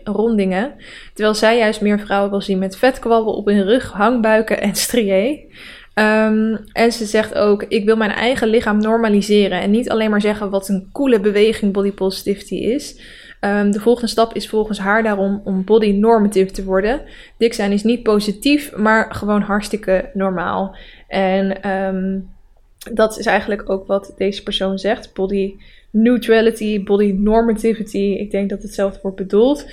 rondingen. 0.03 0.73
Terwijl 1.13 1.35
zij 1.35 1.57
juist 1.57 1.81
meer 1.81 1.99
vrouwen 1.99 2.29
wil 2.29 2.41
zien 2.41 2.59
met 2.59 2.77
vetkwabbel 2.77 3.33
op 3.33 3.45
hun 3.45 3.63
rug, 3.63 3.91
hangbuiken 3.91 4.61
en 4.61 4.75
strié. 4.75 5.39
Um, 5.99 6.59
en 6.71 6.91
ze 6.91 7.05
zegt 7.05 7.33
ook: 7.33 7.63
Ik 7.63 7.85
wil 7.85 7.95
mijn 7.95 8.11
eigen 8.11 8.47
lichaam 8.47 8.81
normaliseren. 8.81 9.61
En 9.61 9.71
niet 9.71 9.89
alleen 9.89 10.09
maar 10.09 10.21
zeggen 10.21 10.49
wat 10.49 10.69
een 10.69 10.89
coole 10.91 11.19
beweging 11.19 11.73
body 11.73 11.91
positivity 11.91 12.55
is. 12.55 12.99
Um, 13.41 13.71
de 13.71 13.79
volgende 13.79 14.09
stap 14.09 14.33
is 14.33 14.49
volgens 14.49 14.79
haar 14.79 15.03
daarom 15.03 15.41
om 15.43 15.63
body 15.63 15.91
normative 15.91 16.51
te 16.51 16.63
worden. 16.63 17.01
Dik 17.37 17.53
zijn 17.53 17.71
is 17.71 17.83
niet 17.83 18.03
positief, 18.03 18.75
maar 18.75 19.13
gewoon 19.13 19.41
hartstikke 19.41 20.09
normaal. 20.13 20.75
En 21.07 21.69
um, 21.69 22.29
dat 22.91 23.19
is 23.19 23.25
eigenlijk 23.25 23.69
ook 23.69 23.87
wat 23.87 24.13
deze 24.17 24.43
persoon 24.43 24.79
zegt: 24.79 25.13
body 25.13 25.53
neutrality, 25.89 26.83
body 26.83 27.11
normativity. 27.11 27.97
Ik 28.19 28.31
denk 28.31 28.49
dat 28.49 28.61
hetzelfde 28.61 28.99
wordt 29.01 29.17
bedoeld. 29.17 29.65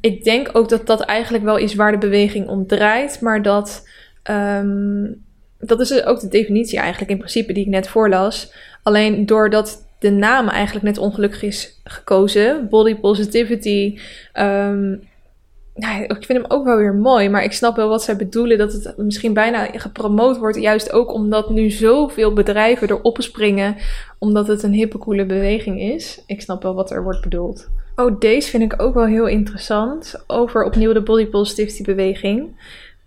Ik 0.00 0.24
denk 0.24 0.50
ook 0.52 0.68
dat 0.68 0.86
dat 0.86 1.00
eigenlijk 1.00 1.44
wel 1.44 1.56
is 1.56 1.74
waar 1.74 1.92
de 1.92 1.98
beweging 1.98 2.48
om 2.48 2.66
draait, 2.66 3.20
maar 3.20 3.42
dat. 3.42 3.92
Um, 4.30 5.24
dat 5.58 5.80
is 5.80 6.04
ook 6.04 6.20
de 6.20 6.28
definitie 6.28 6.78
eigenlijk 6.78 7.10
in 7.10 7.18
principe 7.18 7.52
die 7.52 7.64
ik 7.64 7.70
net 7.70 7.88
voorlas. 7.88 8.52
Alleen 8.82 9.26
doordat 9.26 9.86
de 9.98 10.10
naam 10.10 10.48
eigenlijk 10.48 10.84
net 10.84 10.98
ongelukkig 10.98 11.42
is 11.42 11.80
gekozen, 11.84 12.68
body 12.68 12.94
positivity, 12.94 13.98
um, 14.34 15.02
nou, 15.74 16.02
ik 16.02 16.24
vind 16.24 16.42
hem 16.42 16.44
ook 16.48 16.64
wel 16.64 16.76
weer 16.76 16.94
mooi, 16.94 17.28
maar 17.28 17.44
ik 17.44 17.52
snap 17.52 17.76
wel 17.76 17.88
wat 17.88 18.02
zij 18.02 18.16
bedoelen. 18.16 18.58
Dat 18.58 18.72
het 18.72 18.96
misschien 18.96 19.32
bijna 19.32 19.64
gepromoot 19.72 20.38
wordt. 20.38 20.60
Juist 20.60 20.92
ook 20.92 21.12
omdat 21.12 21.50
nu 21.50 21.70
zoveel 21.70 22.32
bedrijven 22.32 22.90
erop 22.90 23.16
springen. 23.20 23.76
Omdat 24.18 24.46
het 24.46 24.62
een 24.62 24.72
hippe, 24.72 24.98
coole 24.98 25.26
beweging 25.26 25.80
is. 25.80 26.22
Ik 26.26 26.40
snap 26.40 26.62
wel 26.62 26.74
wat 26.74 26.90
er 26.90 27.02
wordt 27.02 27.20
bedoeld. 27.20 27.68
Oh, 27.96 28.20
deze 28.20 28.50
vind 28.50 28.72
ik 28.72 28.82
ook 28.82 28.94
wel 28.94 29.06
heel 29.06 29.26
interessant. 29.26 30.24
Over 30.26 30.64
opnieuw 30.64 30.92
de 30.92 31.02
body 31.02 31.26
positivity 31.26 31.82
beweging. 31.82 32.60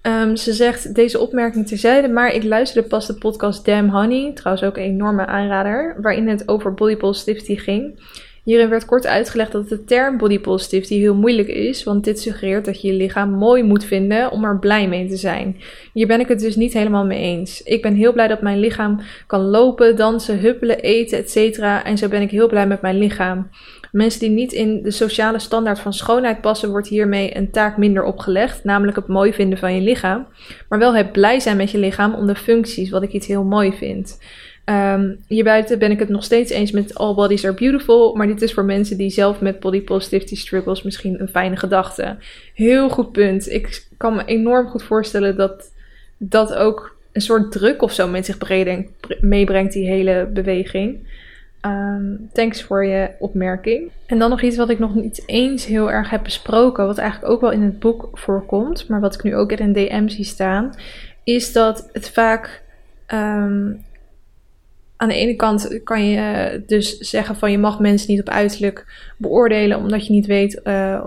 Ehm, 0.07 0.35
ze 0.35 0.53
zegt 0.53 0.95
deze 0.95 1.19
opmerking 1.19 1.67
terzijde, 1.67 2.07
maar 2.07 2.33
ik 2.33 2.43
luisterde 2.43 2.87
pas 2.87 3.07
de 3.07 3.13
podcast 3.13 3.65
Damn 3.65 3.89
Honey, 3.89 4.31
trouwens 4.33 4.67
ook 4.67 4.77
een 4.77 4.83
enorme 4.83 5.25
aanrader, 5.25 5.95
waarin 6.01 6.27
het 6.27 6.47
over 6.47 6.73
body 6.73 6.95
positivity 6.95 7.55
ging. 7.55 7.99
Hierin 8.43 8.69
werd 8.69 8.85
kort 8.85 9.07
uitgelegd 9.07 9.51
dat 9.51 9.69
de 9.69 9.83
term 9.83 10.17
body 10.17 10.39
positivity 10.39 10.99
heel 10.99 11.15
moeilijk 11.15 11.47
is, 11.47 11.83
want 11.83 12.03
dit 12.03 12.19
suggereert 12.19 12.65
dat 12.65 12.81
je 12.81 12.87
je 12.87 12.93
lichaam 12.93 13.31
mooi 13.31 13.63
moet 13.63 13.83
vinden 13.83 14.31
om 14.31 14.43
er 14.43 14.59
blij 14.59 14.87
mee 14.87 15.07
te 15.07 15.17
zijn. 15.17 15.57
Hier 15.93 16.07
ben 16.07 16.19
ik 16.19 16.27
het 16.27 16.39
dus 16.39 16.55
niet 16.55 16.73
helemaal 16.73 17.05
mee 17.05 17.21
eens. 17.21 17.61
Ik 17.63 17.81
ben 17.81 17.93
heel 17.93 18.13
blij 18.13 18.27
dat 18.27 18.41
mijn 18.41 18.59
lichaam 18.59 18.99
kan 19.27 19.41
lopen, 19.41 19.95
dansen, 19.95 20.39
huppelen, 20.39 20.79
eten, 20.79 21.17
etc. 21.17 21.57
En 21.83 21.97
zo 21.97 22.07
ben 22.07 22.21
ik 22.21 22.31
heel 22.31 22.47
blij 22.47 22.67
met 22.67 22.81
mijn 22.81 22.97
lichaam. 22.97 23.49
Mensen 23.97 24.19
die 24.19 24.29
niet 24.29 24.53
in 24.53 24.81
de 24.81 24.91
sociale 24.91 25.39
standaard 25.39 25.79
van 25.79 25.93
schoonheid 25.93 26.41
passen, 26.41 26.69
wordt 26.69 26.87
hiermee 26.87 27.37
een 27.37 27.51
taak 27.51 27.77
minder 27.77 28.03
opgelegd, 28.03 28.63
namelijk 28.63 28.97
het 28.97 29.07
mooi 29.07 29.33
vinden 29.33 29.57
van 29.57 29.75
je 29.75 29.81
lichaam. 29.81 30.27
Maar 30.69 30.79
wel 30.79 30.95
het 30.95 31.11
blij 31.11 31.39
zijn 31.39 31.57
met 31.57 31.71
je 31.71 31.77
lichaam 31.77 32.13
om 32.13 32.27
de 32.27 32.35
functies, 32.35 32.89
wat 32.89 33.03
ik 33.03 33.11
iets 33.11 33.27
heel 33.27 33.43
mooi 33.43 33.73
vind. 33.73 34.19
Um, 34.65 35.19
hierbuiten 35.27 35.79
ben 35.79 35.91
ik 35.91 35.99
het 35.99 36.09
nog 36.09 36.23
steeds 36.23 36.51
eens 36.51 36.71
met 36.71 36.95
All 36.95 37.13
Bodies 37.13 37.45
Are 37.45 37.53
Beautiful, 37.53 38.15
maar 38.15 38.27
dit 38.27 38.41
is 38.41 38.53
voor 38.53 38.65
mensen 38.65 38.97
die 38.97 39.09
zelf 39.09 39.41
met 39.41 39.59
body 39.59 39.81
positivity 39.81 40.35
struggles 40.35 40.81
misschien 40.81 41.21
een 41.21 41.29
fijne 41.29 41.55
gedachte. 41.55 42.17
Heel 42.53 42.89
goed 42.89 43.11
punt. 43.11 43.51
Ik 43.51 43.87
kan 43.97 44.15
me 44.15 44.25
enorm 44.25 44.67
goed 44.67 44.83
voorstellen 44.83 45.35
dat 45.35 45.71
dat 46.17 46.53
ook 46.53 46.95
een 47.11 47.21
soort 47.21 47.51
druk 47.51 47.81
of 47.81 47.91
zo 47.91 48.07
met 48.07 48.25
zich 48.25 48.37
meebrengt, 49.21 49.73
die 49.73 49.87
hele 49.87 50.29
beweging. 50.33 50.99
Um, 51.61 52.29
thanks 52.33 52.63
voor 52.63 52.85
je 52.85 53.09
opmerking. 53.19 53.91
En 54.05 54.19
dan 54.19 54.29
nog 54.29 54.41
iets 54.41 54.57
wat 54.57 54.69
ik 54.69 54.79
nog 54.79 54.95
niet 54.95 55.23
eens 55.25 55.65
heel 55.65 55.91
erg 55.91 56.09
heb 56.09 56.23
besproken, 56.23 56.85
wat 56.85 56.97
eigenlijk 56.97 57.31
ook 57.31 57.41
wel 57.41 57.51
in 57.51 57.61
het 57.61 57.79
boek 57.79 58.09
voorkomt, 58.13 58.87
maar 58.87 58.99
wat 58.99 59.13
ik 59.13 59.23
nu 59.23 59.35
ook 59.35 59.51
in 59.51 59.59
een 59.59 59.73
DM 59.73 60.07
zie 60.07 60.25
staan, 60.25 60.73
is 61.23 61.53
dat 61.53 61.89
het 61.93 62.09
vaak 62.09 62.63
um, 63.13 63.85
aan 64.97 65.07
de 65.07 65.15
ene 65.15 65.35
kant 65.35 65.79
kan 65.83 66.05
je 66.05 66.63
dus 66.65 66.97
zeggen 66.97 67.35
van 67.35 67.51
je 67.51 67.57
mag 67.57 67.79
mensen 67.79 68.11
niet 68.11 68.19
op 68.19 68.29
uiterlijk 68.29 68.85
beoordelen 69.17 69.77
omdat 69.77 70.07
je 70.07 70.13
niet 70.13 70.25
weet 70.25 70.61
uh, 70.63 71.05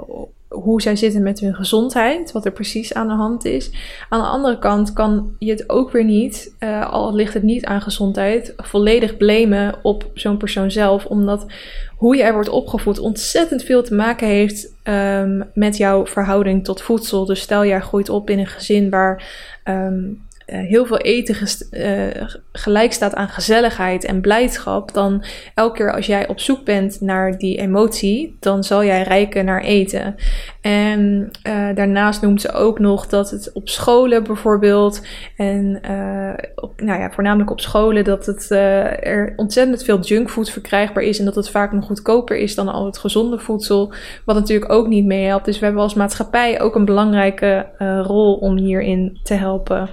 hoe 0.51 0.83
zij 0.83 0.97
zitten 0.97 1.23
met 1.23 1.41
hun 1.41 1.55
gezondheid, 1.55 2.33
wat 2.33 2.45
er 2.45 2.53
precies 2.53 2.95
aan 2.95 3.09
de 3.09 3.15
hand 3.15 3.45
is. 3.45 3.71
Aan 4.09 4.21
de 4.21 4.27
andere 4.27 4.59
kant 4.59 4.93
kan 4.93 5.35
je 5.39 5.51
het 5.51 5.69
ook 5.69 5.91
weer 5.91 6.05
niet, 6.05 6.55
uh, 6.61 6.91
al 6.91 7.15
ligt 7.15 7.35
het 7.35 7.43
niet 7.43 7.65
aan 7.65 7.81
gezondheid, 7.81 8.55
volledig 8.57 9.17
blamen 9.17 9.75
op 9.83 10.11
zo'n 10.15 10.37
persoon 10.37 10.71
zelf, 10.71 11.05
omdat 11.05 11.47
hoe 11.97 12.17
jij 12.17 12.33
wordt 12.33 12.49
opgevoed 12.49 12.99
ontzettend 12.99 13.63
veel 13.63 13.83
te 13.83 13.95
maken 13.95 14.27
heeft 14.27 14.75
um, 14.85 15.51
met 15.55 15.77
jouw 15.77 16.07
verhouding 16.07 16.65
tot 16.65 16.83
voedsel. 16.83 17.25
Dus 17.25 17.41
stel 17.41 17.65
jij 17.65 17.81
groeit 17.81 18.09
op 18.09 18.31
in 18.31 18.39
een 18.39 18.47
gezin 18.47 18.91
waar 18.91 19.25
um, 19.65 19.75
eh, 19.75 20.30
heel 20.51 20.87
veel 20.87 20.99
eten 20.99 21.37
uh, 21.71 22.27
gelijk 22.53 22.93
staat 22.93 23.15
aan 23.15 23.29
gezelligheid 23.29 24.05
en 24.05 24.21
blijdschap, 24.21 24.95
dan 24.95 25.25
elke 25.55 25.77
keer 25.77 25.95
als 25.95 26.07
jij 26.07 26.29
op 26.29 26.41
zoek 26.41 26.65
bent 26.65 27.01
naar 27.01 27.39
die 27.39 27.59
emotie, 27.59 28.37
dan 28.41 28.65
zal 28.65 28.85
jij 28.85 29.03
rijken 29.03 29.45
naar 29.45 29.63
eten. 29.63 30.15
En 30.61 31.31
uh, 31.47 31.75
daarnaast 31.75 32.23
noemt 32.23 32.41
ze 32.41 32.53
ook 32.53 32.79
nog 32.79 33.07
dat 33.07 33.31
het 33.31 33.53
op 33.53 33.69
scholen 33.69 34.25
bijvoorbeeld, 34.25 35.07
en 35.37 35.81
op, 36.55 36.81
nou 36.81 37.01
ja, 37.01 37.11
voornamelijk 37.11 37.51
op 37.51 37.61
scholen, 37.61 38.05
dat 38.05 38.27
het, 38.27 38.51
er 38.51 39.33
ontzettend 39.37 39.85
veel 39.85 40.01
junkfood 40.01 40.51
verkrijgbaar 40.51 41.03
is 41.03 41.19
en 41.19 41.25
dat 41.25 41.35
het 41.35 41.51
vaak 41.51 41.73
nog 41.73 41.85
goedkoper 41.85 42.37
is 42.37 42.55
dan 42.55 42.69
al 42.69 42.87
het 42.87 42.99
gezonde 42.99 43.39
voedsel, 43.39 43.93
wat 44.25 44.37
natuurlijk 44.37 44.73
ook 44.73 44.87
niet 44.87 45.05
meehelpt. 45.05 45.45
Dus 45.45 45.59
we 45.59 45.65
hebben 45.65 45.83
als 45.83 45.95
maatschappij 45.95 46.61
ook 46.61 46.75
een 46.75 46.85
belangrijke 46.85 47.67
rol 48.07 48.35
om 48.35 48.57
hierin 48.57 49.19
te 49.23 49.35
helpen. 49.35 49.89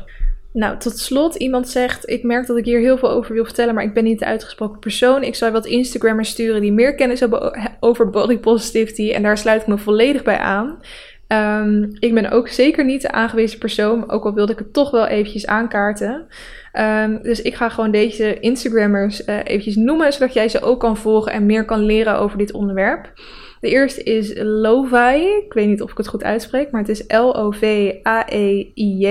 Nou, 0.58 0.78
tot 0.78 0.98
slot, 0.98 1.36
iemand 1.36 1.70
zegt: 1.70 2.10
Ik 2.10 2.24
merk 2.24 2.48
dat 2.48 2.58
ik 2.58 2.66
hier 2.66 2.80
heel 2.80 2.98
veel 2.98 3.10
over 3.10 3.34
wil 3.34 3.46
vertellen, 3.46 3.74
maar 3.74 3.84
ik 3.84 3.94
ben 3.94 4.04
niet 4.04 4.20
de 4.20 4.26
uitgesproken 4.26 4.80
persoon. 4.80 5.24
Ik 5.24 5.36
zou 5.36 5.52
wat 5.52 5.66
Instagrammers 5.66 6.30
sturen 6.30 6.62
die 6.62 6.72
meer 6.72 6.96
kennis 6.96 7.20
hebben 7.20 7.60
over 7.80 8.10
body 8.10 8.38
positivity. 8.38 9.12
En 9.12 9.24
daar 9.24 9.38
sluit 9.38 9.62
ik 9.62 9.68
me 9.68 9.78
volledig 9.78 10.24
bij 10.24 10.38
aan. 10.38 10.80
Um, 11.28 11.90
ik 12.00 12.14
ben 12.14 12.32
ook 12.32 12.48
zeker 12.48 12.86
niet 12.86 13.02
de 13.02 13.12
aangewezen 13.12 13.60
persoon, 13.60 14.10
ook 14.10 14.26
al 14.26 14.34
wilde 14.34 14.52
ik 14.52 14.60
het 14.60 14.74
toch 14.74 14.92
wel 14.92 15.08
eventjes 15.08 15.48
aankaarten. 15.48 16.28
Um, 16.74 17.22
dus 17.22 17.42
ik 17.42 17.56
ga 17.56 17.70
gewoon 17.70 17.92
deze 17.92 18.40
Instagrammers 18.40 19.28
uh, 19.28 19.40
eventjes 19.44 19.76
noemen, 19.76 20.14
zodat 20.14 20.34
jij 20.34 20.50
ze 20.50 20.62
ook 20.62 20.80
kan 20.80 20.98
volgen 20.98 21.32
en 21.32 21.46
meer 21.46 21.66
kan 21.66 21.80
leren 21.80 22.20
over 22.20 22.38
dit 22.38 22.54
onderwerp. 22.54 23.14
De 23.60 23.70
eerste 23.70 24.04
is 24.04 24.34
Lovi. 24.36 25.28
Ik 25.46 25.54
weet 25.54 25.68
niet 25.68 25.82
of 25.82 25.92
ik 25.92 25.98
het 25.98 26.08
goed 26.08 26.24
uitspreek, 26.24 26.72
maar 26.72 26.82
het 26.82 26.90
is 26.90 27.04
L-O-V-A-E-I-J. 27.08 29.06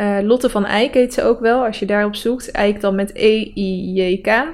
Uh, 0.00 0.18
Lotte 0.22 0.50
van 0.50 0.66
Eyck 0.66 0.94
heet 0.94 1.14
ze 1.14 1.22
ook 1.22 1.40
wel, 1.40 1.64
als 1.64 1.78
je 1.78 1.86
daarop 1.86 2.14
zoekt. 2.14 2.50
Eyck 2.50 2.80
dan 2.80 2.94
met 2.94 3.14
E-I-J-K. 3.14 4.44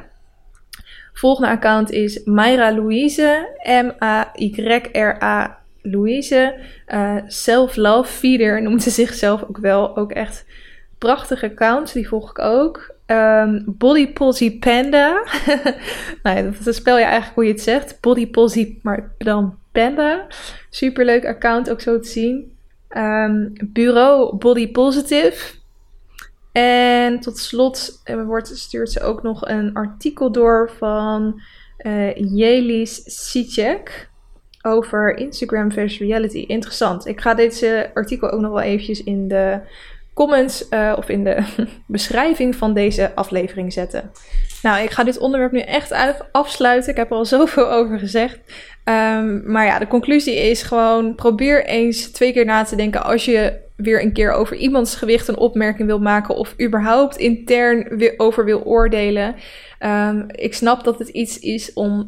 Volgende 1.13 1.51
account 1.51 1.91
is 1.91 2.25
Mayra 2.25 2.75
Louise, 2.75 3.49
M-A-Y-R-A 3.63 5.59
Louise. 5.83 6.55
Uh, 6.89 7.17
Self-Love 7.27 8.13
Feeder 8.13 8.63
noemt 8.63 8.83
ze 8.83 8.91
zichzelf 8.91 9.43
ook 9.43 9.59
wel. 9.59 9.97
Ook 9.97 10.13
echt 10.13 10.45
prachtige 10.99 11.51
accounts, 11.51 11.93
die 11.93 12.09
volg 12.09 12.31
ik 12.31 12.39
ook. 12.39 12.95
Um, 13.07 13.65
Body 13.67 14.13
Posy 14.13 14.59
Panda. 14.59 15.25
nou 16.23 16.53
dat 16.65 16.75
spel 16.75 16.99
je 16.99 17.05
eigenlijk 17.05 17.35
hoe 17.35 17.45
je 17.45 17.53
het 17.53 17.61
zegt. 17.61 18.01
Body 18.01 18.31
Posy, 18.31 18.79
maar 18.83 19.13
dan 19.19 19.59
Panda. 19.73 20.27
Superleuk 20.71 21.27
account 21.27 21.71
ook 21.71 21.81
zo 21.81 22.01
te 22.01 22.09
zien. 22.09 22.56
Um, 22.97 23.53
bureau 23.73 24.37
Body 24.37 24.71
Positive. 24.71 25.55
En 26.53 27.21
tot 27.21 27.39
slot 27.39 28.01
eh, 28.05 28.25
wordt, 28.25 28.59
stuurt 28.59 28.91
ze 28.91 29.01
ook 29.01 29.23
nog 29.23 29.49
een 29.49 29.75
artikel 29.75 30.33
door 30.33 30.71
van 30.79 31.41
uh, 31.79 32.15
Jelis 32.15 33.03
Sicek 33.05 34.11
over 34.63 35.17
Instagram 35.17 35.73
versus 35.73 35.99
reality. 35.99 36.39
Interessant. 36.39 37.07
Ik 37.07 37.21
ga 37.21 37.35
deze 37.35 37.91
artikel 37.95 38.31
ook 38.31 38.41
nog 38.41 38.53
wel 38.53 38.61
eventjes 38.61 39.03
in 39.03 39.29
de 39.29 39.61
comments 40.15 40.67
uh, 40.71 40.95
of 40.97 41.09
in 41.09 41.25
de 41.25 41.45
beschrijving 41.87 42.57
van 42.57 42.75
deze 42.75 43.15
aflevering 43.15 43.73
zetten. 43.73 44.11
Nou, 44.67 44.83
ik 44.83 44.91
ga 44.91 45.05
dit 45.05 45.19
onderwerp 45.19 45.53
nu 45.53 45.61
echt 45.61 45.93
afsluiten. 46.33 46.91
Ik 46.91 46.97
heb 46.97 47.11
er 47.11 47.17
al 47.17 47.25
zoveel 47.37 47.73
over 47.73 47.99
gezegd. 47.99 48.39
Um, 48.85 49.43
maar 49.53 49.67
ja, 49.67 49.79
de 49.79 49.87
conclusie 49.87 50.35
is 50.35 50.63
gewoon: 50.63 51.15
probeer 51.15 51.65
eens 51.67 52.11
twee 52.11 52.33
keer 52.33 52.45
na 52.45 52.63
te 52.63 52.77
denken 52.77 53.05
als 53.05 53.25
je 53.25 53.65
weer 53.77 54.03
een 54.03 54.13
keer 54.13 54.33
over 54.33 54.57
iemands 54.57 54.97
gewicht 54.97 55.29
een 55.29 55.37
opmerking 55.37 55.89
wil 55.89 55.99
maken 55.99 56.37
of 56.37 56.55
überhaupt 56.61 57.17
intern 57.17 58.03
over 58.17 58.45
wil 58.45 58.63
oordelen. 58.63 59.35
Um, 59.81 60.27
ik 60.29 60.55
snap 60.55 60.85
dat 60.85 60.99
het 60.99 61.09
iets 61.09 61.39
is 61.39 61.73
om 61.73 62.07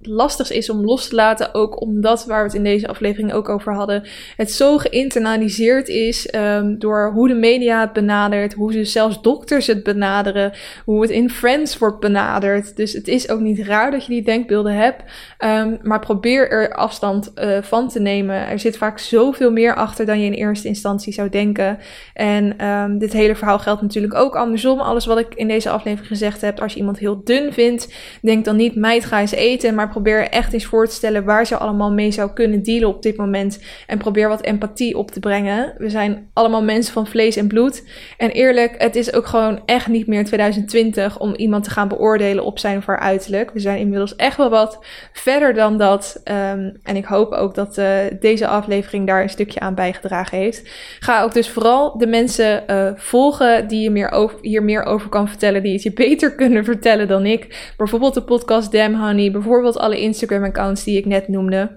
lastig 0.00 0.50
is 0.50 0.70
om 0.70 0.84
los 0.84 1.08
te 1.08 1.14
laten. 1.14 1.54
Ook 1.54 1.80
omdat, 1.80 2.24
waar 2.26 2.38
we 2.38 2.44
het 2.44 2.54
in 2.54 2.64
deze 2.64 2.88
aflevering 2.88 3.32
ook 3.32 3.48
over 3.48 3.74
hadden, 3.74 4.06
het 4.36 4.52
zo 4.52 4.78
geïnternaliseerd 4.78 5.88
is 5.88 6.34
um, 6.34 6.78
door 6.78 7.10
hoe 7.14 7.28
de 7.28 7.34
media 7.34 7.80
het 7.80 7.92
benadert, 7.92 8.52
hoe 8.52 8.72
ze 8.72 8.84
zelfs 8.84 9.22
dokters 9.22 9.66
het 9.66 9.82
benaderen, 9.82 10.52
hoe 10.84 11.02
het 11.02 11.10
in 11.10 11.30
Friends 11.30 11.78
wordt 11.78 12.00
benaderd. 12.00 12.76
Dus 12.76 12.92
het 12.92 13.08
is 13.08 13.30
ook 13.30 13.40
niet 13.40 13.58
raar 13.58 13.90
dat 13.90 14.06
je 14.06 14.12
die 14.12 14.22
denkbeelden 14.22 14.74
hebt. 14.74 15.02
Um, 15.44 15.78
maar 15.82 16.00
probeer 16.00 16.50
er 16.50 16.72
afstand 16.72 17.32
uh, 17.34 17.58
van 17.62 17.88
te 17.88 18.00
nemen. 18.00 18.48
Er 18.48 18.58
zit 18.58 18.76
vaak 18.76 18.98
zoveel 18.98 19.52
meer 19.52 19.74
achter 19.74 20.06
dan 20.06 20.20
je 20.20 20.26
in 20.26 20.32
eerste 20.32 20.68
instantie 20.68 21.12
zou 21.12 21.28
denken. 21.28 21.78
En 22.14 22.66
um, 22.66 22.98
dit 22.98 23.12
hele 23.12 23.36
verhaal 23.36 23.58
geldt 23.58 23.82
natuurlijk 23.82 24.14
ook 24.14 24.36
andersom. 24.36 24.80
Alles 24.80 25.06
wat 25.06 25.18
ik 25.18 25.34
in 25.34 25.48
deze 25.48 25.70
aflevering 25.70 26.08
gezegd 26.08 26.40
heb. 26.40 26.60
Als 26.60 26.72
je 26.72 26.78
iemand 26.78 26.98
heel 26.98 27.20
dun 27.24 27.52
vindt, 27.52 27.94
denk 28.22 28.44
dan 28.44 28.56
niet, 28.56 28.76
meid, 28.76 29.04
ga 29.04 29.20
eens 29.20 29.32
eten. 29.32 29.74
Maar 29.74 29.87
probeer 29.88 30.28
echt 30.28 30.52
eens 30.52 30.66
voor 30.66 30.86
te 30.86 30.94
stellen 30.94 31.24
waar 31.24 31.46
ze 31.46 31.56
allemaal 31.56 31.92
mee 31.92 32.10
zou 32.10 32.32
kunnen 32.32 32.62
dealen 32.62 32.88
op 32.88 33.02
dit 33.02 33.16
moment. 33.16 33.62
En 33.86 33.98
probeer 33.98 34.28
wat 34.28 34.42
empathie 34.42 34.96
op 34.98 35.10
te 35.10 35.20
brengen. 35.20 35.74
We 35.78 35.90
zijn 35.90 36.30
allemaal 36.32 36.62
mensen 36.62 36.92
van 36.92 37.06
vlees 37.06 37.36
en 37.36 37.46
bloed. 37.46 37.84
En 38.16 38.30
eerlijk, 38.30 38.74
het 38.78 38.96
is 38.96 39.12
ook 39.12 39.26
gewoon 39.26 39.62
echt 39.66 39.88
niet 39.88 40.06
meer 40.06 40.24
2020 40.24 41.18
om 41.18 41.34
iemand 41.34 41.64
te 41.64 41.70
gaan 41.70 41.88
beoordelen 41.88 42.44
op 42.44 42.58
zijn 42.58 42.76
of 42.76 42.86
haar 42.86 42.98
uiterlijk. 42.98 43.50
We 43.50 43.60
zijn 43.60 43.78
inmiddels 43.78 44.16
echt 44.16 44.36
wel 44.36 44.50
wat 44.50 44.78
verder 45.12 45.54
dan 45.54 45.78
dat. 45.78 46.20
Um, 46.24 46.76
en 46.82 46.96
ik 46.96 47.04
hoop 47.04 47.32
ook 47.32 47.54
dat 47.54 47.78
uh, 47.78 47.98
deze 48.20 48.46
aflevering 48.46 49.06
daar 49.06 49.22
een 49.22 49.28
stukje 49.28 49.60
aan 49.60 49.74
bijgedragen 49.74 50.38
heeft. 50.38 50.62
Ga 51.00 51.22
ook 51.22 51.34
dus 51.34 51.50
vooral 51.50 51.98
de 51.98 52.06
mensen 52.06 52.64
uh, 52.70 52.90
volgen 52.94 53.68
die 53.68 53.82
je 53.82 53.90
meer 53.90 54.10
over, 54.10 54.38
hier 54.40 54.62
meer 54.62 54.84
over 54.84 55.08
kan 55.08 55.28
vertellen. 55.28 55.62
Die 55.62 55.72
het 55.72 55.82
je 55.82 55.92
beter 55.92 56.34
kunnen 56.34 56.64
vertellen 56.64 57.08
dan 57.08 57.26
ik. 57.26 57.72
Bijvoorbeeld 57.76 58.14
de 58.14 58.22
podcast 58.22 58.72
Damn 58.72 58.94
Honey. 58.94 59.30
Bijvoorbeeld 59.30 59.77
alle 59.78 60.00
Instagram-accounts 60.00 60.84
die 60.84 60.98
ik 60.98 61.06
net 61.06 61.28
noemde. 61.28 61.70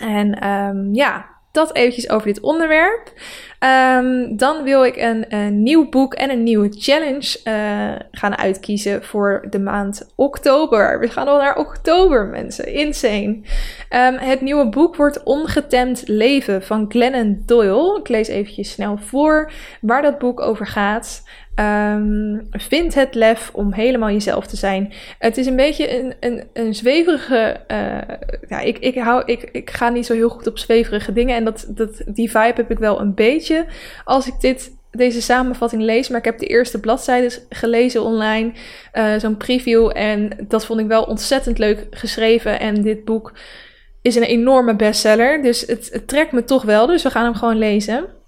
En 0.00 0.48
um, 0.48 0.94
ja, 0.94 1.32
dat 1.52 1.74
eventjes 1.74 2.10
over 2.10 2.26
dit 2.26 2.40
onderwerp. 2.40 3.12
Ehm, 3.58 4.36
dan 4.36 4.62
wil 4.62 4.84
ik 4.84 4.96
een, 4.96 5.62
nieuw 5.62 5.88
boek 5.88 6.14
en 6.14 6.30
een 6.30 6.42
nieuwe 6.42 6.68
challenge 6.70 7.40
uh, 7.44 8.06
gaan 8.10 8.36
uitkiezen 8.36 9.04
voor 9.04 9.46
de 9.50 9.58
maand 9.58 10.12
oktober. 10.16 11.00
We 11.00 11.08
gaan 11.08 11.28
al 11.28 11.38
naar 11.38 11.56
oktober, 11.56 12.26
mensen. 12.26 12.66
Insane. 12.66 13.40
Um, 13.90 14.14
het 14.14 14.40
nieuwe 14.40 14.68
boek 14.68 14.96
wordt 14.96 15.22
Ongetemd 15.22 16.08
Leven 16.08 16.62
van 16.62 16.84
Glennon 16.88 17.42
Doyle. 17.46 17.98
Ik 17.98 18.08
lees 18.08 18.28
eventjes 18.28 18.70
snel 18.70 18.98
voor 18.98 19.52
waar 19.80 20.02
dat 20.02 20.18
boek 20.18 20.40
over 20.40 20.66
gaat. 20.66 21.22
Um, 21.60 22.48
vind 22.50 22.94
het 22.94 23.14
lef 23.14 23.50
om 23.54 23.72
helemaal 23.72 24.10
jezelf 24.10 24.46
te 24.46 24.56
zijn. 24.56 24.92
Het 25.18 25.36
is 25.36 25.46
een 25.46 25.56
beetje 25.56 25.98
een, 25.98 26.14
een, 26.20 26.44
een 26.52 26.74
zweverige. 26.74 27.60
Uh, 27.68 28.16
ja, 28.48 28.60
ik, 28.60 28.78
ik, 28.78 28.94
hou, 28.94 29.22
ik, 29.24 29.48
ik 29.52 29.70
ga 29.70 29.88
niet 29.88 30.06
zo 30.06 30.14
heel 30.14 30.28
goed 30.28 30.46
op 30.46 30.58
zweverige 30.58 31.12
dingen. 31.12 31.36
En 31.36 31.44
dat, 31.44 31.66
dat, 31.68 32.02
die 32.06 32.30
vibe 32.30 32.52
heb 32.54 32.70
ik 32.70 32.78
wel 32.78 33.00
een 33.00 33.14
beetje 33.14 33.66
als 34.04 34.26
ik 34.26 34.40
dit, 34.40 34.72
deze 34.90 35.22
samenvatting 35.22 35.82
lees. 35.82 36.08
Maar 36.08 36.18
ik 36.18 36.24
heb 36.24 36.38
de 36.38 36.46
eerste 36.46 36.80
bladzijden 36.80 37.32
gelezen 37.48 38.02
online. 38.02 38.52
Uh, 38.94 39.18
Zo'n 39.18 39.36
preview. 39.36 39.90
En 39.94 40.30
dat 40.48 40.66
vond 40.66 40.80
ik 40.80 40.86
wel 40.86 41.02
ontzettend 41.02 41.58
leuk 41.58 41.86
geschreven. 41.90 42.60
En 42.60 42.82
dit 42.82 43.04
boek 43.04 43.32
is 44.02 44.16
een 44.16 44.22
enorme 44.22 44.76
bestseller. 44.76 45.42
Dus 45.42 45.60
het 45.66 46.08
trekt 46.08 46.32
me 46.32 46.44
toch 46.44 46.62
wel. 46.62 46.86
Dus 46.86 47.02
we 47.02 47.10
gaan 47.10 47.24
hem 47.24 47.34
gewoon 47.34 47.58
lezen. 47.58 48.20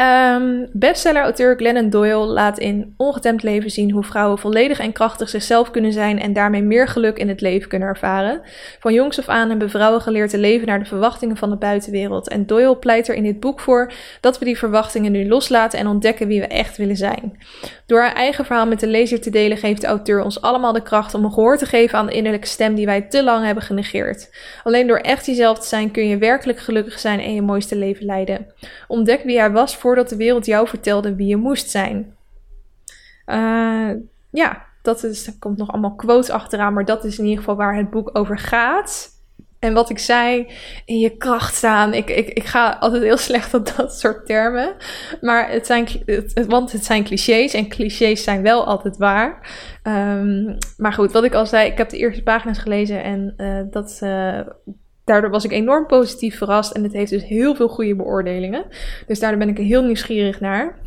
Um, 0.00 0.68
Bestseller-auteur 0.72 1.56
Glennon 1.56 1.90
Doyle 1.90 2.26
laat 2.26 2.58
in 2.58 2.94
Ongetemd 2.96 3.42
Leven 3.42 3.70
zien 3.70 3.90
hoe 3.90 4.04
vrouwen 4.04 4.38
volledig 4.38 4.78
en 4.78 4.92
krachtig 4.92 5.28
zichzelf 5.28 5.70
kunnen 5.70 5.92
zijn 5.92 6.20
en 6.20 6.32
daarmee 6.32 6.62
meer 6.62 6.88
geluk 6.88 7.18
in 7.18 7.28
het 7.28 7.40
leven 7.40 7.68
kunnen 7.68 7.88
ervaren. 7.88 8.40
Van 8.80 8.92
jongs 8.92 9.18
af 9.18 9.28
aan 9.28 9.48
hebben 9.48 9.70
vrouwen 9.70 10.00
geleerd 10.00 10.30
te 10.30 10.38
leven 10.38 10.66
naar 10.66 10.78
de 10.78 10.84
verwachtingen 10.84 11.36
van 11.36 11.50
de 11.50 11.56
buitenwereld. 11.56 12.28
En 12.28 12.46
Doyle 12.46 12.76
pleit 12.76 13.08
er 13.08 13.14
in 13.14 13.22
dit 13.22 13.40
boek 13.40 13.60
voor 13.60 13.92
dat 14.20 14.38
we 14.38 14.44
die 14.44 14.58
verwachtingen 14.58 15.12
nu 15.12 15.28
loslaten 15.28 15.78
en 15.78 15.86
ontdekken 15.86 16.26
wie 16.26 16.40
we 16.40 16.46
echt 16.46 16.76
willen 16.76 16.96
zijn. 16.96 17.38
Door 17.86 18.00
haar 18.00 18.14
eigen 18.14 18.44
verhaal 18.44 18.66
met 18.66 18.80
de 18.80 18.86
lezer 18.86 19.20
te 19.20 19.30
delen, 19.30 19.56
geeft 19.56 19.80
de 19.80 19.86
auteur 19.86 20.22
ons 20.22 20.40
allemaal 20.40 20.72
de 20.72 20.82
kracht 20.82 21.14
om 21.14 21.24
een 21.24 21.32
gehoor 21.32 21.56
te 21.56 21.66
geven 21.66 21.98
aan 21.98 22.06
de 22.06 22.12
innerlijke 22.12 22.46
stem 22.46 22.74
die 22.74 22.86
wij 22.86 23.00
te 23.00 23.22
lang 23.22 23.44
hebben 23.44 23.64
genegeerd. 23.64 24.30
Alleen 24.64 24.86
door 24.86 24.98
echt 24.98 25.26
jezelf 25.26 25.58
te 25.58 25.66
zijn 25.66 25.90
kun 25.90 26.08
je 26.08 26.18
werkelijk 26.18 26.58
gelukkig 26.58 26.98
zijn 26.98 27.20
en 27.20 27.34
je 27.34 27.42
mooiste 27.42 27.76
leven 27.76 28.06
leiden. 28.06 28.46
Ontdek 28.88 29.22
wie 29.22 29.34
jij 29.34 29.50
was 29.50 29.76
voordat 29.84 30.08
de 30.08 30.16
wereld 30.16 30.46
jou 30.46 30.68
vertelde 30.68 31.14
wie 31.14 31.26
je 31.26 31.36
moest 31.36 31.70
zijn. 31.70 32.16
Uh, 33.26 33.90
ja, 34.30 34.66
dat 34.82 35.02
is, 35.02 35.26
er 35.26 35.38
komt 35.38 35.56
nog 35.56 35.72
allemaal 35.72 35.94
quotes 35.94 36.30
achteraan, 36.30 36.72
maar 36.72 36.84
dat 36.84 37.04
is 37.04 37.18
in 37.18 37.24
ieder 37.24 37.38
geval 37.38 37.56
waar 37.56 37.76
het 37.76 37.90
boek 37.90 38.10
over 38.12 38.38
gaat. 38.38 39.08
En 39.58 39.74
wat 39.74 39.90
ik 39.90 39.98
zei, 39.98 40.46
in 40.84 40.98
je 40.98 41.16
kracht 41.16 41.54
staan. 41.54 41.94
Ik, 41.94 42.10
ik, 42.10 42.28
ik 42.28 42.44
ga 42.44 42.76
altijd 42.80 43.02
heel 43.02 43.16
slecht 43.16 43.54
op 43.54 43.76
dat 43.76 43.98
soort 43.98 44.26
termen. 44.26 44.74
Maar 45.20 45.50
het 45.50 45.66
zijn, 45.66 45.86
het, 46.04 46.46
want 46.46 46.72
het 46.72 46.84
zijn 46.84 47.04
clichés 47.04 47.54
en 47.54 47.68
clichés 47.68 48.22
zijn 48.22 48.42
wel 48.42 48.66
altijd 48.66 48.96
waar. 48.96 49.30
Um, 49.82 50.56
maar 50.76 50.92
goed, 50.92 51.12
wat 51.12 51.24
ik 51.24 51.34
al 51.34 51.46
zei, 51.46 51.70
ik 51.70 51.78
heb 51.78 51.88
de 51.88 51.98
eerste 51.98 52.22
pagina's 52.22 52.58
gelezen 52.58 53.02
en 53.02 53.34
uh, 53.36 53.60
dat, 53.70 54.00
uh, 54.02 54.40
daardoor 55.04 55.30
was 55.30 55.44
ik 55.44 55.50
enorm 55.50 55.86
positief 55.86 56.38
verrast. 56.38 56.72
En 56.72 56.82
het 56.82 56.92
heeft 56.92 57.10
dus 57.10 57.24
heel 57.24 57.54
veel 57.54 57.68
goede 57.68 57.96
beoordelingen. 57.96 58.64
Dus 59.06 59.20
daardoor 59.20 59.38
ben 59.38 59.48
ik 59.48 59.58
heel 59.58 59.82
nieuwsgierig 59.82 60.40
naar. 60.40 60.78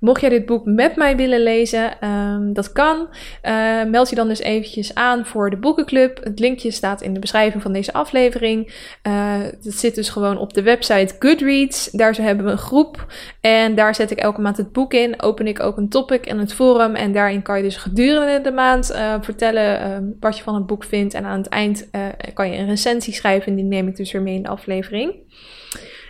Mocht 0.00 0.20
jij 0.20 0.30
dit 0.30 0.46
boek 0.46 0.64
met 0.64 0.96
mij 0.96 1.16
willen 1.16 1.42
lezen, 1.42 2.08
um, 2.08 2.52
dat 2.52 2.72
kan. 2.72 3.08
Uh, 3.42 3.84
meld 3.84 4.08
je 4.08 4.16
dan 4.16 4.28
dus 4.28 4.38
eventjes 4.38 4.94
aan 4.94 5.26
voor 5.26 5.50
de 5.50 5.56
boekenclub. 5.56 6.24
Het 6.24 6.38
linkje 6.38 6.70
staat 6.70 7.02
in 7.02 7.14
de 7.14 7.20
beschrijving 7.20 7.62
van 7.62 7.72
deze 7.72 7.92
aflevering. 7.92 8.66
Uh, 9.06 9.12
het 9.42 9.74
zit 9.74 9.94
dus 9.94 10.08
gewoon 10.08 10.38
op 10.38 10.54
de 10.54 10.62
website 10.62 11.14
Goodreads. 11.18 11.90
Daar 11.90 12.14
hebben 12.16 12.44
we 12.44 12.50
een 12.50 12.58
groep. 12.58 13.06
En 13.40 13.74
daar 13.74 13.94
zet 13.94 14.10
ik 14.10 14.18
elke 14.18 14.40
maand 14.40 14.56
het 14.56 14.72
boek 14.72 14.92
in. 14.92 15.22
Open 15.22 15.46
ik 15.46 15.60
ook 15.60 15.76
een 15.76 15.88
topic 15.88 16.26
en 16.26 16.38
het 16.38 16.54
forum. 16.54 16.94
En 16.94 17.12
daarin 17.12 17.42
kan 17.42 17.56
je 17.56 17.62
dus 17.62 17.76
gedurende 17.76 18.40
de 18.40 18.52
maand 18.52 18.90
uh, 18.90 19.14
vertellen 19.20 19.80
uh, 19.80 20.08
wat 20.20 20.36
je 20.36 20.42
van 20.42 20.54
het 20.54 20.66
boek 20.66 20.84
vindt. 20.84 21.14
En 21.14 21.24
aan 21.24 21.38
het 21.38 21.48
eind 21.48 21.88
kan 22.34 22.50
je 22.50 22.58
een 22.58 22.68
recensie 22.68 23.12
schrijven. 23.12 23.46
En 23.46 23.56
die 23.56 23.64
neem 23.64 23.88
ik 23.88 23.96
dus 23.96 24.12
weer 24.12 24.22
mee 24.22 24.34
in 24.34 24.42
de 24.42 24.48
aflevering. 24.48 25.14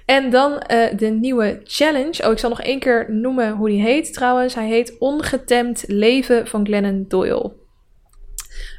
En 0.07 0.31
dan 0.31 0.53
uh, 0.53 0.87
de 0.97 1.07
nieuwe 1.07 1.61
challenge. 1.65 2.25
Oh, 2.25 2.33
ik 2.33 2.39
zal 2.39 2.51
nog 2.51 2.63
één 2.63 2.79
keer 2.79 3.07
noemen 3.09 3.51
hoe 3.51 3.69
die 3.69 3.83
heet 3.83 4.13
trouwens. 4.13 4.55
Hij 4.55 4.67
heet 4.67 4.97
Ongetemd 4.99 5.85
Leven 5.87 6.47
van 6.47 6.67
Glennon 6.67 7.05
Doyle. 7.09 7.53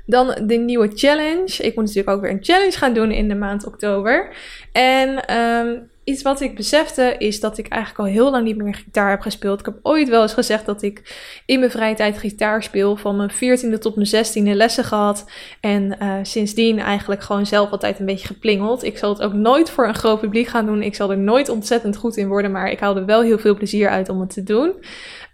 Dan 0.05 0.37
de 0.45 0.55
nieuwe 0.55 0.91
challenge. 0.93 1.63
Ik 1.63 1.75
moet 1.75 1.85
natuurlijk 1.85 2.09
ook 2.09 2.21
weer 2.21 2.31
een 2.31 2.43
challenge 2.43 2.77
gaan 2.77 2.93
doen 2.93 3.11
in 3.11 3.27
de 3.27 3.35
maand 3.35 3.65
oktober. 3.65 4.35
En 4.71 5.37
um, 5.37 5.89
iets 6.07 6.21
wat 6.21 6.41
ik 6.41 6.55
besefte 6.55 7.15
is 7.17 7.39
dat 7.39 7.57
ik 7.57 7.67
eigenlijk 7.67 8.01
al 8.01 8.13
heel 8.15 8.31
lang 8.31 8.45
niet 8.45 8.57
meer 8.57 8.73
gitaar 8.73 9.09
heb 9.09 9.21
gespeeld. 9.21 9.59
Ik 9.59 9.65
heb 9.65 9.79
ooit 9.81 10.09
wel 10.09 10.21
eens 10.21 10.33
gezegd 10.33 10.65
dat 10.65 10.81
ik 10.81 11.15
in 11.45 11.59
mijn 11.59 11.71
vrije 11.71 11.95
tijd 11.95 12.17
gitaar 12.17 12.63
speel. 12.63 12.95
Van 12.95 13.15
mijn 13.15 13.31
14e 13.31 13.79
tot 13.79 13.95
mijn 13.95 14.25
16e 14.25 14.55
lessen 14.55 14.83
gehad. 14.83 15.25
En 15.59 15.97
uh, 16.01 16.13
sindsdien 16.21 16.79
eigenlijk 16.79 17.23
gewoon 17.23 17.45
zelf 17.45 17.71
altijd 17.71 17.99
een 17.99 18.05
beetje 18.05 18.27
geplingeld. 18.27 18.83
Ik 18.83 18.97
zal 18.97 19.09
het 19.09 19.21
ook 19.21 19.33
nooit 19.33 19.69
voor 19.69 19.87
een 19.87 19.95
groot 19.95 20.19
publiek 20.19 20.47
gaan 20.47 20.65
doen. 20.65 20.83
Ik 20.83 20.95
zal 20.95 21.11
er 21.11 21.17
nooit 21.17 21.49
ontzettend 21.49 21.97
goed 21.97 22.17
in 22.17 22.27
worden. 22.27 22.51
Maar 22.51 22.71
ik 22.71 22.79
haal 22.79 22.97
er 22.97 23.05
wel 23.05 23.21
heel 23.21 23.39
veel 23.39 23.55
plezier 23.55 23.89
uit 23.89 24.09
om 24.09 24.19
het 24.19 24.33
te 24.33 24.43
doen. 24.43 24.73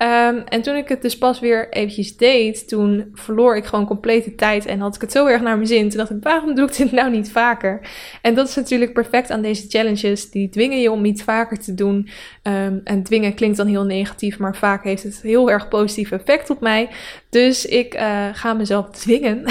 Um, 0.03 0.43
en 0.45 0.61
toen 0.61 0.76
ik 0.76 0.88
het 0.88 1.01
dus 1.01 1.17
pas 1.17 1.39
weer 1.39 1.69
eventjes 1.69 2.17
deed, 2.17 2.67
toen 2.67 3.11
verloor 3.13 3.55
ik 3.55 3.65
gewoon 3.65 3.86
complete 3.86 4.36
tijd 4.36 4.65
en 4.65 4.80
had 4.80 4.95
ik 4.95 5.01
het 5.01 5.11
zo 5.11 5.26
erg 5.26 5.41
naar 5.41 5.55
mijn 5.55 5.67
zin. 5.67 5.89
Toen 5.89 5.97
dacht 5.97 6.09
ik, 6.09 6.17
waarom 6.24 6.55
doe 6.55 6.67
ik 6.67 6.78
dit 6.78 6.91
nou 6.91 7.11
niet 7.11 7.32
vaker? 7.32 7.80
En 8.21 8.36
dat 8.36 8.47
is 8.47 8.55
natuurlijk 8.55 8.93
perfect 8.93 9.30
aan 9.30 9.41
deze 9.41 9.69
challenges. 9.69 10.30
Die 10.30 10.49
dwingen 10.64 10.82
je 10.82 10.91
om 10.91 11.05
iets 11.05 11.24
vaker 11.24 11.59
te 11.59 11.74
doen. 11.74 12.09
Um, 12.43 12.82
en 12.84 13.03
dwingen 13.03 13.34
klinkt 13.34 13.57
dan 13.57 13.68
heel 13.68 13.84
negatief, 13.84 14.38
maar 14.38 14.55
vaak 14.55 14.84
heeft 14.84 15.03
het 15.03 15.22
heel 15.22 15.51
erg 15.51 15.68
positief 15.68 16.11
effect 16.11 16.49
op 16.49 16.59
mij. 16.59 16.89
Dus 17.30 17.66
ik 17.66 17.95
uh, 17.95 18.28
ga 18.34 18.53
mezelf 18.53 18.89
dwingen 18.89 19.45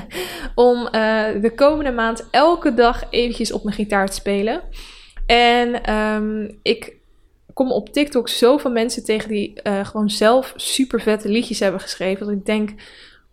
om 0.54 0.78
uh, 0.78 1.26
de 1.40 1.52
komende 1.54 1.92
maand 1.92 2.26
elke 2.30 2.74
dag 2.74 3.04
eventjes 3.10 3.52
op 3.52 3.64
mijn 3.64 3.76
gitaar 3.76 4.06
te 4.06 4.14
spelen. 4.14 4.62
En 5.26 5.94
um, 5.94 6.58
ik 6.62 6.96
kom 7.54 7.72
op 7.72 7.92
TikTok 7.92 8.28
zoveel 8.28 8.70
mensen 8.70 9.04
tegen 9.04 9.28
die 9.28 9.60
uh, 9.62 9.86
gewoon 9.86 10.10
zelf 10.10 10.52
super 10.56 11.00
vette 11.00 11.28
liedjes 11.28 11.60
hebben 11.60 11.80
geschreven. 11.80 12.26
Dat 12.26 12.34
ik 12.34 12.46
denk, 12.46 12.70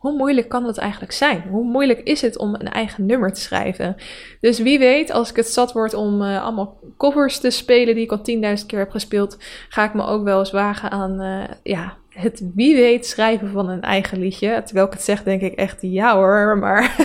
hoe 0.01 0.17
moeilijk 0.17 0.49
kan 0.49 0.63
dat 0.63 0.77
eigenlijk 0.77 1.11
zijn? 1.11 1.41
Hoe 1.49 1.63
moeilijk 1.63 1.99
is 1.99 2.21
het 2.21 2.37
om 2.37 2.53
een 2.53 2.71
eigen 2.71 3.05
nummer 3.05 3.33
te 3.33 3.41
schrijven? 3.41 3.95
Dus 4.39 4.59
wie 4.59 4.79
weet, 4.79 5.11
als 5.11 5.29
ik 5.29 5.35
het 5.35 5.47
zat 5.47 5.71
word 5.71 5.93
om 5.93 6.21
uh, 6.21 6.43
allemaal 6.43 6.79
covers 6.97 7.39
te 7.39 7.49
spelen 7.49 7.95
die 7.95 8.03
ik 8.03 8.11
al 8.11 8.57
10.000 8.59 8.65
keer 8.65 8.79
heb 8.79 8.89
gespeeld, 8.89 9.37
ga 9.69 9.83
ik 9.83 9.93
me 9.93 10.05
ook 10.05 10.23
wel 10.23 10.39
eens 10.39 10.51
wagen 10.51 10.91
aan 10.91 11.21
uh, 11.21 11.43
ja, 11.63 11.97
het 12.09 12.43
wie 12.55 12.75
weet 12.75 13.05
schrijven 13.05 13.51
van 13.51 13.69
een 13.69 13.81
eigen 13.81 14.19
liedje. 14.19 14.61
Terwijl 14.65 14.85
ik 14.85 14.93
het 14.93 15.01
zeg, 15.01 15.23
denk 15.23 15.41
ik 15.41 15.53
echt 15.53 15.77
ja 15.81 16.15
hoor, 16.15 16.57
maar 16.57 16.95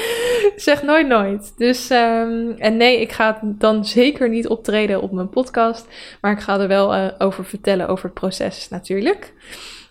zeg 0.56 0.82
nooit 0.82 1.06
nooit. 1.06 1.52
Dus, 1.56 1.90
um, 1.90 2.50
en 2.58 2.76
nee, 2.76 3.00
ik 3.00 3.12
ga 3.12 3.40
dan 3.42 3.84
zeker 3.84 4.28
niet 4.28 4.48
optreden 4.48 5.02
op 5.02 5.12
mijn 5.12 5.28
podcast, 5.28 5.86
maar 6.20 6.32
ik 6.32 6.40
ga 6.40 6.60
er 6.60 6.68
wel 6.68 6.94
uh, 6.94 7.06
over 7.18 7.44
vertellen 7.44 7.88
over 7.88 8.04
het 8.04 8.14
proces 8.14 8.68
natuurlijk. 8.68 9.32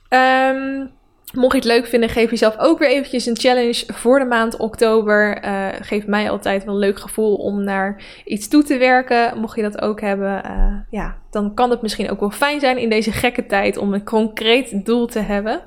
Um, 0.10 0.92
Mocht 1.34 1.52
je 1.52 1.58
het 1.58 1.68
leuk 1.68 1.86
vinden, 1.86 2.10
geef 2.10 2.30
jezelf 2.30 2.58
ook 2.58 2.80
weer 2.80 2.90
eventjes 2.90 3.26
een 3.26 3.38
challenge 3.38 3.84
voor 3.88 4.20
de 4.20 4.26
maand 4.26 4.58
oktober. 4.58 5.46
Uh, 5.46 5.68
geeft 5.82 6.08
mij 6.08 6.30
altijd 6.30 6.64
wel 6.64 6.74
een 6.74 6.80
leuk 6.80 7.00
gevoel 7.00 7.36
om 7.36 7.64
naar 7.64 8.04
iets 8.26 8.48
toe 8.48 8.64
te 8.64 8.78
werken. 8.78 9.40
Mocht 9.40 9.56
je 9.56 9.62
dat 9.62 9.82
ook 9.82 10.02
hebben, 10.02 10.42
uh, 10.46 10.76
ja, 10.90 11.18
dan 11.32 11.54
kan 11.54 11.70
het 11.70 11.82
misschien 11.82 12.10
ook 12.10 12.20
wel 12.20 12.32
fijn 12.32 12.60
zijn 12.60 12.78
in 12.78 12.90
deze 12.90 13.12
gekke 13.12 13.46
tijd 13.46 13.78
om 13.78 13.94
een 13.94 14.04
concreet 14.04 14.86
doel 14.86 15.08
te 15.08 15.20
hebben. 15.20 15.62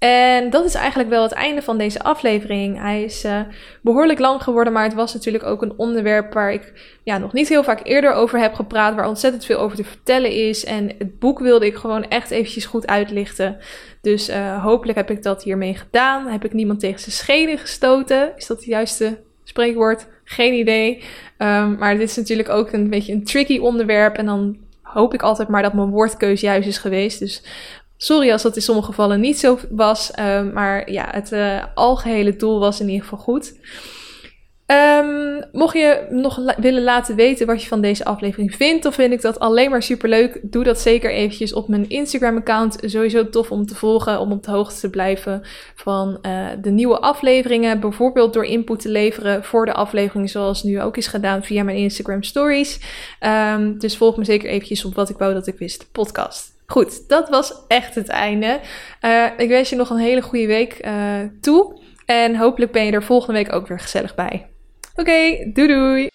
En 0.00 0.50
dat 0.50 0.64
is 0.64 0.74
eigenlijk 0.74 1.08
wel 1.08 1.22
het 1.22 1.32
einde 1.32 1.62
van 1.62 1.78
deze 1.78 2.02
aflevering. 2.02 2.78
Hij 2.78 3.02
is 3.02 3.24
uh, 3.24 3.40
behoorlijk 3.82 4.18
lang 4.18 4.42
geworden, 4.42 4.72
maar 4.72 4.82
het 4.82 4.94
was 4.94 5.14
natuurlijk 5.14 5.44
ook 5.44 5.62
een 5.62 5.72
onderwerp 5.76 6.32
waar 6.32 6.52
ik 6.52 6.72
ja, 7.04 7.18
nog 7.18 7.32
niet 7.32 7.48
heel 7.48 7.64
vaak 7.64 7.80
eerder 7.82 8.12
over 8.12 8.38
heb 8.38 8.54
gepraat, 8.54 8.94
waar 8.94 9.08
ontzettend 9.08 9.44
veel 9.44 9.58
over 9.58 9.76
te 9.76 9.84
vertellen 9.84 10.32
is. 10.32 10.64
En 10.64 10.92
het 10.98 11.18
boek 11.18 11.38
wilde 11.38 11.66
ik 11.66 11.76
gewoon 11.76 12.08
echt 12.08 12.30
eventjes 12.30 12.66
goed 12.66 12.86
uitlichten. 12.86 13.58
Dus 14.00 14.28
uh, 14.28 14.64
hopelijk 14.64 14.98
heb 14.98 15.10
ik 15.10 15.22
dat 15.22 15.42
hiermee 15.42 15.74
gedaan. 15.74 16.26
Heb 16.26 16.44
ik 16.44 16.52
niemand 16.52 16.80
tegen 16.80 17.00
zijn 17.00 17.12
schenen 17.12 17.58
gestoten? 17.58 18.32
Is 18.36 18.46
dat 18.46 18.56
het 18.56 18.66
juiste 18.66 19.18
spreekwoord? 19.44 20.06
Geen 20.24 20.54
idee. 20.54 21.02
Um, 21.38 21.76
maar 21.78 21.98
dit 21.98 22.08
is 22.08 22.16
natuurlijk 22.16 22.48
ook 22.48 22.72
een 22.72 22.90
beetje 22.90 23.12
een 23.12 23.24
tricky 23.24 23.58
onderwerp. 23.58 24.16
En 24.16 24.26
dan 24.26 24.58
hoop 24.82 25.14
ik 25.14 25.22
altijd 25.22 25.48
maar 25.48 25.62
dat 25.62 25.72
mijn 25.72 25.90
woordkeus 25.90 26.40
juist 26.40 26.68
is 26.68 26.78
geweest. 26.78 27.18
Dus 27.18 27.42
Sorry 28.02 28.32
als 28.32 28.42
dat 28.42 28.56
in 28.56 28.62
sommige 28.62 28.86
gevallen 28.86 29.20
niet 29.20 29.38
zo 29.38 29.58
was, 29.70 30.10
uh, 30.18 30.52
maar 30.52 30.90
ja, 30.90 31.08
het 31.10 31.32
uh, 31.32 31.64
algehele 31.74 32.36
doel 32.36 32.58
was 32.58 32.80
in 32.80 32.88
ieder 32.88 33.02
geval 33.02 33.18
goed. 33.18 33.54
Ehm, 34.66 35.42
mocht 35.52 35.74
je 35.74 36.06
nog 36.10 36.54
willen 36.56 36.82
laten 36.82 37.16
weten 37.16 37.46
wat 37.46 37.62
je 37.62 37.68
van 37.68 37.80
deze 37.80 38.04
aflevering 38.04 38.54
vindt, 38.54 38.86
of 38.86 38.94
vind 38.94 39.12
ik 39.12 39.20
dat 39.20 39.38
alleen 39.38 39.70
maar 39.70 39.82
super 39.82 40.08
leuk, 40.08 40.40
doe 40.42 40.64
dat 40.64 40.80
zeker 40.80 41.10
eventjes 41.10 41.52
op 41.52 41.68
mijn 41.68 41.88
Instagram-account. 41.88 42.78
Sowieso 42.80 43.28
tof 43.28 43.50
om 43.50 43.66
te 43.66 43.74
volgen, 43.74 44.20
om 44.20 44.32
op 44.32 44.42
de 44.42 44.50
hoogte 44.50 44.80
te 44.80 44.90
blijven 44.90 45.42
van 45.74 46.18
uh, 46.22 46.46
de 46.62 46.70
nieuwe 46.70 46.98
afleveringen. 46.98 47.80
Bijvoorbeeld 47.80 48.32
door 48.32 48.44
input 48.44 48.80
te 48.80 48.88
leveren 48.88 49.44
voor 49.44 49.66
de 49.66 49.74
aflevering, 49.74 50.30
zoals 50.30 50.62
nu 50.62 50.82
ook 50.82 50.96
is 50.96 51.06
gedaan 51.06 51.44
via 51.44 51.62
mijn 51.62 51.76
Instagram 51.76 52.22
Stories. 52.22 52.80
Um, 53.54 53.78
dus 53.78 53.96
volg 53.96 54.16
me 54.16 54.24
zeker 54.24 54.48
eventjes 54.48 54.84
op 54.84 54.94
wat 54.94 55.08
ik 55.08 55.18
wou 55.18 55.34
dat 55.34 55.46
ik 55.46 55.58
wist, 55.58 55.92
podcast. 55.92 56.59
Goed, 56.70 57.08
dat 57.08 57.28
was 57.28 57.66
echt 57.68 57.94
het 57.94 58.08
einde. 58.08 58.60
Uh, 59.02 59.26
ik 59.36 59.48
wens 59.48 59.70
je 59.70 59.76
nog 59.76 59.90
een 59.90 59.98
hele 59.98 60.22
goede 60.22 60.46
week 60.46 60.86
uh, 60.86 61.20
toe. 61.40 61.80
En 62.06 62.36
hopelijk 62.36 62.72
ben 62.72 62.84
je 62.84 62.92
er 62.92 63.02
volgende 63.02 63.42
week 63.42 63.52
ook 63.52 63.66
weer 63.66 63.80
gezellig 63.80 64.14
bij. 64.14 64.46
Oké, 64.94 65.50
doei 65.52 65.68
doei! 65.68 66.08